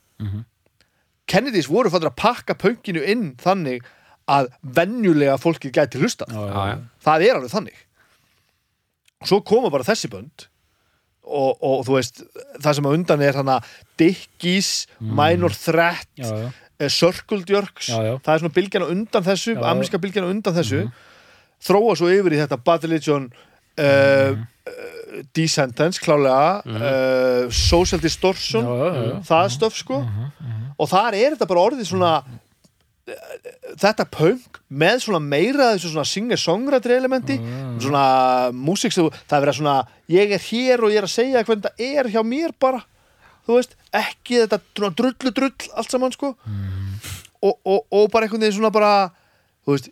Kennedys 1.29 1.69
voru 1.71 1.89
fannir 1.93 2.09
að 2.11 2.17
pakka 2.19 2.55
pönginu 2.59 3.03
inn 3.07 3.33
þannig 3.41 3.85
að 4.31 4.49
venjulega 4.75 5.37
fólkið 5.41 5.73
gæti 5.75 5.99
hlusta 6.01 6.27
það 7.03 7.25
er 7.27 7.37
alveg 7.39 7.51
þannig. 7.51 7.77
Svo 9.23 9.39
koma 9.47 9.69
bara 9.71 9.87
þessi 9.87 10.09
bönd 10.11 10.45
og, 11.23 11.55
og 11.63 11.85
þú 11.87 11.95
veist 11.97 12.21
það 12.59 12.75
sem 12.77 12.87
að 12.89 12.95
undan 12.97 13.23
er 13.23 13.37
hana 13.39 13.57
Dickies, 13.99 14.71
Minor 14.99 15.55
Threat 15.55 16.07
já, 16.19 16.27
já. 16.27 16.49
eh, 16.79 16.89
Circle 16.91 17.43
Jerks. 17.47 17.87
Já, 17.91 18.17
það 18.19 18.33
er 18.33 18.43
svona 18.43 18.55
bylgjana 18.57 18.89
undan 18.91 19.23
þessu 19.27 19.55
ameríska 19.59 20.01
bylgjana 20.03 20.31
undan 20.33 20.57
þessu. 20.57 20.83
Þróa 21.63 21.95
svo 21.95 22.11
yfir 22.11 22.35
í 22.35 22.41
þetta 22.41 22.59
Bad 22.59 22.83
Religion 22.89 23.29
uh, 23.31 24.35
uh, 24.35 25.02
Descendants 25.35 25.99
klálega 26.01 26.61
uh, 26.65 27.51
Social 27.53 28.01
Distortion 28.01 28.65
Já, 28.65 28.77
já, 28.79 29.03
já, 29.09 29.17
það 29.29 29.51
stöf 29.57 29.75
sko. 29.77 29.99
Og 30.77 30.89
þar 30.89 31.17
er 31.19 31.35
þetta 31.35 31.47
bara 31.51 31.65
orðið 31.67 31.89
svona 31.91 32.13
eh, 33.05 33.51
þetta 33.77 34.07
punk 34.09 34.57
með 34.73 35.03
svona 35.05 35.19
meira 35.21 35.67
þessu 35.75 35.91
svona 35.93 36.07
singer-songwriter 36.09 36.95
elementi 36.95 37.37
svona 37.83 38.05
músík 38.57 38.95
sem 38.95 39.05
það 39.27 39.37
er 39.37 39.45
verið 39.45 39.59
svona 39.59 39.75
ég 40.15 40.33
er 40.33 40.47
hér 40.47 40.81
og 40.87 40.93
ég 40.95 41.03
er 41.03 41.07
að 41.09 41.13
segja 41.13 41.43
hvernig 41.45 41.67
þetta 41.67 41.91
er 41.91 42.09
hjá 42.15 42.23
mér 42.25 42.55
bara 42.59 42.81
þú 43.45 43.57
veist, 43.59 43.75
ekki 43.91 44.39
þetta 44.45 44.59
svona 44.71 44.95
drullu 44.97 45.33
drull 45.35 45.69
allt 45.75 45.91
saman 45.91 46.13
sko. 46.15 46.33
Og, 47.43 47.57
og, 47.67 47.79
og 47.91 48.05
bara 48.13 48.25
einhvern 48.25 48.45
veginn 48.45 48.55
svona 48.55 48.71
bara 48.73 48.91
þú 49.65 49.75
veist, 49.75 49.89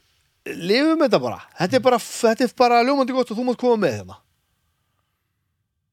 lifum 0.48 1.04
þetta 1.04 1.20
bara. 1.22 1.42
Þetta 1.60 1.78
er 1.78 1.84
bara, 1.84 2.00
þetta 2.00 2.48
er 2.48 2.54
bara 2.58 2.82
ljómandi 2.88 3.16
gott 3.16 3.34
og 3.34 3.38
þú 3.38 3.48
mátt 3.50 3.60
koma 3.60 3.78
með 3.84 4.14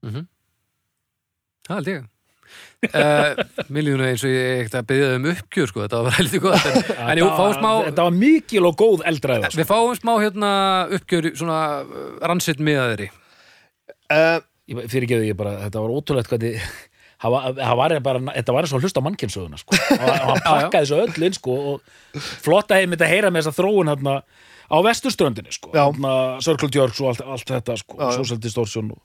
hérna 0.05 0.25
Það 1.69 1.75
held 1.79 1.91
ég 1.93 2.07
uh, 2.97 3.63
Miljón 3.69 4.01
eins 4.07 4.23
og 4.25 4.31
ég 4.33 4.63
ekkert 4.63 4.77
að 4.79 4.87
byggja 4.89 5.09
um 5.19 5.27
uppgjör 5.33 5.69
sko, 5.69 5.83
þetta 5.85 6.01
var 6.07 6.15
heldur 6.17 6.43
gott 6.47 6.67
en, 6.69 6.77
en 7.13 7.21
jú, 7.21 7.27
fáum 7.37 7.55
smá 7.59 7.71
Þetta 7.89 8.05
var 8.07 8.15
mikil 8.17 8.63
og 8.69 8.77
góð 8.79 9.03
eldræða 9.11 9.51
sko. 9.51 9.59
Við 9.61 9.69
fáum 9.69 9.97
smá 9.99 10.13
hérna 10.23 10.51
uppgjör 10.97 11.29
svona 11.37 11.59
rannsett 12.25 12.61
miðaðri 12.63 13.09
uh, 13.11 14.39
Ég- 14.69 14.85
Fyrir 14.89 15.05
ekki 15.07 15.19
ég 15.31 15.37
bara, 15.37 15.57
þetta 15.65 15.83
var 15.83 15.93
ótrúlegt 15.97 16.31
hvað 16.31 16.43
þið 16.47 16.69
Það 17.19 17.33
var, 17.33 17.47
það 17.57 17.75
var 17.81 17.93
bara, 17.99 18.19
þetta 18.31 18.53
var 18.55 18.63
eins 18.65 18.71
og 18.71 18.77
að 18.77 18.83
hlusta 18.85 19.01
á 19.03 19.07
mannkynsöguna 19.09 19.57
sko. 19.59 19.75
og 19.75 20.03
hann 20.23 20.37
pakkaði 20.45 20.85
þessu 20.85 20.99
öll 21.03 21.25
inn 21.27 21.33
sko, 21.35 21.55
og 21.73 22.21
flotta 22.45 22.77
heim 22.79 22.93
þetta 22.93 23.03
að 23.09 23.11
heyra 23.11 23.31
með 23.35 23.41
þessa 23.43 23.57
þróun 23.57 23.89
hérna, 23.91 24.13
á 24.71 24.77
vesturströndinni 24.85 25.51
sko. 25.51 25.73
Hérna, 25.75 26.13
Circle 26.45 26.69
Jerks 26.71 27.01
og 27.03 27.09
allt, 27.11 27.25
allt 27.35 27.51
þetta 27.51 27.75
sko, 27.81 27.97
já. 27.99 28.13
Social 28.15 28.39
Distortion 28.39 28.93
og, 28.95 29.01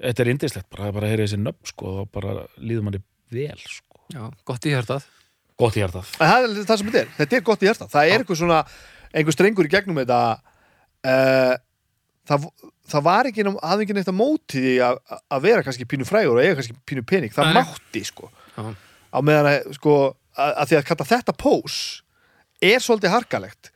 þetta 0.00 0.24
er 0.24 0.30
indislegt, 0.32 0.70
bara, 0.72 0.92
bara 0.94 1.08
að 1.08 1.14
heyra 1.14 1.26
þessi 1.26 1.40
nöfn 1.42 1.70
sko, 1.70 1.92
og 2.02 2.10
bara 2.14 2.46
líður 2.58 2.88
manni 2.88 3.02
vel 3.34 3.60
sko. 3.60 4.00
Já, 4.14 4.24
gott 4.46 4.66
í 4.66 4.72
hjartað. 4.74 5.06
Gott 5.60 5.78
í 5.78 5.82
hjartað. 5.82 6.08
Það 6.18 6.48
er 6.48 6.56
það 6.68 6.80
sem 6.80 6.90
þetta 6.90 7.02
er, 7.02 7.12
þetta 7.18 7.38
er 7.38 7.46
gott 7.46 7.62
í 7.62 7.68
hjarta 7.68 7.90
það 7.92 8.10
er 8.10 8.22
eitthvað 8.22 8.40
svona, 8.40 8.62
einhver 9.14 9.36
strengur 9.36 9.68
í 9.68 9.72
gegnum 9.72 10.00
þetta 10.02 10.20
uh, 11.06 11.54
það, 12.28 12.48
það 12.90 13.06
var 13.06 13.30
ekki 13.30 13.46
aðeins 13.52 13.94
neitt 13.98 14.10
að 14.10 14.18
móti 14.18 14.64
því 14.64 14.74
að 14.88 15.00
að 15.14 15.46
vera 15.46 15.66
kannski 15.66 15.88
pínu 15.88 16.08
frægur 16.08 16.38
og 16.38 16.42
eiga 16.42 16.58
kannski 16.58 16.76
pínu 16.88 17.04
pening, 17.06 17.34
það 17.34 17.50
nei. 17.50 17.60
mátti 17.60 18.04
sko. 18.08 18.30
Já. 18.54 18.72
á 19.14 19.18
meðan 19.22 19.50
að 19.50 19.76
sko 19.78 19.94
að, 20.34 20.50
að 20.50 20.70
því 20.70 20.78
að 20.80 20.88
kalla 20.90 21.08
þetta 21.12 21.36
pós 21.44 21.78
er 22.64 22.82
svolítið 22.82 23.14
harkalegt 23.14 23.70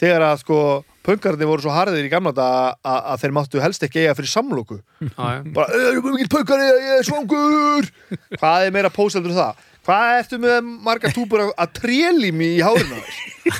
þegar 0.00 0.24
að 0.30 0.40
sko 0.42 0.58
punkarnir 1.04 1.46
voru 1.50 1.62
svo 1.66 1.72
harðir 1.74 2.06
í 2.06 2.10
gamla 2.12 2.32
þetta 2.32 2.46
að, 2.80 3.00
að 3.12 3.20
þeir 3.22 3.34
máttu 3.36 3.60
helst 3.62 3.82
ekki 3.86 4.00
eiga 4.04 4.14
fyrir 4.18 4.32
samlóku 4.32 4.78
bara, 5.14 5.68
"Eh, 5.68 5.84
ég 5.92 5.98
er 6.00 6.02
mikill 6.08 6.32
punkari, 6.32 6.64
ég 6.64 6.98
er 6.98 7.06
svangur. 7.06 7.90
Hvað 8.40 8.66
er 8.66 8.74
meira 8.74 8.90
pós 8.94 9.14
heldur 9.18 9.34
en 9.34 9.40
það? 9.42 9.62
Hvað 9.84 10.12
ertu 10.18 10.38
með 10.40 10.70
margar 10.88 11.12
túbur 11.12 11.42
af- 11.44 11.54
að 11.60 11.74
trélimi 11.80 12.54
í 12.56 12.62
hárinu 12.64 13.02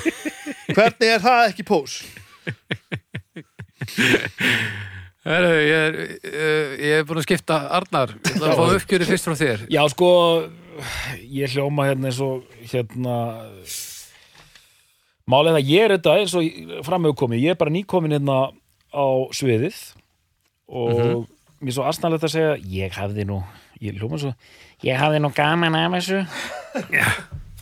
hvernig 0.75 1.11
er 1.13 1.21
það 1.21 1.43
ekki 1.51 1.67
pós 1.69 1.99
Heru, 5.25 5.49
ég, 5.57 5.73
er, 5.73 5.95
uh, 6.29 6.73
ég 6.77 6.99
er 6.99 7.05
búin 7.09 7.17
að 7.21 7.25
skipta 7.25 7.55
Arnar, 7.73 8.11
ég 8.19 8.35
ætla 8.35 8.51
að 8.51 8.59
fá 8.59 8.75
uppgjöri 8.77 9.07
fyrst 9.09 9.25
frá 9.25 9.33
þér. 9.39 9.63
Já, 9.73 9.81
sko, 9.89 10.09
ég 11.33 11.55
hljóma 11.55 11.87
hérna 11.87 12.11
eins 12.11 12.19
og 12.21 12.43
hérna 12.69 13.15
Málið 15.31 15.57
að 15.57 15.69
ég 15.71 15.85
er 15.87 15.93
þetta 15.95 16.15
eins 16.21 16.33
og 16.37 16.83
framöfu 16.85 17.17
komið, 17.23 17.39
ég 17.47 17.55
er 17.55 17.57
bara 17.57 17.73
nýkomin 17.73 18.13
hérna 18.13 18.35
á 18.93 19.05
sviðið 19.33 19.79
og 20.69 21.25
mér 21.61 21.71
er 21.71 21.75
svo 21.77 21.85
aðstæðanlegt 21.89 22.27
að 22.27 22.33
segja 22.35 22.51
ég 22.75 22.93
hafði 22.99 23.25
nú, 23.29 23.39
ég 23.81 23.97
hljóma 23.97 24.19
svo 24.21 24.35
ég 24.85 24.99
hafði 25.01 25.23
nú 25.23 25.31
gaman 25.33 25.77
af 25.79 25.97
þessu 25.97 26.21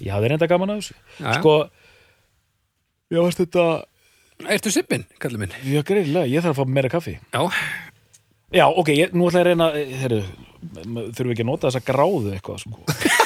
ég 0.03 0.11
hafði 0.11 0.33
reynda 0.33 0.49
gaman 0.51 0.75
af 0.75 0.81
þessu 0.81 0.97
Já, 1.21 1.23
já. 1.23 1.33
sko 1.39 1.55
ég 3.13 3.23
varst 3.23 3.41
þetta, 3.43 3.65
Ertu 4.53 4.71
sippin, 4.73 5.07
kallið 5.23 5.43
minn? 5.45 5.57
ég 5.69 5.87
greiðlega 5.87 6.27
ég 6.27 6.43
þarf 6.43 6.57
að 6.57 6.63
fá 6.65 6.75
meira 6.77 6.91
kaffi 6.91 7.15
Já, 7.31 7.43
Já, 8.53 8.67
ok, 8.69 8.91
ég, 8.93 9.13
nú 9.17 9.31
ætla 9.31 9.39
ég 9.39 9.45
að 9.45 9.49
reyna 9.49 9.67
heru, 10.03 10.17
þurfum 10.75 11.29
við 11.31 11.33
ekki 11.33 11.45
að 11.45 11.49
nota 11.49 11.69
þessa 11.71 11.87
gráðu 11.87 12.33
eitthvað 12.35 12.59
sko. 12.61 12.83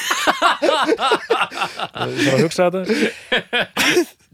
Ég 0.61 2.23
þarf 2.27 2.33
að 2.33 2.43
hugsa 2.43 2.67
þetta. 2.67 2.83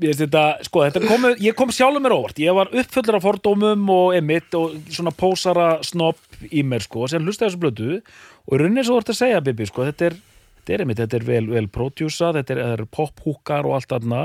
Þetta, 0.04 0.44
sko, 0.68 0.84
þetta 0.88 1.02
kom, 1.06 1.28
ég 1.44 1.56
kom 1.58 1.72
sjálfur 1.74 2.04
mér 2.04 2.16
óvart. 2.16 2.40
Ég 2.42 2.56
var 2.58 2.72
uppfullur 2.74 3.20
af 3.20 3.26
fordómum 3.26 3.90
og 3.94 4.18
emitt 4.18 4.56
og 4.58 4.76
svona 4.92 5.14
pósara 5.16 5.68
snopp 5.86 6.44
í 6.50 6.64
mér, 6.68 6.84
sko, 6.86 7.08
sem 7.12 7.24
hlusta 7.24 7.48
þessu 7.48 7.62
blödu 7.62 7.90
og 8.00 8.56
í 8.58 8.62
rauninni 8.62 8.84
svo 8.88 8.98
ert 9.00 9.14
að 9.14 9.20
segja, 9.22 9.44
Bibi, 9.46 9.68
sko, 9.70 9.86
þetta 9.92 10.10
er 10.10 10.18
þetta 10.64 10.74
er 10.78 10.84
emitt, 10.86 11.00
þetta 11.04 11.18
er 11.20 11.26
vel, 11.28 11.46
vel 11.52 11.66
prodjúsa 11.72 12.34
þetta 12.38 12.56
er, 12.56 12.60
þetta 12.64 12.84
er 12.84 12.92
pophúkar 12.98 13.68
og 13.68 13.78
allt 13.78 13.90
þarna. 13.92 14.22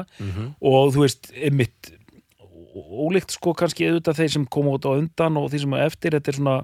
Og 0.62 0.92
þú 0.94 1.04
veist, 1.04 1.30
emitt 1.34 1.92
ólíkt 2.78 3.32
sko 3.34 3.54
kannski 3.58 3.88
auðvitað 3.88 4.20
þeir 4.20 4.32
sem 4.36 4.44
koma 4.46 4.76
út 4.76 4.86
á 4.86 4.94
undan 4.94 5.38
og 5.40 5.48
því 5.50 5.62
sem 5.64 5.72
er 5.74 5.88
eftir 5.88 6.14
þetta 6.14 6.30
er 6.30 6.36
svona 6.38 6.56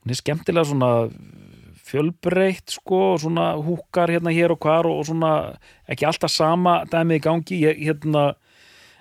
hún 0.00 0.12
er 0.14 0.18
skemmtilega 0.20 0.68
svona 0.70 0.90
fjölbreytt 1.90 2.76
sko 2.78 3.00
og 3.14 3.20
svona 3.24 3.52
húkar 3.60 4.10
hérna 4.14 4.32
hér 4.34 4.54
og 4.54 4.60
hvar 4.64 4.86
og, 4.88 5.00
og 5.02 5.08
svona 5.10 5.32
ekki 5.90 6.06
alltaf 6.08 6.30
sama 6.32 6.80
dæmið 6.90 7.18
í 7.20 7.24
gangi. 7.28 7.60
Ég, 7.66 7.80
hérna, 7.90 8.28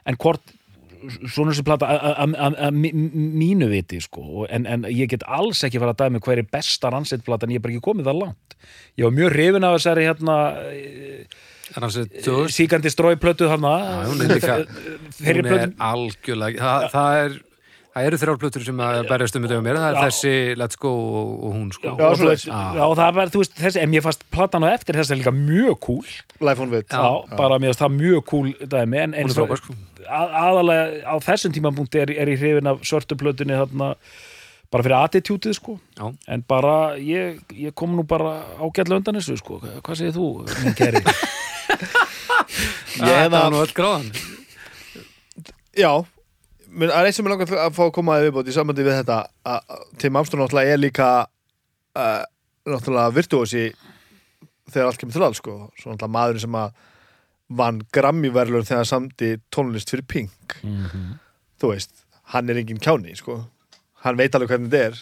en 0.10 0.18
hvort 0.20 0.42
svona 1.32 1.54
sem 1.56 1.64
plata 1.64 1.88
að- 1.88 2.18
að- 2.26 2.34
að 2.36 2.56
að 2.68 2.74
mí- 2.76 2.92
mínu 3.40 3.70
viti 3.72 4.02
sko 4.04 4.44
en, 4.52 4.66
en 4.68 4.84
ég 4.92 5.08
get 5.14 5.24
alls 5.28 5.62
ekki 5.64 5.80
fara 5.80 5.94
að 5.96 6.02
dæmi 6.10 6.20
hver 6.26 6.42
er 6.42 6.50
besta 6.52 6.90
rannsett 6.92 7.24
en 7.24 7.50
ég 7.54 7.56
er 7.56 7.64
bara 7.64 7.72
ekki 7.78 7.86
komið 7.88 8.10
það 8.10 8.20
langt. 8.26 8.58
Ég 9.00 9.06
var 9.08 9.16
mjög 9.16 9.32
hrifin 9.38 9.64
af 9.64 9.78
þessari 9.78 10.04
hérna 10.10 10.36
þú 12.26 12.36
síkandi 12.52 12.90
stróiplötu 12.92 13.48
þarna. 13.48 13.74
Þeirri 15.20 15.44
plötu 15.46 15.70
algjörlega 15.78 16.60
það, 16.66 16.86
það 16.94 17.20
er 17.24 17.38
Það 17.90 18.06
eru 18.08 18.18
þrjár 18.22 18.38
plötur 18.40 18.64
sem 18.64 18.82
að 18.86 18.98
berjast 19.10 19.36
um 19.40 19.44
þetta 19.46 19.58
á 19.60 19.66
mér, 19.66 19.78
það 19.82 19.90
er 19.90 19.96
Já. 19.98 20.02
þessi 20.06 20.34
Let's 20.62 20.78
Go 20.80 20.92
og, 20.94 21.30
og 21.48 21.54
hún 21.58 21.72
sko. 21.74 21.88
Já, 21.90 21.94
Já, 21.98 22.06
og, 22.06 22.18
svoleiðis. 22.20 22.44
veist, 22.46 22.78
já, 22.78 22.84
og 22.86 22.94
það 23.00 23.16
var, 23.18 23.32
þú 23.34 23.42
veist, 23.42 23.56
þessi, 23.60 23.82
en 23.82 23.90
mér 23.92 24.04
fannst 24.06 24.26
platan 24.36 24.66
á 24.66 24.70
eftir 24.76 25.00
þess 25.00 25.12
að 25.16 25.20
líka 25.24 25.34
mjög 25.36 25.80
cool 25.88 26.12
Life 26.48 26.64
on 26.64 26.74
Wit 26.76 26.94
já, 26.94 27.02
bara 27.40 27.58
mér 27.60 27.72
fannst 27.74 27.82
það 27.84 27.96
mjög 27.98 28.22
cool 28.30 28.52
dæmi, 28.76 29.00
en, 29.04 29.16
er 29.24 29.34
frábær, 29.34 29.62
sko. 29.64 29.76
að, 30.06 30.36
aðalega 30.44 30.86
á 31.10 31.16
þessum 31.26 31.56
tímapunkti 31.58 32.04
er, 32.06 32.14
er 32.24 32.32
ég 32.36 32.44
hrifin 32.44 32.70
af 32.72 32.86
svörtu 32.88 33.18
plötunni 33.20 33.58
þarna 33.58 33.90
bara 34.70 34.86
fyrir 34.86 34.98
attitútið 35.02 35.58
sko 35.58 35.80
Já. 35.98 36.06
en 36.30 36.46
bara, 36.48 36.76
ég, 37.02 37.42
ég 37.58 37.74
kom 37.74 37.98
nú 37.98 38.06
bara 38.08 38.36
ágætlega 38.62 39.02
undan 39.02 39.18
þessu 39.18 39.40
sko 39.42 39.58
hvað 39.66 39.98
segir 39.98 40.14
þú, 40.14 40.30
minn 40.62 40.78
kæri? 40.78 41.02
Ég 43.00 43.02
Það 43.02 43.18
hefða- 43.24 43.40
var 43.42 43.52
nú 43.54 43.60
öll 43.64 43.74
gráðan 43.78 44.08
Já, 45.78 45.92
það 46.70 46.95
er 46.99 47.09
eitt 47.09 47.17
sem 47.17 47.28
er 47.28 47.34
langar 47.34 47.53
að 47.65 47.76
fá 47.78 47.84
að 47.88 47.93
koma 47.97 48.17
að 48.17 48.28
viðbót 48.28 48.51
í 48.51 48.55
sambandi 48.55 48.86
við 48.88 48.99
þetta 49.01 49.20
að 49.53 49.86
Tim 50.01 50.20
Armstrong 50.20 50.43
náttúrulega 50.43 50.76
er 50.76 50.82
líka 50.82 51.09
uh, 51.26 52.24
náttúrulega 52.70 53.15
virtuósi 53.15 53.65
þegar 54.70 54.89
allt 54.91 55.01
kemur 55.01 55.17
til 55.17 55.26
alls 55.28 55.41
sko. 55.41 55.57
svo 55.80 55.91
náttúrulega 55.93 56.15
maðurinn 56.17 56.45
sem 56.45 56.59
að 56.59 56.74
vann 57.59 57.80
Grammy-verlun 57.95 58.67
þegar 58.67 58.84
hann 58.84 58.91
samdi 58.91 59.32
tónlist 59.49 59.89
fyrir 59.89 60.05
Pink 60.05 60.59
þú 61.59 61.72
veist, 61.74 62.05
hann 62.36 62.49
er 62.49 62.61
engin 62.61 62.82
kjáni 62.82 63.15
sko. 63.17 63.41
hann 64.05 64.20
veit 64.20 64.36
alveg 64.36 64.53
hvernig 64.53 64.70
þetta 64.70 64.91
er 64.91 64.99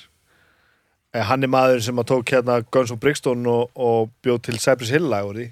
Eh, 1.15 1.23
hann 1.23 1.45
er 1.45 1.51
maðurinn 1.51 1.85
sem 1.85 1.99
að 2.01 2.09
tók 2.11 2.31
hérna 2.35 2.59
Guns 2.73 2.91
of 2.91 2.99
Brixton 2.99 3.45
og, 3.47 3.71
og 3.73 4.11
bjóð 4.25 4.41
til 4.49 4.59
Cypress 4.59 4.91
Hill 4.91 5.07
lagur 5.07 5.39
í 5.39 5.47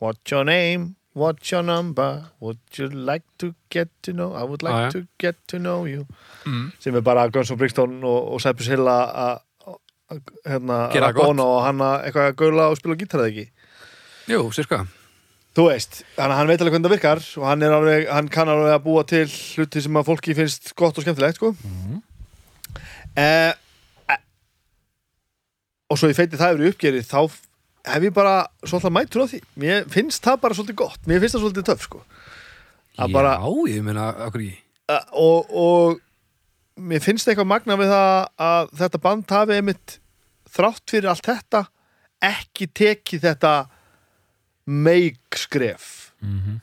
What's 0.00 0.32
your 0.32 0.46
name? 0.46 0.94
What's 1.20 1.50
your 1.52 1.62
number? 1.66 2.08
Would 2.40 2.58
you 2.78 2.86
like 2.88 3.24
to 3.42 3.52
get 3.74 3.88
to 4.06 4.12
know? 4.16 4.32
I 4.32 4.44
would 4.48 4.62
like 4.64 4.74
Já, 4.74 4.84
já. 4.86 4.90
to 4.92 5.06
get 5.18 5.36
to 5.52 5.58
know 5.58 5.84
you 5.86 6.06
Mm. 6.46 6.70
sem 6.80 6.94
er 6.96 7.00
bara 7.04 7.28
Guns 7.28 7.50
of 7.50 7.58
Brixton 7.60 7.98
og, 8.04 8.32
og 8.32 8.40
Cypress 8.40 8.70
Hill 8.72 8.86
að 8.88 9.40
hérna, 10.48 10.78
að 10.90 11.12
gott. 11.14 11.26
bóna 11.28 11.44
og 11.44 11.60
hann 11.66 11.82
að 11.84 12.06
eitthvað 12.08 12.30
að 12.30 12.36
gaula 12.40 12.70
og 12.72 12.78
spila 12.80 12.96
gítar 12.98 13.20
eða 13.20 13.30
ekki 13.34 13.44
Jú, 14.32 14.40
sirka 14.56 14.86
Þú 15.54 15.64
veist, 15.66 16.00
hann, 16.16 16.30
hann 16.30 16.46
veit 16.46 16.60
alveg 16.62 16.76
hvernig 16.76 16.86
það 16.88 16.94
virkar 16.94 17.20
og 17.42 17.46
hann, 17.50 17.62
alveg, 17.66 18.04
hann 18.08 18.28
kann 18.30 18.48
alveg 18.52 18.70
að 18.76 18.84
búa 18.84 19.02
til 19.10 19.24
hluti 19.26 19.82
sem 19.82 19.96
að 19.98 20.06
fólki 20.06 20.34
finnst 20.38 20.68
gott 20.78 20.96
og 20.98 21.02
skemmtilegt 21.04 21.40
sko. 21.40 21.50
Mhm. 21.66 21.96
eh, 23.18 23.52
eh, 24.14 24.20
og 25.90 25.98
svo 25.98 26.06
ég 26.08 26.14
feiti 26.14 26.38
það 26.38 26.62
í 26.62 26.70
uppgerið 26.70 27.08
þá 27.10 27.18
hef 27.86 28.04
ég 28.04 28.14
bara 28.16 28.34
svolítið 28.64 28.94
mætur 28.96 29.24
á 29.24 29.26
því. 29.30 29.40
Mér 29.62 29.86
finnst 29.92 30.24
það 30.24 30.40
bara 30.44 30.58
svolítið 30.58 30.78
gott. 30.82 31.00
Mér 31.08 31.22
finnst 31.22 31.36
það 31.36 31.44
svolítið 31.46 31.68
töff 31.70 31.86
sko. 31.86 32.02
Að 33.00 33.14
bara, 33.14 33.36
Já, 33.40 33.50
ég 33.72 33.84
meina, 33.86 34.10
okkur 34.26 34.44
í 34.44 34.50
og, 34.90 35.50
og 35.54 36.00
mér 36.80 37.02
finnst 37.04 37.28
eitthvað 37.30 37.50
magna 37.52 37.76
við 37.78 37.92
það 37.92 38.14
að 38.50 38.72
þetta 38.80 39.00
band 39.04 39.34
hafi 39.36 39.58
einmitt 39.60 39.96
þrátt 40.50 40.90
fyrir 40.90 41.10
allt 41.12 41.28
þetta 41.28 41.64
ekki 42.30 42.66
tekið 42.76 43.24
þetta 43.28 43.54
make 44.66 45.38
skref. 45.40 45.96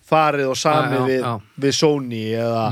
Farið 0.06 0.52
og 0.52 0.58
samið 0.60 1.08
við, 1.10 1.24
við 1.64 1.74
Sony 1.74 2.24
eða 2.38 2.66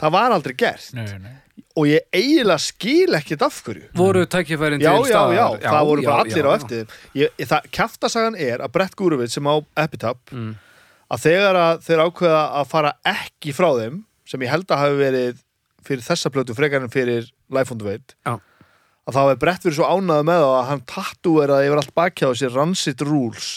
það 0.00 0.14
var 0.14 0.34
aldrei 0.36 0.54
gert. 0.56 0.86
Nei, 0.96 1.04
nei. 1.20 1.34
Og 1.80 1.88
ég 1.88 2.04
eiginlega 2.12 2.60
skil 2.60 3.16
ekkert 3.16 3.44
af 3.46 3.58
hverju 3.64 3.86
Voru 3.96 4.24
tækifærin 4.28 4.82
já, 4.84 4.90
til 4.92 5.06
já, 5.08 5.12
staðar? 5.14 5.36
já, 5.38 5.46
það 5.70 5.86
voru 5.90 6.04
bara 6.06 6.24
allir 6.26 6.44
já, 6.44 6.46
á 6.46 6.52
já. 6.52 6.58
eftir 6.60 6.98
ég, 7.22 7.46
það, 7.54 7.68
kjaftasagan 7.78 8.36
er 8.50 8.64
að 8.66 8.72
Brett 8.76 8.96
Gúruvit 9.00 9.32
sem 9.32 9.48
á 9.48 9.54
Epitaph 9.84 10.34
Mm. 10.36 10.52
að 11.10 11.24
þegar 11.24 11.56
að 11.64 11.80
þeir 11.88 12.02
ákveða 12.06 12.42
að 12.60 12.68
fara 12.70 12.92
ekki 13.16 13.54
frá 13.56 13.70
þeim 13.80 14.02
sem 14.30 14.44
ég 14.46 14.52
held 14.52 14.68
að 14.70 14.82
hafi 14.84 14.98
verið 15.00 15.40
fyrir 15.88 16.04
þessa 16.06 16.30
plötu 16.30 16.54
frekar 16.54 16.84
en 16.84 16.92
fyrir 16.92 17.30
Life 17.50 17.72
on 17.74 17.80
the 17.80 17.88
Wait 17.88 18.14
Já. 18.28 18.36
að 19.08 19.16
þá 19.16 19.22
er 19.32 19.40
Brett 19.42 19.64
verið 19.66 19.78
svo 19.80 19.88
ánægð 19.90 20.26
með 20.28 20.42
það 20.44 20.54
að 20.60 20.68
hann 20.70 20.84
tattúeraði 20.92 21.66
yfir 21.70 21.80
allt 21.82 21.94
bakjá 21.98 22.28
sér 22.38 22.54
Rancid 22.54 23.02
Rules 23.08 23.48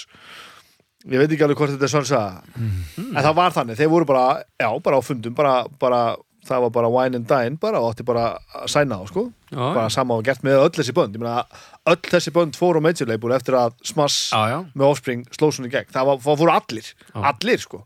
ég 1.03 1.19
veit 1.19 1.29
ekki 1.35 1.43
alveg 1.43 1.59
hvort 1.59 1.73
þetta 1.75 1.83
er 1.89 1.91
svona 1.91 2.09
saga 2.09 2.43
en 2.57 3.19
það 3.25 3.35
var 3.37 3.51
þannig, 3.57 3.75
þeir 3.81 3.91
voru 3.91 4.07
bara 4.07 4.25
já, 4.63 4.69
bara 4.85 4.97
á 4.97 5.01
fundum, 5.03 5.33
bara, 5.35 5.55
bara 5.83 6.01
það 6.47 6.65
var 6.65 6.73
bara 6.75 6.91
wine 6.91 7.19
and 7.19 7.27
dine 7.29 7.59
bara 7.61 7.79
og 7.81 7.93
átti 7.93 8.05
bara 8.07 8.25
að 8.55 8.67
sæna 8.73 8.99
þá 9.01 9.11
sko. 9.11 9.23
Já, 9.53 9.61
bara 9.61 9.85
sama 9.93 10.17
var 10.19 10.27
gert 10.27 10.43
með 10.45 10.59
öll 10.63 10.73
þessi 10.75 10.95
bönd. 10.97 11.15
Ég 11.15 11.23
meina, 11.23 11.45
öll 11.91 12.01
þessi 12.09 12.33
bönd 12.35 12.57
fóru 12.59 12.81
á 12.81 12.85
major 12.85 13.09
label 13.09 13.33
eftir 13.35 13.57
að 13.59 13.77
Smash 13.85 14.33
já, 14.33 14.41
já. 14.51 14.59
með 14.73 14.89
Offspring 14.89 15.23
sló 15.35 15.49
svona 15.53 15.69
í 15.69 15.73
gegn, 15.73 15.91
það, 15.93 16.11
var, 16.11 16.21
fóru 16.25 16.53
allir 16.53 16.91
allir 17.15 17.63
sko, 17.63 17.83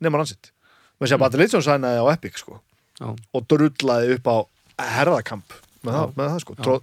nema 0.00 0.20
Rancid. 0.20 0.52
Með 1.00 1.10
sér 1.12 1.18
að 1.18 1.24
Battle 1.24 1.42
Legion 1.44 1.64
sænaði 1.64 2.02
á 2.04 2.06
Epic 2.14 2.42
sko 2.42 2.60
og 3.00 3.46
drullaði 3.48 4.16
upp 4.18 4.28
á 4.28 4.36
herðakamp 4.98 5.54
með 5.86 5.96
það, 5.96 6.12
með 6.18 6.32
það 6.34 6.42
sko. 6.44 6.80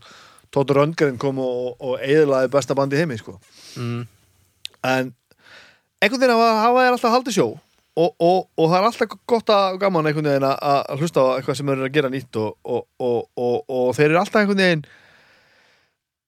Tóta 0.53 0.77
Röndgren 0.77 1.17
kom 1.21 1.41
og, 1.43 1.75
og 1.83 2.01
eðlaði 2.01 2.49
besta 2.53 2.75
bandi 2.77 2.97
heimi 2.97 3.17
sko. 3.19 3.35
Mm. 3.77 4.07
en 4.87 5.11
einhvern 6.01 6.21
veginn 6.21 6.33
hafa, 6.33 6.47
hafa 6.63 6.83
þær 6.85 6.95
alltaf 6.95 7.13
haldið 7.13 7.35
sjó 7.35 7.47
og, 7.97 8.11
og, 8.21 8.39
og 8.57 8.69
það 8.69 8.77
er 8.77 8.87
alltaf 8.91 9.15
gott 9.29 9.51
að 9.53 9.79
gaman 9.81 10.09
einhvern 10.09 10.29
veginn 10.29 10.47
að, 10.51 10.83
hlusta 11.01 11.23
á 11.25 11.27
eitthvað 11.39 11.57
sem 11.59 11.71
eru 11.73 11.87
að 11.87 11.95
gera 11.97 12.11
nýtt 12.13 12.39
og, 12.41 12.51
og, 12.63 12.83
og, 13.01 13.19
og, 13.41 13.57
og 13.73 13.87
þeir 13.97 14.11
eru 14.11 14.19
alltaf 14.21 14.41
einhvern 14.43 14.61
veginn 14.63 14.83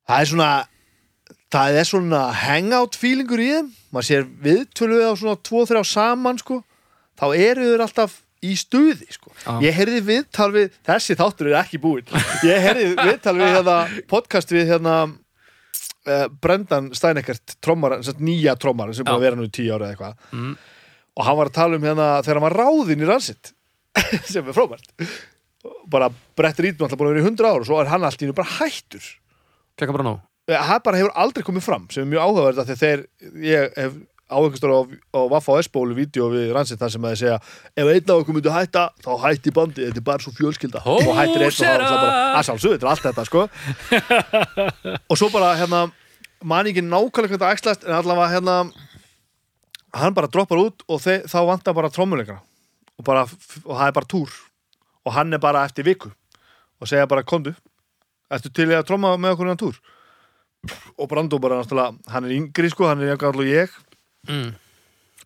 það 0.10 0.24
er 0.24 0.32
svona 0.32 0.50
það 1.54 1.78
er 1.82 1.90
svona 1.90 2.24
hangout 2.46 2.98
feelingur 2.98 3.42
í 3.44 3.52
þeim 3.54 3.70
maður 3.94 4.08
sér 4.10 4.26
viðtölu 4.48 5.00
á 5.06 5.14
svona 5.18 5.38
2-3 5.50 5.86
saman 5.92 6.42
sko 6.42 6.60
þá 7.20 7.26
eru 7.36 7.70
þeir 7.72 7.86
alltaf 7.86 8.18
í 8.46 8.54
stuði 8.56 9.10
sko. 9.12 9.34
Já. 9.44 9.58
ég 9.66 9.74
heyrði 9.76 10.02
viðtal 10.08 10.50
við 10.56 10.76
þessi 10.88 11.18
þáttur 11.20 11.50
er 11.52 11.58
ekki 11.60 11.80
búinn 11.84 12.08
ég 12.48 12.62
heyrði 12.64 12.94
viðtal 12.96 13.36
við 13.36 13.50
hérna, 13.58 13.78
podcast 14.08 14.54
við 14.56 14.70
hérna 14.72 14.94
uh, 15.10 16.28
Brendan 16.40 16.88
Steineckert 16.96 17.58
trommar, 17.60 17.98
nýja 18.24 18.56
trommar 18.60 18.94
sem 18.96 19.04
búin 19.04 19.18
að 19.18 19.26
vera 19.28 19.40
nú 19.40 19.50
í 19.50 19.52
tíu 19.54 19.74
ára 19.76 19.90
eða 19.90 19.96
eitthvað 19.96 20.38
Mm. 20.40 20.54
Og 21.20 21.26
hann 21.28 21.40
var 21.40 21.52
að 21.52 21.58
tala 21.60 21.80
um 21.80 21.86
hérna 21.86 22.08
þegar 22.24 22.40
hann 22.40 22.48
var 22.48 22.58
ráðinn 22.62 23.04
í 23.04 23.10
ransitt 23.10 23.52
sem 24.32 24.46
er 24.46 24.56
frábært. 24.56 24.94
Bara 25.92 26.08
Brett 26.40 26.62
Reed 26.64 26.80
náttúrulega 26.80 27.02
búin 27.02 27.10
að 27.10 27.18
vera 27.18 27.26
í 27.26 27.28
100 27.28 27.50
ár 27.50 27.64
og 27.64 27.68
svo 27.68 27.82
er 27.82 27.92
hann 27.92 28.06
allt 28.08 28.24
í 28.24 28.30
nú 28.30 28.36
bara 28.38 28.60
hættur. 28.60 29.04
Klekka 29.76 29.96
bara 29.98 30.08
nóg? 30.08 30.22
Það 30.50 30.80
bara 30.86 31.02
hefur 31.02 31.18
aldrei 31.20 31.46
komið 31.46 31.66
fram 31.68 31.90
sem 31.94 32.06
er 32.06 32.10
mjög 32.14 32.24
áhugaverð 32.26 32.72
þegar 32.72 33.04
ég 33.44 33.76
hef 33.76 34.00
á 34.30 34.38
einhvers 34.38 34.62
stóra 34.62 34.78
á, 34.78 34.84
á 35.18 35.22
Vaffa 35.30 35.56
og 35.58 35.64
S-bólu 35.66 35.96
vídeo 35.98 36.30
við 36.32 36.52
ransitt 36.54 36.80
þar 36.82 36.94
sem 36.94 37.06
að 37.06 37.14
þeir 37.14 37.22
segja 37.22 37.38
ef 37.82 37.90
einn 37.90 38.12
af 38.14 38.22
okkur 38.22 38.38
myndi 38.38 38.54
hætta 38.54 38.84
þá 39.02 39.10
hætti 39.26 39.54
bandi, 39.54 39.88
þetta 39.88 40.02
er 40.02 40.06
bara 40.06 40.24
svo 40.24 40.34
fjölskylda. 40.38 40.84
Hó, 40.86 40.92
og 41.02 41.16
hættir 41.18 41.46
einn 41.46 41.50
og 41.50 41.56
það 41.56 41.64
séra! 41.64 41.88
er 41.88 41.96
bara 41.96 42.20
að 42.38 42.46
sjálfsögðu, 42.50 42.78
þetta 42.78 42.88
er 42.88 42.92
allt 42.94 43.08
þetta 43.08 43.26
sko. 43.30 43.48
Og 45.10 45.20
svo 45.20 45.32
bara 45.34 45.56
hérna 45.58 45.88
man 46.46 46.70
ekki 46.70 46.86
nákvæmlega 46.86 47.34
hvað 47.34 47.40
þetta 47.40 47.54
æxlast 47.58 47.88
en 47.88 47.98
allavega 47.98 48.30
hérna 48.36 48.60
hann 49.94 50.14
bara 50.14 50.30
droppar 50.32 50.62
út 50.62 50.86
og 50.88 51.02
þe 51.04 51.24
þá 51.30 51.40
vantar 51.48 51.76
bara 51.78 51.92
trommuleikara 51.94 52.42
og, 53.00 53.04
bara, 53.06 53.26
og 53.66 53.74
það 53.74 53.88
er 53.88 53.96
bara 53.96 54.10
túr. 54.12 54.38
Og 55.08 55.16
hann 55.16 55.34
er 55.34 55.42
bara 55.42 55.64
eftir 55.66 55.88
viku. 55.88 56.12
Og 56.80 56.88
segja 56.88 57.08
bara 57.10 57.26
kondu 57.28 57.54
ertu 58.30 58.52
til 58.54 58.70
í 58.70 58.76
að 58.78 58.86
tromma 58.90 59.16
með 59.18 59.36
okkur 59.36 59.48
innan 59.48 59.60
túr? 59.60 59.78
Og 61.00 61.08
Brandó 61.10 61.40
bara 61.42 61.62
náttúrulega 61.62 62.12
hann 62.14 62.28
er 62.28 62.36
yngri 62.36 62.70
sko, 62.72 62.90
hann 62.90 63.02
er 63.02 63.14
jafn 63.14 63.24
gamall 63.24 63.46
og 63.46 63.50
ég. 63.50 63.78
Mm. 64.30 64.52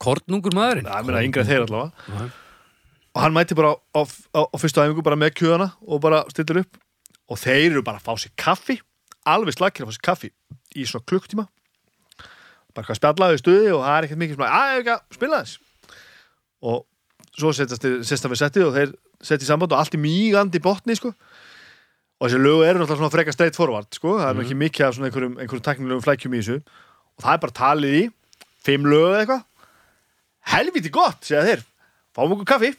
Kornungur 0.03 0.55
maðurinn. 0.55 0.87
Það 0.87 0.99
er 0.99 1.09
meina 1.09 1.25
yngri 1.27 1.43
en 1.43 1.49
þeir 1.49 1.65
allavega. 1.65 2.07
Já. 2.07 2.39
og 3.13 3.21
hann 3.21 3.35
mæti 3.35 3.57
bara 3.57 3.75
á, 3.77 4.01
á, 4.01 4.41
á 4.41 4.55
fyrstu 4.57 4.81
æfingu 4.81 5.03
bara 5.05 5.19
með 5.19 5.35
kjöðana 5.37 5.67
og 5.85 6.01
bara 6.01 6.23
stillir 6.33 6.63
upp. 6.63 6.79
Og 7.29 7.39
þeir 7.39 7.71
eru 7.71 7.83
bara 7.85 7.99
að 8.01 8.07
fá 8.07 8.23
sér 8.23 8.33
kaffi. 8.39 8.79
Alveg 9.29 9.57
slakir 9.57 9.85
að 9.85 9.91
fá 9.91 9.97
sér 9.97 10.05
kaffi 10.07 10.31
í 10.73 10.85
svona 10.89 11.05
klukktíma 11.09 11.45
bara 12.73 12.87
hvað 12.89 12.99
spjallaði 12.99 13.37
í 13.37 13.41
stuði 13.43 13.71
og 13.73 13.83
það 13.85 13.95
er 13.97 14.07
ekkert 14.07 14.21
mikið 14.23 14.37
svona, 14.39 14.51
að 14.59 14.79
ekki 14.79 14.93
að 14.93 15.17
spila 15.17 15.41
þess 15.43 15.59
og 16.63 16.83
svo 17.37 17.51
setjast 17.55 17.87
sérsta 18.07 18.31
við 18.31 18.39
settið 18.41 18.67
og 18.67 18.75
þeir 18.77 18.93
setja 19.23 19.45
í 19.45 19.49
samband 19.49 19.73
og 19.73 19.81
allt 19.81 19.95
í 19.97 20.01
mýgandi 20.01 20.61
botni 20.63 20.95
sko. 20.97 21.13
Og 22.21 22.29
þessi 22.29 22.39
lögu 22.39 22.63
eru 22.63 22.79
náttúrulega 22.79 22.99
svona 23.01 23.13
frekar 23.13 23.35
straight 23.35 23.57
forward 23.57 23.89
sko, 23.95 24.17
það 24.19 24.29
er 24.29 24.37
nú 24.37 24.43
ekki 24.45 24.57
mikið 24.59 24.85
af 24.87 24.95
svona 24.95 25.09
einhverjum, 25.09 25.37
einhverjum 25.41 25.65
teknilegum 25.65 26.03
flækjum 26.05 26.35
í 26.35 26.41
þessu. 26.41 26.57
Og 27.17 27.25
það 27.25 27.35
er 27.35 27.41
bara 27.43 27.55
talið 27.57 27.97
í 27.99 28.03
fimm 28.63 28.87
lögu 28.87 29.09
eða 29.09 29.21
eitthvað. 29.23 29.45
Helviti 30.53 30.91
gott, 30.93 31.19
segja 31.25 31.43
þeir. 31.47 31.63
Fáum 32.15 32.35
okkur 32.35 32.49
kaffi. 32.53 32.73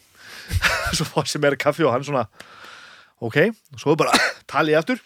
Svo 0.97 1.09
fá 1.09 1.25
sem 1.29 1.45
er 1.49 1.59
kaffi 1.61 1.85
og 1.85 1.93
hann 1.95 2.07
svona 2.07 2.25
ok, 3.25 3.39
og 3.75 3.81
svo 3.81 3.95
er 3.95 4.01
bara 4.05 4.17
talið 4.53 4.79
aftur. 4.81 5.03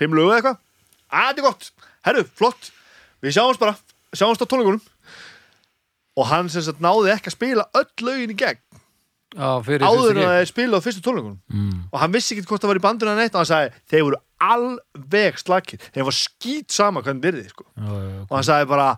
Fimm 0.00 0.16
lögu 0.16 0.32
eða 0.32 0.40
eitthvað. 0.40 0.60
Að 1.08 1.28
þetta 1.30 1.40
er 1.42 1.46
gott, 1.46 1.70
herru, 2.08 2.24
flott. 2.40 2.70
Við 3.24 3.38
sjáumst 3.38 3.62
bara, 3.62 3.76
sjáumst 4.16 4.42
á 4.42 4.46
tónleikunum 4.48 4.80
og 6.18 6.26
hann 6.32 6.48
sem 6.50 6.64
sagt 6.66 6.80
náði 6.82 7.12
ekki 7.14 7.30
að 7.30 7.36
spila 7.36 7.66
öll 7.78 8.06
lögin 8.08 8.32
í 8.34 8.38
gegn 8.38 8.62
fyrir 9.66 9.84
áður 9.84 10.16
en 10.18 10.30
að 10.32 10.46
spila 10.48 10.80
á 10.80 10.84
fyrstu 10.84 11.02
tónleikunum 11.04 11.36
Mm. 11.52 11.84
og 11.92 12.00
hann 12.00 12.12
vissi 12.14 12.34
ekki 12.34 12.46
hvort 12.48 12.62
það 12.64 12.72
var 12.72 12.80
í 12.80 12.84
banduna 12.86 13.14
neitt 13.18 13.34
og 13.36 13.42
hann 13.42 13.50
sagði, 13.50 13.70
þeir 13.90 14.02
voru 14.08 14.18
alveg 14.40 15.38
slakir 15.40 15.80
þeir 15.94 16.04
var 16.08 16.16
skýt 16.16 16.70
sama 16.74 17.02
hvernig 17.02 17.22
byrði 17.24 17.44
sko. 17.50 17.64
Já. 17.76 18.24
og 18.28 18.34
hann 18.38 18.46
sagði 18.48 18.68
bara 18.72 18.88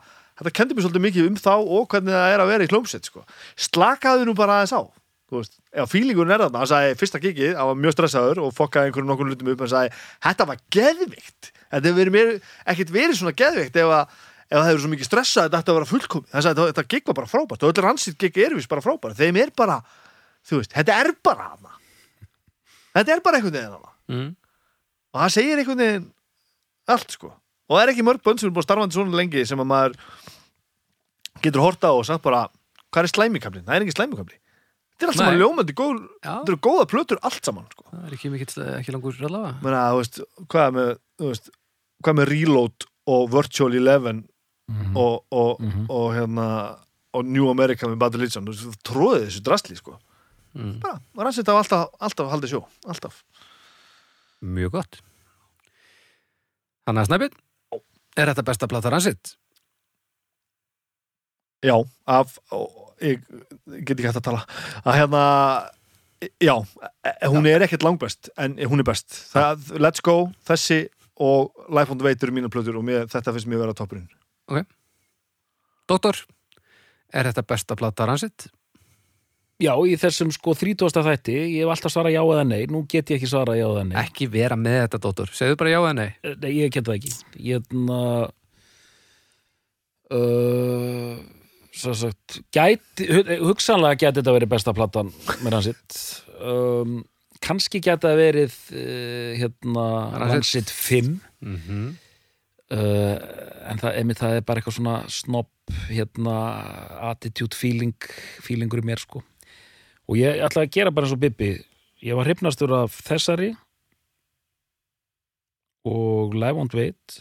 þetta 0.41 0.53
kendi 0.57 0.75
mér 0.77 0.87
svolítið 0.87 1.05
mikið 1.07 1.27
um 1.29 1.37
þá 1.41 1.53
og 1.59 1.89
hvernig 1.93 2.15
það 2.15 2.33
er 2.35 2.41
að 2.45 2.51
vera 2.55 2.65
í 2.65 2.71
hljómsveit 2.71 3.05
sko. 3.11 3.25
slakaðu 3.57 4.27
nú 4.29 4.35
bara 4.39 4.61
aðeins 4.61 4.75
á 4.77 4.83
ef 5.31 5.87
fílingurinn 5.93 6.33
er 6.35 6.43
þarna 6.43 6.59
hann 6.65 6.67
sagði 6.71 6.95
fyrsta 6.99 7.21
gigið, 7.23 7.53
hann 7.55 7.69
var 7.71 7.77
mjög 7.79 7.93
stressaður 7.95 8.41
og 8.43 8.55
fokkaði 8.57 8.89
einhverjum 8.91 9.11
nokkur 9.13 9.29
hlutum 9.31 9.51
upp 9.53 9.61
hann 9.63 9.71
sagði, 9.71 9.93
þetta 10.27 10.47
var 10.51 10.59
geðvikt 10.75 11.53
þetta 11.71 11.87
hefur 11.93 12.11
verið 12.17 12.41
ekkert 12.67 12.91
verið 12.97 13.19
svona 13.21 13.35
geðvikt 13.39 13.77
ef, 13.79 13.93
að, 13.95 14.17
ef 14.51 14.57
það 14.59 14.69
hefur 14.69 14.83
svo 14.85 14.91
mikið 14.93 15.09
stressað 15.09 15.47
þetta 15.47 15.61
ætti 15.61 15.73
að 15.73 15.79
vera 15.79 15.91
fullkomið, 15.91 16.31
hann 16.35 16.45
sagði, 16.47 16.67
þetta 16.71 16.87
gig 16.91 17.05
var 17.07 17.19
bara 17.21 17.31
frábært. 17.31 17.65
Og 17.65 17.73
öllur 17.73 17.89
hansið 17.91 18.17
gig 18.19 18.41
er 18.43 18.57
vist 18.59 18.71
bara 18.71 18.85
frábært. 18.85 19.19
Þeim 19.21 19.39
er 19.39 19.53
bara, 19.57 19.77
þú 20.47 20.61
veist, 20.61 20.75
þetta 20.75 20.97
er 21.05 21.13
bara 21.23 21.47
hana. 21.53 21.77
Þetta 22.97 23.15
er 23.15 23.23
bara 23.25 23.39
einhvern 23.39 23.57
veginn 23.59 23.77
hana. 23.79 23.95
Mm. 24.11 24.31
og 25.15 25.21
hann 25.23 25.31
segir 25.31 25.59
einhvern 25.59 25.79
veginn 25.79 26.07
allt 26.91 27.15
sko. 27.15 27.31
Og 27.71 27.77
það 27.77 27.85
er 27.85 27.93
ekki 27.93 28.07
mörg 28.07 28.23
bönn 28.27 28.41
sem 28.43 28.51
er 28.51 28.55
búin 28.57 28.67
starfandi 28.67 28.97
svona 28.97 29.19
lengi 29.21 29.45
sem 29.47 29.63
að 29.63 29.69
maður 29.71 29.99
getur 31.45 31.63
horta 31.63 31.93
og 31.95 32.03
sagt 32.09 32.25
bara 32.25 32.49
hvað 32.91 33.07
er 33.07 33.13
slæmikablin, 33.13 33.67
það 33.69 33.77
er 33.77 33.87
ekki 33.87 33.95
slæmikabli 33.95 34.41
þetta 35.01 35.07
er 35.07 35.13
allt 35.13 35.21
saman 35.21 35.39
ljómandi 35.41 35.77
góð 35.79 36.01
þetta 36.19 36.53
eru 36.53 36.59
góða 36.67 36.87
plötur 36.91 37.21
allt 37.27 37.47
saman 37.47 37.69
sko. 37.71 37.87
það 37.89 38.09
er 38.09 38.17
ekki 38.17 38.33
mikill, 38.35 38.67
ekki 38.77 38.95
langur 38.95 39.23
allavega. 39.29 40.11
Hvað 40.51 40.77
með 40.77 40.91
hvað 42.01 42.19
með 42.19 42.31
Reload 42.35 42.87
og 43.11 43.31
Virtual 43.33 43.77
Eleven 43.77 44.25
Mhm. 44.71 44.97
og, 44.97 45.25
og, 45.31 45.61
Mhm. 45.61 45.87
og 45.91 46.07
hérna 46.15 46.47
og 47.13 47.25
New 47.27 47.51
America 47.51 47.89
með 47.91 47.99
Battle 47.99 48.21
Legion 48.23 48.47
þú 48.47 48.73
tróðið 48.87 49.25
þessu 49.27 49.43
drastli 49.43 49.77
sko 49.77 49.97
mm. 50.55 50.81
bara, 50.81 51.01
var 51.15 51.25
hans 51.27 51.39
þetta 51.41 51.57
alltaf, 51.59 51.89
alltaf 52.01 52.31
haldið 52.31 52.53
sjó 52.55 52.61
alltaf 52.87 53.25
Mjög 54.41 54.71
gott 54.79 55.01
Þannig 56.87 57.03
að 57.03 57.09
Snæbjörn 57.11 57.37
Er 58.19 58.27
þetta 58.31 58.43
besta 58.43 58.67
plata 58.67 58.91
ransitt? 58.91 59.37
Já, 61.63 61.77
af 62.09 62.39
ég, 63.05 63.21
get 63.85 63.93
ekki 63.99 64.07
hægt 64.09 64.19
að 64.23 64.25
tala 64.31 64.41
að 64.85 64.97
hérna 64.97 65.25
já, 66.41 66.55
hún 67.29 67.47
er 67.49 67.65
ekkert 67.67 67.85
langbest 67.85 68.31
en 68.41 68.57
hún 68.71 68.81
er 68.81 68.89
best 68.89 69.13
það, 69.33 69.69
Let's 69.81 70.03
Go, 70.05 70.33
þessi 70.49 70.87
og 71.21 71.53
Life 71.69 71.93
on 71.93 72.01
the 72.01 72.07
Wait 72.09 72.23
eru 72.25 72.33
mínu 72.33 72.49
plötur 72.53 72.79
og 72.81 72.85
mér, 72.89 73.07
þetta 73.13 73.35
finnst 73.37 73.49
mér 73.49 73.61
vera 73.67 73.77
toppurinn 73.77 74.09
Doktor, 75.91 76.17
er 77.13 77.27
þetta 77.31 77.43
besta 77.51 77.77
plata 77.79 78.07
ransitt? 78.07 78.49
Já, 79.61 79.75
í 79.85 79.93
þessum 80.01 80.31
sko 80.33 80.55
30. 80.57 81.03
þætti, 81.05 81.35
ég 81.37 81.65
hef 81.67 81.73
alltaf 81.75 81.93
svarað 81.93 82.15
já 82.15 82.21
eða 82.23 82.45
nei, 82.49 82.63
nú 82.73 82.85
get 82.89 83.11
ég 83.13 83.19
ekki 83.21 83.29
svarað 83.29 83.59
já 83.59 83.67
eða 83.67 83.83
nei. 83.91 83.97
Ekki 84.01 84.29
vera 84.33 84.57
með 84.57 84.79
þetta, 84.87 85.01
Doktor 85.05 85.33
Segðu 85.37 85.59
bara 85.61 85.73
já 85.75 85.81
eða 85.83 85.97
nei 85.99 86.11
Nei, 86.41 86.53
ég 86.63 86.71
get 86.73 86.87
það 86.87 86.97
ekki. 86.97 87.13
Ég, 87.51 87.67
na, 87.77 87.99
uh, 90.17 91.21
svo 91.77 91.95
sagt 91.99 92.41
gæti, 92.57 93.07
hu- 93.11 93.41
hugsanlega 93.51 93.99
gæti 94.07 94.21
þetta 94.23 94.35
verið 94.39 94.53
besta 94.55 94.75
platan 94.77 95.13
með 95.45 95.55
ransitt 95.55 95.99
um, 96.41 97.01
kannski 97.45 97.81
gæti 97.85 98.07
það 98.09 98.23
verið 98.25 98.57
uh, 98.73 99.33
hérna 99.43 99.87
ransitt 100.25 100.73
5 100.73 101.13
mm 101.45 101.91
uh, 102.75 103.17
en 103.71 103.81
það, 103.81 103.97
emi, 104.03 104.17
það 104.19 104.37
er 104.37 104.47
bara 104.47 104.61
eitthvað 104.61 104.77
svona 104.79 104.97
snobb 105.13 105.75
hérna 105.91 106.37
attitude 107.11 107.57
feeling 107.59 108.11
feelingur 108.43 108.83
í 108.83 108.87
mér 108.91 109.03
sko. 109.03 109.23
Og 110.11 110.19
ég 110.19 110.43
ætla 110.43 110.65
að 110.67 110.73
gera 110.75 110.93
bara 110.95 111.07
eins 111.07 111.15
og 111.15 111.23
Bibi. 111.23 111.53
Ég 112.03 112.17
var 112.19 112.27
hrifnastur 112.27 112.73
af 112.75 112.97
þessari 113.07 113.53
og 115.87 116.35
Live 116.35 116.61
on 116.61 116.71
Wait 116.75 117.21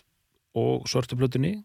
og 0.57 0.88
svörtu 0.89 1.15
plötunni 1.19 1.59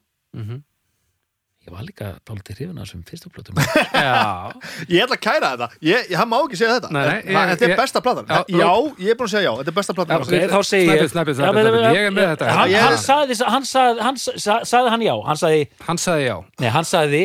ég 1.65 1.73
var 1.73 1.85
líka 1.87 2.09
dálítið 2.29 2.59
hrifin 2.59 2.79
af 2.81 2.85
þessum 2.87 3.03
fyrstu 3.09 3.31
plötunum 3.33 3.61
Já, 4.05 4.53
Ég 4.91 5.05
ætla 5.05 5.17
að 5.17 5.23
kæra 5.25 5.51
þetta, 5.55 5.69
ég, 5.89 6.11
ég 6.13 6.19
hann 6.21 6.29
má 6.29 6.37
ekki 6.43 6.59
segja 6.61 6.75
þetta. 6.79 6.91
Nei, 6.93 7.03
nei, 7.05 7.17
ég- 7.35 7.49
Þetta 7.55 7.65
er 7.65 7.73
ég- 7.73 7.81
besta 7.81 8.03
platan. 8.05 8.27
Já, 8.29 8.41
Já, 8.61 8.71
ég 9.05 9.11
er 9.15 9.19
búin 9.21 9.29
að 9.29 9.33
segja 9.35 9.45
já, 9.49 9.53
þetta 9.61 9.73
er 9.73 9.77
besta 9.79 9.97
platan. 9.97 10.25
Ok, 10.27 10.35
þá 10.53 10.61
segi 10.69 10.91
ég 10.91 11.09
snæpið, 11.15 11.41
men- 11.41 11.55
snæpið. 11.55 11.89
Ég 11.97 12.09
er 12.11 12.15
með 12.19 12.29
þetta. 12.35 12.51
hann, 12.59 12.75
hann 12.85 12.99
sagði, 13.01 13.39
hann 13.55 13.69
sagði, 13.71 14.05
hann 14.09 14.21
sagði, 14.21 14.69
sagði 14.75 14.93
hann 14.95 15.07
já. 15.09 15.15
Hann 15.31 15.41
sagði, 15.45 15.65
hann 15.89 16.03
sagði 16.05 16.29
já. 16.29 16.37
Nei, 16.61 16.69
hann 16.77 16.89
sagði 16.93 17.23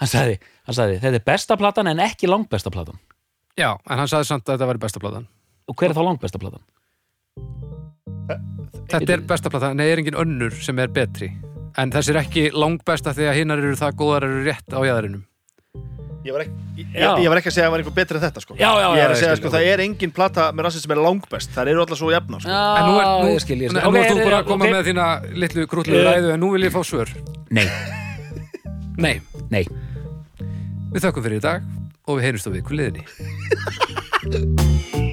hann 0.00 0.08
sagði, 0.10 0.38
hann 0.66 0.74
sagði, 0.80 1.00
þetta 1.04 1.20
er 1.20 1.26
besta 1.28 1.56
platan 1.60 1.86
en 1.92 2.00
ekki 2.08 2.26
langbesta 2.30 2.72
platan. 2.74 2.96
Já, 3.60 3.70
en 3.86 3.98
hann 4.02 4.08
sagði 4.10 4.26
samt 4.32 4.48
að 4.48 4.56
þetta 4.56 4.70
væri 4.72 4.82
besta 4.88 5.00
platan. 5.04 5.28
Og 5.70 5.76
hver 5.78 5.92
er 5.92 5.96
þá 6.00 6.02
langbesta 6.08 6.40
platan? 6.42 6.64
Þetta 8.90 9.12
er 9.16 9.22
besta 9.28 9.50
platan, 9.52 9.76
nei, 9.78 9.86
er 9.92 10.00
engin 10.02 10.16
önnur 10.18 10.54
sem 10.64 10.78
er 10.82 10.90
betri 10.92 11.30
En 11.78 11.90
þessi 11.90 12.12
er 12.14 12.20
ekki 12.22 12.42
langbesta 12.54 13.14
því 13.16 13.24
að 13.30 13.38
hinnar 13.40 13.58
eru 13.62 13.78
það 13.78 13.96
góðar 13.98 14.26
eru 14.28 14.42
rétt 14.46 14.70
á 14.74 14.80
jæðarinum 14.86 15.24
Ég 16.24 16.32
var 16.32 16.40
ekki, 16.46 16.54
ég, 16.80 17.02
ég 17.20 17.28
var 17.28 17.36
ekki 17.36 17.50
að 17.50 17.52
segja 17.52 17.66
að 17.66 17.68
það 17.68 17.72
var 17.74 17.80
einhver 17.82 17.94
betri 17.98 18.16
en 18.16 18.22
þetta 18.22 18.40
sko. 18.40 18.54
Já, 18.56 18.70
já, 18.80 18.86
Ég 18.96 19.02
er 19.04 19.10
að 19.12 19.18
segja 19.20 19.34
skil, 19.34 19.42
sko, 19.42 19.50
það 19.52 19.66
er 19.74 19.82
engin 19.84 20.12
plata 20.16 20.46
með 20.56 20.64
rassið 20.64 20.84
sem 20.86 20.94
er 20.94 21.00
langbest. 21.04 21.50
Það 21.52 21.70
eru 21.74 21.82
allar 21.84 21.98
svo 22.00 22.08
jafna 22.14 22.40
sko. 22.40 22.48
Já, 22.48 22.62
En 22.78 22.88
nú 22.88 22.94
er, 22.96 23.04
nú, 23.10 23.28
ég 23.34 23.42
skil, 23.44 23.58
ég 23.60 23.68
skil. 23.68 23.82
En 23.82 23.92
nú 23.92 24.00
ert 24.00 24.08
þú 24.08 24.24
bara 24.24 24.38
að 24.40 24.48
koma 24.48 24.64
ok. 24.64 24.72
með 24.72 24.88
þína 24.88 25.08
litlu 25.44 25.66
krútlu 25.68 26.00
Eh. 26.00 26.08
ræðu 26.08 26.32
En 26.32 26.40
nú 26.40 26.48
vil 26.56 26.64
ég 26.64 26.72
fá 26.72 26.80
svör. 26.80 27.12
Nei, 27.52 27.68
Nei, 28.96 29.20
nei. 29.52 29.64
Við 30.94 31.04
þökkum 31.04 31.28
fyrir 31.28 31.42
í 31.42 31.44
dag 31.44 31.60
Og 32.08 32.16
við 32.16 32.24
heyrumst 32.30 32.48
á 32.48 32.50
viku 32.56 32.72
liðinni 32.72 33.04